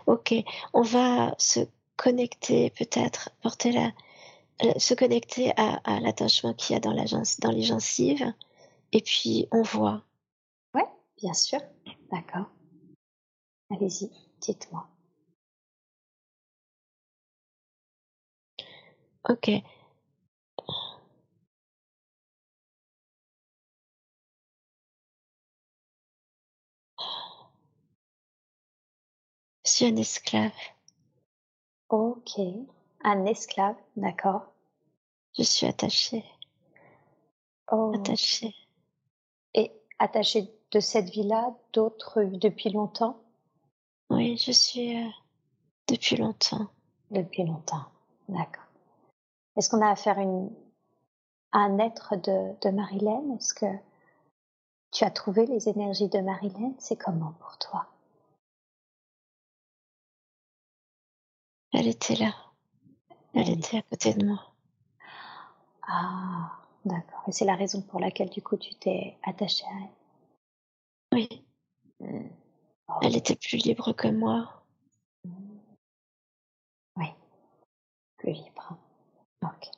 ok, 0.06 0.34
on 0.72 0.82
va 0.82 1.34
se 1.38 1.60
connecter 1.96 2.70
peut-être, 2.70 3.30
porter 3.42 3.72
la, 3.72 3.92
se 4.78 4.94
connecter 4.94 5.52
à, 5.56 6.00
l'attachement 6.00 6.54
qu'il 6.54 6.74
y 6.74 6.76
a 6.76 6.80
dans, 6.80 6.92
les 6.92 7.62
gencives, 7.62 8.32
et 8.92 9.00
puis 9.00 9.48
on 9.52 9.62
voit. 9.62 10.02
Bien 11.16 11.34
sûr. 11.34 11.60
D'accord. 12.10 12.46
Allez-y, 13.70 14.10
dites-moi. 14.40 14.88
Ok. 19.28 19.50
Je 29.64 29.70
suis 29.70 29.86
un 29.86 29.96
esclave. 29.96 30.52
Ok. 31.88 32.38
Un 33.02 33.24
esclave, 33.26 33.76
d'accord. 33.96 34.52
Je 35.36 35.42
suis 35.42 35.66
attachée. 35.66 36.24
Oh. 37.72 37.92
Attachée. 37.94 38.54
Et 39.54 39.72
attachée 39.98 40.50
de 40.74 40.80
cette 40.80 41.08
vie-là, 41.10 41.54
d'autres 41.72 42.24
depuis 42.24 42.70
longtemps? 42.70 43.16
Oui, 44.10 44.36
je 44.36 44.50
suis 44.50 44.96
euh, 44.96 45.08
depuis 45.86 46.16
longtemps. 46.16 46.66
Depuis 47.12 47.44
longtemps, 47.44 47.84
d'accord. 48.28 48.64
Est-ce 49.56 49.70
qu'on 49.70 49.80
a 49.82 49.90
affaire 49.90 50.18
une, 50.18 50.50
à 51.52 51.58
un 51.58 51.78
être 51.78 52.16
de, 52.16 52.52
de 52.60 52.70
Marilyn 52.70 53.36
Est-ce 53.36 53.54
que 53.54 53.66
tu 54.90 55.04
as 55.04 55.10
trouvé 55.10 55.46
les 55.46 55.68
énergies 55.68 56.08
de 56.08 56.18
Marilyn 56.18 56.72
C'est 56.78 56.96
comment 56.96 57.34
pour 57.38 57.56
toi? 57.58 57.86
Elle 61.72 61.86
était 61.86 62.16
là. 62.16 62.34
Elle, 63.32 63.50
était 63.50 63.78
à 63.78 63.82
côté 63.82 64.14
de 64.14 64.26
moi. 64.26 64.40
Ah, 65.86 66.50
d'accord. 66.84 67.22
Et 67.28 67.32
c'est 67.32 67.44
la 67.44 67.54
raison 67.54 67.80
pour 67.82 68.00
laquelle 68.00 68.30
du 68.30 68.42
coup 68.42 68.56
tu 68.56 68.74
t'es 68.74 69.16
attachée 69.24 69.66
à 69.66 69.82
elle? 69.82 70.03
Oui. 71.14 71.28
Hmm. 72.00 72.28
Elle 73.02 73.16
était 73.16 73.36
plus 73.36 73.56
libre 73.58 73.92
que 73.92 74.08
moi. 74.08 74.62
Oui, 76.96 77.06
plus 78.18 78.32
libre. 78.32 78.76
Ok. 79.42 79.70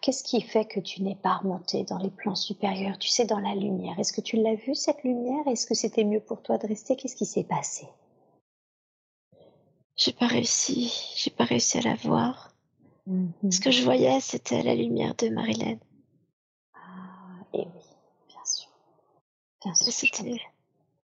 Qu'est-ce 0.00 0.24
qui 0.24 0.40
fait 0.40 0.64
que 0.64 0.80
tu 0.80 1.02
n'es 1.02 1.16
pas 1.16 1.36
remonté 1.36 1.84
dans 1.84 1.98
les 1.98 2.10
plans 2.10 2.34
supérieurs? 2.34 2.98
Tu 2.98 3.08
sais, 3.08 3.24
dans 3.24 3.38
la 3.38 3.54
lumière. 3.54 3.98
Est-ce 3.98 4.12
que 4.12 4.20
tu 4.20 4.36
l'as 4.36 4.54
vue, 4.54 4.74
cette 4.74 5.02
lumière? 5.02 5.46
Est-ce 5.46 5.66
que 5.66 5.74
c'était 5.74 6.04
mieux 6.04 6.20
pour 6.20 6.42
toi 6.42 6.58
de 6.58 6.66
rester? 6.66 6.96
Qu'est-ce 6.96 7.16
qui 7.16 7.26
s'est 7.26 7.44
passé? 7.44 7.86
J'ai 9.96 10.12
pas 10.12 10.26
réussi. 10.26 11.14
J'ai 11.16 11.30
pas 11.30 11.44
réussi 11.44 11.78
à 11.78 11.82
la 11.82 11.94
voir. 11.94 12.54
Mm-hmm. 13.08 13.50
Ce 13.50 13.60
que 13.60 13.70
je 13.70 13.84
voyais, 13.84 14.20
c'était 14.20 14.62
la 14.62 14.74
lumière 14.74 15.14
de 15.14 15.28
Marilyn. 15.28 15.78
Ah, 16.74 17.44
et 17.52 17.60
oui, 17.60 17.84
bien 18.28 18.44
sûr. 18.44 18.70
Bien 19.62 19.74
sûr. 19.74 20.53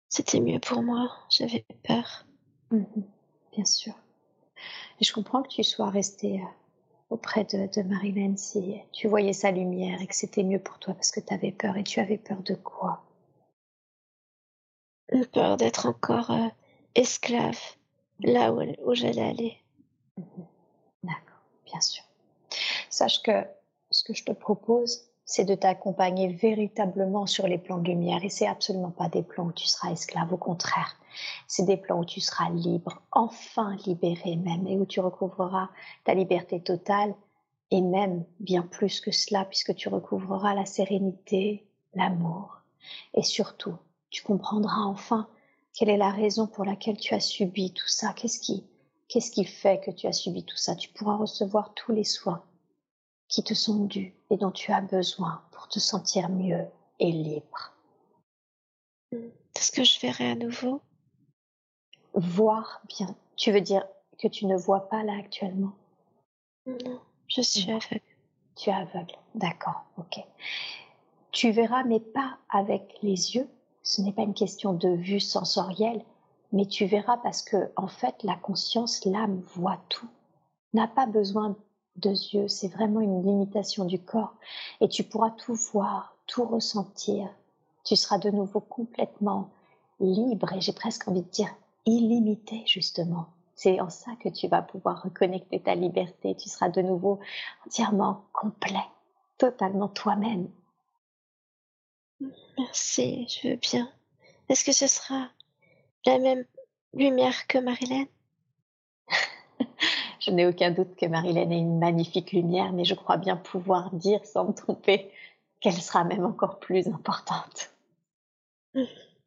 C'était, 0.08 0.40
mieux 0.40 0.60
pour 0.60 0.82
moi. 0.82 1.10
J'avais 1.30 1.64
peur. 1.82 2.26
Mm-hmm. 2.72 3.04
Bien 3.52 3.64
sûr. 3.64 3.94
Et 5.00 5.04
je 5.04 5.12
comprends 5.12 5.42
que 5.42 5.48
tu 5.48 5.62
sois 5.62 5.90
resté 5.90 6.40
euh, 6.40 6.44
auprès 7.10 7.44
de, 7.44 7.66
de 7.74 7.82
Marilyn 7.82 8.36
si 8.36 8.80
tu 8.92 9.08
voyais 9.08 9.32
sa 9.32 9.50
lumière 9.50 10.00
et 10.00 10.06
que 10.06 10.14
c'était 10.14 10.42
mieux 10.42 10.58
pour 10.60 10.78
toi 10.78 10.94
parce 10.94 11.10
que 11.10 11.20
tu 11.20 11.34
avais 11.34 11.52
peur. 11.52 11.76
Et 11.76 11.84
tu 11.84 12.00
avais 12.00 12.18
peur 12.18 12.42
de 12.42 12.54
quoi? 12.54 13.02
Peur 15.32 15.56
d'être 15.56 15.86
encore 15.86 16.30
euh, 16.30 16.48
esclave 16.94 17.60
là 18.20 18.52
où, 18.52 18.62
où 18.84 18.94
j'allais 18.94 19.22
aller. 19.22 19.58
Mm-hmm. 20.18 20.46
D'accord 21.04 21.36
bien 21.66 21.80
sûr. 21.80 22.04
Sache 22.88 23.22
que 23.22 23.44
ce 23.90 24.04
que 24.04 24.14
je 24.14 24.24
te 24.24 24.32
propose, 24.32 25.10
c'est 25.26 25.44
de 25.44 25.54
t'accompagner 25.54 26.28
véritablement 26.28 27.26
sur 27.26 27.46
les 27.46 27.58
plans 27.58 27.78
de 27.78 27.88
lumière. 27.88 28.24
Et 28.24 28.30
c'est 28.30 28.46
absolument 28.46 28.92
pas 28.92 29.08
des 29.08 29.22
plans 29.22 29.46
où 29.46 29.52
tu 29.52 29.66
seras 29.66 29.90
esclave, 29.90 30.32
au 30.32 30.36
contraire. 30.36 30.96
C'est 31.48 31.64
des 31.64 31.76
plans 31.76 31.98
où 31.98 32.04
tu 32.04 32.20
seras 32.20 32.48
libre, 32.50 33.02
enfin 33.10 33.76
libéré 33.84 34.36
même, 34.36 34.66
et 34.66 34.78
où 34.78 34.86
tu 34.86 35.00
recouvreras 35.00 35.68
ta 36.04 36.14
liberté 36.14 36.60
totale, 36.60 37.14
et 37.70 37.82
même 37.82 38.24
bien 38.38 38.62
plus 38.62 39.00
que 39.00 39.10
cela, 39.10 39.44
puisque 39.44 39.74
tu 39.74 39.88
recouvreras 39.88 40.54
la 40.54 40.64
sérénité, 40.64 41.66
l'amour, 41.94 42.60
et 43.14 43.22
surtout, 43.22 43.76
tu 44.10 44.22
comprendras 44.22 44.82
enfin 44.82 45.28
quelle 45.72 45.88
est 45.88 45.96
la 45.96 46.10
raison 46.10 46.46
pour 46.46 46.64
laquelle 46.64 46.96
tu 46.96 47.14
as 47.14 47.20
subi 47.20 47.72
tout 47.72 47.88
ça. 47.88 48.12
Qu'est-ce 48.12 48.38
qui, 48.38 48.64
Qu'est-ce 49.08 49.30
qui 49.30 49.44
fait 49.44 49.80
que 49.80 49.90
tu 49.90 50.06
as 50.06 50.12
subi 50.12 50.44
tout 50.44 50.56
ça? 50.56 50.74
Tu 50.74 50.88
pourras 50.88 51.16
recevoir 51.16 51.74
tous 51.74 51.92
les 51.92 52.04
soins 52.04 52.42
qui 53.28 53.42
te 53.42 53.54
sont 53.54 53.84
dus 53.84 54.14
et 54.30 54.36
dont 54.36 54.50
tu 54.50 54.72
as 54.72 54.80
besoin 54.80 55.42
pour 55.52 55.68
te 55.68 55.78
sentir 55.78 56.28
mieux 56.28 56.66
et 56.98 57.12
libre. 57.12 57.72
Est-ce 59.12 59.72
que 59.72 59.84
je 59.84 60.00
verrai 60.00 60.30
à 60.30 60.34
nouveau? 60.34 60.80
Voir 62.14 62.82
bien. 62.88 63.14
Tu 63.36 63.52
veux 63.52 63.60
dire 63.60 63.86
que 64.18 64.28
tu 64.28 64.46
ne 64.46 64.56
vois 64.56 64.88
pas 64.88 65.02
là 65.02 65.14
actuellement? 65.18 65.72
Non, 66.66 67.00
je 67.28 67.42
suis 67.42 67.70
aveugle. 67.70 68.00
Tu 68.56 68.70
es 68.70 68.72
aveugle, 68.72 69.14
d'accord, 69.34 69.84
ok. 69.98 70.24
Tu 71.30 71.50
verras, 71.50 71.84
mais 71.84 72.00
pas 72.00 72.38
avec 72.48 72.98
les 73.02 73.34
yeux. 73.36 73.48
Ce 73.82 74.00
n'est 74.00 74.12
pas 74.12 74.22
une 74.22 74.34
question 74.34 74.72
de 74.72 74.88
vue 74.88 75.20
sensorielle, 75.20 76.02
mais 76.52 76.66
tu 76.66 76.86
verras 76.86 77.18
parce 77.18 77.42
que, 77.42 77.70
en 77.76 77.86
fait, 77.86 78.22
la 78.22 78.34
conscience, 78.36 79.04
l'âme 79.04 79.40
voit 79.54 79.80
tout, 79.90 80.08
n'a 80.72 80.88
pas 80.88 81.06
besoin 81.06 81.56
de 81.98 82.10
yeux, 82.10 82.48
c'est 82.48 82.68
vraiment 82.68 83.00
une 83.00 83.22
limitation 83.24 83.84
du 83.84 83.98
corps. 83.98 84.34
Et 84.80 84.88
tu 84.88 85.02
pourras 85.02 85.30
tout 85.30 85.54
voir, 85.54 86.16
tout 86.26 86.44
ressentir. 86.44 87.28
Tu 87.84 87.96
seras 87.96 88.18
de 88.18 88.30
nouveau 88.30 88.60
complètement 88.60 89.50
libre 90.00 90.52
et 90.52 90.60
j'ai 90.60 90.72
presque 90.72 91.08
envie 91.08 91.22
de 91.22 91.30
dire 91.30 91.54
illimité, 91.84 92.62
justement. 92.66 93.26
C'est 93.54 93.80
en 93.80 93.88
ça 93.88 94.12
que 94.22 94.28
tu 94.28 94.48
vas 94.48 94.60
pouvoir 94.60 95.02
reconnecter 95.02 95.60
ta 95.60 95.74
liberté. 95.74 96.34
Tu 96.34 96.48
seras 96.48 96.68
de 96.68 96.82
nouveau 96.82 97.20
entièrement 97.66 98.24
complet, 98.32 98.84
totalement 99.38 99.88
toi-même. 99.88 100.50
Merci, 102.58 103.26
je 103.28 103.48
veux 103.48 103.56
bien. 103.56 103.90
Est-ce 104.48 104.64
que 104.64 104.72
ce 104.72 104.86
sera 104.86 105.28
la 106.04 106.18
même 106.18 106.44
lumière 106.92 107.46
que 107.46 107.58
Marilyn 107.58 108.06
Je 110.26 110.32
n'ai 110.32 110.44
aucun 110.44 110.72
doute 110.72 110.96
que 110.96 111.06
Marilyn 111.06 111.50
est 111.50 111.58
une 111.58 111.78
magnifique 111.78 112.32
lumière, 112.32 112.72
mais 112.72 112.84
je 112.84 112.94
crois 112.94 113.16
bien 113.16 113.36
pouvoir 113.36 113.92
dire 113.92 114.24
sans 114.26 114.46
me 114.46 114.52
tromper 114.52 115.08
qu'elle 115.60 115.80
sera 115.80 116.02
même 116.02 116.24
encore 116.24 116.58
plus 116.58 116.88
importante. 116.88 117.70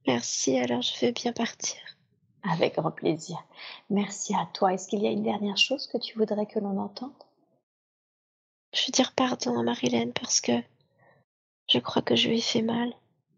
Merci, 0.05 0.59
alors 0.59 0.81
je 0.81 1.05
veux 1.05 1.13
bien 1.13 1.31
partir. 1.31 1.77
Avec 2.43 2.75
grand 2.75 2.91
plaisir. 2.91 3.37
Merci 3.89 4.35
à 4.35 4.45
toi. 4.53 4.73
Est-ce 4.73 4.89
qu'il 4.89 5.01
y 5.01 5.07
a 5.07 5.11
une 5.11 5.23
dernière 5.23 5.55
chose 5.55 5.87
que 5.87 5.97
tu 5.97 6.17
voudrais 6.17 6.45
que 6.45 6.59
l'on 6.59 6.77
entende? 6.77 7.13
Je 8.73 8.85
veux 8.87 8.91
dire 8.91 9.13
pardon 9.13 9.57
à 9.57 9.63
Marilyn 9.63 10.11
parce 10.11 10.41
que 10.41 10.61
je 11.69 11.79
crois 11.79 12.01
que 12.01 12.17
je 12.17 12.27
lui 12.27 12.39
ai 12.39 12.41
fait 12.41 12.61
mal. 12.61 12.93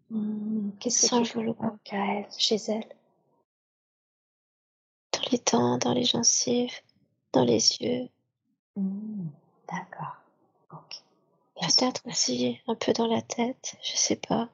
Hmm, 0.09 0.71
qu'est-ce 0.79 1.11
que 1.11 1.23
tu 1.23 1.37
veux 1.37 1.55
chez 2.39 2.55
elle? 2.55 2.89
Les 5.31 5.41
dents, 5.49 5.77
dans 5.77 5.93
les 5.93 6.03
gencives, 6.03 6.73
dans 7.33 7.43
les 7.43 7.77
yeux. 7.77 8.09
Mmh, 8.75 9.27
d'accord. 9.71 10.17
Peut-être 11.61 12.01
aussi 12.07 12.59
un 12.67 12.75
peu 12.75 12.91
dans 12.91 13.07
la 13.07 13.21
tête, 13.21 13.75
je 13.83 13.95
sais 13.95 14.15
pas. 14.15 14.49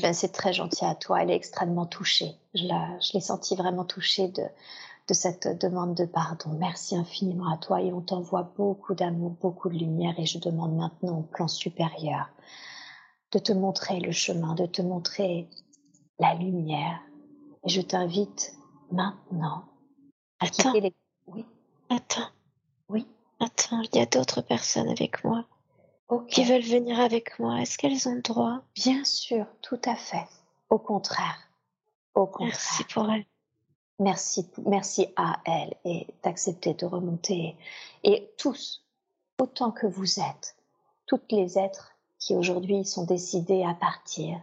Ben, 0.00 0.12
c'est 0.12 0.32
très 0.32 0.52
gentil 0.52 0.84
à 0.84 0.94
toi. 0.94 1.22
Elle 1.22 1.30
est 1.30 1.36
extrêmement 1.36 1.86
touchée. 1.86 2.32
Je, 2.54 2.62
je 2.62 3.12
l'ai 3.12 3.20
sentie 3.20 3.54
vraiment 3.54 3.84
touchée 3.84 4.28
de, 4.28 4.42
de 5.08 5.14
cette 5.14 5.46
demande 5.60 5.94
de 5.94 6.04
pardon. 6.04 6.50
Merci 6.58 6.96
infiniment 6.96 7.52
à 7.52 7.58
toi 7.58 7.80
et 7.82 7.92
on 7.92 8.00
t'envoie 8.00 8.50
beaucoup 8.56 8.94
d'amour, 8.94 9.30
beaucoup 9.40 9.68
de 9.68 9.76
lumière 9.76 10.18
et 10.18 10.26
je 10.26 10.38
demande 10.38 10.74
maintenant 10.74 11.18
au 11.18 11.22
plan 11.22 11.48
supérieur 11.48 12.26
de 13.32 13.38
te 13.38 13.52
montrer 13.52 14.00
le 14.00 14.12
chemin, 14.12 14.54
de 14.54 14.66
te 14.66 14.80
montrer 14.80 15.48
la 16.18 16.34
lumière. 16.34 17.00
Et 17.64 17.68
je 17.68 17.80
t'invite 17.80 18.54
maintenant 18.90 19.64
Attends. 20.40 20.72
Oui. 21.26 21.44
Attends. 21.88 22.28
Oui. 22.88 23.06
Attends, 23.40 23.82
il 23.82 23.98
y 23.98 24.02
a 24.02 24.06
d'autres 24.06 24.40
personnes 24.40 24.88
avec 24.88 25.24
moi 25.24 25.44
qui 26.28 26.44
veulent 26.44 26.62
venir 26.62 27.00
avec 27.00 27.38
moi. 27.38 27.60
Est-ce 27.60 27.78
qu'elles 27.78 28.08
ont 28.08 28.14
le 28.14 28.22
droit? 28.22 28.62
Bien 28.74 29.04
sûr, 29.04 29.46
tout 29.62 29.80
à 29.84 29.96
fait. 29.96 30.26
Au 30.70 30.78
contraire. 30.78 31.38
Au 32.14 32.26
contraire. 32.26 32.50
Merci 32.52 32.84
pour 32.84 33.10
elles. 33.10 33.26
Merci, 34.00 34.48
merci 34.66 35.06
à 35.16 35.40
elles 35.44 35.74
et 35.84 36.06
d'accepter 36.22 36.74
de 36.74 36.84
remonter. 36.84 37.56
Et 38.02 38.28
tous, 38.38 38.84
autant 39.40 39.70
que 39.70 39.86
vous 39.86 40.18
êtes, 40.18 40.56
toutes 41.06 41.30
les 41.30 41.58
êtres 41.58 41.92
qui 42.18 42.34
aujourd'hui 42.34 42.84
sont 42.84 43.04
décidés 43.04 43.64
à 43.64 43.74
partir, 43.74 44.40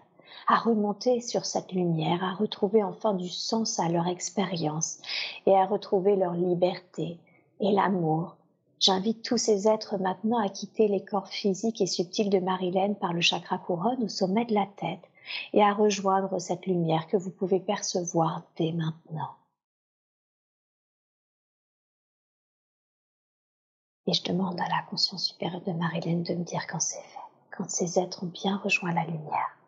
à 0.48 0.58
remonter 0.58 1.22
sur 1.22 1.46
cette 1.46 1.72
lumière, 1.72 2.24
à 2.24 2.34
retrouver 2.34 2.84
enfin 2.84 3.14
du 3.14 3.30
sens 3.30 3.80
à 3.80 3.90
leur 3.90 4.08
expérience 4.08 5.00
et 5.46 5.56
à 5.56 5.66
retrouver 5.66 6.16
leur 6.16 6.34
liberté 6.34 7.18
et 7.60 7.72
l'amour 7.72 8.36
J'invite 8.82 9.22
tous 9.22 9.38
ces 9.38 9.68
êtres 9.68 9.98
maintenant 10.00 10.40
à 10.44 10.50
quitter 10.50 10.88
les 10.88 11.06
corps 11.06 11.28
physiques 11.28 11.82
et 11.82 11.86
subtils 11.86 12.32
de 12.32 12.40
Marilène 12.40 12.96
par 12.96 13.14
le 13.14 13.22
chakra 13.22 13.60
couronne 13.60 14.04
au 14.04 14.08
sommet 14.08 14.46
de 14.46 14.56
la 14.56 14.66
tête 14.66 15.08
et 15.54 15.62
à 15.62 15.72
rejoindre 15.72 16.40
cette 16.40 16.66
lumière 16.66 17.08
que 17.08 17.16
vous 17.16 17.30
pouvez 17.30 17.60
percevoir 17.60 18.42
dès 18.58 18.72
maintenant. 18.72 19.36
Et 24.08 24.14
je 24.14 24.24
demande 24.24 24.60
à 24.60 24.68
la 24.68 24.82
conscience 24.90 25.26
supérieure 25.26 25.62
de 25.62 25.74
Marilène 25.74 26.24
de 26.24 26.34
me 26.34 26.44
dire 26.44 26.66
quand 26.68 26.80
c'est 26.80 27.04
fait, 27.04 27.20
quand 27.56 27.70
ces 27.70 28.00
êtres 28.00 28.24
ont 28.24 28.32
bien 28.34 28.58
rejoint 28.58 28.94
la 28.94 29.06
lumière. 29.06 29.61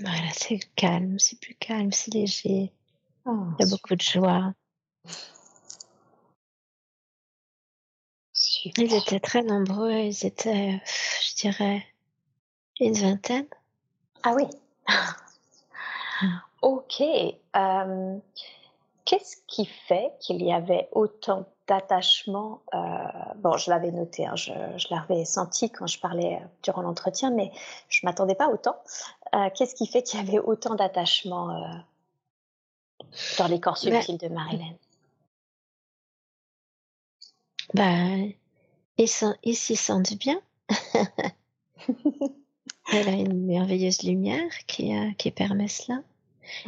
Voilà, 0.00 0.30
c'est 0.34 0.60
calme, 0.74 1.18
c'est 1.18 1.38
plus 1.40 1.54
calme, 1.54 1.92
c'est 1.92 2.14
léger. 2.14 2.72
Oh, 3.24 3.44
Il 3.58 3.64
y 3.64 3.68
a 3.68 3.70
beaucoup 3.70 3.94
de 3.94 4.00
joie. 4.00 4.54
Ils 8.64 8.94
étaient 8.94 9.20
très 9.20 9.42
nombreux, 9.42 9.92
ils 9.92 10.26
étaient, 10.26 10.80
je 10.84 11.34
dirais, 11.36 11.84
une 12.80 12.94
vingtaine. 12.94 13.46
Ah 14.22 14.34
oui. 14.34 14.44
ok. 16.62 17.02
Euh, 17.56 18.18
qu'est-ce 19.04 19.36
qui 19.46 19.66
fait 19.66 20.12
qu'il 20.20 20.42
y 20.42 20.52
avait 20.52 20.88
autant 20.92 21.46
d'attachement 21.68 22.62
euh, 22.74 22.78
Bon, 23.36 23.56
je 23.56 23.70
l'avais 23.70 23.90
noté, 23.90 24.26
hein, 24.26 24.36
je, 24.36 24.52
l'avais 24.90 25.24
senti 25.24 25.70
quand 25.70 25.86
je 25.86 26.00
parlais 26.00 26.36
euh, 26.36 26.46
durant 26.62 26.82
l'entretien, 26.82 27.30
mais 27.30 27.50
je 27.88 28.00
m'attendais 28.04 28.34
pas 28.34 28.48
autant. 28.48 28.76
Qu'est-ce 29.54 29.74
qui 29.74 29.86
fait 29.86 30.02
qu'il 30.02 30.20
y 30.20 30.22
avait 30.22 30.38
autant 30.38 30.74
d'attachement 30.74 31.82
dans 33.38 33.46
les 33.48 33.60
corps 33.60 33.78
bah, 33.84 34.02
subtils 34.02 34.18
de 34.18 34.28
Marilyn? 34.28 34.74
Bah, 37.74 38.16
ils 38.98 39.56
s'y 39.56 39.76
sentent 39.76 40.18
bien? 40.18 40.40
Elle 42.92 43.08
a 43.08 43.12
une 43.12 43.46
merveilleuse 43.46 44.02
lumière 44.02 44.50
qui, 44.66 44.94
euh, 44.94 45.12
qui 45.16 45.30
permet 45.30 45.68
cela. 45.68 46.02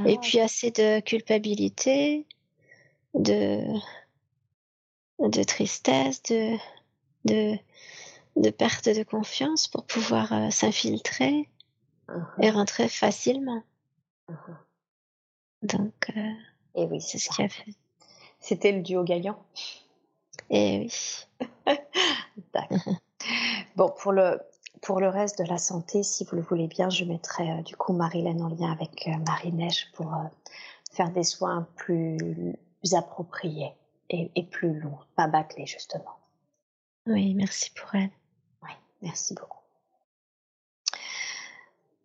Et 0.06 0.16
ah. 0.16 0.20
puis 0.20 0.40
assez 0.40 0.70
de 0.70 1.00
culpabilité, 1.00 2.26
de, 3.14 3.64
de 5.18 5.42
tristesse, 5.42 6.22
de, 6.22 6.56
de, 7.24 7.58
de 8.36 8.50
perte 8.50 8.88
de 8.88 9.02
confiance 9.02 9.68
pour 9.68 9.84
pouvoir 9.84 10.32
euh, 10.32 10.50
s'infiltrer 10.50 11.48
et 12.08 12.48
uh-huh. 12.48 12.52
rentrer 12.52 12.88
facilement. 12.88 13.62
Uh-huh. 14.30 14.56
Donc, 15.62 16.10
euh, 16.16 16.32
et 16.74 16.86
oui, 16.86 17.00
c'est 17.00 17.18
ce 17.18 17.30
qui 17.30 17.42
a 17.42 17.48
fait. 17.48 17.72
C'était 18.40 18.72
le 18.72 18.82
duo 18.82 19.04
gagnant. 19.04 19.42
Et 20.50 20.80
oui. 20.80 21.46
D'accord. 22.52 22.94
bon, 23.76 23.94
pour 23.98 24.12
le, 24.12 24.40
pour 24.82 25.00
le 25.00 25.08
reste 25.08 25.38
de 25.38 25.48
la 25.48 25.58
santé, 25.58 26.02
si 26.02 26.24
vous 26.24 26.36
le 26.36 26.42
voulez 26.42 26.66
bien, 26.66 26.90
je 26.90 27.04
mettrai 27.04 27.50
euh, 27.50 27.62
du 27.62 27.76
coup 27.76 27.92
Marilène 27.92 28.42
en 28.42 28.48
lien 28.48 28.70
avec 28.70 29.08
euh, 29.08 29.16
Marie-Neige 29.26 29.90
pour 29.94 30.12
euh, 30.12 30.24
faire 30.92 31.10
des 31.10 31.24
soins 31.24 31.66
plus, 31.76 32.18
appropriés 32.92 33.72
et, 34.10 34.30
et, 34.34 34.42
plus 34.44 34.78
longs, 34.78 34.98
pas 35.16 35.26
bâclés 35.26 35.66
justement. 35.66 36.18
Oui, 37.06 37.34
merci 37.34 37.70
pour 37.70 37.94
elle. 37.94 38.10
Oui, 38.62 38.70
merci 39.00 39.34
beaucoup. 39.34 39.63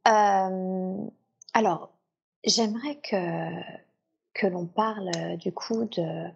Alors, 0.06 1.90
j'aimerais 2.44 2.96
que, 2.98 3.50
que 4.34 4.48
l'on 4.48 4.66
parle 4.66 5.38
du 5.38 5.52
coup 5.52 5.86
de, 5.86 6.32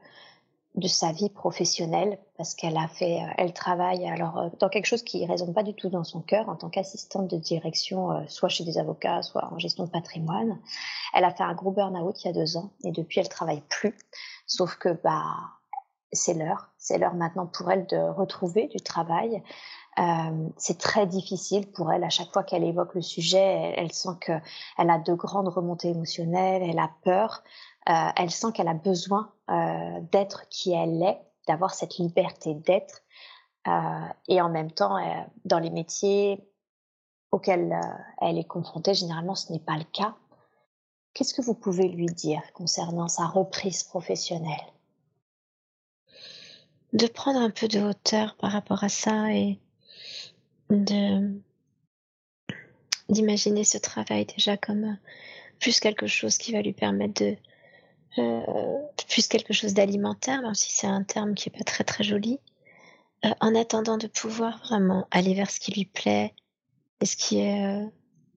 de 0.75 0.87
sa 0.87 1.11
vie 1.11 1.29
professionnelle 1.29 2.17
parce 2.37 2.55
qu'elle 2.55 2.77
a 2.77 2.87
fait, 2.87 3.21
euh, 3.21 3.33
elle 3.37 3.53
travaille 3.53 4.07
alors 4.07 4.37
euh, 4.39 4.49
dans 4.59 4.69
quelque 4.69 4.87
chose 4.87 5.03
qui 5.03 5.25
résonne 5.25 5.53
pas 5.53 5.61
du 5.61 5.75
tout 5.75 5.89
dans 5.89 6.03
son 6.03 6.21
cœur 6.21 6.49
en 6.49 6.55
tant 6.55 6.69
qu'assistante 6.69 7.29
de 7.29 7.37
direction, 7.37 8.11
euh, 8.11 8.23
soit 8.27 8.49
chez 8.49 8.63
des 8.63 8.79
avocats, 8.79 9.21
soit 9.21 9.53
en 9.53 9.59
gestion 9.59 9.85
de 9.85 9.91
patrimoine. 9.91 10.59
Elle 11.13 11.25
a 11.25 11.33
fait 11.33 11.43
un 11.43 11.53
gros 11.53 11.71
burn-out 11.71 12.23
il 12.23 12.27
y 12.27 12.29
a 12.31 12.33
deux 12.33 12.57
ans 12.57 12.71
et 12.83 12.91
depuis 12.91 13.19
elle 13.19 13.29
travaille 13.29 13.61
plus. 13.69 13.95
Sauf 14.47 14.75
que 14.75 14.89
bah 14.89 15.35
c'est 16.11 16.33
l'heure, 16.33 16.69
c'est 16.77 16.97
l'heure 16.97 17.15
maintenant 17.15 17.45
pour 17.45 17.71
elle 17.71 17.85
de 17.85 17.97
retrouver 17.97 18.67
du 18.67 18.77
travail. 18.77 19.43
Euh, 19.99 20.49
c'est 20.57 20.79
très 20.79 21.05
difficile 21.05 21.71
pour 21.71 21.91
elle 21.91 22.03
à 22.03 22.09
chaque 22.09 22.31
fois 22.31 22.43
qu'elle 22.43 22.63
évoque 22.63 22.95
le 22.95 23.01
sujet. 23.01 23.37
Elle, 23.37 23.85
elle 23.85 23.91
sent 23.91 24.17
qu'elle 24.21 24.41
a 24.77 24.97
de 24.97 25.13
grandes 25.13 25.49
remontées 25.49 25.89
émotionnelles, 25.89 26.63
elle 26.63 26.79
a 26.79 26.91
peur. 27.03 27.43
Euh, 27.89 28.09
elle 28.15 28.31
sent 28.31 28.51
qu'elle 28.53 28.67
a 28.67 28.73
besoin 28.73 29.31
euh, 29.49 29.99
d'être 30.11 30.47
qui 30.49 30.71
elle 30.71 31.01
est, 31.03 31.21
d'avoir 31.47 31.73
cette 31.73 31.97
liberté 31.97 32.53
d'être. 32.53 33.01
Et 34.27 34.41
en 34.41 34.49
même 34.49 34.71
temps, 34.71 34.97
dans 35.45 35.59
les 35.59 35.69
métiers 35.69 36.45
auxquels 37.31 37.79
elle 38.19 38.37
est 38.37 38.43
confrontée, 38.43 38.93
généralement, 38.93 39.35
ce 39.35 39.53
n'est 39.53 39.59
pas 39.59 39.77
le 39.77 39.85
cas. 39.85 40.15
Qu'est-ce 41.13 41.33
que 41.33 41.41
vous 41.41 41.53
pouvez 41.53 41.87
lui 41.87 42.07
dire 42.07 42.41
concernant 42.53 43.07
sa 43.07 43.25
reprise 43.25 43.83
professionnelle? 43.83 44.73
De 46.91 47.07
prendre 47.07 47.39
un 47.39 47.51
peu 47.51 47.69
de 47.69 47.79
hauteur 47.79 48.35
par 48.35 48.51
rapport 48.51 48.83
à 48.83 48.89
ça 48.89 49.31
et 49.31 49.61
de 50.69 51.39
d'imaginer 53.09 53.63
ce 53.63 53.77
travail 53.77 54.25
déjà 54.25 54.57
comme 54.57 54.97
plus 55.59 55.79
quelque 55.79 56.07
chose 56.07 56.37
qui 56.37 56.51
va 56.53 56.61
lui 56.61 56.73
permettre 56.73 57.21
de 57.21 57.37
euh, 58.17 58.79
plus 59.07 59.27
quelque 59.27 59.53
chose 59.53 59.73
d'alimentaire, 59.73 60.41
même 60.41 60.53
si 60.53 60.71
c'est 60.71 60.87
un 60.87 61.03
terme 61.03 61.33
qui 61.33 61.49
est 61.49 61.57
pas 61.57 61.63
très 61.63 61.83
très 61.83 62.03
joli, 62.03 62.39
euh, 63.25 63.29
en 63.39 63.55
attendant 63.55 63.97
de 63.97 64.07
pouvoir 64.07 64.59
vraiment 64.59 65.07
aller 65.09 65.33
vers 65.33 65.49
ce 65.49 65.59
qui 65.59 65.71
lui 65.71 65.85
plaît, 65.85 66.33
et 67.01 67.05
ce 67.05 67.15
qui 67.15 67.39
est, 67.39 67.65
euh, 67.65 67.85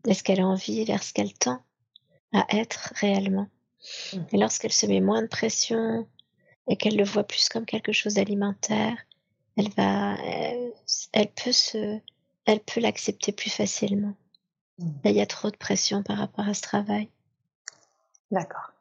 est-ce 0.07 0.23
qu'elle 0.23 0.41
a 0.41 0.47
envie, 0.47 0.85
vers 0.85 1.03
ce 1.03 1.13
qu'elle 1.13 1.33
tend 1.35 1.63
à 2.33 2.47
être 2.57 2.93
réellement. 2.97 3.49
Mmh. 4.13 4.19
Et 4.33 4.39
lorsqu'elle 4.39 4.73
se 4.73 4.87
met 4.87 5.01
moins 5.01 5.23
de 5.23 5.29
pression 5.29 6.07
et 6.69 6.77
qu'elle 6.77 6.97
le 6.97 7.05
voit 7.05 7.25
plus 7.25 7.49
comme 7.49 7.67
quelque 7.67 7.93
chose 7.93 8.15
d'alimentaire, 8.15 8.97
elle 9.57 9.71
va, 9.71 10.17
elle, 11.13 11.29
peut 11.33 11.53
se, 11.53 11.99
elle 12.47 12.61
peut 12.61 12.81
l'accepter 12.81 13.33
plus 13.33 13.51
facilement. 13.51 14.15
Mmh. 14.79 14.91
il 15.05 15.13
y 15.13 15.21
a 15.23 15.27
trop 15.27 15.51
de 15.51 15.57
pression 15.57 16.03
par 16.03 16.19
rapport 16.19 16.47
à 16.47 16.53
ce 16.53 16.61
travail. 16.61 17.09
D'accord 18.31 18.73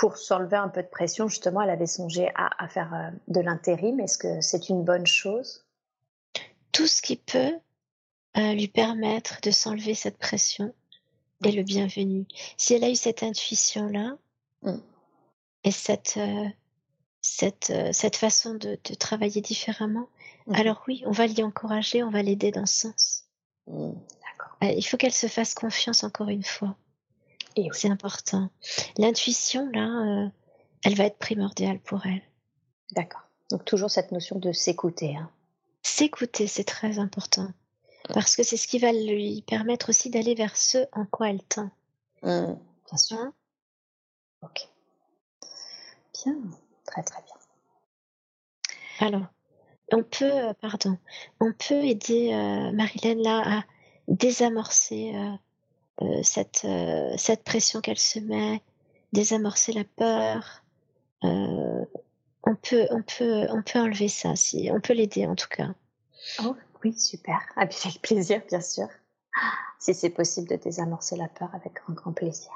pour 0.00 0.16
s'enlever 0.16 0.56
un 0.56 0.70
peu 0.70 0.82
de 0.82 0.88
pression, 0.88 1.28
justement, 1.28 1.60
elle 1.60 1.68
avait 1.68 1.86
songé 1.86 2.30
à, 2.34 2.66
faire 2.68 2.94
euh, 2.94 3.10
de 3.28 3.40
l'intérim. 3.40 4.00
Est-ce 4.00 4.16
que 4.16 4.40
c'est 4.40 4.70
une 4.70 4.82
bonne 4.82 5.06
chose? 5.06 5.66
Tout 6.72 6.86
ce 6.86 7.02
qui 7.02 7.16
peut 7.16 7.52
euh, 8.38 8.54
lui 8.54 8.66
permettre 8.66 9.42
de 9.42 9.50
s'enlever 9.50 9.92
cette 9.92 10.16
pression 10.16 10.72
est 11.44 11.52
le 11.52 11.62
bienvenu. 11.62 12.24
Si 12.56 12.72
elle 12.72 12.84
a 12.84 12.88
eu 12.88 12.94
cette 12.94 13.22
intuition-là 13.22 14.16
mm. 14.62 14.78
et 15.64 15.70
cette, 15.70 16.14
euh, 16.16 16.48
cette, 17.20 17.70
cette 17.92 18.16
façon 18.16 18.54
de, 18.54 18.76
travailler 18.98 19.42
différemment, 19.42 20.08
mm. 20.50 20.54
alors 20.54 20.82
oui, 20.86 21.02
on 21.06 21.12
va 21.12 21.26
l'y 21.26 21.42
encourager, 21.42 22.02
on 22.02 22.10
va 22.10 22.22
l'aider 22.22 22.50
dans 22.50 22.66
ce 22.66 22.88
sens. 22.88 23.24
Mm. 23.66 23.92
il 24.62 24.82
faut 24.82 24.96
qu'elle 24.96 25.12
se 25.12 25.26
fasse 25.26 25.54
confiance 25.54 26.04
encore 26.04 26.28
une 26.28 26.44
fois. 26.44 26.76
Et 27.56 27.68
c'est 27.72 27.88
important. 27.88 28.48
L'intuition, 28.96 29.68
là, 29.72 30.24
euh, 30.24 30.28
elle 30.84 30.94
va 30.94 31.04
être 31.04 31.18
primordiale 31.18 31.80
pour 31.80 32.06
elle. 32.06 32.22
D'accord. 32.92 33.22
Donc 33.50 33.64
toujours 33.64 33.90
cette 33.90 34.12
notion 34.12 34.38
de 34.38 34.52
s'écouter. 34.52 35.16
Hein. 35.16 35.30
S'écouter, 35.82 36.46
c'est 36.46 36.64
très 36.64 36.98
important. 36.98 37.48
Parce 38.14 38.36
que 38.36 38.42
c'est 38.42 38.56
ce 38.56 38.66
qui 38.66 38.78
va 38.78 38.92
lui 38.92 39.42
permettre 39.42 39.90
aussi 39.90 40.10
d'aller 40.10 40.34
vers 40.34 40.56
ce 40.56 40.78
en 40.92 41.04
quoi 41.04 41.30
elle 41.30 41.42
tend. 41.42 41.70
Mmh, 42.22 42.54
bien 42.88 42.98
sûr. 42.98 43.18
Hein? 43.18 43.32
Ok. 44.42 44.68
Bien, 46.24 46.36
très 46.86 47.02
très 47.02 47.22
bien. 47.22 47.34
Alors, 49.00 49.26
on 49.92 50.02
peut, 50.02 50.30
euh, 50.30 50.52
pardon, 50.60 50.98
on 51.40 51.52
peut 51.52 51.84
aider 51.84 52.32
euh, 52.32 52.72
Marilène 52.72 53.22
là 53.22 53.58
à 53.58 53.64
désamorcer 54.08 55.14
euh, 56.02 56.22
cette, 56.22 57.44
pression 57.44 57.80
qu'elle 57.80 57.98
se 57.98 58.18
met, 58.18 58.62
désamorcer 59.12 59.72
la 59.72 59.84
peur. 59.84 60.62
On 61.22 62.56
peut, 62.56 62.86
on 62.90 63.02
peut, 63.02 63.46
on 63.50 63.62
peut 63.62 63.78
enlever 63.78 64.08
ça, 64.08 64.34
si, 64.34 64.70
on 64.72 64.80
peut 64.80 64.94
l'aider 64.94 65.26
en 65.26 65.36
tout 65.36 65.48
cas. 65.48 65.68
Oh 66.42 66.56
oui, 66.82 66.98
super. 66.98 67.38
Avec 67.56 67.76
plaisir, 68.02 68.42
bien 68.48 68.60
sûr. 68.60 68.88
si 69.78 69.94
c'est 69.94 70.10
possible 70.10 70.48
de 70.48 70.56
désamorcer 70.56 71.16
la 71.16 71.28
peur 71.28 71.50
avec 71.54 71.74
un 71.88 71.92
grand 71.92 72.12
plaisir. 72.12 72.50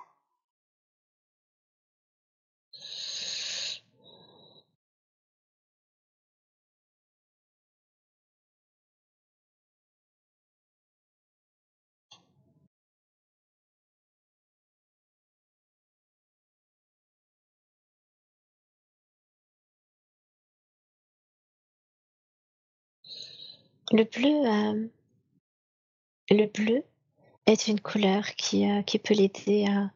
Le 23.94 24.02
bleu, 24.02 24.44
euh, 24.44 24.88
le 26.28 26.46
bleu 26.46 26.82
est 27.46 27.68
une 27.68 27.78
couleur 27.78 28.24
qui, 28.34 28.68
euh, 28.68 28.82
qui 28.82 28.98
peut 28.98 29.14
l'aider 29.14 29.66
à, 29.68 29.92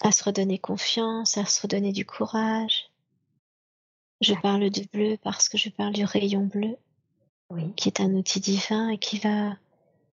à 0.00 0.10
se 0.10 0.24
redonner 0.24 0.58
confiance, 0.58 1.36
à 1.36 1.44
se 1.44 1.60
redonner 1.60 1.92
du 1.92 2.06
courage. 2.06 2.90
Je 4.22 4.32
parle 4.32 4.70
du 4.70 4.86
bleu 4.86 5.18
parce 5.22 5.50
que 5.50 5.58
je 5.58 5.68
parle 5.68 5.92
du 5.92 6.06
rayon 6.06 6.46
bleu, 6.46 6.78
oui. 7.50 7.74
qui 7.74 7.90
est 7.90 8.00
un 8.00 8.14
outil 8.14 8.40
divin 8.40 8.88
et 8.88 8.96
qui 8.96 9.18
va, 9.18 9.58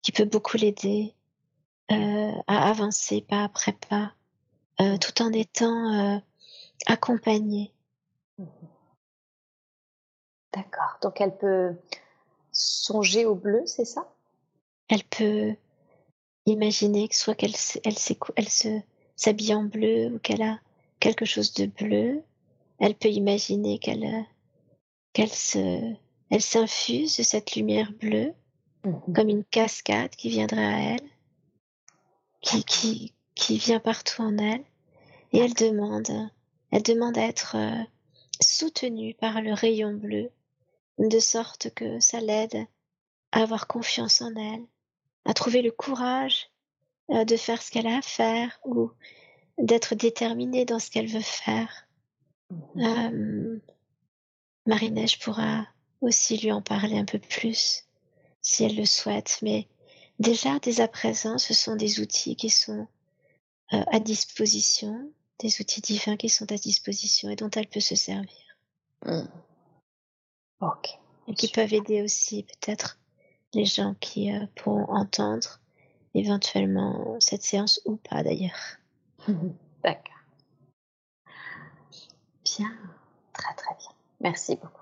qui 0.03 0.11
peut 0.11 0.25
beaucoup 0.25 0.57
l'aider 0.57 1.15
euh, 1.93 2.33
à 2.49 2.71
avancer 2.71 3.21
pas 3.21 3.45
après 3.45 3.75
pas, 3.89 4.15
euh, 4.81 4.99
tout 4.99 5.23
en 5.23 5.33
étant 5.33 6.17
euh, 6.17 6.19
accompagnée. 6.87 7.73
Mmh 8.39 8.47
D'accord. 10.53 10.99
Donc 11.03 11.21
elle 11.21 11.37
peut 11.37 11.77
songer 12.55 13.27
au 13.27 13.35
bleu, 13.35 13.63
c'est 13.67 13.85
ça? 13.85 14.09
Elle 14.89 15.05
peut 15.05 15.55
imaginer 16.47 17.09
que 17.09 17.17
soit 17.17 17.35
qu'elle 17.35 17.55
elle, 17.85 17.95
elle 18.37 18.49
se 18.49 18.81
s'habille 19.17 19.55
en 19.55 19.65
bleu 19.65 20.07
ou 20.15 20.19
qu'elle 20.19 20.43
a 20.43 20.59
quelque 21.01 21.25
chose 21.25 21.53
de 21.55 21.67
bleu. 21.67 22.23
Elle 22.79 22.95
peut 22.95 23.11
imaginer 23.11 23.79
qu'elle 23.79 24.25
qu'elle 25.13 25.33
se 25.33 25.95
elle 26.31 26.43
s'infuse 26.43 27.19
de 27.19 27.23
cette 27.23 27.55
lumière 27.55 27.93
bleue 27.93 28.33
mmh 28.85 29.13
comme 29.15 29.29
une 29.29 29.45
cascade 29.45 30.11
qui 30.11 30.29
viendrait 30.29 30.65
à 30.65 30.95
elle, 30.95 31.09
qui, 32.43 32.65
qui, 32.65 33.15
qui 33.35 33.59
vient 33.59 33.81
partout 33.81 34.23
en 34.23 34.37
elle. 34.39 34.65
Et 35.33 35.39
elle 35.39 35.55
demande, 35.55 36.31
elle 36.71 36.83
demande 36.83 37.17
à 37.19 37.23
être 37.23 37.57
euh, 37.57 37.83
soutenue 38.41 39.15
par 39.15 39.41
le 39.41 39.53
rayon 39.53 39.95
bleu 39.95 40.31
de 40.99 41.19
sorte 41.19 41.71
que 41.75 42.01
ça 42.01 42.21
l'aide 42.21 42.67
à 43.33 43.43
avoir 43.43 43.67
confiance 43.67 44.21
en 44.21 44.35
elle, 44.35 44.65
à 45.25 45.35
trouver 45.35 45.63
le 45.63 45.71
courage 45.71 46.51
euh, 47.11 47.25
de 47.25 47.37
faire 47.37 47.63
ce 47.63 47.71
qu'elle 47.71 47.87
a 47.87 47.99
à 47.99 48.03
faire 48.03 48.61
ou 48.65 48.91
d'être 49.59 49.95
déterminée 49.95 50.65
dans 50.65 50.79
ce 50.79 50.91
qu'elle 50.91 51.09
veut 51.09 51.21
faire. 51.21 51.87
Euh, 52.77 53.59
Marie-Neige 54.67 55.19
pourra 55.19 55.67
aussi 56.01 56.39
lui 56.39 56.53
en 56.53 56.63
parler 56.63 56.99
un 56.99 57.05
peu 57.05 57.19
plus 57.19 57.85
si 58.43 58.65
elle 58.65 58.77
le 58.77 58.85
souhaite, 58.85 59.39
mais 59.43 59.69
déjà 60.19 60.59
dès 60.61 60.81
à 60.81 60.89
présent, 60.89 61.39
ce 61.39 61.55
sont 61.55 61.77
des 61.77 62.01
outils 62.01 62.37
qui 62.37 62.51
sont 62.51 62.87
euh, 63.73 63.83
à 63.91 63.99
disposition, 64.01 65.11
des 65.41 65.61
outils 65.61 65.81
divins 65.81 66.17
qui 66.17 66.29
sont 66.29 66.51
à 66.53 66.57
disposition 66.57 67.31
et 67.31 67.37
dont 67.37 67.51
elle 67.51 67.69
peut 67.69 67.81
se 67.81 67.97
servir. 67.97 68.31
Mmh. 69.05 69.23
Ok. 70.65 70.99
Et 71.29 71.35
qui 71.35 71.49
peuvent 71.49 71.75
aider 71.75 72.03
aussi 72.03 72.43
peut-être 72.45 72.99
les 73.53 73.67
gens 73.67 73.95
qui 74.01 74.33
euh, 74.33 74.47
pourront 74.57 74.87
entendre 74.89 75.61
éventuellement 76.15 77.19
cette 77.21 77.43
séance 77.43 77.81
ou 77.85 77.97
pas 77.97 78.23
d'ailleurs. 78.23 78.79
D'accord. 79.83 80.15
Bien, 82.45 82.73
très 83.33 83.55
très 83.55 83.75
bien. 83.77 83.91
Merci 84.21 84.57
beaucoup. 84.57 84.81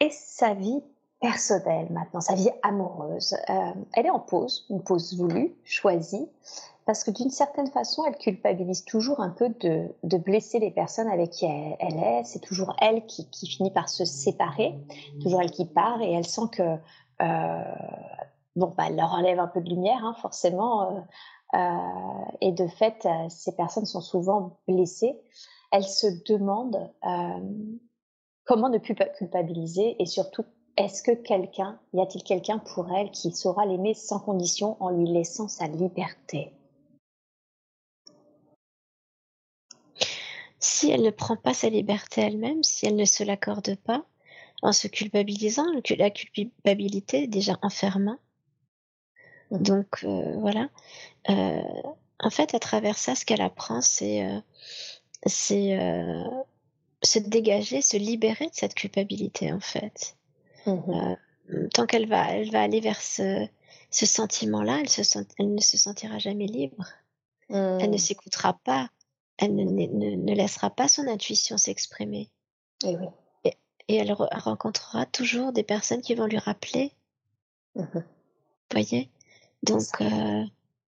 Et 0.00 0.10
sa 0.10 0.54
vie 0.54 0.82
personnelle 1.20 1.88
maintenant, 1.90 2.20
sa 2.20 2.34
vie 2.34 2.50
amoureuse, 2.62 3.36
euh, 3.48 3.72
elle 3.94 4.06
est 4.06 4.10
en 4.10 4.20
pause, 4.20 4.66
une 4.70 4.82
pause 4.82 5.16
voulue, 5.16 5.54
choisie 5.64 6.28
parce 6.88 7.04
que 7.04 7.10
d'une 7.10 7.28
certaine 7.28 7.66
façon, 7.66 8.06
elle 8.06 8.16
culpabilise 8.16 8.82
toujours 8.82 9.20
un 9.20 9.28
peu 9.28 9.50
de, 9.60 9.94
de 10.04 10.16
blesser 10.16 10.58
les 10.58 10.70
personnes 10.70 11.08
avec 11.08 11.32
qui 11.32 11.44
elle, 11.44 11.98
est. 11.98 12.24
C'est 12.24 12.38
toujours 12.38 12.74
elle 12.80 13.04
qui, 13.04 13.28
qui, 13.28 13.46
finit 13.46 13.70
par 13.70 13.90
se 13.90 14.06
séparer, 14.06 14.74
toujours 15.20 15.42
elle 15.42 15.50
qui 15.50 15.66
part, 15.66 16.00
et 16.00 16.10
elle 16.10 16.26
sent 16.26 16.48
que 16.50 16.78
euh, 17.20 17.74
bon, 18.56 18.72
bah, 18.76 18.84
elle 18.88 18.96
leur 18.96 19.12
enlève 19.12 19.38
un 19.38 19.48
peu 19.48 19.60
de 19.60 19.68
lumière, 19.68 20.04
hein, 20.04 20.14
forcément, 20.20 20.96
euh, 20.96 21.00
euh, 21.58 22.24
et 22.40 22.52
de 22.52 22.66
fait, 22.66 23.06
ces 23.28 23.54
personnes 23.54 23.86
sont 23.86 24.00
souvent 24.00 24.58
blessées. 24.66 25.18
Elle 25.70 25.84
se 25.84 26.06
demande 26.26 26.90
euh, 27.04 27.40
comment 28.44 28.68
ne 28.68 28.78
plus 28.78 28.94
culpabiliser, 28.94 30.00
et 30.00 30.06
surtout 30.06 30.44
est-ce 30.78 31.02
que 31.02 31.10
quelqu'un, 31.10 31.80
y 31.92 32.00
a-t-il 32.00 32.22
quelqu'un 32.22 32.58
pour 32.58 32.88
elle 32.92 33.10
qui 33.10 33.32
saura 33.32 33.66
l'aimer 33.66 33.94
sans 33.94 34.20
condition 34.20 34.76
en 34.80 34.90
lui 34.90 35.08
laissant 35.08 35.48
sa 35.48 35.66
liberté? 35.66 36.52
Si 40.60 40.88
elle 40.88 41.02
ne 41.02 41.10
prend 41.10 41.36
pas 41.36 41.52
sa 41.52 41.68
liberté 41.68 42.20
elle-même, 42.20 42.62
si 42.62 42.86
elle 42.86 42.94
ne 42.94 43.04
se 43.04 43.24
l'accorde 43.24 43.74
pas, 43.76 44.04
en 44.62 44.72
se 44.72 44.86
culpabilisant, 44.86 45.66
la 45.98 46.10
culpabilité 46.10 47.24
est 47.24 47.28
déjà 47.28 47.58
enfermant. 47.62 48.18
Mmh. 49.50 49.58
Donc 49.58 50.04
euh, 50.04 50.36
voilà. 50.38 50.68
Euh, 51.28 51.62
en 52.20 52.30
fait, 52.30 52.54
à 52.54 52.60
travers 52.60 52.98
ça, 52.98 53.16
ce 53.16 53.24
qu'elle 53.24 53.40
apprend, 53.40 53.80
c'est 53.80 54.24
euh, 54.24 54.40
c'est 55.26 55.76
se 57.02 57.18
dégager, 57.18 57.82
se 57.82 57.96
libérer 57.96 58.46
de 58.46 58.54
cette 58.54 58.74
culpabilité, 58.74 59.52
en 59.52 59.60
fait. 59.60 60.17
Mmh. 60.66 61.68
tant 61.72 61.86
qu'elle 61.86 62.08
va, 62.08 62.30
elle 62.32 62.50
va 62.50 62.62
aller 62.62 62.80
vers 62.80 63.00
ce, 63.00 63.46
ce 63.90 64.06
sentiment-là, 64.06 64.78
elle, 64.80 64.88
se 64.88 65.02
sent, 65.02 65.26
elle 65.38 65.54
ne 65.54 65.60
se 65.60 65.78
sentira 65.78 66.18
jamais 66.18 66.46
libre. 66.46 66.84
Mmh. 67.48 67.78
Elle 67.80 67.90
ne 67.90 67.96
s'écoutera 67.96 68.58
pas 68.64 68.90
elle 69.38 69.54
ne, 69.54 69.64
ne, 69.64 70.16
ne, 70.16 70.34
laissera 70.34 70.68
pas 70.68 70.88
son 70.88 71.06
intuition 71.06 71.56
s'exprimer. 71.56 72.28
Et 72.84 72.96
oui. 72.96 73.06
Et, 73.44 73.56
et 73.86 73.96
elle, 73.96 74.12
re, 74.12 74.28
rencontrera 74.32 75.06
toujours 75.06 75.52
des 75.52 75.62
personnes 75.62 76.02
qui 76.02 76.14
vont 76.14 76.26
lui 76.26 76.38
rappeler. 76.38 76.92
Mmh. 77.76 77.84
Vous 77.94 78.02
voyez? 78.72 79.10
Donc, 79.62 80.00
euh, 80.00 80.44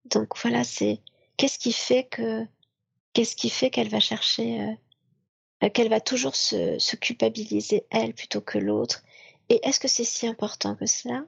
donc 0.06 0.38
voilà, 0.42 0.64
c'est 0.64 1.02
qu'est-ce 1.36 1.60
qui 1.60 1.74
fait 1.74 2.06
que 2.06 2.46
qu'est-ce 3.14 3.36
qui 3.36 3.50
fait 3.50 3.70
qu'elle 3.70 3.90
va 3.90 4.00
chercher, 4.00 4.62
euh, 4.62 4.74
euh, 5.64 5.70
qu'elle 5.70 5.90
va 5.90 6.02
toujours 6.02 6.36
se, 6.36 6.80
se, 6.80 6.96
culpabiliser 6.96 7.86
elle 7.90 8.14
plutôt 8.14 8.42
que 8.42 8.58
l'autre? 8.58 9.04
Et 9.50 9.66
est-ce 9.68 9.80
que 9.80 9.88
c'est 9.88 10.04
si 10.04 10.28
important 10.28 10.76
que 10.76 10.86
cela? 10.86 11.22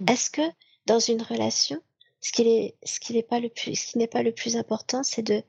Mmh. 0.00 0.10
Est-ce 0.10 0.30
que 0.30 0.42
dans 0.86 0.98
une 0.98 1.22
relation, 1.22 1.80
ce 2.20 2.32
qui 2.32 2.42
est, 2.42 2.76
ce 2.84 3.00
qui 3.00 3.12
n'est 3.12 3.22
pas 3.22 3.40
le 3.40 3.48
plus, 3.48 3.76
ce 3.76 3.92
qui 3.92 3.98
n'est 3.98 4.08
pas 4.08 4.22
le 4.22 4.32
plus 4.32 4.56
important, 4.56 5.02
c'est 5.02 5.22
de 5.22 5.42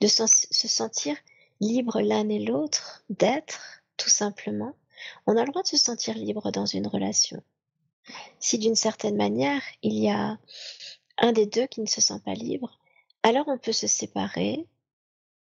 de 0.00 0.08
se 0.08 0.68
sentir 0.68 1.16
libre 1.60 2.00
l'un 2.00 2.28
et 2.28 2.38
l'autre, 2.38 3.04
d'être, 3.08 3.82
tout 3.96 4.10
simplement? 4.10 4.74
On 5.26 5.36
a 5.36 5.44
le 5.44 5.50
droit 5.50 5.62
de 5.62 5.68
se 5.68 5.76
sentir 5.76 6.14
libre 6.14 6.50
dans 6.50 6.66
une 6.66 6.86
relation. 6.86 7.42
Si 8.38 8.58
d'une 8.58 8.74
certaine 8.74 9.16
manière, 9.16 9.62
il 9.82 9.98
y 9.98 10.10
a 10.10 10.38
un 11.18 11.32
des 11.32 11.46
deux 11.46 11.66
qui 11.66 11.80
ne 11.80 11.86
se 11.86 12.00
sent 12.00 12.20
pas 12.24 12.34
libre, 12.34 12.78
alors 13.22 13.48
on 13.48 13.58
peut 13.58 13.72
se 13.72 13.86
séparer 13.86 14.66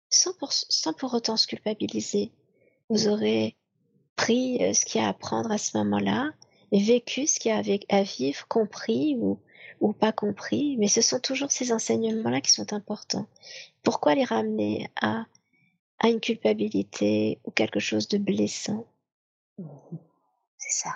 sans 0.09 0.33
pour, 0.33 0.51
sans 0.51 0.93
pour 0.93 1.13
autant 1.13 1.37
se 1.37 1.47
culpabiliser. 1.47 2.31
Vous 2.89 3.07
aurez 3.07 3.55
pris 4.19 4.61
euh, 4.61 4.73
ce 4.73 4.83
qu'il 4.85 4.99
y 4.99 5.03
a 5.03 5.07
à 5.07 5.11
apprendre 5.11 5.49
à 5.49 5.57
ce 5.57 5.77
moment-là, 5.77 6.31
vécu 6.73 7.25
ce 7.25 7.39
qu'il 7.39 7.51
y 7.51 7.53
a 7.53 7.97
à 7.97 8.03
vivre, 8.03 8.47
compris 8.47 9.15
ou 9.17 9.39
ou 9.81 9.93
pas 9.93 10.11
compris, 10.11 10.75
mais 10.77 10.89
ce 10.89 11.01
sont 11.01 11.21
toujours 11.21 11.51
ces 11.51 11.71
enseignements-là 11.71 12.41
qui 12.41 12.51
sont 12.51 12.73
importants. 12.73 13.27
Pourquoi 13.81 14.13
les 14.13 14.25
ramener 14.25 14.91
à, 15.01 15.23
à 15.99 16.09
une 16.09 16.19
culpabilité 16.19 17.39
ou 17.45 17.51
quelque 17.51 17.79
chose 17.79 18.09
de 18.09 18.17
blessant? 18.17 18.85
C'est 20.57 20.83
ça. 20.83 20.95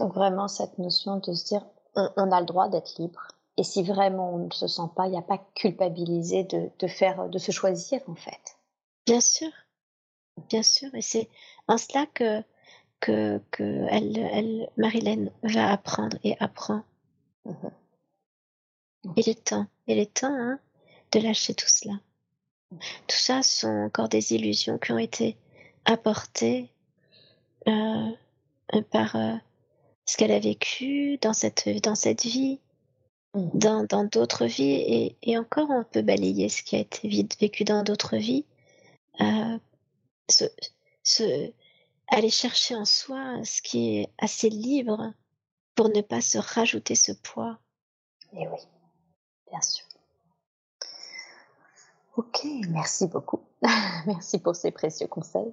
Donc 0.00 0.12
vraiment 0.12 0.48
cette 0.48 0.78
notion 0.78 1.18
de 1.18 1.32
se 1.34 1.44
dire 1.46 1.64
on, 1.94 2.32
a 2.32 2.40
le 2.40 2.46
droit 2.46 2.68
d'être 2.68 2.98
libre. 2.98 3.28
Et 3.56 3.62
si 3.62 3.84
vraiment 3.84 4.34
on 4.34 4.46
ne 4.46 4.52
se 4.52 4.66
sent 4.66 4.90
pas, 4.96 5.06
il 5.06 5.12
n'y 5.12 5.18
a 5.18 5.22
pas 5.22 5.38
culpabiliser 5.54 6.42
de, 6.42 6.68
de 6.80 6.86
faire, 6.88 7.28
de 7.28 7.38
se 7.38 7.52
choisir 7.52 8.00
en 8.08 8.16
fait. 8.16 8.58
Bien 9.06 9.20
sûr, 9.20 9.50
bien 10.48 10.62
sûr. 10.62 10.94
Et 10.94 11.02
c'est 11.02 11.28
en 11.68 11.78
cela 11.78 12.06
que 12.06 12.42
que, 13.00 13.40
que 13.50 13.86
elle, 13.90 14.16
elle, 14.18 14.70
Marilyn 14.78 15.26
va 15.42 15.70
apprendre 15.70 16.16
et 16.24 16.34
apprend 16.40 16.82
il 19.16 19.28
est 19.28 19.44
temps, 19.44 19.66
il 19.86 19.98
est 19.98 20.12
temps 20.12 20.34
hein, 20.34 20.58
de 21.12 21.20
lâcher 21.20 21.54
tout 21.54 21.68
cela. 21.68 21.94
Tout 22.70 23.16
ça 23.16 23.42
sont 23.42 23.68
encore 23.68 24.08
des 24.08 24.34
illusions 24.34 24.78
qui 24.78 24.92
ont 24.92 24.98
été 24.98 25.36
apportées 25.84 26.68
euh, 27.68 28.10
par, 28.90 29.14
euh, 29.14 29.34
ce 30.04 30.16
qu'elle 30.16 30.32
a 30.32 30.40
vécu 30.40 31.18
dans 31.18 31.32
cette, 31.32 31.68
dans 31.82 31.94
cette 31.94 32.24
vie, 32.24 32.58
mmh. 33.34 33.50
dans 33.54 34.04
d'autres 34.04 34.46
vies, 34.46 34.72
et, 34.72 35.16
et, 35.22 35.38
encore 35.38 35.70
on 35.70 35.84
peut 35.84 36.02
balayer 36.02 36.48
ce 36.48 36.62
qui 36.62 36.76
a 36.76 36.80
été 36.80 37.08
vécu 37.40 37.64
dans 37.64 37.84
d'autres 37.84 38.16
vies. 38.16 38.44
Euh, 39.20 39.58
aller 42.08 42.30
chercher 42.30 42.74
en 42.76 42.84
soi 42.84 43.44
ce 43.44 43.62
qui 43.62 43.98
est 43.98 44.12
assez 44.18 44.48
libre 44.48 45.12
pour 45.74 45.88
ne 45.88 46.00
pas 46.00 46.20
se 46.20 46.38
rajouter 46.38 46.94
ce 46.94 47.12
poids. 47.12 47.58
Et 48.32 48.42
eh 48.42 48.48
oui, 48.48 48.58
bien 49.50 49.60
sûr. 49.60 49.84
Ok, 52.16 52.46
merci 52.68 53.06
beaucoup. 53.06 53.40
merci 54.06 54.38
pour 54.38 54.56
ces 54.56 54.70
précieux 54.70 55.06
conseils. 55.06 55.52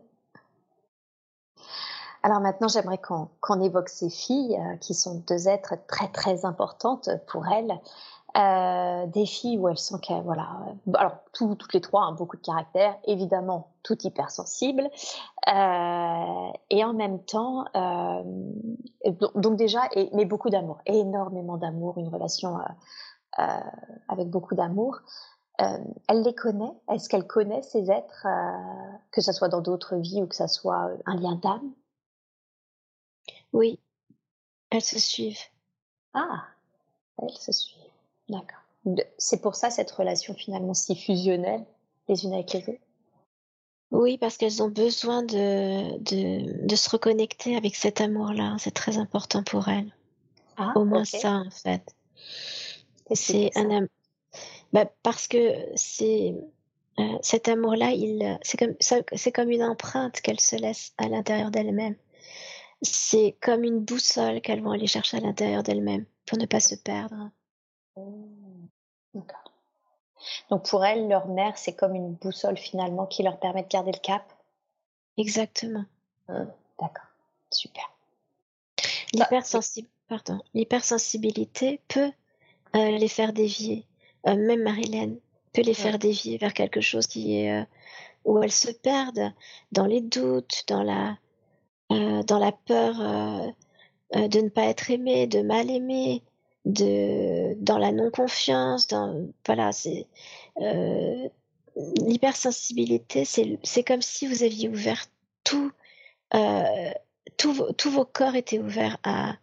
Alors 2.25 2.39
maintenant, 2.39 2.69
j'aimerais 2.69 2.99
qu'on 2.99 3.61
évoque 3.61 3.89
ces 3.89 4.09
filles, 4.09 4.57
euh, 4.57 4.77
qui 4.77 4.93
sont 4.93 5.15
deux 5.27 5.49
êtres 5.49 5.75
très 5.87 6.07
très 6.07 6.45
importantes 6.45 7.09
pour 7.27 7.45
elles. 7.47 7.77
Euh, 8.35 9.05
des 9.05 9.27
filles 9.27 9.59
où 9.59 9.69
elles 9.69 9.77
sont 9.77 10.01
voilà 10.23 10.57
euh, 10.87 10.91
alors 10.95 11.17
toutes 11.33 11.71
les 11.71 11.81
trois 11.81 12.07
ont 12.07 12.15
beaucoup 12.15 12.35
de 12.35 12.41
caractère 12.41 12.97
évidemment 13.03 13.75
toutes 13.83 14.05
hypersensibles. 14.05 14.89
Euh, 15.47 16.51
et 16.71 16.83
en 16.83 16.93
même 16.93 17.23
temps 17.25 17.65
euh, 17.75 18.23
donc 19.35 19.55
déjà 19.55 19.81
et, 19.91 20.09
mais 20.13 20.25
beaucoup 20.25 20.49
d'amour 20.49 20.79
énormément 20.87 21.57
d'amour 21.57 21.99
une 21.99 22.07
relation 22.07 22.57
avec 24.07 24.29
beaucoup 24.31 24.55
d'amour. 24.55 25.01
Elle 25.59 26.23
les 26.23 26.33
connaît 26.33 26.73
est-ce 26.89 27.09
qu'elle 27.09 27.27
connaît 27.27 27.61
ces 27.61 27.91
êtres 27.91 28.25
que 29.11 29.21
ce 29.21 29.31
soit 29.31 29.49
dans 29.49 29.61
d'autres 29.61 29.97
vies 29.97 30.23
ou 30.23 30.27
que 30.27 30.35
ce 30.35 30.47
soit 30.47 30.89
un 31.05 31.15
lien 31.17 31.35
d'âme? 31.35 31.71
Oui. 33.51 33.79
Elles 34.71 34.81
se 34.81 34.97
suivent. 34.97 35.37
Ah 36.15 36.45
elles 37.21 37.29
se 37.37 37.51
suivent 37.51 37.82
D'accord. 38.33 39.05
C'est 39.17 39.41
pour 39.41 39.55
ça 39.55 39.69
cette 39.69 39.91
relation 39.91 40.33
finalement 40.33 40.73
si 40.73 40.95
fusionnelle 40.95 41.63
les 42.09 42.25
unes 42.25 42.33
avec 42.33 42.51
les 42.53 42.61
autres? 42.61 42.81
Oui, 43.91 44.17
parce 44.17 44.37
qu'elles 44.37 44.63
ont 44.63 44.69
besoin 44.69 45.21
de, 45.21 45.99
de, 45.99 46.65
de, 46.65 46.75
se 46.75 46.89
reconnecter 46.89 47.55
avec 47.55 47.75
cet 47.75 48.01
amour-là. 48.01 48.55
C'est 48.57 48.73
très 48.73 48.97
important 48.97 49.43
pour 49.43 49.67
elles. 49.67 49.93
Ah, 50.57 50.73
Au 50.75 50.83
moins 50.83 51.05
ça, 51.05 51.43
en 51.45 51.51
fait. 51.51 51.95
C'est 53.13 53.51
un 53.55 53.69
amour. 53.69 53.89
Bah, 54.73 54.89
parce 55.03 55.27
que 55.27 55.37
c'est 55.75 56.33
euh, 56.99 57.17
cet 57.21 57.47
amour-là, 57.47 57.91
il, 57.91 58.39
c'est 58.41 58.57
comme, 58.57 58.75
c'est 58.79 59.31
comme 59.31 59.51
une 59.51 59.63
empreinte 59.63 60.21
qu'elles 60.21 60.39
se 60.39 60.55
laissent 60.55 60.93
à 60.97 61.07
l'intérieur 61.07 61.51
d'elles-mêmes. 61.51 61.95
C'est 62.81 63.37
comme 63.41 63.63
une 63.63 63.79
boussole 63.79 64.41
qu'elles 64.41 64.63
vont 64.63 64.71
aller 64.71 64.87
chercher 64.87 65.17
à 65.17 65.21
l'intérieur 65.21 65.61
d'elles-mêmes 65.61 66.05
pour 66.25 66.39
ne 66.39 66.47
pas 66.47 66.59
se 66.59 66.73
perdre. 66.73 67.29
Mmh. 67.95 68.67
D'accord. 69.13 69.53
Donc 70.49 70.67
pour 70.69 70.85
elles, 70.85 71.07
leur 71.07 71.27
mère, 71.27 71.57
c'est 71.57 71.73
comme 71.73 71.95
une 71.95 72.13
boussole 72.13 72.57
finalement 72.57 73.05
qui 73.05 73.23
leur 73.23 73.39
permet 73.39 73.63
de 73.63 73.67
garder 73.67 73.91
le 73.91 73.99
cap? 73.99 74.23
Exactement. 75.17 75.85
Mmh. 76.27 76.45
D'accord. 76.79 77.07
Super. 77.51 77.93
Bah, 79.15 79.29
pardon, 80.07 80.41
l'hypersensibilité 80.55 81.81
peut 81.87 82.11
euh, 82.75 82.91
les 82.97 83.07
faire 83.07 83.31
dévier. 83.31 83.85
Euh, 84.27 84.35
même 84.35 84.63
Marilyn 84.63 85.15
peut 85.53 85.61
les 85.61 85.75
faire 85.75 85.99
dévier 85.99 86.37
vers 86.37 86.53
quelque 86.53 86.81
chose 86.81 87.05
qui 87.05 87.37
est 87.37 87.61
euh, 87.61 87.65
où 88.25 88.41
elles 88.41 88.51
se 88.51 88.71
perdent 88.71 89.31
dans 89.71 89.85
les 89.85 90.01
doutes, 90.01 90.63
dans 90.67 90.83
la 90.83 91.17
dans 91.89 92.39
la 92.39 92.51
peur 92.51 92.95
de 94.15 94.41
ne 94.41 94.49
pas 94.49 94.63
être 94.63 94.89
aimées, 94.89 95.27
de 95.27 95.43
mal 95.43 95.69
aimer 95.69 96.23
de 96.65 97.55
dans 97.55 97.77
la 97.77 97.91
non 97.91 98.09
confiance 98.09 98.87
dans 98.87 99.27
voilà 99.45 99.71
c'est 99.71 100.07
euh, 100.61 101.27
l'hypersensibilité 101.75 103.25
c'est 103.25 103.59
c'est 103.63 103.83
comme 103.83 104.01
si 104.01 104.27
vous 104.27 104.43
aviez 104.43 104.69
ouvert 104.69 105.05
tout 105.43 105.71
euh, 106.35 106.91
tous 107.37 107.91
vos 107.91 108.05
corps 108.05 108.35
étaient 108.35 108.59
ouverts 108.59 108.97
à 109.03 109.35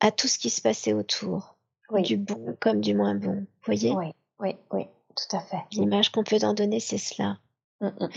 à 0.00 0.10
tout 0.10 0.28
ce 0.28 0.38
qui 0.38 0.50
se 0.50 0.60
passait 0.60 0.92
autour. 0.92 1.56
Du 2.02 2.16
bon 2.16 2.56
comme 2.60 2.80
du 2.80 2.94
moins 2.94 3.14
bon 3.14 3.34
vous 3.34 3.46
voyez? 3.64 3.92
Oui 3.92 4.12
oui 4.38 4.56
oui 4.72 4.84
tout 5.16 5.36
à 5.36 5.40
fait. 5.40 5.62
L'image 5.72 6.12
qu'on 6.12 6.22
peut 6.22 6.38
en 6.42 6.54
donner 6.54 6.80
c'est 6.80 6.98
cela. 6.98 7.38
Mmh, 7.80 7.86
mmh, 7.86 8.04
mmh, 8.04 8.08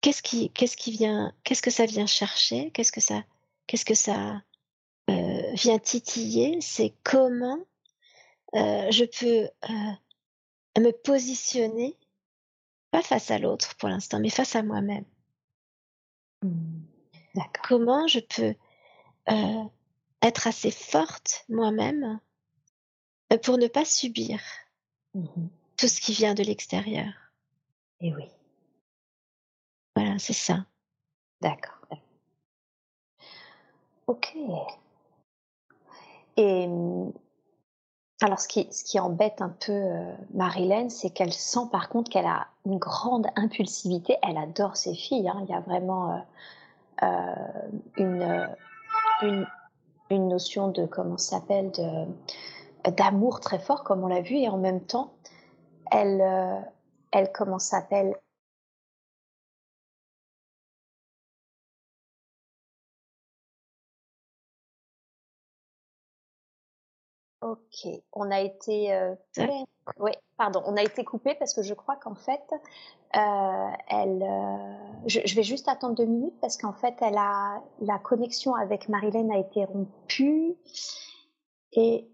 qu'est-ce 0.00 0.22
qui 0.22 0.50
qu'est-ce 0.50 0.76
qui 0.76 0.92
vient 0.92 1.32
qu'est-ce 1.44 1.62
que 1.62 1.70
ça 1.70 1.86
vient 1.86 2.06
chercher? 2.06 2.70
Qu'est-ce 2.72 2.92
que 2.92 3.00
ça 3.00 3.22
qu'est-ce 3.66 3.84
que 3.84 3.94
ça 3.94 4.42
vient 5.52 5.78
titiller, 5.78 6.60
c'est 6.60 6.94
comment 7.02 7.58
euh, 8.54 8.90
je 8.90 9.04
peux 9.04 9.48
euh, 9.70 10.80
me 10.80 10.90
positionner, 10.90 11.96
pas 12.90 13.02
face 13.02 13.30
à 13.30 13.38
l'autre 13.38 13.76
pour 13.76 13.88
l'instant, 13.88 14.20
mais 14.20 14.30
face 14.30 14.56
à 14.56 14.62
moi-même. 14.62 15.04
Mmh. 16.42 16.82
Comment 17.62 18.06
je 18.08 18.20
peux 18.20 18.54
être 20.20 20.46
assez 20.46 20.70
forte 20.70 21.44
moi-même 21.48 22.20
pour 23.42 23.56
ne 23.56 23.68
pas 23.68 23.84
subir 23.84 24.40
mmh 25.14 25.48
tout 25.82 25.88
ce 25.88 26.00
qui 26.00 26.12
vient 26.12 26.34
de 26.34 26.44
l'extérieur. 26.44 27.12
Et 28.00 28.14
oui. 28.14 28.28
Voilà, 29.96 30.16
c'est 30.20 30.32
ça. 30.32 30.64
D'accord. 31.40 31.88
Ok. 34.06 34.36
Et 36.36 36.66
mmh, 36.66 37.12
alors, 38.22 38.38
ce 38.38 38.46
qui, 38.46 39.00
embête 39.00 39.42
un 39.42 39.48
peu 39.48 39.72
euh, 39.72 40.14
Marilyn, 40.32 40.88
c'est 40.90 41.10
qu'elle 41.10 41.32
sent 41.32 41.66
par 41.72 41.88
contre 41.88 42.08
qu'elle 42.08 42.26
a 42.26 42.46
une 42.64 42.78
grande 42.78 43.26
impulsivité. 43.34 44.16
Elle 44.22 44.38
adore 44.38 44.76
ses 44.76 44.94
filles. 44.94 45.28
Hein. 45.28 45.40
Il 45.42 45.50
y 45.50 45.54
a 45.54 45.60
vraiment 45.60 46.24
euh, 47.02 47.06
euh, 47.98 48.46
une, 50.10 50.28
notion 50.28 50.68
de 50.68 50.86
comment 50.86 51.18
s'appelle 51.18 51.72
d'amour 52.96 53.40
très 53.40 53.58
fort, 53.58 53.82
comme 53.82 54.04
on 54.04 54.08
l'a 54.08 54.20
vu, 54.20 54.36
et 54.36 54.48
en 54.48 54.58
même 54.58 54.82
temps, 54.82 55.14
elle, 55.90 56.22
elle 57.10 57.32
comment 57.32 57.58
s'appelle 57.58 58.14
Ok, 67.52 67.86
on 68.14 68.30
a 68.30 68.40
été 68.40 68.94
euh, 68.94 69.14
pardon, 70.38 70.62
on 70.64 70.74
a 70.78 70.82
été 70.82 71.04
coupé 71.04 71.34
parce 71.34 71.52
que 71.52 71.62
je 71.62 71.74
crois 71.74 71.96
qu'en 71.96 72.14
fait, 72.14 72.40
euh, 73.14 73.68
elle, 73.88 74.22
euh, 74.22 75.06
je, 75.06 75.34
vais 75.34 75.42
juste 75.42 75.68
attendre 75.68 75.94
deux 75.94 76.06
minutes 76.06 76.40
parce 76.40 76.56
qu'en 76.56 76.72
fait, 76.72 76.94
elle 77.02 77.18
a 77.18 77.62
la 77.82 77.98
connexion 77.98 78.54
avec 78.54 78.88
Marilyn 78.88 79.28
a 79.28 79.36
été 79.36 79.66
rompue 79.66 80.56
et 81.72 82.08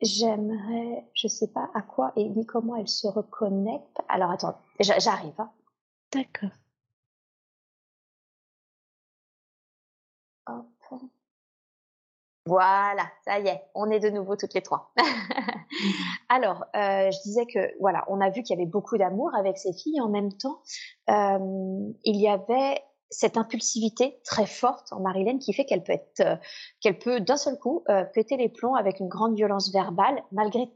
j'aimerais, 0.00 1.04
je 1.14 1.26
sais 1.26 1.48
pas 1.48 1.68
à 1.74 1.82
quoi 1.82 2.12
et 2.14 2.28
ni 2.28 2.46
comment 2.46 2.76
elle 2.76 2.86
se 2.86 3.08
reconnecte. 3.08 3.98
Alors 4.08 4.30
attends, 4.30 4.56
j'arrive. 4.78 5.34
Hein. 5.38 5.50
D'accord. 6.12 6.50
Voilà, 12.46 13.10
ça 13.24 13.38
y 13.38 13.48
est, 13.48 13.62
on 13.74 13.90
est 13.90 14.00
de 14.00 14.10
nouveau 14.10 14.36
toutes 14.36 14.52
les 14.52 14.60
trois. 14.60 14.92
Alors, 16.28 16.64
euh, 16.76 17.10
je 17.10 17.22
disais 17.22 17.46
que 17.46 17.72
voilà, 17.80 18.04
on 18.08 18.20
a 18.20 18.28
vu 18.28 18.42
qu'il 18.42 18.54
y 18.54 18.60
avait 18.60 18.70
beaucoup 18.70 18.98
d'amour 18.98 19.30
avec 19.34 19.56
ces 19.56 19.72
filles. 19.72 20.00
En 20.02 20.10
même 20.10 20.30
temps, 20.30 20.60
euh, 21.08 21.92
il 22.04 22.16
y 22.16 22.28
avait 22.28 22.82
cette 23.08 23.38
impulsivité 23.38 24.20
très 24.24 24.44
forte 24.44 24.92
en 24.92 25.00
Marilyn 25.00 25.38
qui 25.38 25.54
fait 25.54 25.64
qu'elle 25.64 25.82
peut 25.82 25.92
être, 25.92 26.20
euh, 26.20 26.36
qu'elle 26.82 26.98
peut 26.98 27.20
d'un 27.20 27.38
seul 27.38 27.58
coup 27.58 27.82
péter 28.12 28.36
les 28.36 28.50
plombs 28.50 28.74
avec 28.74 29.00
une 29.00 29.08
grande 29.08 29.36
violence 29.36 29.72
verbale, 29.72 30.22
malgré 30.30 30.70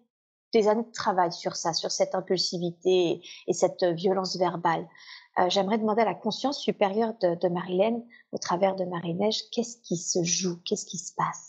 des 0.55 0.69
années 0.69 0.85
de 0.85 0.93
travail 0.93 1.33
sur 1.33 1.55
ça, 1.57 1.75
sur 1.75 1.91
cette 1.91 2.15
impulsivité 2.15 3.21
et 3.47 3.53
cette 3.53 3.85
violence 3.85 4.39
verbale. 4.39 4.89
J'aimerais 5.49 5.79
demander 5.79 6.03
à 6.03 6.07
la 6.07 6.15
conscience 6.15 6.59
supérieure 6.59 7.15
de, 7.21 7.35
de 7.35 7.49
Marilyn, 7.49 8.01
au 8.33 8.39
travers 8.39 8.75
de 8.75 8.85
Marie-Neige, 8.85 9.43
qu'est-ce 9.53 9.77
qui 9.83 9.97
se 9.97 10.25
joue, 10.25 10.57
qu'est-ce 10.65 10.87
qui 10.87 10.99
se 10.99 11.13
passe? 11.15 11.48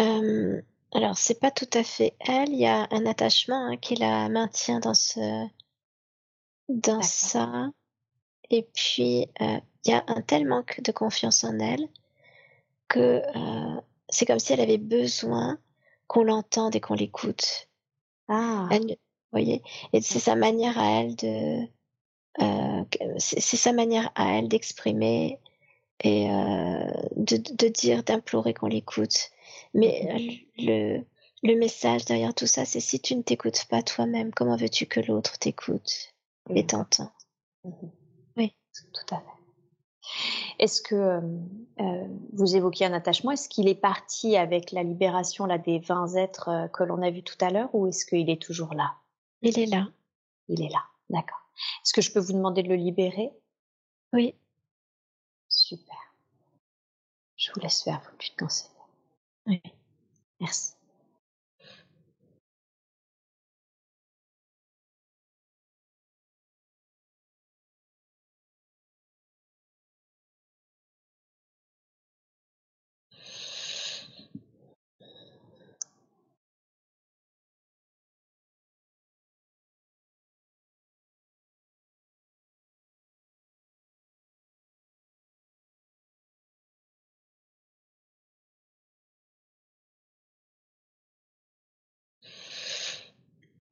Euh, 0.00 0.60
alors, 0.92 1.16
c'est 1.16 1.38
pas 1.38 1.50
tout 1.50 1.68
à 1.74 1.84
fait 1.84 2.14
elle. 2.20 2.50
Il 2.50 2.58
y 2.58 2.66
a 2.66 2.88
un 2.90 3.06
attachement 3.06 3.66
hein, 3.66 3.76
qui 3.76 3.96
la 3.96 4.28
maintient 4.28 4.80
dans 4.80 4.94
ce, 4.94 5.46
dans 6.68 7.02
ça. 7.02 7.70
Et 8.50 8.68
puis, 8.74 9.28
euh, 9.40 9.60
il 9.84 9.90
y 9.90 9.94
a 9.94 10.04
un 10.08 10.22
tel 10.22 10.46
manque 10.46 10.80
de 10.82 10.92
confiance 10.92 11.44
en 11.44 11.58
elle 11.58 11.88
que 12.88 13.22
euh, 13.36 13.80
c'est 14.08 14.26
comme 14.26 14.40
si 14.40 14.52
elle 14.52 14.60
avait 14.60 14.78
besoin 14.78 15.58
qu'on 16.08 16.24
l'entende 16.24 16.74
et 16.74 16.80
qu'on 16.80 16.94
l'écoute. 16.94 17.68
Ah. 18.28 18.68
vous 18.70 18.96
voyez? 19.32 19.62
Et 19.92 20.00
c'est 20.00 20.18
sa 20.18 20.34
manière 20.34 20.76
à 20.78 21.00
elle 21.00 21.14
de, 21.16 21.68
c'est 23.18 23.40
sa 23.40 23.72
manière 23.72 24.10
à 24.14 24.38
elle 24.38 24.48
d'exprimer 24.48 25.38
et 26.02 26.28
de, 26.28 27.36
de, 27.36 27.68
dire, 27.68 28.02
d'implorer 28.02 28.54
qu'on 28.54 28.66
l'écoute. 28.68 29.30
Mais 29.74 30.46
le, 30.58 31.04
le 31.42 31.58
message 31.58 32.04
derrière 32.04 32.34
tout 32.34 32.46
ça, 32.46 32.64
c'est 32.64 32.80
si 32.80 33.00
tu 33.00 33.16
ne 33.16 33.22
t'écoutes 33.22 33.64
pas 33.66 33.82
toi-même, 33.82 34.32
comment 34.32 34.56
veux-tu 34.56 34.86
que 34.86 35.00
l'autre 35.00 35.38
t'écoute 35.38 36.12
et 36.50 36.66
t'entend 36.66 37.12
mhm. 37.64 37.90
Oui, 38.36 38.54
tout 38.74 39.14
à 39.14 39.18
fait. 39.18 39.40
Est-ce 40.58 40.82
que 40.82 40.94
euh, 40.94 41.20
euh, 41.80 42.08
vous 42.32 42.56
évoquiez 42.56 42.86
un 42.86 42.92
attachement 42.92 43.30
Est-ce 43.30 43.48
qu'il 43.48 43.68
est 43.68 43.74
parti 43.74 44.36
avec 44.36 44.72
la 44.72 44.82
libération 44.82 45.46
là, 45.46 45.58
des 45.58 45.78
20 45.78 46.16
êtres 46.16 46.48
euh, 46.48 46.68
que 46.68 46.82
l'on 46.82 47.02
a 47.02 47.10
vus 47.10 47.22
tout 47.22 47.38
à 47.40 47.50
l'heure 47.50 47.74
ou 47.74 47.86
est-ce 47.86 48.04
qu'il 48.04 48.28
est 48.28 48.42
toujours 48.42 48.74
là? 48.74 48.96
Il 49.42 49.58
est 49.58 49.66
là. 49.66 49.88
Il 50.48 50.62
est 50.62 50.68
là, 50.68 50.84
d'accord. 51.08 51.40
Est-ce 51.82 51.92
que 51.92 52.02
je 52.02 52.12
peux 52.12 52.20
vous 52.20 52.32
demander 52.32 52.62
de 52.62 52.68
le 52.68 52.74
libérer? 52.74 53.30
Oui. 54.12 54.34
Super. 55.48 55.96
Je 57.36 57.52
vous 57.54 57.60
laisse 57.60 57.82
faire, 57.82 58.00
vous 58.00 58.16
plus 58.18 58.30
de 58.30 58.36
Oui. 59.46 59.60
Merci. 60.40 60.74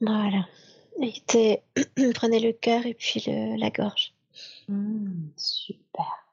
Voilà. 0.00 0.46
Et 1.00 1.62
prenez 2.14 2.40
le 2.40 2.52
cœur 2.52 2.86
et 2.86 2.94
puis 2.94 3.22
le, 3.26 3.56
la 3.56 3.70
gorge. 3.70 4.14
Mmh, 4.68 5.28
super. 5.36 6.28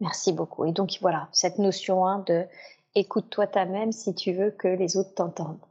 Merci 0.00 0.32
beaucoup. 0.32 0.64
Et 0.66 0.72
donc 0.72 0.98
voilà, 1.00 1.28
cette 1.32 1.58
notion 1.58 2.06
hein, 2.06 2.24
de 2.26 2.46
écoute-toi 2.94 3.46
toi-même 3.46 3.92
si 3.92 4.14
tu 4.14 4.32
veux 4.32 4.50
que 4.50 4.68
les 4.68 4.96
autres 4.96 5.14
t'entendent. 5.14 5.64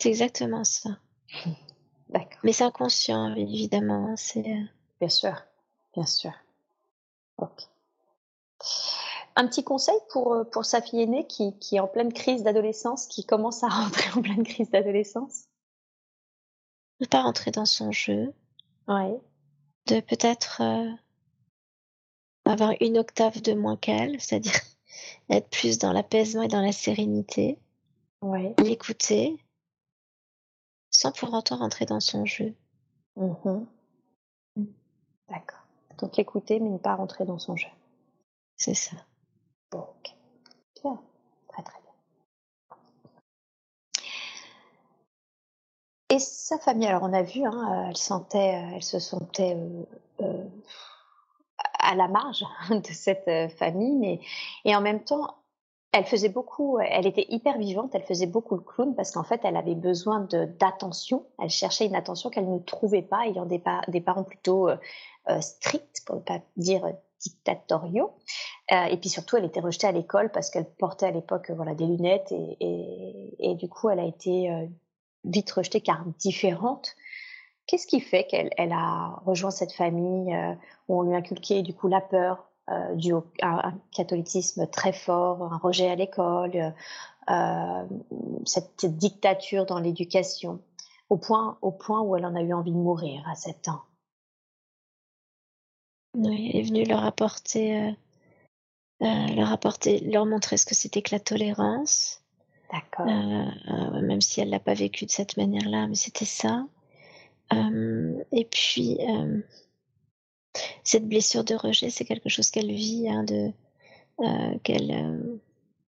C'est 0.00 0.08
exactement 0.08 0.64
ça. 0.64 0.90
D'accord. 2.08 2.40
Mais 2.42 2.52
c'est 2.52 2.64
inconscient, 2.64 3.34
évidemment. 3.34 4.08
Hein, 4.08 4.16
c'est... 4.16 4.46
Euh 4.46 4.64
bien 5.00 5.08
sûr, 5.08 5.34
bien 5.92 6.06
sûr. 6.06 6.32
Ok. 7.38 7.68
Un 9.36 9.46
petit 9.48 9.64
conseil 9.64 9.98
pour, 10.10 10.32
euh, 10.32 10.44
pour 10.44 10.64
sa 10.64 10.80
fille 10.80 11.02
aînée 11.02 11.26
qui, 11.26 11.58
qui 11.58 11.76
est 11.76 11.80
en 11.80 11.88
pleine 11.88 12.12
crise 12.12 12.42
d'adolescence, 12.42 13.06
qui 13.06 13.26
commence 13.26 13.64
à 13.64 13.68
rentrer 13.68 14.10
en 14.16 14.22
pleine 14.22 14.44
crise 14.44 14.70
d'adolescence? 14.70 15.44
Ne 17.04 17.08
pas 17.08 17.20
rentrer 17.20 17.50
dans 17.50 17.66
son 17.66 17.92
jeu. 17.92 18.32
De 18.88 20.00
peut-être 20.00 20.62
euh, 20.62 20.90
avoir 22.46 22.72
une 22.80 22.96
octave 22.96 23.42
de 23.42 23.52
moins 23.52 23.76
qu'elle, 23.76 24.18
c'est-à-dire 24.22 24.58
être 25.28 25.50
plus 25.50 25.78
dans 25.78 25.92
l'apaisement 25.92 26.44
et 26.44 26.48
dans 26.48 26.62
la 26.62 26.72
sérénité. 26.72 27.58
L'écouter 28.62 29.36
sans 30.88 31.12
pour 31.12 31.34
autant 31.34 31.58
rentrer 31.58 31.84
dans 31.84 32.00
son 32.00 32.24
jeu. 32.24 32.54
Mm-hmm. 33.18 33.66
D'accord. 35.28 35.66
Donc 35.98 36.16
l'écouter 36.16 36.58
mais 36.58 36.70
ne 36.70 36.78
pas 36.78 36.94
rentrer 36.94 37.26
dans 37.26 37.38
son 37.38 37.54
jeu. 37.54 37.68
C'est 38.56 38.72
ça. 38.72 38.96
Bon, 39.70 39.80
ok. 39.80 40.14
Bien. 40.82 41.02
Très 41.48 41.62
très 41.62 41.80
bien. 41.82 41.83
Et 46.14 46.20
sa 46.20 46.58
famille, 46.60 46.86
alors 46.86 47.02
on 47.02 47.12
a 47.12 47.22
vu, 47.22 47.44
hein, 47.44 47.86
elle 47.88 47.96
sentait, 47.96 48.62
elle 48.72 48.84
se 48.84 49.00
sentait 49.00 49.56
euh, 49.56 49.82
euh, 50.20 50.44
à 51.80 51.96
la 51.96 52.06
marge 52.06 52.44
de 52.70 52.92
cette 52.92 53.26
euh, 53.26 53.48
famille, 53.48 53.96
mais 53.96 54.20
et 54.64 54.76
en 54.76 54.80
même 54.80 55.02
temps, 55.02 55.34
elle 55.90 56.04
faisait 56.04 56.28
beaucoup, 56.28 56.78
elle 56.78 57.08
était 57.08 57.26
hyper 57.30 57.58
vivante, 57.58 57.96
elle 57.96 58.04
faisait 58.04 58.28
beaucoup 58.28 58.54
le 58.54 58.60
clown 58.60 58.94
parce 58.94 59.10
qu'en 59.10 59.24
fait, 59.24 59.40
elle 59.42 59.56
avait 59.56 59.74
besoin 59.74 60.20
d'attention, 60.60 61.26
elle 61.42 61.50
cherchait 61.50 61.86
une 61.86 61.96
attention 61.96 62.30
qu'elle 62.30 62.48
ne 62.48 62.60
trouvait 62.60 63.02
pas, 63.02 63.26
ayant 63.26 63.44
des, 63.44 63.58
parents 63.58 64.22
plutôt 64.22 64.68
euh, 64.68 64.76
euh, 65.30 65.40
stricts, 65.40 66.04
pour 66.06 66.14
ne 66.14 66.20
pas 66.20 66.38
dire 66.56 66.94
dictatoriaux. 67.24 68.12
Euh, 68.72 68.84
et 68.84 68.96
puis 68.96 69.08
surtout, 69.08 69.36
elle 69.36 69.44
était 69.44 69.60
rejetée 69.60 69.86
à 69.86 69.92
l'école 69.92 70.30
parce 70.30 70.50
qu'elle 70.50 70.64
portait 70.64 71.06
à 71.06 71.10
l'époque 71.10 71.50
voilà, 71.50 71.74
des 71.74 71.86
lunettes 71.86 72.32
et, 72.32 73.54
du 73.56 73.68
coup, 73.68 73.90
elle 73.90 74.00
a 74.00 74.06
été 74.06 74.50
euh, 74.50 74.66
vite 75.24 75.50
rejetée 75.50 75.80
car 75.80 76.04
différente. 76.18 76.96
Qu'est-ce 77.66 77.86
qui 77.86 78.00
fait 78.00 78.24
qu'elle 78.26 78.50
elle 78.58 78.72
a 78.72 79.20
rejoint 79.24 79.50
cette 79.50 79.72
famille 79.72 80.34
euh, 80.34 80.52
où 80.88 81.00
on 81.00 81.02
lui 81.02 81.14
inculquait 81.14 81.62
du 81.62 81.72
coup 81.74 81.88
la 81.88 82.00
peur, 82.00 82.50
euh, 82.70 83.20
à 83.42 83.68
un 83.68 83.74
catholicisme 83.94 84.66
très 84.66 84.92
fort, 84.92 85.42
un 85.52 85.58
rejet 85.58 85.90
à 85.90 85.96
l'école, 85.96 86.74
euh, 87.30 87.84
cette 88.44 88.86
dictature 88.86 89.66
dans 89.66 89.78
l'éducation, 89.78 90.60
au 91.10 91.16
point, 91.16 91.58
au 91.62 91.72
point 91.72 92.00
où 92.02 92.16
elle 92.16 92.26
en 92.26 92.34
a 92.34 92.42
eu 92.42 92.52
envie 92.52 92.72
de 92.72 92.76
mourir 92.76 93.22
à 93.28 93.34
7 93.34 93.68
ans? 93.68 93.82
Oui, 96.16 96.50
elle 96.52 96.60
est 96.60 96.62
venue 96.62 96.82
euh, 96.82 96.86
leur 99.34 99.52
apporter, 99.52 100.00
leur 100.00 100.26
montrer 100.26 100.56
ce 100.56 100.66
que 100.66 100.74
c'était 100.74 101.02
que 101.02 101.14
la 101.14 101.20
tolérance. 101.20 102.23
D'accord. 102.74 103.06
Euh, 103.06 104.00
même 104.02 104.20
si 104.20 104.40
elle 104.40 104.50
l'a 104.50 104.58
pas 104.58 104.74
vécu 104.74 105.06
de 105.06 105.10
cette 105.10 105.36
manière-là, 105.36 105.86
mais 105.86 105.94
c'était 105.94 106.24
ça. 106.24 106.66
et 107.52 108.44
puis, 108.50 108.98
cette 110.82 111.08
blessure 111.08 111.44
de 111.44 111.54
rejet, 111.54 111.90
c'est 111.90 112.04
quelque 112.04 112.28
chose 112.28 112.50
qu'elle 112.50 112.72
vit, 112.72 113.08
hein, 113.08 113.22
de, 113.22 113.52
qu'elle, 114.64 115.40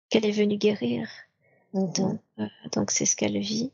qu'elle 0.09 0.25
est 0.25 0.31
venue 0.31 0.57
guérir. 0.57 1.09
Mmh 1.73 1.91
donc, 1.93 2.21
donc 2.71 2.91
c'est 2.91 3.05
ce 3.05 3.15
qu'elle 3.15 3.39
vit. 3.39 3.71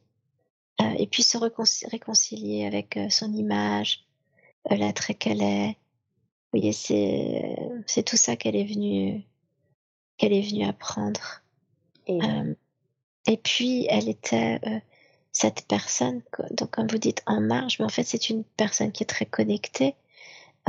et 0.97 1.07
puis 1.07 1.21
se 1.21 1.37
réconcilier 1.37 2.65
avec 2.65 2.97
son 3.09 3.33
image, 3.33 4.05
l'être 4.69 5.11
qu'elle 5.13 5.41
est. 5.41 5.75
Oui, 6.53 6.73
c'est 6.73 7.57
c'est 7.85 8.03
tout 8.03 8.17
ça 8.17 8.35
qu'elle 8.35 8.55
est 8.55 8.65
venue 8.65 9.25
qu'elle 10.17 10.33
est 10.33 10.47
venue 10.49 10.65
apprendre. 10.65 11.41
Et, 12.07 12.19
et 13.27 13.37
puis 13.37 13.85
elle 13.89 14.09
était 14.09 14.59
cette 15.31 15.65
personne, 15.67 16.21
donc 16.51 16.71
comme 16.71 16.87
vous 16.87 16.97
dites 16.97 17.23
en 17.25 17.39
marge, 17.39 17.79
mais 17.79 17.85
en 17.85 17.89
fait 17.89 18.03
c'est 18.03 18.29
une 18.29 18.43
personne 18.43 18.91
qui 18.91 19.03
est 19.03 19.07
très 19.07 19.25
connectée, 19.25 19.95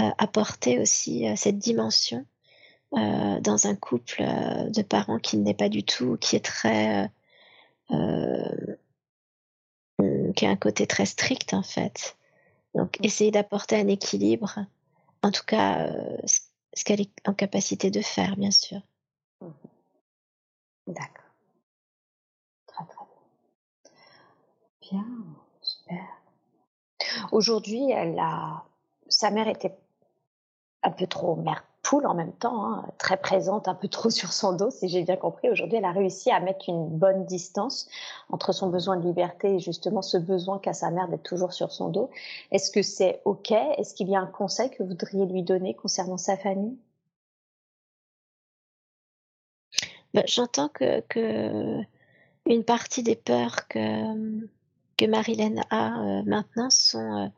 euh, 0.01 0.11
apporter 0.19 0.79
aussi 0.79 1.27
cette 1.37 1.59
dimension 1.59 2.25
euh, 2.95 3.41
dans 3.41 3.67
un 3.67 3.75
couple 3.75 4.23
de 4.23 4.83
parents 4.83 5.19
qui 5.19 5.37
n'est 5.37 5.55
pas 5.55 5.69
du 5.69 5.83
tout, 5.85 6.17
qui 6.19 6.37
est 6.37 6.45
très 6.45 7.11
euh, 7.91 8.77
qui 10.35 10.47
a 10.47 10.51
un 10.51 10.57
côté 10.57 10.87
très 10.87 11.07
strict 11.07 11.53
en 11.55 11.63
fait. 11.63 12.17
Donc 12.75 12.99
mmh. 13.01 13.05
essayer 13.05 13.31
d'apporter 13.31 13.77
un 13.77 13.89
équilibre, 13.89 14.61
en 15.23 15.31
tout 15.31 15.45
cas 15.45 15.93
ce 16.75 16.85
qu'elle 16.85 17.03
est 17.03 17.13
en 17.27 17.35
capacité 17.35 17.91
de 17.91 18.01
faire, 18.01 18.37
bien 18.37 18.51
sûr. 18.51 18.81
Mmh. 19.41 19.51
D'accord. 20.87 21.25
Très 22.67 22.85
très 22.87 23.05
bien. 24.93 25.07
Super. 25.63 26.05
Aujourd'hui, 27.31 27.93
sa 29.09 29.31
mère 29.31 29.49
était 29.49 29.77
un 30.83 30.91
peu 30.91 31.07
trop 31.07 31.37
mère 31.37 31.65
poule 31.83 32.07
en 32.07 32.15
même 32.15 32.33
temps, 32.33 32.73
hein, 32.73 32.87
très 32.99 33.17
présente, 33.17 33.67
un 33.69 33.75
peu 33.75 33.89
trop 33.89 34.11
sur 34.21 34.33
son 34.33 34.53
dos, 34.53 34.71
si 34.71 34.89
j'ai 34.89 35.03
bien 35.03 35.17
compris. 35.17 35.51
Aujourd'hui, 35.51 35.79
elle 35.79 35.85
a 35.85 35.93
réussi 35.93 36.31
à 36.31 36.41
mettre 36.41 36.69
une 36.69 36.89
bonne 36.89 37.27
distance 37.27 37.89
entre 38.31 38.53
son 38.53 38.69
besoin 38.69 38.97
de 38.97 39.07
liberté 39.07 39.55
et 39.55 39.59
justement 39.59 40.03
ce 40.03 40.17
besoin 40.17 40.59
qu'a 40.59 40.73
sa 40.75 40.91
mère 40.91 41.09
d'être 41.09 41.23
toujours 41.25 41.53
sur 41.53 41.73
son 41.73 41.89
dos. 41.89 42.11
Est-ce 42.51 42.71
que 42.71 42.83
c'est 42.83 43.21
OK? 43.25 43.51
Est-ce 43.51 43.95
qu'il 43.95 44.09
y 44.09 44.17
a 44.17 44.21
un 44.21 44.27
conseil 44.27 44.71
que 44.71 44.83
vous 44.83 44.91
voudriez 44.91 45.27
lui 45.27 45.43
donner 45.43 45.75
concernant 45.75 46.19
sa 46.19 46.37
famille? 46.37 46.79
Ben, 50.15 50.25
J'entends 50.27 50.69
que, 50.69 51.01
que, 51.01 51.81
une 52.47 52.65
partie 52.65 53.03
des 53.03 53.17
peurs 53.17 53.67
que, 53.69 54.47
que 55.03 55.11
Marilyn 55.11 55.57
a 55.71 56.01
euh, 56.01 56.23
maintenant 56.25 56.71
sont 56.71 57.25
euh, 57.25 57.29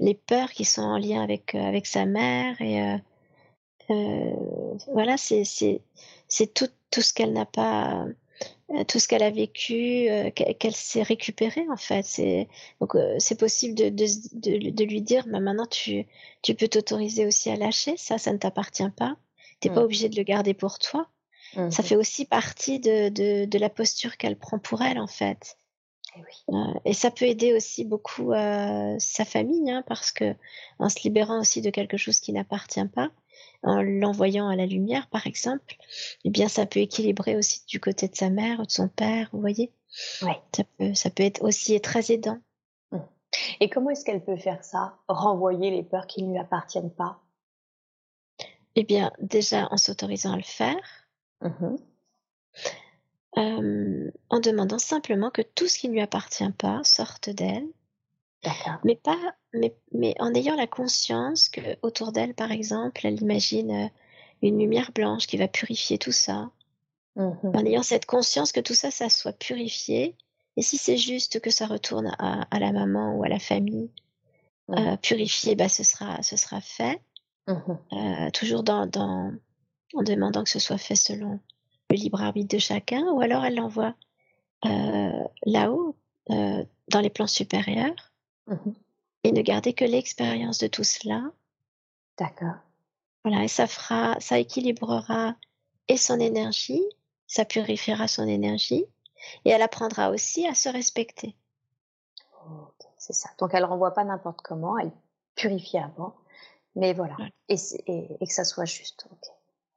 les 0.00 0.14
peurs 0.14 0.50
qui 0.50 0.64
sont 0.64 0.82
en 0.82 0.98
lien 0.98 1.22
avec, 1.22 1.54
euh, 1.54 1.60
avec 1.60 1.86
sa 1.86 2.06
mère 2.06 2.60
et 2.60 2.98
voilà, 4.88 5.18
c'est, 5.18 5.44
tout, 6.54 6.68
tout 6.90 7.02
ce 7.02 7.12
qu'elle 7.12 7.34
n'a 7.34 7.44
pas 7.44 8.06
tout 8.88 8.98
ce 8.98 9.06
qu'elle 9.06 9.22
a 9.22 9.30
vécu, 9.30 10.08
euh, 10.08 10.30
qu'elle 10.30 10.74
s'est 10.74 11.02
récupérée 11.02 11.66
en 11.70 11.76
fait. 11.76 12.04
C'est 12.04 12.48
donc 12.80 12.94
euh, 12.94 13.16
c'est 13.18 13.38
possible 13.38 13.74
de, 13.74 13.90
de, 13.90 14.70
de, 14.70 14.84
lui 14.84 15.02
dire, 15.02 15.26
bah, 15.28 15.40
maintenant 15.40 15.66
tu 15.66 16.06
tu 16.40 16.54
peux 16.54 16.68
t'autoriser 16.68 17.26
aussi 17.26 17.50
à 17.50 17.56
lâcher, 17.56 17.96
ça 17.96 18.18
ça 18.18 18.32
ne 18.32 18.38
t'appartient 18.38 18.88
pas. 18.96 19.16
T'es 19.60 19.68
pas 19.68 19.80
mmh. 19.80 19.84
obligé 19.84 20.08
de 20.08 20.16
le 20.16 20.22
garder 20.22 20.54
pour 20.54 20.78
toi. 20.78 21.06
Ça 21.54 21.60
mmh 21.60 21.84
fait 21.84 21.96
aussi 21.96 22.24
partie 22.24 22.80
de, 22.80 23.10
de, 23.10 23.44
de 23.44 23.58
la 23.58 23.68
posture 23.68 24.16
qu'elle 24.16 24.38
prend 24.38 24.58
pour 24.58 24.80
elle 24.80 24.98
en 24.98 25.06
fait. 25.06 25.58
Et, 26.14 26.20
eh 26.20 26.22
oui. 26.48 26.80
et 26.84 26.92
ça 26.92 27.10
peut 27.10 27.24
aider 27.24 27.54
aussi 27.54 27.84
beaucoup 27.84 28.32
sa 28.32 29.24
famille, 29.24 29.70
hein, 29.70 29.82
parce 29.86 30.12
que 30.12 30.34
en 30.78 30.88
se 30.88 31.02
libérant 31.04 31.40
aussi 31.40 31.62
de 31.62 31.70
quelque 31.70 31.96
chose 31.96 32.20
qui 32.20 32.32
n'appartient 32.32 32.84
pas, 32.86 33.10
en 33.62 33.82
l'envoyant 33.82 34.48
à 34.48 34.56
la 34.56 34.66
lumière, 34.66 35.08
par 35.08 35.26
exemple, 35.26 35.76
eh 36.24 36.30
bien, 36.30 36.48
ça 36.48 36.66
peut 36.66 36.80
équilibrer 36.80 37.36
aussi 37.36 37.64
du 37.66 37.80
côté 37.80 38.08
de 38.08 38.16
sa 38.16 38.28
mère 38.28 38.60
ou 38.60 38.66
de 38.66 38.70
son 38.70 38.88
père, 38.88 39.28
vous 39.32 39.40
voyez. 39.40 39.72
Ouais. 40.22 40.40
Ça 40.54 40.64
peut, 40.78 40.94
ça 40.94 41.10
peut 41.10 41.22
être 41.22 41.42
aussi 41.42 41.80
très 41.80 42.10
aidant. 42.10 42.38
Mmh. 42.90 42.98
Et 43.60 43.68
comment 43.68 43.90
est-ce 43.90 44.04
qu'elle 44.04 44.24
peut 44.24 44.36
faire 44.36 44.64
ça 44.64 44.98
Renvoyer 45.08 45.70
les 45.70 45.82
peurs 45.82 46.06
qui 46.06 46.22
ne 46.22 46.32
lui 46.32 46.38
appartiennent 46.38 46.92
pas? 46.92 47.20
Eh 48.74 48.84
bien, 48.84 49.12
déjà 49.20 49.68
en 49.70 49.76
s'autorisant 49.76 50.32
à 50.32 50.36
le 50.36 50.42
faire. 50.42 51.06
Mmh 51.40 51.76
euh, 53.38 54.10
en 54.28 54.40
demandant 54.40 54.78
simplement 54.78 55.30
que 55.30 55.42
tout 55.42 55.68
ce 55.68 55.78
qui 55.78 55.88
ne 55.88 55.94
lui 55.94 56.00
appartient 56.00 56.52
pas 56.58 56.82
sorte 56.84 57.30
d'elle 57.30 57.66
mais 58.84 58.96
pas, 58.96 59.34
mais, 59.52 59.74
mais 59.92 60.14
en 60.18 60.34
ayant 60.34 60.56
la 60.56 60.66
conscience 60.66 61.48
que 61.48 61.60
autour 61.82 62.12
d'elle, 62.12 62.34
par 62.34 62.50
exemple, 62.50 63.00
elle 63.04 63.20
imagine 63.20 63.70
euh, 63.70 63.88
une 64.42 64.58
lumière 64.58 64.90
blanche 64.92 65.26
qui 65.26 65.36
va 65.36 65.48
purifier 65.48 65.98
tout 65.98 66.12
ça. 66.12 66.50
Mmh 67.14 67.30
en 67.44 67.66
ayant 67.66 67.82
cette 67.82 68.06
conscience 68.06 68.52
que 68.52 68.60
tout 68.60 68.74
ça, 68.74 68.90
ça 68.90 69.10
soit 69.10 69.34
purifié. 69.34 70.16
Et 70.56 70.62
si 70.62 70.78
c'est 70.78 70.96
juste 70.96 71.40
que 71.40 71.50
ça 71.50 71.66
retourne 71.66 72.14
à, 72.18 72.46
à, 72.50 72.58
la 72.58 72.72
maman 72.72 73.14
ou 73.14 73.22
à 73.22 73.28
la 73.28 73.38
famille, 73.38 73.90
mmh. 74.68 74.74
euh, 74.78 74.96
purifié, 74.96 75.54
bah, 75.54 75.68
ce 75.68 75.84
sera, 75.84 76.22
ce 76.22 76.36
sera 76.36 76.60
fait. 76.60 77.00
Mmh 77.46 77.54
euh, 77.92 78.30
toujours 78.30 78.62
dans, 78.62 78.86
dans, 78.86 79.32
en 79.94 80.02
demandant 80.02 80.42
que 80.42 80.50
ce 80.50 80.58
soit 80.58 80.78
fait 80.78 80.96
selon 80.96 81.38
le 81.92 81.98
libre 81.98 82.22
arbitre 82.22 82.54
de 82.56 82.60
chacun, 82.60 83.02
ou 83.12 83.20
alors 83.20 83.44
elle 83.44 83.56
l'envoie 83.56 83.94
euh, 84.64 85.24
là-haut, 85.44 85.96
euh, 86.30 86.64
dans 86.88 87.00
les 87.00 87.10
plans 87.10 87.26
supérieurs, 87.26 88.12
Mmh 88.46 88.72
et 89.24 89.30
ne 89.30 89.40
garder 89.40 89.72
que 89.72 89.84
l'expérience 89.84 90.58
de 90.58 90.66
tout 90.66 90.82
cela. 90.82 91.30
D'accord. 92.18 92.56
Voilà, 93.24 93.44
et 93.44 93.48
ça 93.48 93.68
fera, 93.68 94.16
ça 94.18 94.36
équilibrera 94.36 95.36
et 95.86 95.96
son 95.96 96.18
énergie, 96.18 96.82
ça 97.28 97.44
purifiera 97.44 98.08
son 98.08 98.26
énergie, 98.26 98.84
et 99.44 99.50
elle 99.50 99.62
apprendra 99.62 100.10
aussi 100.10 100.44
à 100.48 100.54
se 100.54 100.68
respecter. 100.68 101.36
c'est 102.98 103.12
ça. 103.12 103.30
Donc 103.38 103.54
elle 103.54 103.64
renvoie 103.64 103.94
pas 103.94 104.02
n'importe 104.02 104.42
comment, 104.42 104.76
elle 104.76 104.90
purifie 105.36 105.78
avant, 105.78 106.16
mais 106.74 106.92
voilà, 106.92 107.16
Et, 107.48 107.54
et, 107.86 108.26
que 108.26 108.32
ça 108.32 108.42
soit 108.42 108.64
juste. 108.64 109.06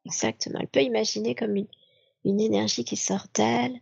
Exactement. 0.05 0.57
Elle 0.59 0.67
peut 0.69 0.81
imaginer 0.81 1.35
comme 1.35 1.55
une, 1.55 1.67
une 2.25 2.41
énergie 2.41 2.83
qui 2.83 2.97
sort 2.97 3.27
d'elle 3.33 3.79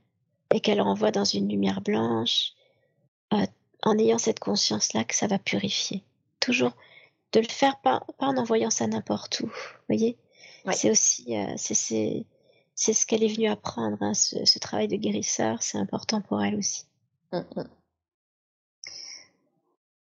et 0.54 0.60
qu'elle 0.60 0.82
renvoie 0.82 1.12
dans 1.12 1.24
une 1.24 1.50
lumière 1.50 1.82
blanche, 1.82 2.52
euh, 3.34 3.46
en 3.82 3.98
ayant 3.98 4.20
cette 4.20 4.40
conscience-là 4.40 5.04
que 5.04 5.16
ça 5.16 5.28
va 5.28 5.40
purifier. 5.40 6.04
Toujours 6.40 6.74
de 7.32 7.40
le 7.40 7.48
faire 7.48 7.80
pas, 7.82 8.06
en 8.20 8.38
envoyant 8.38 8.70
ça 8.70 8.86
n'importe 8.86 9.40
où. 9.40 9.52
Voyez? 9.90 10.18
C'est 10.72 10.92
aussi, 10.92 11.36
euh, 11.36 11.56
c'est 11.58 12.94
ce 12.94 13.06
qu'elle 13.06 13.24
est 13.24 13.34
venue 13.34 13.48
apprendre, 13.48 13.98
hein, 14.02 14.14
ce, 14.14 14.60
travail 14.60 14.88
de 14.88 14.96
guérisseur, 14.96 15.62
c'est 15.62 15.78
important 15.78 16.22
pour 16.22 16.42
elle 16.42 16.56
aussi. 16.56 16.86
Mm. 17.32 17.42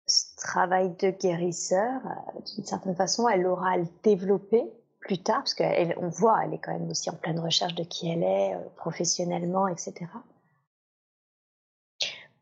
Ce 0.06 0.36
travail 0.36 0.94
de 0.98 1.10
guérisseur, 1.10 2.00
euh, 2.06 2.40
d'une 2.54 2.64
certaine 2.64 2.94
façon, 2.94 3.28
elle 3.28 3.46
aura 3.46 3.72
à 3.72 3.76
le 3.78 3.86
développer 4.04 4.64
plus 5.02 5.18
tard, 5.18 5.38
parce 5.38 5.54
qu'on 5.54 6.08
voit, 6.08 6.44
elle 6.44 6.54
est 6.54 6.58
quand 6.58 6.72
même 6.72 6.88
aussi 6.88 7.10
en 7.10 7.14
pleine 7.14 7.38
recherche 7.38 7.74
de 7.74 7.84
qui 7.84 8.08
elle 8.08 8.22
est, 8.22 8.54
euh, 8.54 8.60
professionnellement, 8.76 9.68
etc. 9.68 10.06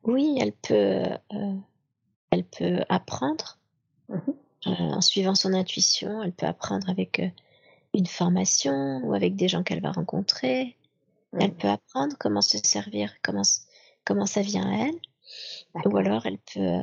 Oui, 0.04 0.38
elle 0.40 0.52
peut, 0.52 1.04
euh, 1.32 1.56
elle 2.30 2.44
peut 2.44 2.84
apprendre 2.88 3.58
mmh 4.08 4.18
euh, 4.66 4.72
en 4.72 5.00
suivant 5.00 5.34
son 5.34 5.54
intuition. 5.54 6.22
Elle 6.22 6.34
peut 6.34 6.44
apprendre 6.44 6.90
avec 6.90 7.18
euh, 7.18 7.28
une 7.94 8.06
formation 8.06 9.00
ou 9.04 9.14
avec 9.14 9.34
des 9.34 9.48
gens 9.48 9.62
qu'elle 9.62 9.80
va 9.80 9.90
rencontrer. 9.90 10.76
Elle 11.32 11.52
mmh. 11.52 11.56
peut 11.56 11.68
apprendre 11.68 12.16
comment 12.20 12.42
se 12.42 12.58
servir, 12.62 13.10
comment, 13.22 13.40
comment 14.04 14.26
ça 14.26 14.42
vient 14.42 14.70
à 14.70 14.88
elle. 14.88 15.86
Ou 15.86 15.96
alors 15.96 16.26
elle 16.26 16.36
peut 16.38 16.82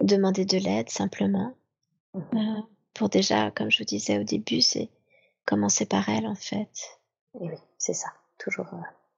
demander 0.00 0.46
de 0.46 0.56
l'aide 0.56 0.88
simplement. 0.88 1.52
Mmh 2.14 2.62
pour 2.94 3.08
déjà, 3.08 3.50
comme 3.50 3.70
je 3.70 3.78
vous 3.78 3.84
disais 3.84 4.18
au 4.18 4.24
début, 4.24 4.60
c'est 4.60 4.90
commencer 5.44 5.86
par 5.86 6.08
elle 6.08 6.26
en 6.26 6.34
fait. 6.34 7.00
Et 7.40 7.48
oui, 7.48 7.58
c'est 7.78 7.94
ça. 7.94 8.12
Toujours. 8.38 8.66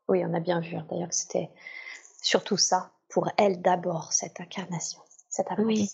Oui, 0.09 0.23
on 0.25 0.35
a 0.35 0.41
bien 0.41 0.61
vu 0.61 0.77
hein, 0.77 0.87
d'ailleurs 0.91 1.09
que 1.09 1.15
c'était 1.15 1.51
surtout 2.23 2.57
ça 2.57 2.91
pour 3.09 3.31
elle 3.37 3.63
d'abord, 3.63 4.13
cette 4.13 4.41
incarnation, 4.41 5.01
cette 5.29 5.47
Oui. 5.59 5.91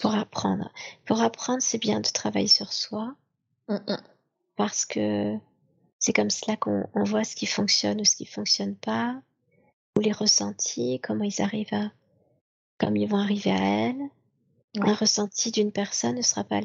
Pour 0.00 0.14
apprendre. 0.14 0.72
Pour 1.04 1.22
apprendre, 1.22 1.62
c'est 1.62 1.78
bien 1.78 2.00
de 2.00 2.08
travailler 2.08 2.48
sur 2.48 2.72
soi. 2.72 3.14
Parce 4.56 4.84
que 4.84 5.38
c'est 6.00 6.12
comme 6.12 6.30
cela 6.30 6.56
qu'on 6.56 6.88
voit 7.04 7.22
ce 7.22 7.36
qui 7.36 7.46
fonctionne 7.46 8.00
ou 8.00 8.04
ce 8.04 8.16
qui 8.16 8.26
fonctionne 8.26 8.74
pas, 8.74 9.22
ou 9.96 10.00
les 10.00 10.12
ressentis, 10.12 11.00
comment 11.00 11.24
ils 11.24 11.40
arrivent 11.40 11.72
à, 11.72 11.92
comme 12.78 12.96
ils 12.96 13.08
vont 13.08 13.18
arriver 13.18 13.52
à 13.52 13.62
elle. 13.88 14.10
Un 14.80 14.94
ressenti 14.94 15.52
d'une 15.52 15.72
personne 15.72 16.16
ne 16.16 16.22
sera 16.22 16.42
pas 16.42 16.60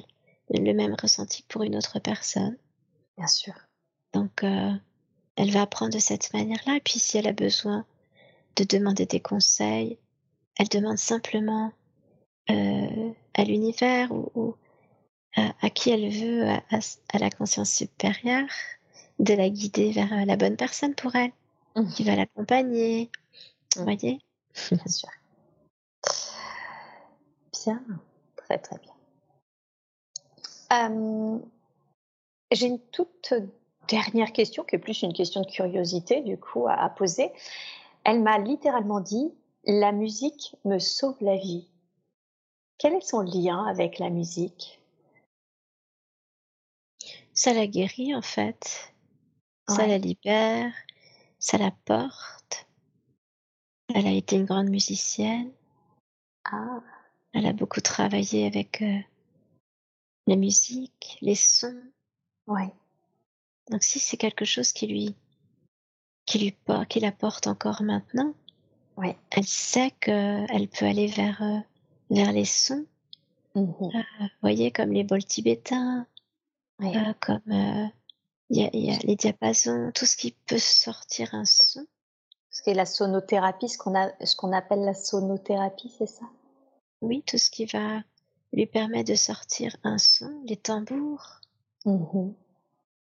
le 0.49 0.73
même 0.73 0.95
ressenti 1.01 1.43
pour 1.47 1.63
une 1.63 1.75
autre 1.75 1.99
personne. 1.99 2.57
Bien 3.17 3.27
sûr. 3.27 3.53
Donc, 4.13 4.43
euh, 4.43 4.71
elle 5.35 5.51
va 5.51 5.63
apprendre 5.63 5.93
de 5.93 5.99
cette 5.99 6.33
manière-là. 6.33 6.77
Et 6.77 6.81
puis, 6.81 6.99
si 6.99 7.17
elle 7.17 7.27
a 7.27 7.33
besoin 7.33 7.85
de 8.55 8.63
demander 8.63 9.05
des 9.05 9.19
conseils. 9.19 9.97
Elle 10.57 10.69
demande 10.69 10.97
simplement 10.97 11.73
euh, 12.49 13.11
à 13.33 13.43
l'univers 13.43 14.11
ou, 14.11 14.55
à, 15.35 15.69
qui 15.69 15.89
elle 15.89 16.09
veut, 16.09 16.47
à, 16.47 17.17
la 17.19 17.29
conscience 17.29 17.71
supérieure, 17.71 18.47
de 19.19 19.33
la 19.33 19.49
guider 19.49 19.91
vers 19.91 20.11
euh, 20.13 20.25
la 20.25 20.37
bonne 20.37 20.55
personne 20.55 20.95
pour 20.95 21.15
elle, 21.15 21.31
mmh. 21.75 21.89
qui 21.93 22.03
va 22.03 22.15
l'accompagner. 22.15 23.11
Vous 23.75 23.81
mmh. 23.81 23.83
voyez? 23.83 24.19
Bien 24.71 24.87
sûr. 24.87 25.09
Bien, 27.51 27.83
très 28.37 28.57
très 28.57 28.77
bien. 28.77 28.94
Euh, 30.73 31.39
j'ai 32.51 32.67
une 32.67 32.79
toute 32.79 33.33
dernière 33.87 34.31
question, 34.31 34.63
qui 34.63 34.75
est 34.75 34.79
plus 34.79 35.01
une 35.03 35.13
question 35.13 35.41
de 35.41 35.47
curiosité, 35.47 36.21
du 36.21 36.37
coup, 36.37 36.67
à 36.67 36.89
poser. 36.89 37.31
Elle 38.03 38.21
m'a 38.21 38.37
littéralement 38.37 38.99
dit 38.99 39.33
La 39.65 39.91
musique 39.91 40.55
me 40.65 40.79
sauve 40.79 41.17
la 41.21 41.35
vie. 41.35 41.67
Quel 42.77 42.93
est 42.93 43.01
son 43.01 43.21
lien 43.21 43.65
avec 43.65 43.99
la 43.99 44.09
musique? 44.09 44.81
Ça 47.33 47.53
la 47.53 47.67
guérit 47.67 48.15
en 48.15 48.21
fait. 48.21 48.93
Ça 49.67 49.87
la 49.87 49.97
libère. 49.97 50.71
Ça 51.39 51.57
la 51.57 51.71
porte. 51.71 52.67
Elle 53.93 54.07
a 54.07 54.11
été 54.11 54.35
une 54.35 54.45
grande 54.45 54.69
musicienne. 54.69 55.51
Ah. 56.45 56.81
Elle 57.33 57.45
a 57.45 57.53
beaucoup 57.53 57.81
travaillé 57.81 58.45
avec 58.45 58.81
euh, 58.81 58.99
la 60.27 60.35
musique, 60.35 61.17
les 61.21 61.35
sons. 61.35 61.81
Ouais. 62.47 62.71
Donc 63.69 63.83
si 63.83 63.99
c'est 63.99 64.17
quelque 64.17 64.45
chose 64.45 64.71
qui 64.71 64.87
lui 64.87 65.15
qui 66.25 66.39
lui 66.39 66.55
qui 66.89 66.99
la 66.99 67.11
porte 67.11 67.47
encore 67.47 67.81
maintenant. 67.83 68.33
Ouais. 68.97 69.17
Elle 69.31 69.45
sait 69.45 69.91
qu'elle 69.99 70.67
peut 70.69 70.85
aller 70.85 71.07
vers, 71.07 71.41
euh, 71.41 71.59
vers 72.09 72.31
les 72.31 72.45
sons. 72.45 72.85
Mmh 73.53 73.61
euh, 73.61 74.01
vous 74.21 74.27
voyez, 74.41 74.71
comme 74.71 74.91
les 74.91 75.03
bols 75.03 75.23
tibétains, 75.23 76.05
euh, 76.81 77.13
comme 77.21 77.91
il 78.49 78.57
y, 78.57 78.91
a 78.91 78.97
les 79.03 79.15
diapasons, 79.15 79.91
tout 79.93 80.05
ce 80.05 80.17
qui 80.17 80.35
peut 80.45 80.59
sortir 80.59 81.33
un 81.33 81.45
son. 81.45 81.85
Ce 82.49 82.61
qui 82.61 82.69
est 82.69 82.75
la 82.75 82.85
sonothérapie, 82.85 83.69
ce 83.69 83.77
qu'on 83.77 83.95
a, 83.95 84.11
ce 84.25 84.35
qu'on 84.35 84.53
appelle 84.53 84.81
la 84.81 84.93
sonothérapie, 84.93 85.93
c'est 85.97 86.07
ça? 86.07 86.25
Oui, 87.01 87.23
tout 87.25 87.37
ce 87.37 87.49
qui 87.49 87.65
va 87.65 88.01
lui 88.55 88.65
permettre 88.65 89.11
de 89.11 89.15
sortir 89.15 89.75
un 89.83 89.97
son, 89.97 90.41
les 90.45 90.55
tambours. 90.55 91.41
Mmh 91.85 92.31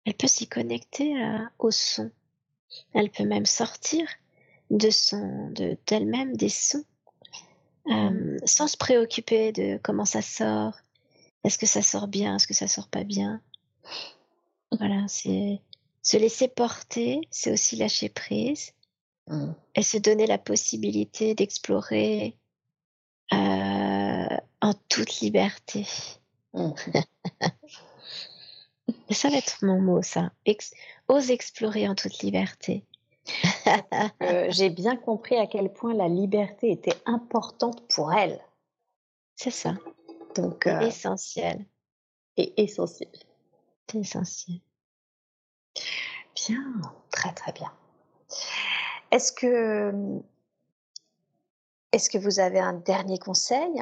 Elle 0.04 0.16
peut 0.16 0.28
s'y 0.28 0.48
connecter 0.48 1.14
au 1.60 1.72
son. 1.72 2.12
Elle 2.94 3.10
peut 3.12 3.24
même 3.24 3.46
sortir 3.46 4.08
de 4.72 4.90
son, 4.90 5.50
de 5.52 5.78
d'elle-même 5.86 6.36
des 6.36 6.50
sons, 6.50 6.84
euh, 7.90 8.38
sans 8.46 8.68
se 8.68 8.76
préoccuper 8.76 9.52
de 9.52 9.80
comment 9.82 10.06
ça 10.06 10.22
sort. 10.22 10.74
Est-ce 11.44 11.58
que 11.58 11.66
ça 11.66 11.82
sort 11.82 12.08
bien 12.08 12.36
Est-ce 12.36 12.48
que 12.48 12.54
ça 12.54 12.68
sort 12.68 12.90
pas 12.90 13.04
bien? 13.04 13.42
Voilà, 14.72 15.06
c'est 15.08 15.62
Se 16.02 16.18
laisser 16.18 16.48
porter, 16.48 17.22
c'est 17.30 17.54
aussi 17.54 17.78
lâcher 17.78 18.10
prise 18.10 18.74
mmh. 19.28 19.52
et 19.76 19.84
se 19.84 19.98
donner 19.98 20.26
la 20.26 20.40
possibilité 20.40 21.36
d'explorer 21.36 22.36
euh, 23.34 23.97
en 24.68 24.74
toute 24.90 25.22
liberté. 25.22 25.88
Mmh. 26.54 26.72
ça 29.12 29.30
va 29.30 29.38
être 29.38 29.64
mon 29.64 29.80
mot, 29.80 30.02
ça. 30.02 30.32
ose 31.08 31.32
explorer 31.32 31.88
en 31.88 31.96
toute 31.96 32.20
liberté. 32.20 32.84
J'ai 34.50 34.70
bien 34.70 34.98
compris 34.98 35.38
à 35.38 35.48
quel 35.48 35.72
point 35.72 35.94
la 35.94 36.10
liberté 36.10 36.72
était 36.72 36.98
importante 37.06 37.88
pour 37.88 38.12
elle. 38.14 38.42
C'est 39.36 39.52
ça. 39.52 39.76
Donc, 40.36 40.68
euh, 40.68 40.82
essentiel. 40.82 41.66
Et 42.36 42.62
essentiel. 42.62 43.10
Essentiel. 43.94 44.60
Bien, 46.36 46.82
très 47.12 47.34
très 47.34 47.54
bien. 47.54 47.72
Est-ce 49.12 49.32
que 49.32 50.22
est-ce 51.92 52.10
que 52.10 52.18
vous 52.18 52.40
avez 52.40 52.60
un 52.60 52.74
dernier 52.74 53.18
conseil, 53.18 53.80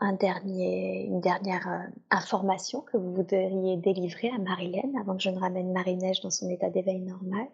une 0.00 1.20
dernière 1.20 1.68
euh, 1.68 1.86
information 2.10 2.80
que 2.80 2.96
vous 2.96 3.14
voudriez 3.14 3.76
délivrer 3.76 4.30
à 4.30 4.38
Marilène 4.38 4.96
avant 4.98 5.16
que 5.16 5.22
je 5.22 5.30
ne 5.30 5.38
ramène 5.38 5.72
Marie-Neige 5.72 6.20
dans 6.20 6.30
son 6.30 6.50
état 6.50 6.68
d'éveil 6.68 7.00
normal? 7.00 7.46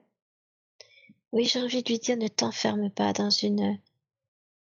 Oui, 1.33 1.45
j'ai 1.45 1.61
envie 1.61 1.83
de 1.83 1.89
lui 1.89 1.99
dire 1.99 2.17
ne 2.17 2.29
t'enferme 2.29 2.91
pas 2.91 3.13
dans 3.13 3.29
une, 3.29 3.79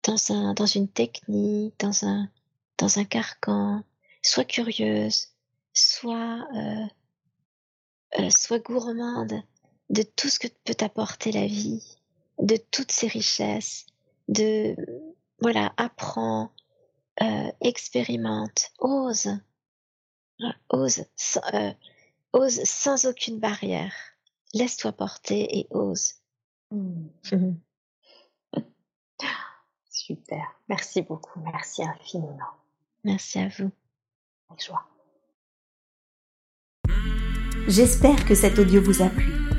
dans, 0.04 0.32
un, 0.32 0.54
dans 0.54 0.66
une 0.66 0.90
technique, 0.90 1.80
dans 1.80 2.06
un, 2.06 2.30
dans 2.78 3.00
un 3.00 3.06
carcan. 3.06 3.84
Sois 4.22 4.44
curieuse, 4.44 5.30
sois, 5.74 6.46
euh, 6.54 6.86
euh, 8.20 8.30
sois 8.30 8.60
gourmande 8.60 9.42
de 9.90 10.04
tout 10.04 10.28
ce 10.28 10.38
que 10.38 10.50
peut 10.66 10.76
t'apporter 10.76 11.32
la 11.32 11.48
vie, 11.48 11.98
de 12.40 12.58
toutes 12.72 12.92
ses 12.92 13.08
richesses 13.08 13.86
de 14.30 14.76
voilà, 15.42 15.74
apprends, 15.78 16.52
euh, 17.22 17.52
expérimente, 17.62 18.72
ose, 18.80 19.30
ose, 20.70 21.06
euh, 21.54 21.74
ose 22.34 22.64
sans 22.64 23.06
aucune 23.06 23.40
barrière. 23.40 23.94
Laisse-toi 24.54 24.92
porter 24.92 25.60
et 25.60 25.68
ose. 25.72 26.14
Mmh. 26.72 27.08
Super. 29.90 30.44
Merci 30.68 31.02
beaucoup. 31.02 31.40
Merci 31.42 31.84
infiniment. 31.84 32.54
Merci 33.04 33.40
à 33.40 33.48
vous. 33.48 33.72
Avec 34.50 34.66
joie. 34.66 34.86
J'espère 37.68 38.26
que 38.26 38.34
cet 38.34 38.58
audio 38.58 38.82
vous 38.82 39.04
a 39.04 39.10
plu. 39.10 39.59